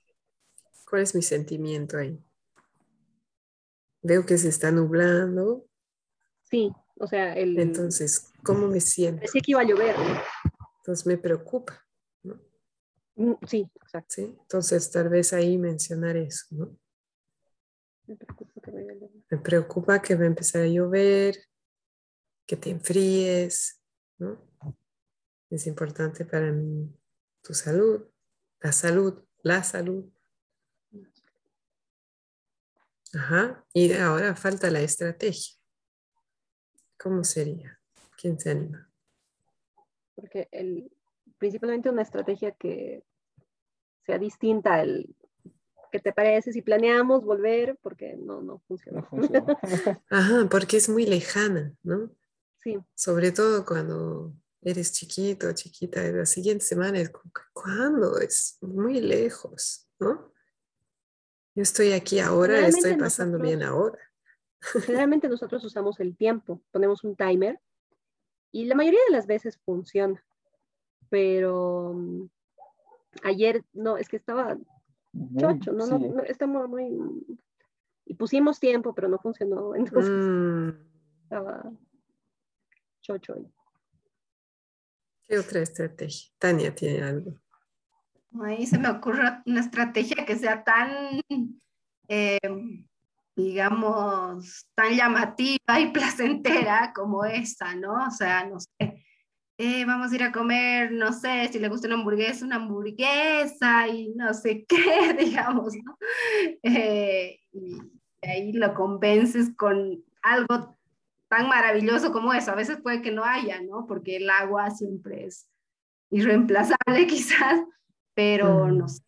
¿Cuál 0.88 1.02
es 1.02 1.14
mi 1.14 1.22
sentimiento 1.22 1.96
ahí? 1.96 2.18
Veo 4.02 4.26
que 4.26 4.36
se 4.36 4.48
está 4.48 4.72
nublando. 4.72 5.64
Sí, 6.42 6.72
o 6.98 7.06
sea, 7.06 7.34
el... 7.34 7.58
Entonces, 7.58 8.32
¿cómo 8.42 8.66
me 8.66 8.80
siento? 8.80 9.22
Decía 9.22 9.42
que 9.42 9.52
iba 9.52 9.60
a 9.60 9.64
llover. 9.64 9.94
Entonces 10.78 11.06
me 11.06 11.18
preocupa, 11.18 11.84
¿no? 12.24 12.40
Mm, 13.14 13.34
sí, 13.46 13.68
exacto. 13.82 14.14
¿Sí? 14.14 14.36
Entonces 14.40 14.90
tal 14.90 15.08
vez 15.08 15.32
ahí 15.32 15.56
mencionar 15.56 16.16
eso, 16.16 16.46
¿no? 16.50 16.76
Me 18.06 18.16
preocupa 18.16 18.60
que 18.60 18.70
vaya 18.72 18.90
a 18.90 18.94
llover. 18.94 19.24
Me 19.30 19.38
preocupa 19.38 20.02
que 20.02 20.14
va 20.16 20.24
a 20.24 20.26
empezar 20.26 20.62
a 20.62 20.68
llover, 20.68 21.36
que 22.46 22.56
te 22.56 22.70
enfríes, 22.70 23.82
¿no? 24.18 24.40
Es 25.50 25.66
importante 25.66 26.24
para 26.24 26.50
mí 26.52 26.92
tu 27.42 27.54
salud, 27.54 28.06
la 28.60 28.72
salud, 28.72 29.24
la 29.42 29.62
salud. 29.62 30.04
Ajá, 33.14 33.64
y 33.72 33.92
ahora 33.92 34.34
falta 34.34 34.70
la 34.70 34.80
estrategia. 34.80 35.56
¿Cómo 36.98 37.24
sería? 37.24 37.80
¿Quién 38.16 38.38
se 38.38 38.50
anima? 38.50 38.90
porque 40.16 40.48
el, 40.50 40.90
principalmente 41.38 41.90
una 41.90 42.02
estrategia 42.02 42.50
que 42.52 43.04
sea 44.04 44.18
distinta 44.18 44.74
al 44.74 45.14
que 45.92 46.00
te 46.00 46.12
parece 46.12 46.52
si 46.52 46.62
planeamos 46.62 47.24
volver, 47.24 47.78
porque 47.80 48.16
no, 48.16 48.42
no 48.42 48.58
funciona. 48.66 49.06
Ajá, 50.10 50.48
porque 50.50 50.78
es 50.78 50.88
muy 50.88 51.06
lejana, 51.06 51.72
¿no? 51.84 52.10
Sí. 52.66 52.76
Sobre 52.96 53.30
todo 53.30 53.64
cuando 53.64 54.34
eres 54.60 54.92
chiquito, 54.92 55.52
chiquita, 55.52 56.02
la 56.10 56.26
siguiente 56.26 56.64
semana 56.64 56.98
es 56.98 57.10
como, 57.10 57.30
¿cuándo? 57.52 58.18
Es 58.18 58.58
muy 58.60 59.00
lejos, 59.00 59.88
¿no? 60.00 60.32
Yo 61.54 61.62
estoy 61.62 61.92
aquí 61.92 62.18
ahora, 62.18 62.66
estoy 62.66 62.96
pasando 62.96 63.38
bien 63.38 63.62
ahora. 63.62 64.00
Generalmente 64.84 65.28
nosotros 65.28 65.64
usamos 65.64 66.00
el 66.00 66.16
tiempo, 66.16 66.60
ponemos 66.72 67.04
un 67.04 67.14
timer 67.14 67.60
y 68.50 68.64
la 68.64 68.74
mayoría 68.74 68.98
de 69.06 69.12
las 69.12 69.28
veces 69.28 69.60
funciona. 69.64 70.20
Pero 71.08 71.92
mm, 71.94 72.28
ayer, 73.22 73.64
no, 73.74 73.96
es 73.96 74.08
que 74.08 74.16
estaba 74.16 74.58
chocho, 75.38 75.70
no, 75.70 75.86
no, 75.86 75.98
no, 76.00 76.22
estamos 76.24 76.68
muy... 76.68 76.98
Y 78.06 78.14
pusimos 78.14 78.58
tiempo, 78.58 78.92
pero 78.92 79.06
no 79.06 79.18
funcionó. 79.18 79.72
Entonces 79.76 80.10
mm. 80.10 80.70
estaba 81.22 81.72
chocho. 83.06 83.34
¿Qué 85.24 85.38
otra 85.38 85.60
estrategia? 85.60 86.30
Tania 86.38 86.74
tiene 86.74 87.02
algo. 87.02 87.40
Ahí 88.42 88.66
se 88.66 88.78
me 88.78 88.88
ocurre 88.88 89.42
una 89.46 89.60
estrategia 89.60 90.24
que 90.26 90.36
sea 90.36 90.62
tan 90.62 91.20
eh, 92.08 92.38
digamos, 93.36 94.66
tan 94.74 94.94
llamativa 94.94 95.80
y 95.80 95.90
placentera 95.92 96.92
como 96.94 97.24
esta, 97.24 97.74
¿no? 97.74 98.06
O 98.06 98.10
sea, 98.10 98.46
no 98.46 98.58
sé, 98.58 99.04
eh, 99.58 99.84
vamos 99.84 100.10
a 100.10 100.14
ir 100.14 100.22
a 100.22 100.32
comer, 100.32 100.90
no 100.92 101.12
sé, 101.12 101.48
si 101.52 101.58
le 101.58 101.68
gusta 101.68 101.86
una 101.86 101.96
hamburguesa, 101.96 102.44
una 102.44 102.56
hamburguesa 102.56 103.88
y 103.88 104.08
no 104.14 104.32
sé 104.32 104.64
qué, 104.68 105.14
digamos, 105.18 105.74
¿no? 105.84 105.98
Eh, 106.62 107.40
y 107.52 107.78
ahí 108.22 108.52
lo 108.52 108.74
convences 108.74 109.50
con 109.56 110.02
algo 110.22 110.75
tan 111.28 111.48
maravilloso 111.48 112.12
como 112.12 112.32
eso. 112.32 112.52
A 112.52 112.56
veces 112.56 112.80
puede 112.80 113.02
que 113.02 113.10
no 113.10 113.24
haya, 113.24 113.60
¿no? 113.60 113.86
Porque 113.86 114.16
el 114.16 114.30
agua 114.30 114.70
siempre 114.70 115.26
es 115.26 115.48
irreemplazable 116.10 116.76
quizás, 117.08 117.60
pero 118.14 118.70
no 118.70 118.88
sé, 118.88 119.02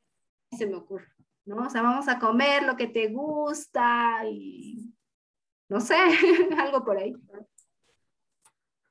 se 0.57 0.67
me 0.67 0.77
ocurre. 0.77 1.09
¿no? 1.49 1.67
O 1.67 1.71
sea, 1.71 1.83
vamos 1.83 2.09
a 2.09 2.19
comer 2.19 2.63
lo 2.65 2.77
que 2.77 2.87
te 2.87 3.09
gusta 3.09 4.23
y 4.29 4.95
no 5.69 5.81
sé, 5.81 5.97
algo 6.59 6.85
por 6.85 6.99
ahí. 6.99 7.15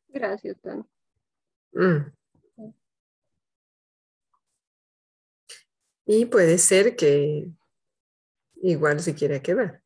Gracias, 0.09 0.59
Tani. 0.61 0.83
Mm. 1.73 2.11
Y 6.05 6.25
puede 6.25 6.57
ser 6.57 6.95
que 6.95 7.51
igual 8.55 9.01
se 9.01 9.13
quiere 9.13 9.41
quedar. 9.41 9.83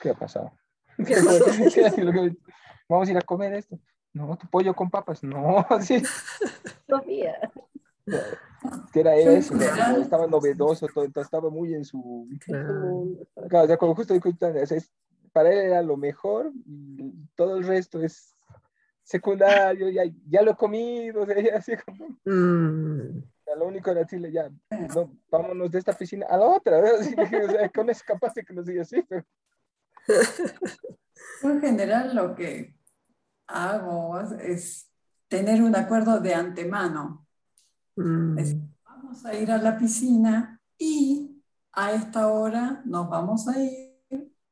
¿Qué 0.00 0.10
ha 0.10 0.14
pasado? 0.14 0.56
Vamos 2.88 3.08
a 3.08 3.10
ir 3.10 3.18
a 3.18 3.22
comer 3.22 3.54
esto. 3.54 3.78
No, 4.12 4.36
tu 4.36 4.46
pollo 4.48 4.74
con 4.74 4.90
papas. 4.90 5.22
No, 5.22 5.66
sí. 5.80 6.02
Sofía. 6.88 7.52
Que 8.92 9.00
era 9.00 9.16
eso, 9.16 9.54
estaba 10.00 10.26
novedoso, 10.26 10.86
todo, 10.86 11.04
estaba 11.20 11.50
muy 11.50 11.74
en 11.74 11.84
su. 11.84 12.28
Claro, 13.48 13.68
ya 13.68 13.76
como 13.76 13.94
justo 13.94 14.14
para 15.32 15.52
él 15.52 15.58
era 15.58 15.82
lo 15.82 15.98
mejor 15.98 16.50
y 16.64 17.12
todo 17.34 17.58
el 17.58 17.66
resto 17.66 18.00
es 18.00 18.34
secundario, 19.02 19.90
ya, 19.90 20.02
ya 20.28 20.42
lo 20.42 20.52
he 20.52 20.56
comido, 20.56 21.22
o 21.22 21.26
sea, 21.26 21.40
ya 21.40 21.56
así 21.56 21.74
como... 21.76 22.08
Mm. 22.24 23.22
lo 23.56 23.66
único 23.66 23.90
era 23.90 24.00
decirle, 24.00 24.32
ya, 24.32 24.50
no, 24.94 25.10
vámonos 25.30 25.70
de 25.70 25.78
esta 25.78 25.92
piscina 25.92 26.26
a 26.28 26.38
la 26.38 26.46
otra, 26.46 26.78
o 26.78 27.02
sea, 27.02 27.68
con 27.68 27.88
eso 27.88 28.02
capaz 28.04 28.34
de 28.34 28.44
que 28.44 28.54
nos 28.54 28.66
diga 28.66 28.82
así, 28.82 29.02
pero... 29.08 29.24
En 31.42 31.60
general 31.60 32.14
lo 32.14 32.34
que 32.34 32.74
hago 33.46 34.18
es 34.20 34.90
tener 35.28 35.62
un 35.62 35.76
acuerdo 35.76 36.18
de 36.20 36.34
antemano. 36.34 37.26
Mm. 37.96 38.36
vamos 38.84 39.24
a 39.24 39.34
ir 39.34 39.50
a 39.50 39.58
la 39.58 39.78
piscina 39.78 40.60
y 40.78 41.42
a 41.72 41.92
esta 41.92 42.28
hora 42.28 42.82
nos 42.84 43.08
vamos 43.08 43.48
a 43.48 43.62
ir 43.62 43.96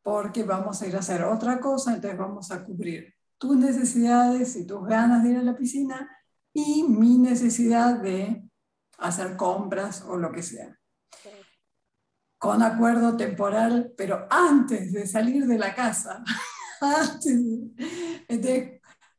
porque 0.02 0.44
vamos 0.44 0.80
a 0.80 0.86
ir 0.86 0.96
a 0.96 1.00
hacer 1.00 1.24
otra 1.24 1.58
cosa, 1.60 1.94
entonces 1.94 2.18
vamos 2.18 2.50
a 2.50 2.62
cubrir 2.64 3.14
tus 3.38 3.56
necesidades 3.56 4.54
y 4.56 4.66
tus 4.66 4.86
ganas 4.86 5.22
de 5.22 5.30
ir 5.30 5.36
a 5.38 5.42
la 5.42 5.56
piscina 5.56 6.08
y 6.52 6.84
mi 6.84 7.18
necesidad 7.18 8.00
de 8.00 8.48
hacer 8.98 9.36
compras 9.36 10.04
o 10.06 10.16
lo 10.16 10.30
que 10.30 10.42
sea. 10.42 10.78
Con 12.44 12.62
acuerdo 12.62 13.16
temporal, 13.16 13.92
pero 13.96 14.26
antes 14.30 14.92
de 14.92 15.06
salir 15.06 15.46
de 15.46 15.58
la 15.58 15.74
casa. 15.74 16.22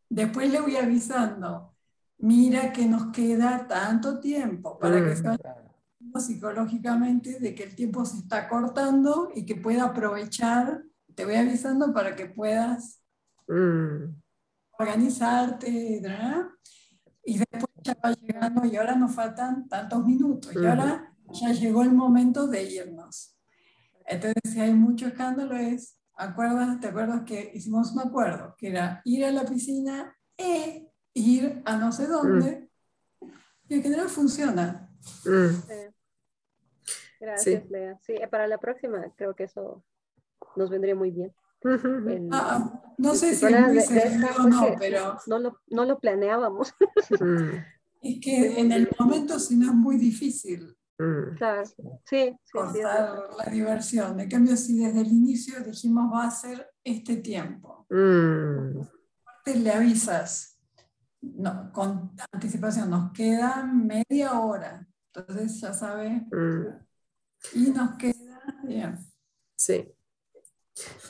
después 0.09 0.51
le 0.51 0.61
voy 0.61 0.75
avisando, 0.75 1.73
mira 2.19 2.71
que 2.71 2.85
nos 2.85 3.11
queda 3.11 3.65
tanto 3.67 4.19
tiempo 4.19 4.77
para 4.77 4.97
que 4.97 5.15
mm. 5.15 6.19
psicológicamente 6.19 7.39
de 7.39 7.55
que 7.55 7.63
el 7.63 7.75
tiempo 7.75 8.05
se 8.05 8.17
está 8.17 8.47
cortando 8.47 9.31
y 9.33 9.45
que 9.45 9.55
pueda 9.55 9.85
aprovechar. 9.85 10.83
Te 11.15 11.25
voy 11.25 11.35
avisando 11.35 11.91
para 11.93 12.15
que 12.15 12.27
puedas 12.27 13.01
Mm. 13.47 14.21
Organizarte, 14.77 16.01
y 17.23 17.37
después 17.37 17.65
ya 17.81 17.97
va 18.03 18.11
llegando 18.11 18.65
y 18.65 18.75
ahora 18.75 18.95
nos 18.95 19.13
faltan 19.13 19.69
tantos 19.69 20.05
minutos 20.05 20.53
y 20.53 20.65
ahora 20.65 21.14
ya 21.31 21.51
llegó 21.51 21.83
el 21.83 21.93
momento 21.93 22.47
de 22.47 22.63
irnos. 22.63 23.35
Entonces, 24.05 24.41
si 24.51 24.59
hay 24.59 24.73
mucho 24.73 25.07
escándalo 25.07 25.55
es, 25.55 25.97
¿acuerdas? 26.15 26.79
¿te 26.79 26.87
acuerdas 26.87 27.23
que 27.25 27.51
hicimos 27.53 27.91
un 27.91 27.99
acuerdo? 27.99 28.55
Que 28.57 28.69
era 28.69 29.01
ir 29.03 29.25
a 29.25 29.31
la 29.31 29.45
piscina 29.45 30.15
e 30.37 30.89
ir 31.13 31.61
a 31.65 31.77
no 31.77 31.91
sé 31.91 32.07
dónde. 32.07 32.69
Y 33.67 33.75
en 33.75 33.83
general 33.83 34.09
funciona. 34.09 34.89
Mm. 35.25 35.89
Gracias, 37.19 37.69
Lea. 37.69 37.97
Sí, 38.01 38.15
para 38.29 38.47
la 38.47 38.57
próxima 38.57 39.11
creo 39.15 39.35
que 39.35 39.45
eso 39.45 39.83
nos 40.55 40.69
vendría 40.69 40.95
muy 40.95 41.11
bien. 41.11 41.33
Ah, 42.31 42.93
no 42.99 43.15
sé 43.15 43.33
si 43.33 43.45
es 43.45 43.59
muy 43.59 44.49
no, 44.49 44.75
pero... 44.79 45.17
No 45.25 45.39
lo, 45.39 45.61
no 45.67 45.85
lo 45.85 45.99
planeábamos. 45.99 46.75
Mm. 47.19 47.57
es 48.03 48.19
que 48.21 48.59
en 48.59 48.71
el 48.71 48.87
momento 48.99 49.39
si 49.39 49.55
no 49.55 49.71
es 49.71 49.73
muy 49.73 49.97
difícil. 49.97 50.75
Mm. 50.97 51.35
Claro, 51.35 51.65
sí, 51.65 51.75
sí, 52.05 52.81
la 52.81 53.51
diversión. 53.51 54.19
En 54.19 54.29
cambio, 54.29 54.55
si 54.55 54.77
desde 54.77 55.01
el 55.01 55.07
inicio 55.07 55.59
dijimos 55.59 56.11
va 56.13 56.27
a 56.27 56.31
ser 56.31 56.69
este 56.83 57.17
tiempo, 57.17 57.85
mm. 57.89 58.79
le 59.45 59.71
avisas, 59.71 60.59
no, 61.21 61.71
con 61.73 62.15
anticipación, 62.31 62.89
nos 62.89 63.11
queda 63.11 63.63
media 63.65 64.39
hora, 64.39 64.87
entonces 65.13 65.59
ya 65.59 65.73
sabes, 65.73 66.21
y 67.53 67.69
nos 67.71 67.97
queda. 67.97 68.25
Sí. 69.55 69.91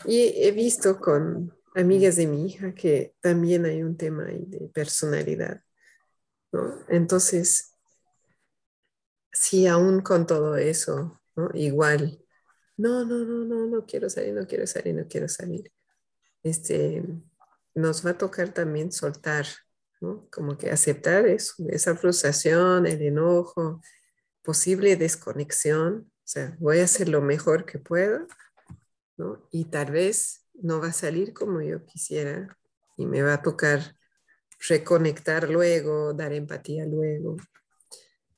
Y 0.06 0.44
he 0.44 0.52
visto 0.52 1.00
con 1.00 1.54
amigas 1.76 2.16
de 2.16 2.28
mi 2.28 2.48
hija 2.48 2.74
que 2.74 3.16
también 3.20 3.66
hay 3.66 3.84
un 3.84 3.98
tema 3.98 4.26
ahí 4.26 4.46
de 4.48 4.70
personalidad. 4.70 5.62
¿no? 6.52 6.86
Entonces, 6.88 7.75
si 9.36 9.68
aún 9.68 10.02
con 10.02 10.26
todo 10.26 10.56
eso, 10.56 11.22
¿no? 11.36 11.50
igual, 11.54 12.24
no, 12.78 13.06
no, 13.06 13.26
no, 13.26 13.46
no, 13.46 13.68
no 13.68 13.86
quiero 13.86 14.10
salir, 14.10 14.34
no 14.34 14.48
quiero 14.48 14.66
salir, 14.66 14.96
no 14.96 15.08
quiero 15.08 15.28
salir. 15.28 15.72
Este, 16.42 17.04
nos 17.74 18.06
va 18.06 18.12
a 18.12 18.18
tocar 18.18 18.54
también 18.54 18.92
soltar, 18.92 19.46
¿no? 20.00 20.28
como 20.32 20.58
que 20.58 20.72
aceptar 20.72 21.28
eso, 21.28 21.54
esa 21.70 21.96
frustración, 21.96 22.88
el 22.88 23.02
enojo, 23.02 23.82
posible 24.42 24.96
desconexión. 24.96 26.12
O 26.18 26.28
sea, 26.28 26.56
voy 26.60 26.80
a 26.80 26.86
hacer 26.86 27.10
lo 27.10 27.22
mejor 27.22 27.66
que 27.66 27.80
puedo 27.80 28.26
y 29.52 29.66
tal 29.66 29.92
vez 29.92 30.46
no 30.54 30.80
va 30.80 30.88
a 30.88 30.94
salir 30.94 31.34
como 31.34 31.62
yo 31.62 31.86
quisiera 31.86 32.58
y 32.98 33.06
me 33.06 33.22
va 33.22 33.34
a 33.34 33.42
tocar 33.42 33.96
reconectar 34.68 35.50
luego, 35.50 36.14
dar 36.14 36.34
empatía 36.34 36.86
luego. 36.86 37.36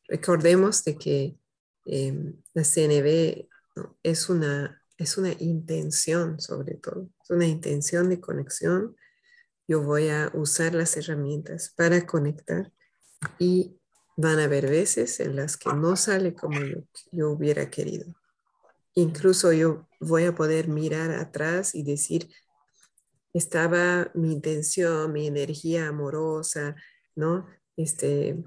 Recordemos 0.08 0.84
de 0.84 0.98
que 0.98 1.38
em, 1.86 2.42
la 2.54 2.64
CNB 2.64 3.48
es, 4.04 4.30
una, 4.30 4.82
es 4.98 5.18
una 5.18 5.34
intención 5.40 6.40
sobre 6.40 6.76
todo, 6.76 7.10
es 7.24 7.30
una 7.30 7.46
intención 7.46 8.10
de 8.10 8.20
conexión. 8.20 8.96
Yo 9.68 9.82
voy 9.84 10.10
a 10.10 10.32
usar 10.34 10.74
las 10.74 10.96
herramientas 10.96 11.74
para 11.76 12.06
conectar 12.06 12.72
y 13.38 13.78
van 14.16 14.40
a 14.40 14.46
haber 14.46 14.70
veces 14.70 15.20
en 15.20 15.36
las 15.36 15.58
que 15.58 15.72
no 15.74 15.96
sale 15.96 16.34
como 16.34 16.60
yo 17.12 17.32
hubiera 17.32 17.70
querido. 17.70 18.16
Incluso 18.96 19.54
yo 19.54 19.88
voy 20.00 20.26
a 20.26 20.34
poder 20.34 20.70
mirar 20.70 21.12
atrás 21.12 21.76
y 21.76 21.84
decir, 21.84 22.30
estaba 23.34 24.10
mi 24.16 24.34
intención, 24.34 25.12
mi 25.14 25.28
energía 25.28 25.90
amorosa, 25.90 26.76
¿no? 27.16 27.46
Este, 27.76 28.44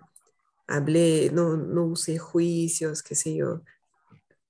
hablé, 0.70 1.30
no, 1.32 1.56
no 1.56 1.84
usé 1.84 2.18
juicios, 2.18 3.02
qué 3.02 3.14
sé 3.14 3.34
yo, 3.34 3.62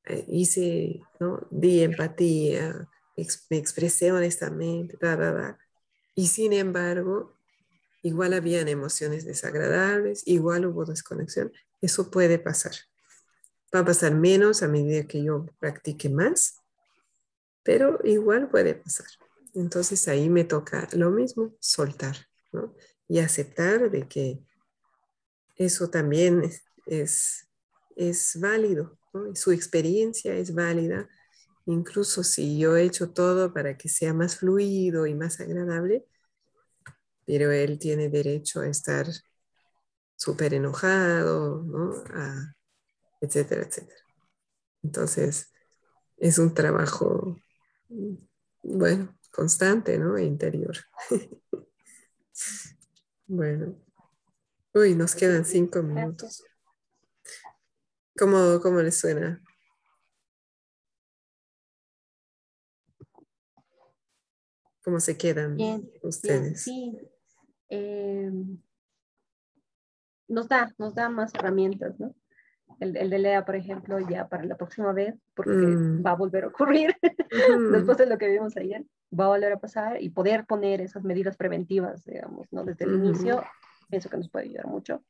eh, 0.05 0.25
hice, 0.29 1.01
¿no? 1.19 1.47
Di 1.51 1.83
empatía, 1.83 2.89
me 3.49 3.57
expresé 3.57 4.13
honestamente, 4.13 4.99
Y 6.15 6.27
sin 6.27 6.53
embargo, 6.53 7.37
igual 8.03 8.35
habían 8.35 8.69
emociones 8.69 9.25
desagradables, 9.25 10.23
igual 10.27 10.67
hubo 10.67 10.85
desconexión. 10.85 11.53
Eso 11.81 12.11
puede 12.11 12.39
pasar. 12.39 12.73
Va 13.75 13.81
a 13.81 13.85
pasar 13.85 14.15
menos 14.15 14.63
a 14.63 14.69
medida 14.69 15.07
que 15.07 15.23
yo 15.23 15.47
practique 15.59 16.09
más, 16.09 16.57
pero 17.63 17.99
igual 18.05 18.51
puede 18.51 18.75
pasar. 18.75 19.07
Entonces 19.55 20.07
ahí 20.09 20.29
me 20.29 20.45
toca 20.45 20.89
lo 20.93 21.11
mismo, 21.11 21.55
soltar 21.61 22.17
¿no? 22.53 22.75
y 23.09 23.21
aceptar 23.21 23.91
de 23.91 24.07
que 24.07 24.41
eso 25.61 25.91
también 25.91 26.43
es, 26.87 27.47
es, 27.95 28.39
válido, 28.41 28.99
¿no? 29.13 29.37
su 29.37 29.53
experiencia 29.53 30.35
es 30.35 30.55
válida, 30.55 31.07
incluso 31.67 32.25
si 32.25 32.59
yo 32.59 32.77
he 32.77 32.85
hecho 32.85 33.11
todo 33.11 33.53
para 33.53 33.77
que 33.77 33.91
sea 33.91 34.15
más 34.15 34.37
fluido 34.37 35.07
y 35.07 35.15
más 35.15 35.39
agradable, 35.39 36.07
pero 37.27 37.53
él 37.53 37.79
tiene 37.79 38.09
derecho 38.09 38.61
a 38.61 38.69
estar 38.69 39.07
súper 40.17 40.55
enojado, 40.55 41.63
¿no? 41.63 42.05
etcétera, 43.21 43.63
etcétera. 43.63 44.01
Entonces, 44.83 45.53
es 46.17 46.39
un 46.39 46.55
trabajo, 46.55 47.37
bueno, 48.63 49.15
constante, 49.31 49.99
¿no? 49.99 50.19
Interior. 50.19 50.75
bueno. 53.27 53.90
Uy, 54.73 54.95
nos 54.95 55.15
quedan 55.15 55.45
cinco 55.45 55.83
minutos. 55.83 56.45
¿Cómo, 58.17 58.61
cómo 58.61 58.81
les 58.81 58.99
suena? 58.99 59.43
¿Cómo 64.85 65.01
se 65.01 65.17
quedan 65.17 65.57
ustedes? 66.03 66.63
sí. 66.63 66.99
Em, 67.69 68.61
nos 70.27 70.49
da, 70.49 70.75
nos 70.79 70.95
da 70.95 71.09
más 71.09 71.35
herramientas, 71.35 71.99
¿no? 72.01 72.15
el, 72.79 72.97
el, 72.97 73.11
de 73.11 73.19
Lea, 73.19 73.45
por 73.45 73.57
ejemplo, 73.57 73.99
ya 73.99 74.29
para 74.29 74.45
la 74.45 74.57
próxima 74.57 74.93
vez, 74.93 75.15
porque 75.35 75.53
mm. 75.53 76.05
va 76.05 76.13
a 76.13 76.17
volver 76.17 76.45
a 76.45 76.49
ocurrir 76.49 76.95
después 77.73 77.99
de 77.99 78.07
lo 78.07 78.19
que 78.19 78.29
vimos 78.29 78.57
ayer, 78.57 78.85
va 79.19 79.27
a 79.27 79.29
volver 79.29 79.53
a 79.53 79.61
pasar 79.61 80.03
y 80.03 80.11
poder 80.11 80.47
poner 80.47 80.81
esas 80.81 81.05
medidas 81.05 81.37
preventivas, 81.37 82.05
digamos, 82.05 82.53
¿no? 82.53 82.65
Desde 82.65 82.85
el 82.85 82.95
inicio, 82.95 83.43
pienso 83.91 84.09
que 84.09 84.17
nos 84.17 84.31
puede 84.31 84.47
ayudar 84.47 84.67
mucho. 84.67 85.05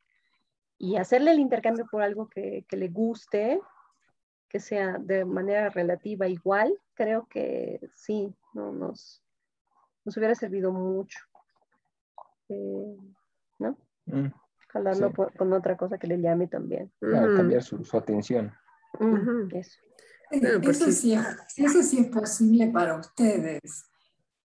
Y 0.78 0.96
hacerle 0.96 1.32
el 1.32 1.40
intercambio 1.40 1.86
por 1.90 2.02
algo 2.02 2.28
que, 2.28 2.64
que 2.68 2.76
le 2.76 2.88
guste, 2.88 3.60
que 4.48 4.58
sea 4.58 4.98
de 4.98 5.24
manera 5.24 5.68
relativa 5.68 6.26
igual, 6.26 6.74
creo 6.94 7.26
que 7.28 7.80
sí, 7.94 8.34
no, 8.54 8.72
nos, 8.72 9.22
nos 10.04 10.16
hubiera 10.16 10.34
servido 10.34 10.72
mucho. 10.72 11.18
Eh, 12.48 12.96
¿No? 13.58 13.76
Mm, 14.06 14.32
Jalarlo 14.68 15.12
con 15.12 15.52
otra 15.52 15.76
cosa 15.76 15.98
que 15.98 16.06
le 16.06 16.20
llame 16.20 16.46
también. 16.46 16.90
cambiar 17.00 17.62
su, 17.62 17.84
atención. 17.96 18.52
Eso. 19.52 19.80
eso, 20.30 20.92
sí, 20.92 21.14
eso 21.56 21.82
sí 21.82 22.00
es 22.00 22.06
posible 22.06 22.68
para 22.68 22.96
ustedes 22.96 23.89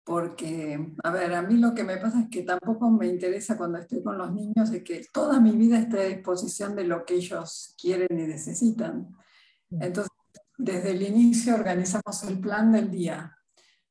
porque, 0.05 0.93
a 1.03 1.11
ver, 1.11 1.35
a 1.35 1.43
mí 1.43 1.57
lo 1.57 1.75
que 1.75 1.83
me 1.83 1.97
pasa 1.97 2.21
es 2.21 2.29
que 2.29 2.43
tampoco 2.43 2.91
me 2.91 3.07
interesa 3.07 3.57
cuando 3.57 3.79
estoy 3.79 4.03
con 4.03 4.19
los 4.19 4.33
niños 4.33 4.71
es 4.71 4.83
que 4.85 5.07
toda 5.11 5.41
mi 5.41 5.53
vida 5.53 5.79
esté 5.79 6.01
a 6.01 6.05
disposición 6.05 6.77
de 6.77 6.85
lo 6.85 7.07
que 7.07 7.15
ellos 7.15 7.75
quieren 7.81 8.09
y 8.11 8.27
necesitan. 8.27 9.09
Entonces, 9.71 10.13
desde 10.59 10.91
el 10.91 11.03
inicio 11.03 11.55
organizamos 11.55 12.23
el 12.25 12.39
plan 12.39 12.71
del 12.71 12.91
día. 12.91 13.35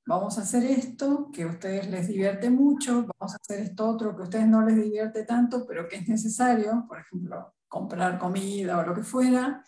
Vamos 0.05 0.37
a 0.37 0.41
hacer 0.41 0.63
esto 0.65 1.31
que 1.33 1.43
a 1.43 1.47
ustedes 1.47 1.89
les 1.89 2.07
divierte 2.07 2.49
mucho, 2.49 3.07
vamos 3.17 3.33
a 3.33 3.37
hacer 3.41 3.61
esto 3.61 3.87
otro 3.87 4.15
que 4.15 4.21
a 4.21 4.25
ustedes 4.25 4.47
no 4.47 4.61
les 4.61 4.75
divierte 4.75 5.23
tanto, 5.23 5.65
pero 5.65 5.87
que 5.87 5.95
es 5.95 6.07
necesario, 6.07 6.85
por 6.87 6.99
ejemplo, 6.99 7.55
comprar 7.67 8.19
comida 8.19 8.77
o 8.77 8.85
lo 8.85 8.93
que 8.93 9.03
fuera, 9.03 9.63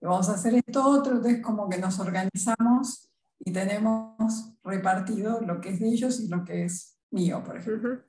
y 0.00 0.06
vamos 0.06 0.28
a 0.30 0.34
hacer 0.34 0.54
esto 0.54 0.82
otro, 0.88 1.16
entonces 1.16 1.42
como 1.42 1.68
que 1.68 1.76
nos 1.76 1.98
organizamos 1.98 3.09
y 3.40 3.52
tenemos 3.52 4.52
repartido 4.62 5.40
lo 5.40 5.60
que 5.60 5.70
es 5.70 5.80
de 5.80 5.88
ellos 5.88 6.20
y 6.20 6.28
lo 6.28 6.44
que 6.44 6.64
es 6.64 6.98
mío, 7.10 7.42
por 7.42 7.56
ejemplo. 7.56 8.04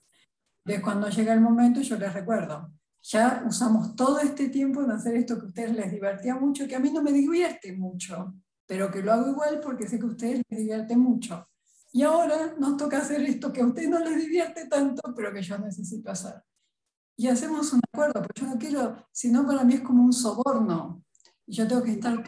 Entonces, 0.64 0.84
cuando 0.84 1.10
llega 1.10 1.34
el 1.34 1.42
momento, 1.42 1.82
yo 1.82 1.98
les 1.98 2.14
recuerdo, 2.14 2.72
ya 3.02 3.44
usamos 3.48 3.96
todo 3.96 4.20
este 4.20 4.50
tiempo 4.50 4.84
en 4.84 4.92
hacer 4.92 5.16
esto 5.16 5.40
que 5.40 5.46
a 5.46 5.48
ustedes 5.48 5.76
les 5.76 5.92
divertía 5.92 6.36
mucho, 6.36 6.68
que 6.68 6.76
a 6.76 6.80
mí 6.80 6.92
no 6.92 7.02
me 7.02 7.12
divierte 7.12 7.74
mucho, 7.74 8.36
pero 8.68 8.92
que 8.92 9.02
lo 9.02 9.14
hago 9.14 9.32
igual 9.32 9.60
porque 9.62 9.88
sé 9.88 9.98
que 9.98 10.06
a 10.06 10.10
ustedes 10.10 10.42
les 10.50 10.60
divierte 10.60 10.96
mucho. 10.96 11.48
Y 11.94 12.04
ahora 12.04 12.54
nos 12.58 12.78
toca 12.78 13.00
hacer 13.00 13.22
esto 13.22 13.52
que 13.52 13.62
a 13.62 13.66
ustedes 13.66 13.90
no 13.90 14.00
les 14.00 14.18
divierte 14.18 14.68
tanto, 14.68 15.02
pero 15.16 15.34
que 15.34 15.42
yo 15.42 15.58
necesito 15.58 16.12
hacer. 16.12 16.36
Y 17.18 17.28
hacemos 17.28 17.74
un 17.74 17.82
acuerdo, 17.92 18.22
porque 18.22 18.42
yo 18.42 18.48
no 18.48 18.58
quiero, 18.58 19.08
sino 19.12 19.46
para 19.46 19.64
mí 19.64 19.74
es 19.76 19.82
como 19.82 20.04
un 20.04 20.14
soborno. 20.14 21.04
Y 21.46 21.54
yo 21.54 21.68
tengo 21.68 21.84
que 21.84 21.92
estar 21.92 22.24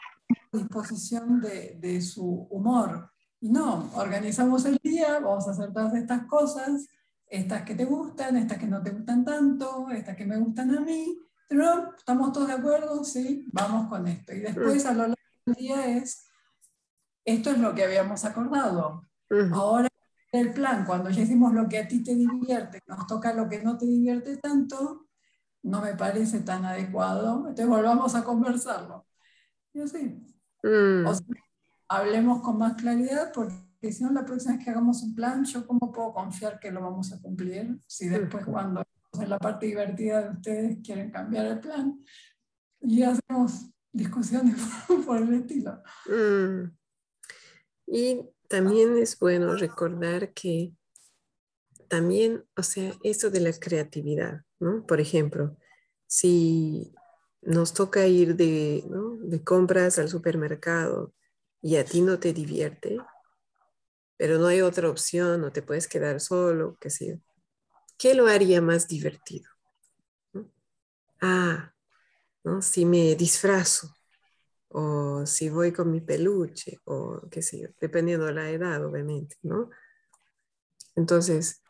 disposición 0.52 1.42
de, 1.42 1.78
de, 1.80 2.02
su 2.02 2.48
humor. 2.50 3.12
Y 3.40 3.50
no, 3.50 3.90
organizamos 3.96 4.66
el 4.66 4.80
día, 4.84 5.20
vamos 5.20 5.48
a 5.48 5.52
hacer 5.52 5.74
todas 5.74 5.94
estas 5.96 6.26
cosas, 6.28 6.88
estas 7.28 7.64
que 7.64 7.76
te 7.76 7.86
gustan, 7.86 8.38
estas 8.38 8.58
que 8.58 8.68
no 8.68 8.82
te 8.82 8.92
gustan 8.92 9.26
tanto, 9.26 9.90
estas 9.90 10.16
que 10.16 10.26
me 10.26 10.38
gustan 10.38 10.78
a 10.78 10.80
mí, 10.80 11.18
pero 11.50 11.96
estamos 11.96 12.32
todos 12.32 12.48
de 12.48 12.54
acuerdo, 12.54 13.04
sí, 13.04 13.48
vamos 13.52 13.88
con 13.90 14.08
esto. 14.08 14.34
Y 14.34 14.40
después 14.40 14.86
a 14.86 14.94
lo 14.94 15.00
largo 15.00 15.16
del 15.46 15.56
día 15.56 15.98
es, 15.98 16.26
esto 17.26 17.52
es 17.52 17.58
lo 17.58 17.74
que 17.74 17.84
habíamos 17.84 18.24
acordado. 18.26 19.08
Ahora 19.52 19.90
el 20.32 20.52
plan, 20.52 20.86
cuando 20.86 21.10
ya 21.10 21.22
hicimos 21.22 21.54
lo 21.54 21.70
que 21.70 21.78
a 21.78 21.88
ti 21.88 22.04
te 22.04 22.16
divierte, 22.16 22.82
nos 22.88 23.06
toca 23.08 23.34
lo 23.34 23.48
que 23.48 23.62
no 23.62 23.78
te 23.78 23.86
divierte 23.86 24.38
tanto, 24.38 25.08
no 25.64 25.82
me 25.82 25.94
parece 25.94 26.40
tan 26.40 26.66
adecuado, 26.66 27.38
entonces 27.38 27.68
volvamos 27.68 28.16
a 28.16 28.24
conversarlo. 28.24 29.06
Y 29.74 29.82
así. 29.82 30.20
Mm. 30.64 31.06
hablemos 31.90 32.42
con 32.42 32.58
más 32.58 32.76
claridad 32.76 33.34
porque 33.34 33.92
si 33.92 34.02
no, 34.02 34.12
la 34.12 34.24
próxima 34.24 34.56
vez 34.56 34.64
que 34.64 34.72
hagamos 34.72 35.04
un 35.04 35.14
plan, 35.14 35.44
yo 35.44 35.68
cómo 35.68 35.92
puedo 35.92 36.14
confiar 36.14 36.60
que 36.60 36.72
lo 36.72 36.82
vamos 36.82 37.12
a 37.12 37.22
cumplir 37.22 37.78
si 37.86 38.08
después 38.08 38.46
cuando 38.46 38.82
en 39.20 39.30
la 39.30 39.38
parte 39.38 39.66
divertida 39.66 40.22
de 40.22 40.30
ustedes 40.30 40.78
quieren 40.84 41.12
cambiar 41.12 41.46
el 41.48 41.60
plan 41.60 42.02
y 42.80 43.04
hacemos 43.04 43.70
discusiones 43.92 44.56
por 45.06 45.22
el 45.22 45.34
estilo. 45.34 45.82
Mm. 46.08 46.72
Y 47.88 48.22
también 48.48 48.98
es 48.98 49.20
bueno 49.20 49.56
recordar 49.56 50.34
que 50.34 50.74
también, 51.88 52.44
o 52.58 52.64
sea, 52.64 52.94
eso 53.04 53.30
de 53.30 53.40
la 53.40 53.52
creatividad, 53.54 54.44
¿no? 54.60 54.86
Por 54.86 55.00
ejemplo, 55.00 55.58
si 56.08 56.94
nos 57.46 57.74
toca 57.74 58.08
ir 58.08 58.36
de, 58.36 58.84
compras 59.44 60.00
al 60.00 60.10
supermercado 60.10 61.14
y 61.62 61.78
a 61.78 61.86
ti 61.86 62.02
no 62.02 62.20
te 62.20 62.34
divierte, 62.34 62.98
pero 64.18 64.38
no 64.38 64.48
hay 64.48 64.62
otra 64.62 64.90
opción, 64.90 65.42
no 65.42 65.52
te 65.52 65.62
puedes 65.62 65.88
quedar 65.88 66.20
solo, 66.20 66.78
qué 66.80 66.90
sé 66.90 67.08
yo. 67.08 67.16
¿Qué 67.98 68.16
lo 68.16 68.28
haría 68.28 68.62
más 68.62 68.88
divertido? 68.88 69.50
Ah, 71.22 71.74
¿no? 72.44 72.62
si 72.62 72.86
me 72.86 73.16
disfrazo, 73.16 73.96
o 74.70 75.26
si 75.26 75.50
voy 75.50 75.72
con 75.72 75.92
mi 75.92 76.02
peluche, 76.02 76.80
o 76.86 77.22
qué 77.30 77.42
sé 77.42 77.62
yo, 77.62 77.70
dependiendo 77.80 78.26
de 78.26 78.34
la 78.34 78.50
edad, 78.50 78.84
obviamente, 78.86 79.38
¿no? 79.44 79.70
Entonces, 80.96 81.62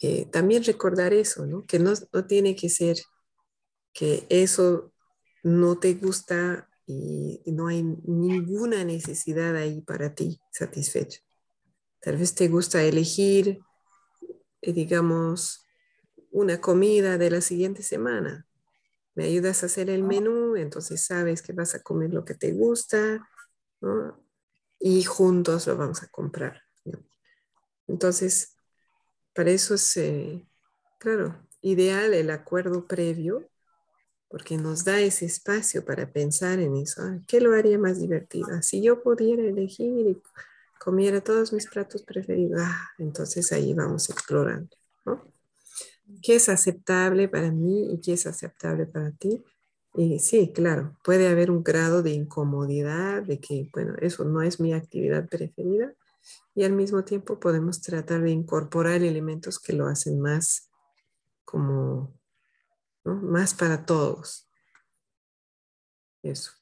eh, 0.00 0.26
también 0.26 0.64
recordar 0.64 1.12
eso, 1.12 1.46
¿no? 1.46 1.64
Que 1.64 1.78
no, 1.78 1.92
no 2.12 2.26
tiene 2.26 2.56
que 2.56 2.68
ser 2.68 2.96
que 3.92 4.26
eso 4.28 4.92
no 5.42 5.78
te 5.78 5.94
gusta 5.94 6.68
y 6.86 7.40
no 7.46 7.68
hay 7.68 7.82
ninguna 7.82 8.84
necesidad 8.84 9.56
ahí 9.56 9.80
para 9.80 10.14
ti 10.14 10.40
satisfecha. 10.50 11.20
Tal 12.00 12.16
vez 12.16 12.34
te 12.34 12.48
gusta 12.48 12.82
elegir, 12.82 13.60
eh, 14.60 14.72
digamos, 14.72 15.66
una 16.32 16.60
comida 16.60 17.16
de 17.16 17.30
la 17.30 17.40
siguiente 17.40 17.82
semana. 17.84 18.46
Me 19.14 19.24
ayudas 19.24 19.62
a 19.62 19.66
hacer 19.66 19.88
el 19.88 20.02
menú, 20.02 20.56
entonces 20.56 21.04
sabes 21.04 21.42
que 21.42 21.52
vas 21.52 21.74
a 21.74 21.82
comer 21.82 22.12
lo 22.12 22.24
que 22.24 22.34
te 22.34 22.52
gusta, 22.52 23.28
Y 24.80 25.04
juntos 25.04 25.68
lo 25.68 25.76
vamos 25.76 26.02
a 26.02 26.08
comprar. 26.08 26.60
Entonces, 27.86 28.56
para 29.32 29.50
eso 29.50 29.74
es, 29.74 29.96
eh, 29.96 30.44
claro, 30.98 31.46
ideal 31.60 32.14
el 32.14 32.30
acuerdo 32.30 32.88
previo 32.88 33.48
porque 34.32 34.56
nos 34.56 34.82
da 34.82 34.98
ese 34.98 35.26
espacio 35.26 35.84
para 35.84 36.10
pensar 36.10 36.58
en 36.58 36.74
eso. 36.76 37.02
Ah, 37.02 37.18
¿Qué 37.28 37.38
lo 37.38 37.54
haría 37.54 37.78
más 37.78 38.00
divertido? 38.00 38.62
Si 38.62 38.82
yo 38.82 39.02
pudiera 39.02 39.42
elegir 39.42 40.06
y 40.06 40.22
comiera 40.80 41.20
todos 41.20 41.52
mis 41.52 41.68
platos 41.68 42.02
preferidos, 42.02 42.62
ah, 42.64 42.88
entonces 42.96 43.52
ahí 43.52 43.74
vamos 43.74 44.08
explorando. 44.08 44.74
¿no? 45.04 45.22
¿Qué 46.22 46.36
es 46.36 46.48
aceptable 46.48 47.28
para 47.28 47.52
mí 47.52 47.92
y 47.92 48.00
qué 48.00 48.14
es 48.14 48.26
aceptable 48.26 48.86
para 48.86 49.10
ti? 49.10 49.44
Y 49.94 50.18
sí, 50.18 50.50
claro, 50.54 50.96
puede 51.04 51.28
haber 51.28 51.50
un 51.50 51.62
grado 51.62 52.02
de 52.02 52.12
incomodidad, 52.12 53.22
de 53.22 53.38
que, 53.38 53.68
bueno, 53.74 53.96
eso 54.00 54.24
no 54.24 54.40
es 54.40 54.60
mi 54.60 54.72
actividad 54.72 55.28
preferida, 55.28 55.92
y 56.54 56.64
al 56.64 56.72
mismo 56.72 57.04
tiempo 57.04 57.38
podemos 57.38 57.82
tratar 57.82 58.22
de 58.22 58.30
incorporar 58.30 59.02
elementos 59.02 59.58
que 59.58 59.74
lo 59.74 59.88
hacen 59.88 60.20
más 60.20 60.70
como 61.44 62.14
más 63.04 63.54
para 63.54 63.84
todos. 63.84 64.48
Eso. 66.22 66.52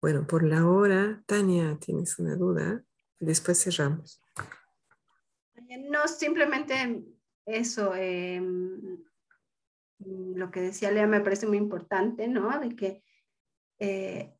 Bueno, 0.00 0.26
por 0.26 0.44
la 0.44 0.66
hora, 0.66 1.22
Tania, 1.26 1.76
¿tienes 1.80 2.18
una 2.18 2.36
duda? 2.36 2.84
Después 3.18 3.62
cerramos. 3.62 4.22
No, 5.90 6.06
simplemente 6.08 7.04
eso. 7.44 7.94
Em, 7.94 9.04
lo 9.98 10.50
que 10.50 10.60
decía 10.60 10.92
Lea 10.92 11.06
me 11.06 11.20
parece 11.20 11.46
muy 11.46 11.58
importante, 11.58 12.28
¿no? 12.28 12.58
De 12.60 12.76
que 12.76 13.02
eh, 13.80 14.34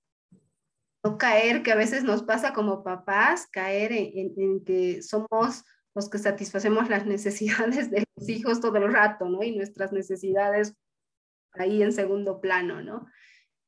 no 1.03 1.19
caer, 1.19 1.63
que 1.63 1.73
a 1.73 1.77
veces 1.77 2.05
nos 2.05 2.23
pasa 2.23 2.53
como 2.53 2.85
papás, 2.85 3.47
caer 3.49 3.93
en 3.93 4.65
que 4.65 5.03
somos 5.03 5.65
los 5.95 6.09
que 6.09 6.19
satisfacemos 6.19 6.89
las 6.89 7.07
necesidades 7.07 7.91
de 7.91 8.05
los 8.17 8.29
hijos 8.29 8.61
todo 8.61 8.77
el 8.77 8.93
rato, 8.93 9.29
¿no? 9.29 9.43
Y 9.43 9.57
nuestras 9.57 9.93
necesidades 9.93 10.75
ahí 11.53 11.83
en 11.83 11.93
segundo 11.93 12.41
plano, 12.41 12.83
¿no? 12.83 13.07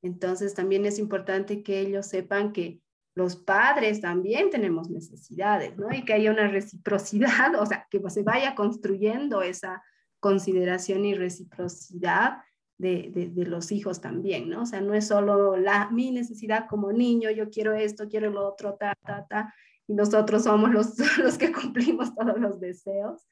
Entonces 0.03 0.55
también 0.55 0.87
es 0.87 0.99
importante 0.99 1.63
que 1.63 1.81
ellos 1.81 2.07
sepan 2.07 2.53
que 2.53 2.81
los 3.15 3.37
padres 3.37 4.01
también 4.01 4.51
tenemos 4.51 4.89
necesidades, 4.89 5.77
¿no? 5.77 5.93
Y 5.93 6.05
que 6.05 6.15
haya 6.15 6.31
una 6.31 6.49
reciprocidad, 6.49 7.55
o 7.61 7.67
sea, 7.67 7.87
que 7.91 8.01
se 8.09 8.23
vaya 8.23 8.55
construyendo 8.55 9.43
esa 9.43 9.83
consideración 10.21 11.05
y 11.05 11.15
reciprocidad 11.15 12.39
de, 12.79 13.11
de, 13.13 13.29
de, 13.29 13.45
los 13.45 13.73
hijos 13.73 14.01
también, 14.01 14.49
¿no? 14.49 14.63
O 14.63 14.67
sea, 14.67 14.81
no 14.81 14.95
es 14.95 15.09
solo 15.09 15.57
la, 15.57 15.91
mi 15.91 16.11
necesidad 16.13 16.67
como 16.67 16.93
niño, 16.93 17.31
yo 17.31 17.51
quiero 17.51 17.75
esto, 17.75 18.09
quiero 18.09 18.31
lo 18.31 18.47
otro, 18.47 18.75
ta, 18.75 18.95
ta, 19.05 19.27
ta, 19.29 19.55
y 19.91 19.95
nosotros 19.95 20.45
somos 20.45 20.71
los, 20.71 20.97
los 21.19 21.37
que 21.37 21.51
cumplimos 21.51 22.15
todos 22.15 22.39
los 22.39 22.61
deseos, 22.61 23.27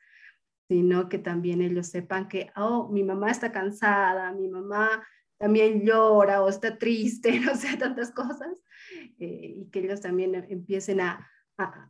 sino 0.68 1.08
que 1.08 1.18
también 1.18 1.62
ellos 1.62 1.86
sepan 1.86 2.26
que, 2.26 2.50
oh, 2.56 2.88
mi 2.88 3.04
mamá 3.04 3.30
está 3.30 3.52
cansada, 3.52 4.32
mi 4.32 4.48
mamá 4.48 5.06
también 5.38 5.84
llora 5.84 6.42
o 6.42 6.48
está 6.48 6.76
triste, 6.76 7.38
no 7.40 7.54
sé, 7.54 7.76
tantas 7.76 8.10
cosas, 8.10 8.58
eh, 9.20 9.54
y 9.56 9.70
que 9.70 9.78
ellos 9.78 10.00
también 10.00 10.34
empiecen 10.34 11.00
a, 11.00 11.30
a, 11.58 11.88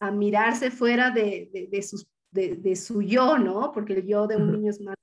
a 0.00 0.10
mirarse 0.10 0.72
fuera 0.72 1.12
de, 1.12 1.48
de, 1.52 1.68
de, 1.70 1.82
sus, 1.82 2.08
de, 2.32 2.74
su 2.74 3.02
yo, 3.02 3.38
¿no? 3.38 3.70
Porque 3.70 3.92
el 3.92 4.04
yo 4.04 4.26
de 4.26 4.34
un 4.34 4.50
niño 4.50 4.70
es 4.70 4.80
más 4.80 4.96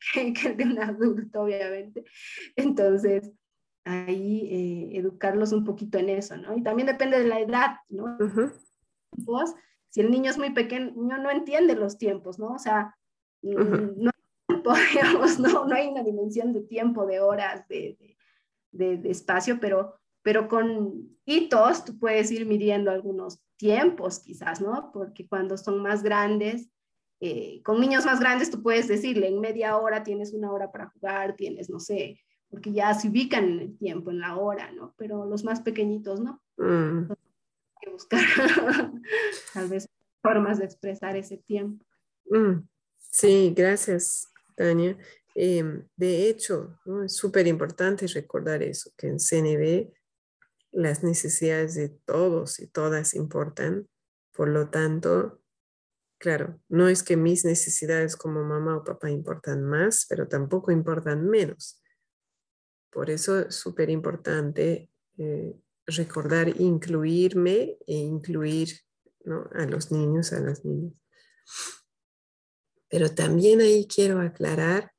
que 0.14 0.48
el 0.48 0.56
de 0.56 0.64
un 0.64 0.78
adulto, 0.78 1.42
obviamente. 1.42 2.04
Entonces, 2.56 3.30
ahí 3.84 4.48
eh, 4.50 4.98
educarlos 4.98 5.52
un 5.52 5.64
poquito 5.64 5.98
en 5.98 6.08
eso, 6.08 6.38
¿no? 6.38 6.56
Y 6.56 6.62
también 6.62 6.86
depende 6.86 7.18
de 7.18 7.28
la 7.28 7.40
edad, 7.40 7.76
¿no? 7.90 8.16
Si 9.88 10.00
el 10.00 10.10
niño 10.10 10.30
es 10.30 10.38
muy 10.38 10.50
pequeño, 10.50 10.92
no 10.96 11.30
entiende 11.30 11.74
los 11.74 11.98
tiempos, 11.98 12.38
¿no? 12.38 12.54
O 12.54 12.58
sea, 12.58 12.96
no, 13.42 14.10
no, 15.38 15.66
no, 15.66 15.74
hay 15.74 15.88
una 15.88 16.02
dimensión 16.02 16.52
de 16.52 16.62
tiempo, 16.62 17.06
de 17.06 17.20
horas, 17.20 17.66
de, 17.68 17.98
de, 18.70 18.96
de, 18.96 19.10
espacio, 19.10 19.58
pero, 19.60 19.96
pero 20.22 20.48
con 20.48 21.18
hitos 21.24 21.84
tú 21.84 21.98
puedes 21.98 22.30
ir 22.30 22.46
midiendo 22.46 22.90
algunos 22.90 23.42
tiempos 23.56 24.20
quizás, 24.20 24.60
¿no? 24.60 24.90
Porque 24.92 25.26
cuando 25.26 25.56
son 25.56 25.82
más 25.82 26.02
grandes, 26.02 26.70
eh, 27.20 27.62
con 27.62 27.80
niños 27.80 28.04
más 28.04 28.18
grandes 28.18 28.50
tú 28.50 28.62
puedes 28.62 28.88
decirle, 28.88 29.28
en 29.28 29.40
media 29.40 29.76
hora 29.76 30.02
tienes 30.02 30.32
una 30.32 30.50
hora 30.52 30.72
para 30.72 30.88
jugar, 30.88 31.36
tienes, 31.36 31.70
no 31.70 31.78
sé, 31.78 32.20
porque 32.48 32.72
ya 32.72 32.92
se 32.94 33.08
ubican 33.08 33.44
en 33.44 33.60
el 33.60 33.78
tiempo, 33.78 34.10
en 34.10 34.20
la 34.20 34.36
hora, 34.36 34.72
¿no? 34.72 34.94
Pero 34.96 35.24
los 35.26 35.44
más 35.44 35.60
pequeñitos, 35.60 36.20
¿no? 36.20 36.42
Mm. 36.56 37.12
Buscar 37.92 38.20
tal 39.54 39.68
vez 39.68 39.86
formas 40.22 40.58
de 40.58 40.64
expresar 40.64 41.16
ese 41.16 41.36
tiempo. 41.36 41.84
Mm. 42.26 42.66
Sí, 42.98 43.52
gracias, 43.56 44.32
Tania. 44.56 44.96
Em, 45.34 45.86
de 45.96 46.28
hecho, 46.28 46.78
es 47.04 47.16
súper 47.16 47.46
importante 47.46 48.06
recordar 48.06 48.62
eso, 48.62 48.90
que 48.96 49.08
en 49.08 49.18
CNB 49.18 49.92
las 50.72 51.02
necesidades 51.02 51.74
de 51.74 51.88
todos 51.88 52.58
y 52.60 52.66
todas 52.66 53.14
importan. 53.14 53.88
Por 54.32 54.48
lo 54.48 54.70
tanto, 54.70 55.42
Claro, 56.22 56.60
no 56.68 56.86
es 56.86 57.02
que 57.02 57.16
mis 57.16 57.44
necesidades 57.44 58.14
como 58.14 58.44
mamá 58.44 58.76
o 58.76 58.84
papá 58.84 59.10
importan 59.10 59.64
más, 59.64 60.06
pero 60.08 60.28
tampoco 60.28 60.70
importan 60.70 61.28
menos. 61.28 61.82
Por 62.92 63.10
eso 63.10 63.40
es 63.40 63.56
súper 63.56 63.90
importante 63.90 64.88
eh, 65.18 65.60
recordar 65.86 66.60
incluirme 66.60 67.76
e 67.86 67.94
incluir 67.94 68.80
a 69.54 69.66
los 69.66 69.90
niños, 69.90 70.32
a 70.32 70.40
las 70.40 70.64
niñas. 70.64 70.94
Pero 72.88 73.14
también 73.14 73.60
ahí 73.60 73.86
quiero 73.86 74.20
aclarar 74.20 74.92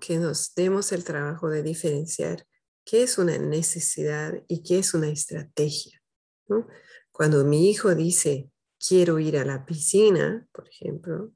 que 0.00 0.18
nos 0.18 0.54
demos 0.54 0.92
el 0.92 1.04
trabajo 1.04 1.48
de 1.48 1.62
diferenciar 1.62 2.46
qué 2.84 3.02
es 3.02 3.18
una 3.18 3.36
necesidad 3.38 4.42
y 4.48 4.62
qué 4.62 4.78
es 4.78 4.94
una 4.94 5.10
estrategia. 5.10 6.02
Cuando 7.12 7.44
mi 7.44 7.70
hijo 7.70 7.94
dice, 7.94 8.50
quiero 8.78 9.18
ir 9.18 9.36
a 9.36 9.44
la 9.44 9.66
piscina, 9.66 10.48
por 10.52 10.68
ejemplo, 10.68 11.32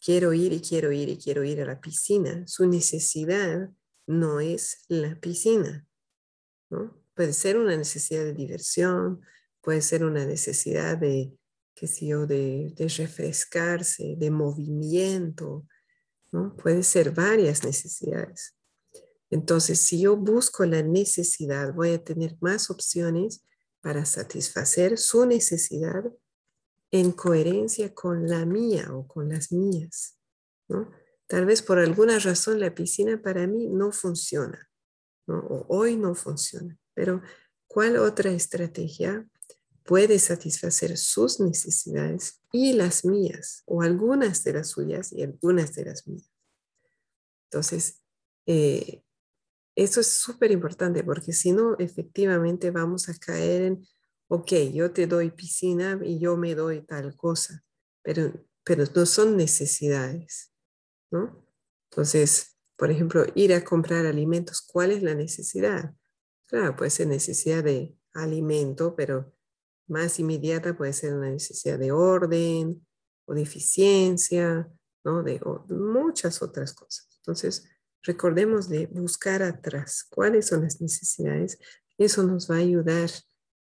quiero 0.00 0.32
ir 0.32 0.52
y 0.52 0.60
quiero 0.60 0.92
ir 0.92 1.08
y 1.08 1.18
quiero 1.18 1.44
ir 1.44 1.60
a 1.60 1.66
la 1.66 1.80
piscina, 1.80 2.46
su 2.46 2.66
necesidad 2.66 3.70
no 4.06 4.40
es 4.40 4.84
la 4.88 5.18
piscina. 5.20 5.86
¿no? 6.70 7.05
Puede 7.16 7.32
ser 7.32 7.56
una 7.56 7.74
necesidad 7.74 8.24
de 8.24 8.34
diversión, 8.34 9.22
puede 9.62 9.80
ser 9.80 10.04
una 10.04 10.26
necesidad 10.26 10.98
de, 10.98 11.32
qué 11.74 11.86
sé 11.86 12.06
yo, 12.08 12.26
de, 12.26 12.74
refrescarse, 12.76 14.16
de 14.18 14.30
movimiento, 14.30 15.66
¿no? 16.30 16.54
Puede 16.56 16.82
ser 16.82 17.12
varias 17.12 17.64
necesidades. 17.64 18.54
Entonces, 19.30 19.80
si 19.80 20.02
yo 20.02 20.16
busco 20.16 20.66
la 20.66 20.82
necesidad, 20.82 21.72
voy 21.72 21.94
a 21.94 22.04
tener 22.04 22.36
más 22.40 22.70
opciones 22.70 23.42
para 23.80 24.04
satisfacer 24.04 24.98
su 24.98 25.24
necesidad 25.24 26.04
en 26.90 27.12
coherencia 27.12 27.94
con 27.94 28.28
la 28.28 28.44
mía 28.44 28.88
o 28.92 29.08
con 29.08 29.30
las 29.30 29.52
mías. 29.52 30.18
Tal 31.26 31.46
vez 31.46 31.62
por 31.62 31.78
alguna 31.78 32.18
razón 32.18 32.60
la 32.60 32.74
piscina 32.74 33.20
para 33.20 33.46
mí 33.46 33.68
no 33.68 33.90
funciona, 33.90 34.68
o 35.26 35.64
hoy 35.68 35.96
no 35.96 36.14
funciona, 36.14 36.78
pero 36.96 37.22
¿cuál 37.68 37.98
otra 37.98 38.32
estrategia 38.32 39.28
puede 39.84 40.18
satisfacer 40.18 40.96
sus 40.96 41.38
necesidades 41.38 42.40
y 42.50 42.72
las 42.72 43.04
mías, 43.04 43.62
o 43.66 43.82
algunas 43.82 44.42
de 44.42 44.54
las 44.54 44.70
suyas 44.70 45.12
y 45.12 45.22
algunas 45.22 45.74
de 45.74 45.84
las 45.84 46.08
mías? 46.08 46.32
Entonces, 47.44 48.02
eh, 48.46 49.04
eso 49.76 50.00
es 50.00 50.08
súper 50.08 50.50
importante 50.50 51.04
porque 51.04 51.32
si 51.32 51.52
no, 51.52 51.76
efectivamente 51.78 52.70
vamos 52.70 53.08
a 53.10 53.14
caer 53.14 53.62
en 53.62 53.86
ok, 54.28 54.52
yo 54.72 54.92
te 54.92 55.06
doy 55.06 55.30
piscina 55.30 56.00
y 56.02 56.18
yo 56.18 56.36
me 56.36 56.54
doy 56.54 56.82
tal 56.82 57.16
cosa, 57.16 57.62
pero, 58.02 58.32
pero 58.64 58.84
no 58.94 59.06
son 59.06 59.36
necesidades, 59.36 60.52
¿no? 61.10 61.44
Entonces, 61.90 62.56
por 62.76 62.90
ejemplo, 62.90 63.24
ir 63.34 63.54
a 63.54 63.64
comprar 63.64 64.06
alimentos, 64.06 64.60
¿cuál 64.60 64.90
es 64.90 65.02
la 65.02 65.14
necesidad? 65.14 65.94
Claro, 66.46 66.76
puede 66.76 66.90
ser 66.90 67.08
necesidad 67.08 67.64
de 67.64 67.96
alimento, 68.14 68.94
pero 68.94 69.32
más 69.88 70.18
inmediata 70.18 70.76
puede 70.76 70.92
ser 70.92 71.14
una 71.14 71.30
necesidad 71.30 71.78
de 71.78 71.92
orden 71.92 72.86
o 73.26 73.34
de 73.34 73.42
eficiencia, 73.42 74.68
¿no? 75.04 75.22
De 75.22 75.40
muchas 75.68 76.42
otras 76.42 76.72
cosas. 76.72 77.08
Entonces, 77.18 77.68
recordemos 78.02 78.68
de 78.68 78.86
buscar 78.86 79.42
atrás 79.42 80.04
cuáles 80.08 80.46
son 80.46 80.62
las 80.62 80.80
necesidades. 80.80 81.58
Eso 81.98 82.22
nos 82.22 82.50
va 82.50 82.56
a 82.56 82.58
ayudar, 82.58 83.10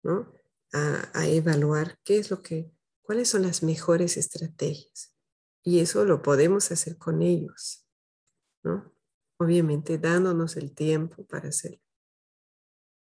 ¿no? 0.03 0.31
a, 0.75 1.27
evaluar 1.27 1.97
qué 2.03 2.17
es 2.17 2.31
lo 2.31 2.41
que, 2.41 2.71
cuáles 3.01 3.29
son 3.29 3.43
las 3.43 3.63
mejores 3.63 4.17
estrategias. 4.17 5.13
Y 5.63 5.79
eso 5.79 6.05
lo 6.05 6.21
podemos 6.21 6.71
hacer 6.71 6.97
con 6.97 7.21
ellos, 7.21 7.87
¿no? 8.63 8.93
Obviamente 9.37 9.97
dándonos 9.97 10.57
el 10.57 10.73
tiempo 10.73 11.25
para 11.25 11.49
hacerlo. 11.49 11.84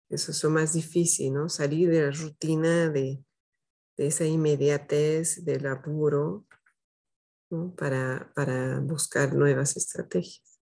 Eso 0.10 0.32
es 0.32 0.44
lo 0.44 0.50
más 0.50 0.74
difícil, 0.74 1.34
¿no? 1.34 1.50
Salir 1.50 1.90
de 1.90 2.02
la 2.04 2.12
rutina 2.12 2.90
de, 2.90 3.24
esa 3.98 4.26
inmediatez, 4.26 5.44
del 5.44 5.66
apuro, 5.68 6.46
para, 7.76 8.80
buscar 8.82 9.34
nuevas 9.34 9.76
estrategias. 9.76 10.60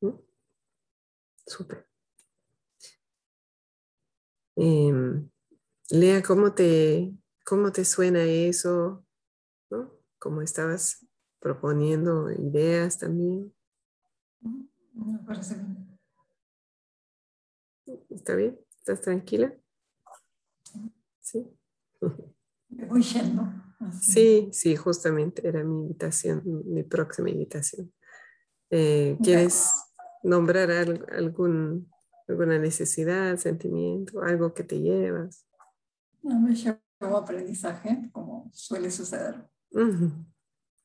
¿no? 0.00 0.22
Súper. 1.46 1.86
Em, 4.56 5.30
Lea, 5.90 6.22
¿cómo 6.22 6.54
te, 6.54 7.12
cómo 7.44 7.72
te 7.72 7.84
suena 7.84 8.24
eso? 8.24 9.04
¿No? 9.70 9.92
¿Cómo 10.18 10.42
estabas 10.42 11.06
proponiendo 11.40 12.30
ideas 12.30 12.98
también? 12.98 13.54
Me 14.94 15.18
parece 15.18 15.54
bien. 15.54 15.91
¿Está 18.10 18.34
bien? 18.34 18.58
¿Estás 18.78 19.00
tranquila? 19.00 19.54
Sí. 21.20 21.46
Me 22.68 22.86
voy 22.86 23.02
yendo. 23.02 23.42
Sí, 24.00 24.48
sí, 24.52 24.76
justamente 24.76 25.46
era 25.46 25.64
mi 25.64 25.74
invitación, 25.82 26.42
mi 26.44 26.82
próxima 26.82 27.30
invitación. 27.30 27.92
Eh, 28.70 29.18
¿Quieres 29.22 29.70
nombrar 30.22 30.70
algún, 30.70 31.90
alguna 32.28 32.58
necesidad, 32.58 33.36
sentimiento, 33.36 34.22
algo 34.22 34.54
que 34.54 34.64
te 34.64 34.80
llevas? 34.80 35.46
No 36.22 36.38
me 36.40 36.54
llevo 36.54 37.16
aprendizaje, 37.16 38.10
como 38.12 38.50
suele 38.52 38.90
suceder. 38.90 39.48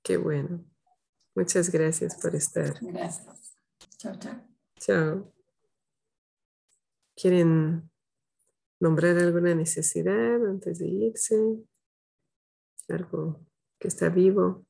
Qué 0.04 0.18
bueno. 0.18 0.66
Muchas 1.36 1.70
gracias 1.70 2.16
por 2.20 2.36
estar. 2.36 2.74
Gracias. 2.82 3.58
Chao, 3.98 4.16
chao. 4.18 4.42
Chao. 4.80 5.37
¿Quieren 7.20 7.90
nombrar 8.80 9.18
alguna 9.18 9.56
necesidad 9.56 10.36
antes 10.46 10.78
de 10.78 10.88
irse? 10.88 11.36
Algo 12.90 13.40
que 13.80 13.88
está 13.88 14.10
vivo. 14.10 14.64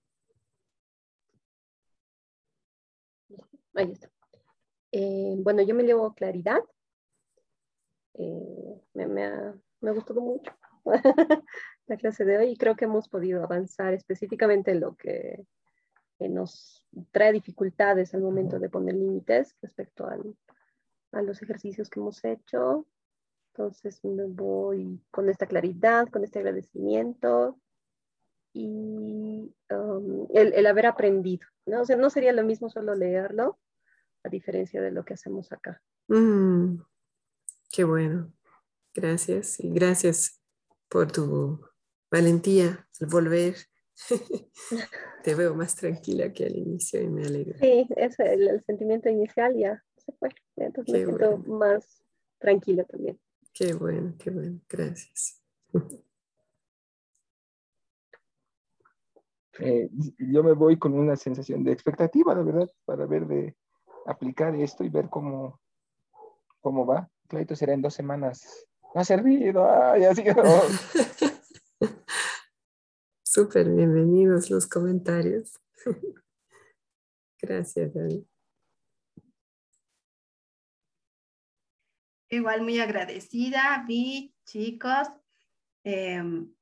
Ahí 3.74 3.92
está. 3.92 4.10
Eh, 4.94 5.36
bueno, 5.40 5.62
yo 5.62 5.76
me 5.76 5.84
llevo 5.84 6.14
claridad. 6.14 6.62
Eh, 8.14 8.82
me, 8.94 9.26
ha, 9.26 9.54
me 9.82 9.90
ha 9.90 9.94
gustado 9.94 10.22
mucho 10.22 10.52
la 11.88 11.98
clase 11.98 12.24
de 12.24 12.38
hoy 12.38 12.52
y 12.52 12.58
creo 12.58 12.78
que 12.78 12.86
hemos 12.86 13.10
podido 13.10 13.44
avanzar 13.44 13.94
específicamente 13.94 14.72
en 14.72 14.80
lo 14.80 14.96
que, 14.96 15.46
nos 16.20 16.84
trae 17.12 17.32
dificultades 17.32 18.16
al 18.16 18.22
momento 18.22 18.58
de 18.58 18.70
poner 18.70 18.96
límites 18.96 19.56
respecto 19.62 20.08
a 21.12 21.22
los 21.22 21.42
ejercicios 21.42 21.90
que 21.90 22.00
hemos 22.00 22.24
hecho. 22.24 22.88
Entonces 23.54 24.04
me 24.04 24.26
voy 24.26 25.02
con 25.12 25.30
esta 25.30 25.48
claridad, 25.48 26.08
con 26.10 26.24
este 26.24 26.40
agradecimiento 26.40 27.60
y 28.54 29.54
um, 29.72 30.28
el, 30.34 30.66
haber 30.66 30.86
aprendido. 30.86 31.48
¿no? 31.66 31.84
no 31.84 32.10
sería 32.10 32.34
lo 32.34 32.44
mismo 32.44 32.70
solo 32.70 32.96
leerlo, 32.96 33.60
a 34.24 34.30
diferencia 34.30 34.82
de 34.82 34.92
lo 34.92 35.04
que 35.06 35.16
hacemos 35.16 35.52
acá. 35.52 35.82
Mm, 36.08 36.78
qué 37.72 37.84
bueno. 37.84 38.32
Gracias 38.94 39.60
y 39.60 39.70
gracias 39.70 40.42
por 40.90 41.12
tu 41.12 41.60
valentía 42.12 42.88
al 43.00 43.08
volver. 43.08 43.56
Te 45.24 45.36
veo 45.36 45.56
más 45.56 45.76
tranquila 45.76 46.32
que 46.32 46.46
al 46.46 46.56
inicio 46.56 47.02
y 47.02 47.08
me 47.08 47.26
alegra. 47.26 47.58
Sí, 47.60 47.88
es 47.96 48.20
el, 48.20 48.64
sentimiento 48.66 49.10
inicial 49.10 49.56
ya 49.58 49.84
se 50.08 50.18
fue. 50.18 50.30
Entonces 50.56 50.94
me 50.94 51.06
siento 51.06 51.38
más 51.50 52.02
tranquila 52.40 52.84
también. 52.86 53.20
Qué 53.54 53.74
bueno, 53.74 54.14
qué 54.18 54.32
bueno. 54.32 54.60
Gracias. 54.70 55.42
Eh, 59.60 59.90
yo 60.20 60.44
me 60.44 60.54
voy 60.54 60.78
con 60.78 60.94
una 60.94 61.16
sensación 61.16 61.64
de 61.64 61.72
expectativa, 61.72 62.36
la 62.36 62.44
verdad, 62.44 62.72
para 62.86 63.08
ver 63.08 63.26
de 63.26 63.56
aplicar 64.06 64.54
esto 64.56 64.84
y 64.84 64.90
ver 64.90 65.10
cómo, 65.10 65.60
cómo 66.62 66.86
va. 66.86 67.10
Claro, 67.28 67.56
será 67.56 67.74
en 67.74 67.82
dos 67.82 67.96
semanas. 67.96 68.68
No 68.94 69.02
ha 69.02 69.04
servido. 69.04 69.68
Ay, 69.68 70.04
así, 70.04 70.24
Súper 73.24 73.70
bienvenidos 73.70 74.52
los 74.52 74.68
comentarios. 74.68 75.60
Gracias, 77.42 77.94
Dani. 77.96 78.28
Igual 82.30 82.62
muy 82.62 82.80
agradecida, 82.80 83.86
vi, 83.88 84.34
chicos. 84.46 85.08
Em, 85.84 86.54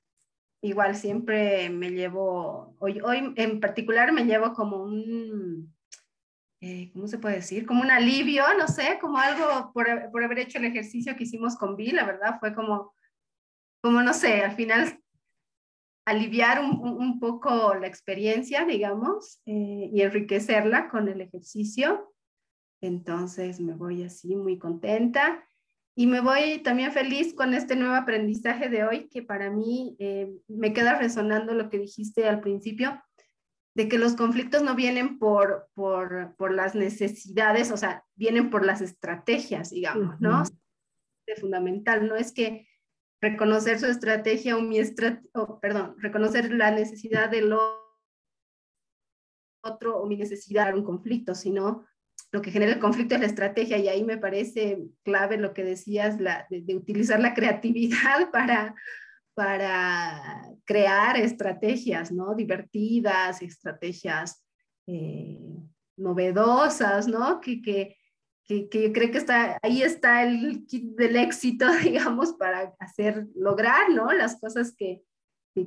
igual 0.62 0.96
siempre 0.96 1.70
me 1.70 1.90
llevo, 1.90 2.76
hoy, 2.80 3.02
hoy 3.02 3.34
en 3.36 3.60
particular 3.60 4.12
me 4.12 4.26
llevo 4.26 4.54
como 4.54 4.84
un, 4.84 5.76
eh, 6.62 6.92
¿cómo 6.94 7.08
se 7.08 7.18
puede 7.18 7.38
decir? 7.38 7.66
Como 7.66 7.82
un 7.82 7.90
alivio, 7.90 8.44
no 8.58 8.68
sé, 8.68 9.00
como 9.02 9.18
algo 9.18 9.72
por, 9.74 10.12
por, 10.12 10.24
haber 10.24 10.40
hecho 10.40 10.60
el 10.60 10.66
ejercicio 10.66 11.16
que 11.16 11.24
hicimos 11.24 11.56
con 11.56 11.76
Vi, 11.76 11.92
la 11.92 12.06
verdad 12.06 12.40
fue 12.40 12.54
como, 12.54 12.94
como 13.82 14.04
no 14.04 14.14
sé, 14.14 14.44
al 14.44 14.56
final 14.56 15.00
aliviar 16.06 16.60
un, 16.60 16.80
un 16.80 17.20
poco 17.20 17.74
la 17.74 17.88
experiencia, 17.88 18.66
digamos, 18.66 19.42
eh, 19.48 19.90
y 19.92 20.02
enriquecerla 20.02 20.90
con 20.90 21.08
el 21.08 21.22
ejercicio. 21.22 22.14
Entonces 22.82 23.60
me 23.60 23.74
voy 23.74 24.04
así 24.04 24.36
muy 24.36 24.60
contenta. 24.60 25.44
Y 25.98 26.08
me 26.08 26.20
voy 26.20 26.60
también 26.60 26.92
feliz 26.92 27.34
con 27.34 27.54
este 27.54 27.78
nuevo 27.78 27.96
aprendizaje 27.96 28.70
de 28.70 28.84
hoy, 28.84 29.08
que 29.10 29.24
para 29.24 29.50
mí 29.50 29.96
eh, 30.00 30.30
me 30.48 30.74
queda 30.74 31.00
resonando 31.00 31.54
lo 31.54 31.70
que 31.70 31.80
dijiste 31.80 32.28
al 32.28 32.42
principio, 32.42 33.02
de 33.76 33.88
que 33.88 33.98
los 33.98 34.16
conflictos 34.16 34.62
no 34.62 34.76
vienen 34.76 35.20
por, 35.20 35.70
por, 35.74 36.36
por 36.38 36.54
las 36.54 36.76
necesidades, 36.76 37.72
o 37.72 37.78
sea, 37.78 38.04
vienen 38.16 38.50
por 38.50 38.66
las 38.66 38.82
estrategias, 38.82 39.70
digamos, 39.70 40.20
¿no? 40.20 40.44
Es 41.28 41.42
fundamental, 41.42 42.08
no 42.08 42.16
es 42.16 42.34
que 42.34 42.68
reconocer 43.22 43.80
su 43.80 43.88
estrategia 43.88 44.58
o 44.58 44.62
mi 44.62 44.80
estrategia, 44.80 45.30
perdón, 45.62 45.96
reconocer 45.98 46.54
la 46.54 46.72
necesidad 46.72 47.30
del 47.30 47.54
otro 49.64 49.98
o 49.98 50.06
mi 50.08 50.18
necesidad 50.18 50.68
de 50.68 50.80
un 50.80 50.84
conflicto, 50.84 51.36
sino 51.36 51.86
lo 52.36 52.41
que 52.41 52.52
genera 52.52 52.74
el 52.74 52.80
conflicto 52.80 53.16
es 53.16 53.22
la 53.22 53.28
estrategia 53.28 53.78
y 53.78 53.88
ahí 53.88 54.03
me 54.03 54.18
parece 54.18 54.84
clave 55.03 55.38
lo 55.38 55.53
que 55.53 55.64
decías 55.64 56.20
la, 56.20 56.45
de, 56.49 56.76
utilizar 56.76 57.18
la 57.18 57.34
creatividad 57.34 58.30
para, 58.34 58.76
para 59.34 60.44
crear 60.66 61.16
estrategias, 61.16 62.12
¿no? 62.12 62.36
Divertidas, 62.36 63.41
estrategias 63.41 64.44
eh, 64.86 65.40
novedosas, 65.95 67.07
¿no? 67.07 67.40
Que, 67.40 67.62
que, 67.62 67.95
que, 68.44 68.68
que, 68.68 68.88
yo 68.88 68.91
creo 68.91 69.12
que 69.12 69.18
está, 69.20 69.57
ahí 69.64 69.82
está 69.82 70.24
el 70.24 70.66
kit 70.66 70.94
del 70.98 71.16
éxito, 71.16 71.68
digamos, 71.84 72.34
para 72.34 72.74
hacer, 72.80 73.28
lograr, 73.34 73.91
¿no? 73.91 74.12
Las 74.12 74.38
cosas 74.41 74.76
que, 74.76 75.02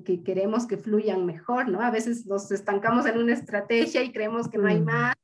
que, 0.04 0.22
queremos 0.22 0.66
que 0.66 0.76
fluyan 0.76 1.24
mejor, 1.24 1.70
¿no? 1.70 1.80
A 1.80 1.90
veces 1.90 2.26
nos 2.26 2.50
estancamos 2.52 3.06
en 3.06 3.16
una 3.16 3.32
estrategia 3.32 4.02
y 4.02 4.12
creemos 4.12 4.50
que 4.50 4.58
no 4.58 4.68
hay 4.68 4.82
más, 4.82 5.16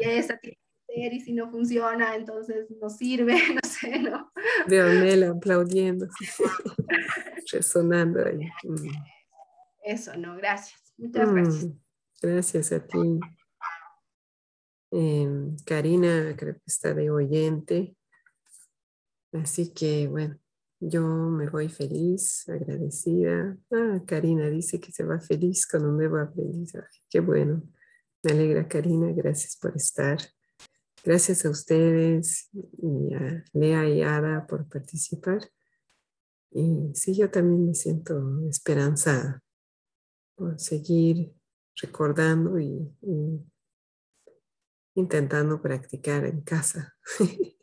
y 0.00 0.04
esa 0.04 0.38
tiene 0.38 0.56
y 0.88 1.20
si 1.20 1.32
no 1.32 1.50
funciona, 1.50 2.16
entonces 2.16 2.66
no 2.80 2.88
sirve, 2.88 3.34
no 3.54 3.68
sé, 3.68 3.98
¿no? 3.98 4.32
De 4.66 5.26
aplaudiendo, 5.26 6.08
resonando 7.52 8.24
ahí. 8.24 8.50
Mm. 8.64 8.90
Eso, 9.84 10.16
no, 10.16 10.36
gracias. 10.36 10.80
Muchas 10.96 11.32
gracias. 11.32 11.64
Mm, 11.64 11.78
gracias 12.22 12.72
a 12.72 12.86
ti. 12.86 13.20
Em, 14.90 15.56
Karina 15.64 16.34
creo 16.36 16.54
que 16.54 16.62
está 16.66 16.94
de 16.94 17.10
oyente. 17.10 17.94
Así 19.32 19.72
que 19.72 20.08
bueno, 20.08 20.38
yo 20.80 21.02
me 21.02 21.48
voy 21.48 21.68
feliz, 21.68 22.48
agradecida. 22.48 23.56
Ah, 23.70 24.00
Karina 24.06 24.48
dice 24.48 24.80
que 24.80 24.90
se 24.90 25.04
va 25.04 25.20
feliz 25.20 25.66
con 25.66 25.84
un 25.84 25.96
nuevo 25.96 26.18
aprendizaje. 26.18 27.00
Qué 27.10 27.20
bueno. 27.20 27.62
Me 28.22 28.32
alegra, 28.32 28.66
Karina. 28.66 29.12
Gracias 29.12 29.56
por 29.56 29.76
estar. 29.76 30.18
Gracias 31.08 31.46
a 31.46 31.48
ustedes 31.48 32.50
y 32.52 33.14
a 33.14 33.42
Lea 33.54 33.88
y 33.88 34.02
Ada 34.02 34.46
por 34.46 34.68
participar. 34.68 35.40
Y 36.50 36.90
sí, 36.92 37.16
yo 37.16 37.30
también 37.30 37.68
me 37.68 37.74
siento 37.74 38.46
esperanzada 38.46 39.42
por 40.34 40.60
seguir 40.60 41.32
recordando 41.76 42.58
y, 42.58 42.94
intentando 44.96 45.62
practicar 45.62 46.26
en 46.26 46.42
casa. 46.42 46.94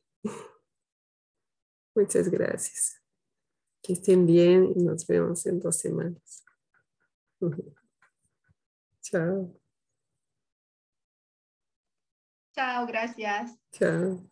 Muchas 1.95 2.29
gracias. 2.29 2.99
Que 3.83 3.93
estén 3.93 4.25
bien 4.25 4.73
y 4.75 4.81
nos 4.81 5.05
vemos 5.05 5.45
en 5.45 5.59
dos 5.59 5.77
semanas. 5.77 6.43
Chao. 9.03 9.64
Chao, 12.55 12.85
gracias. 12.87 13.55
Chao. 13.71 14.25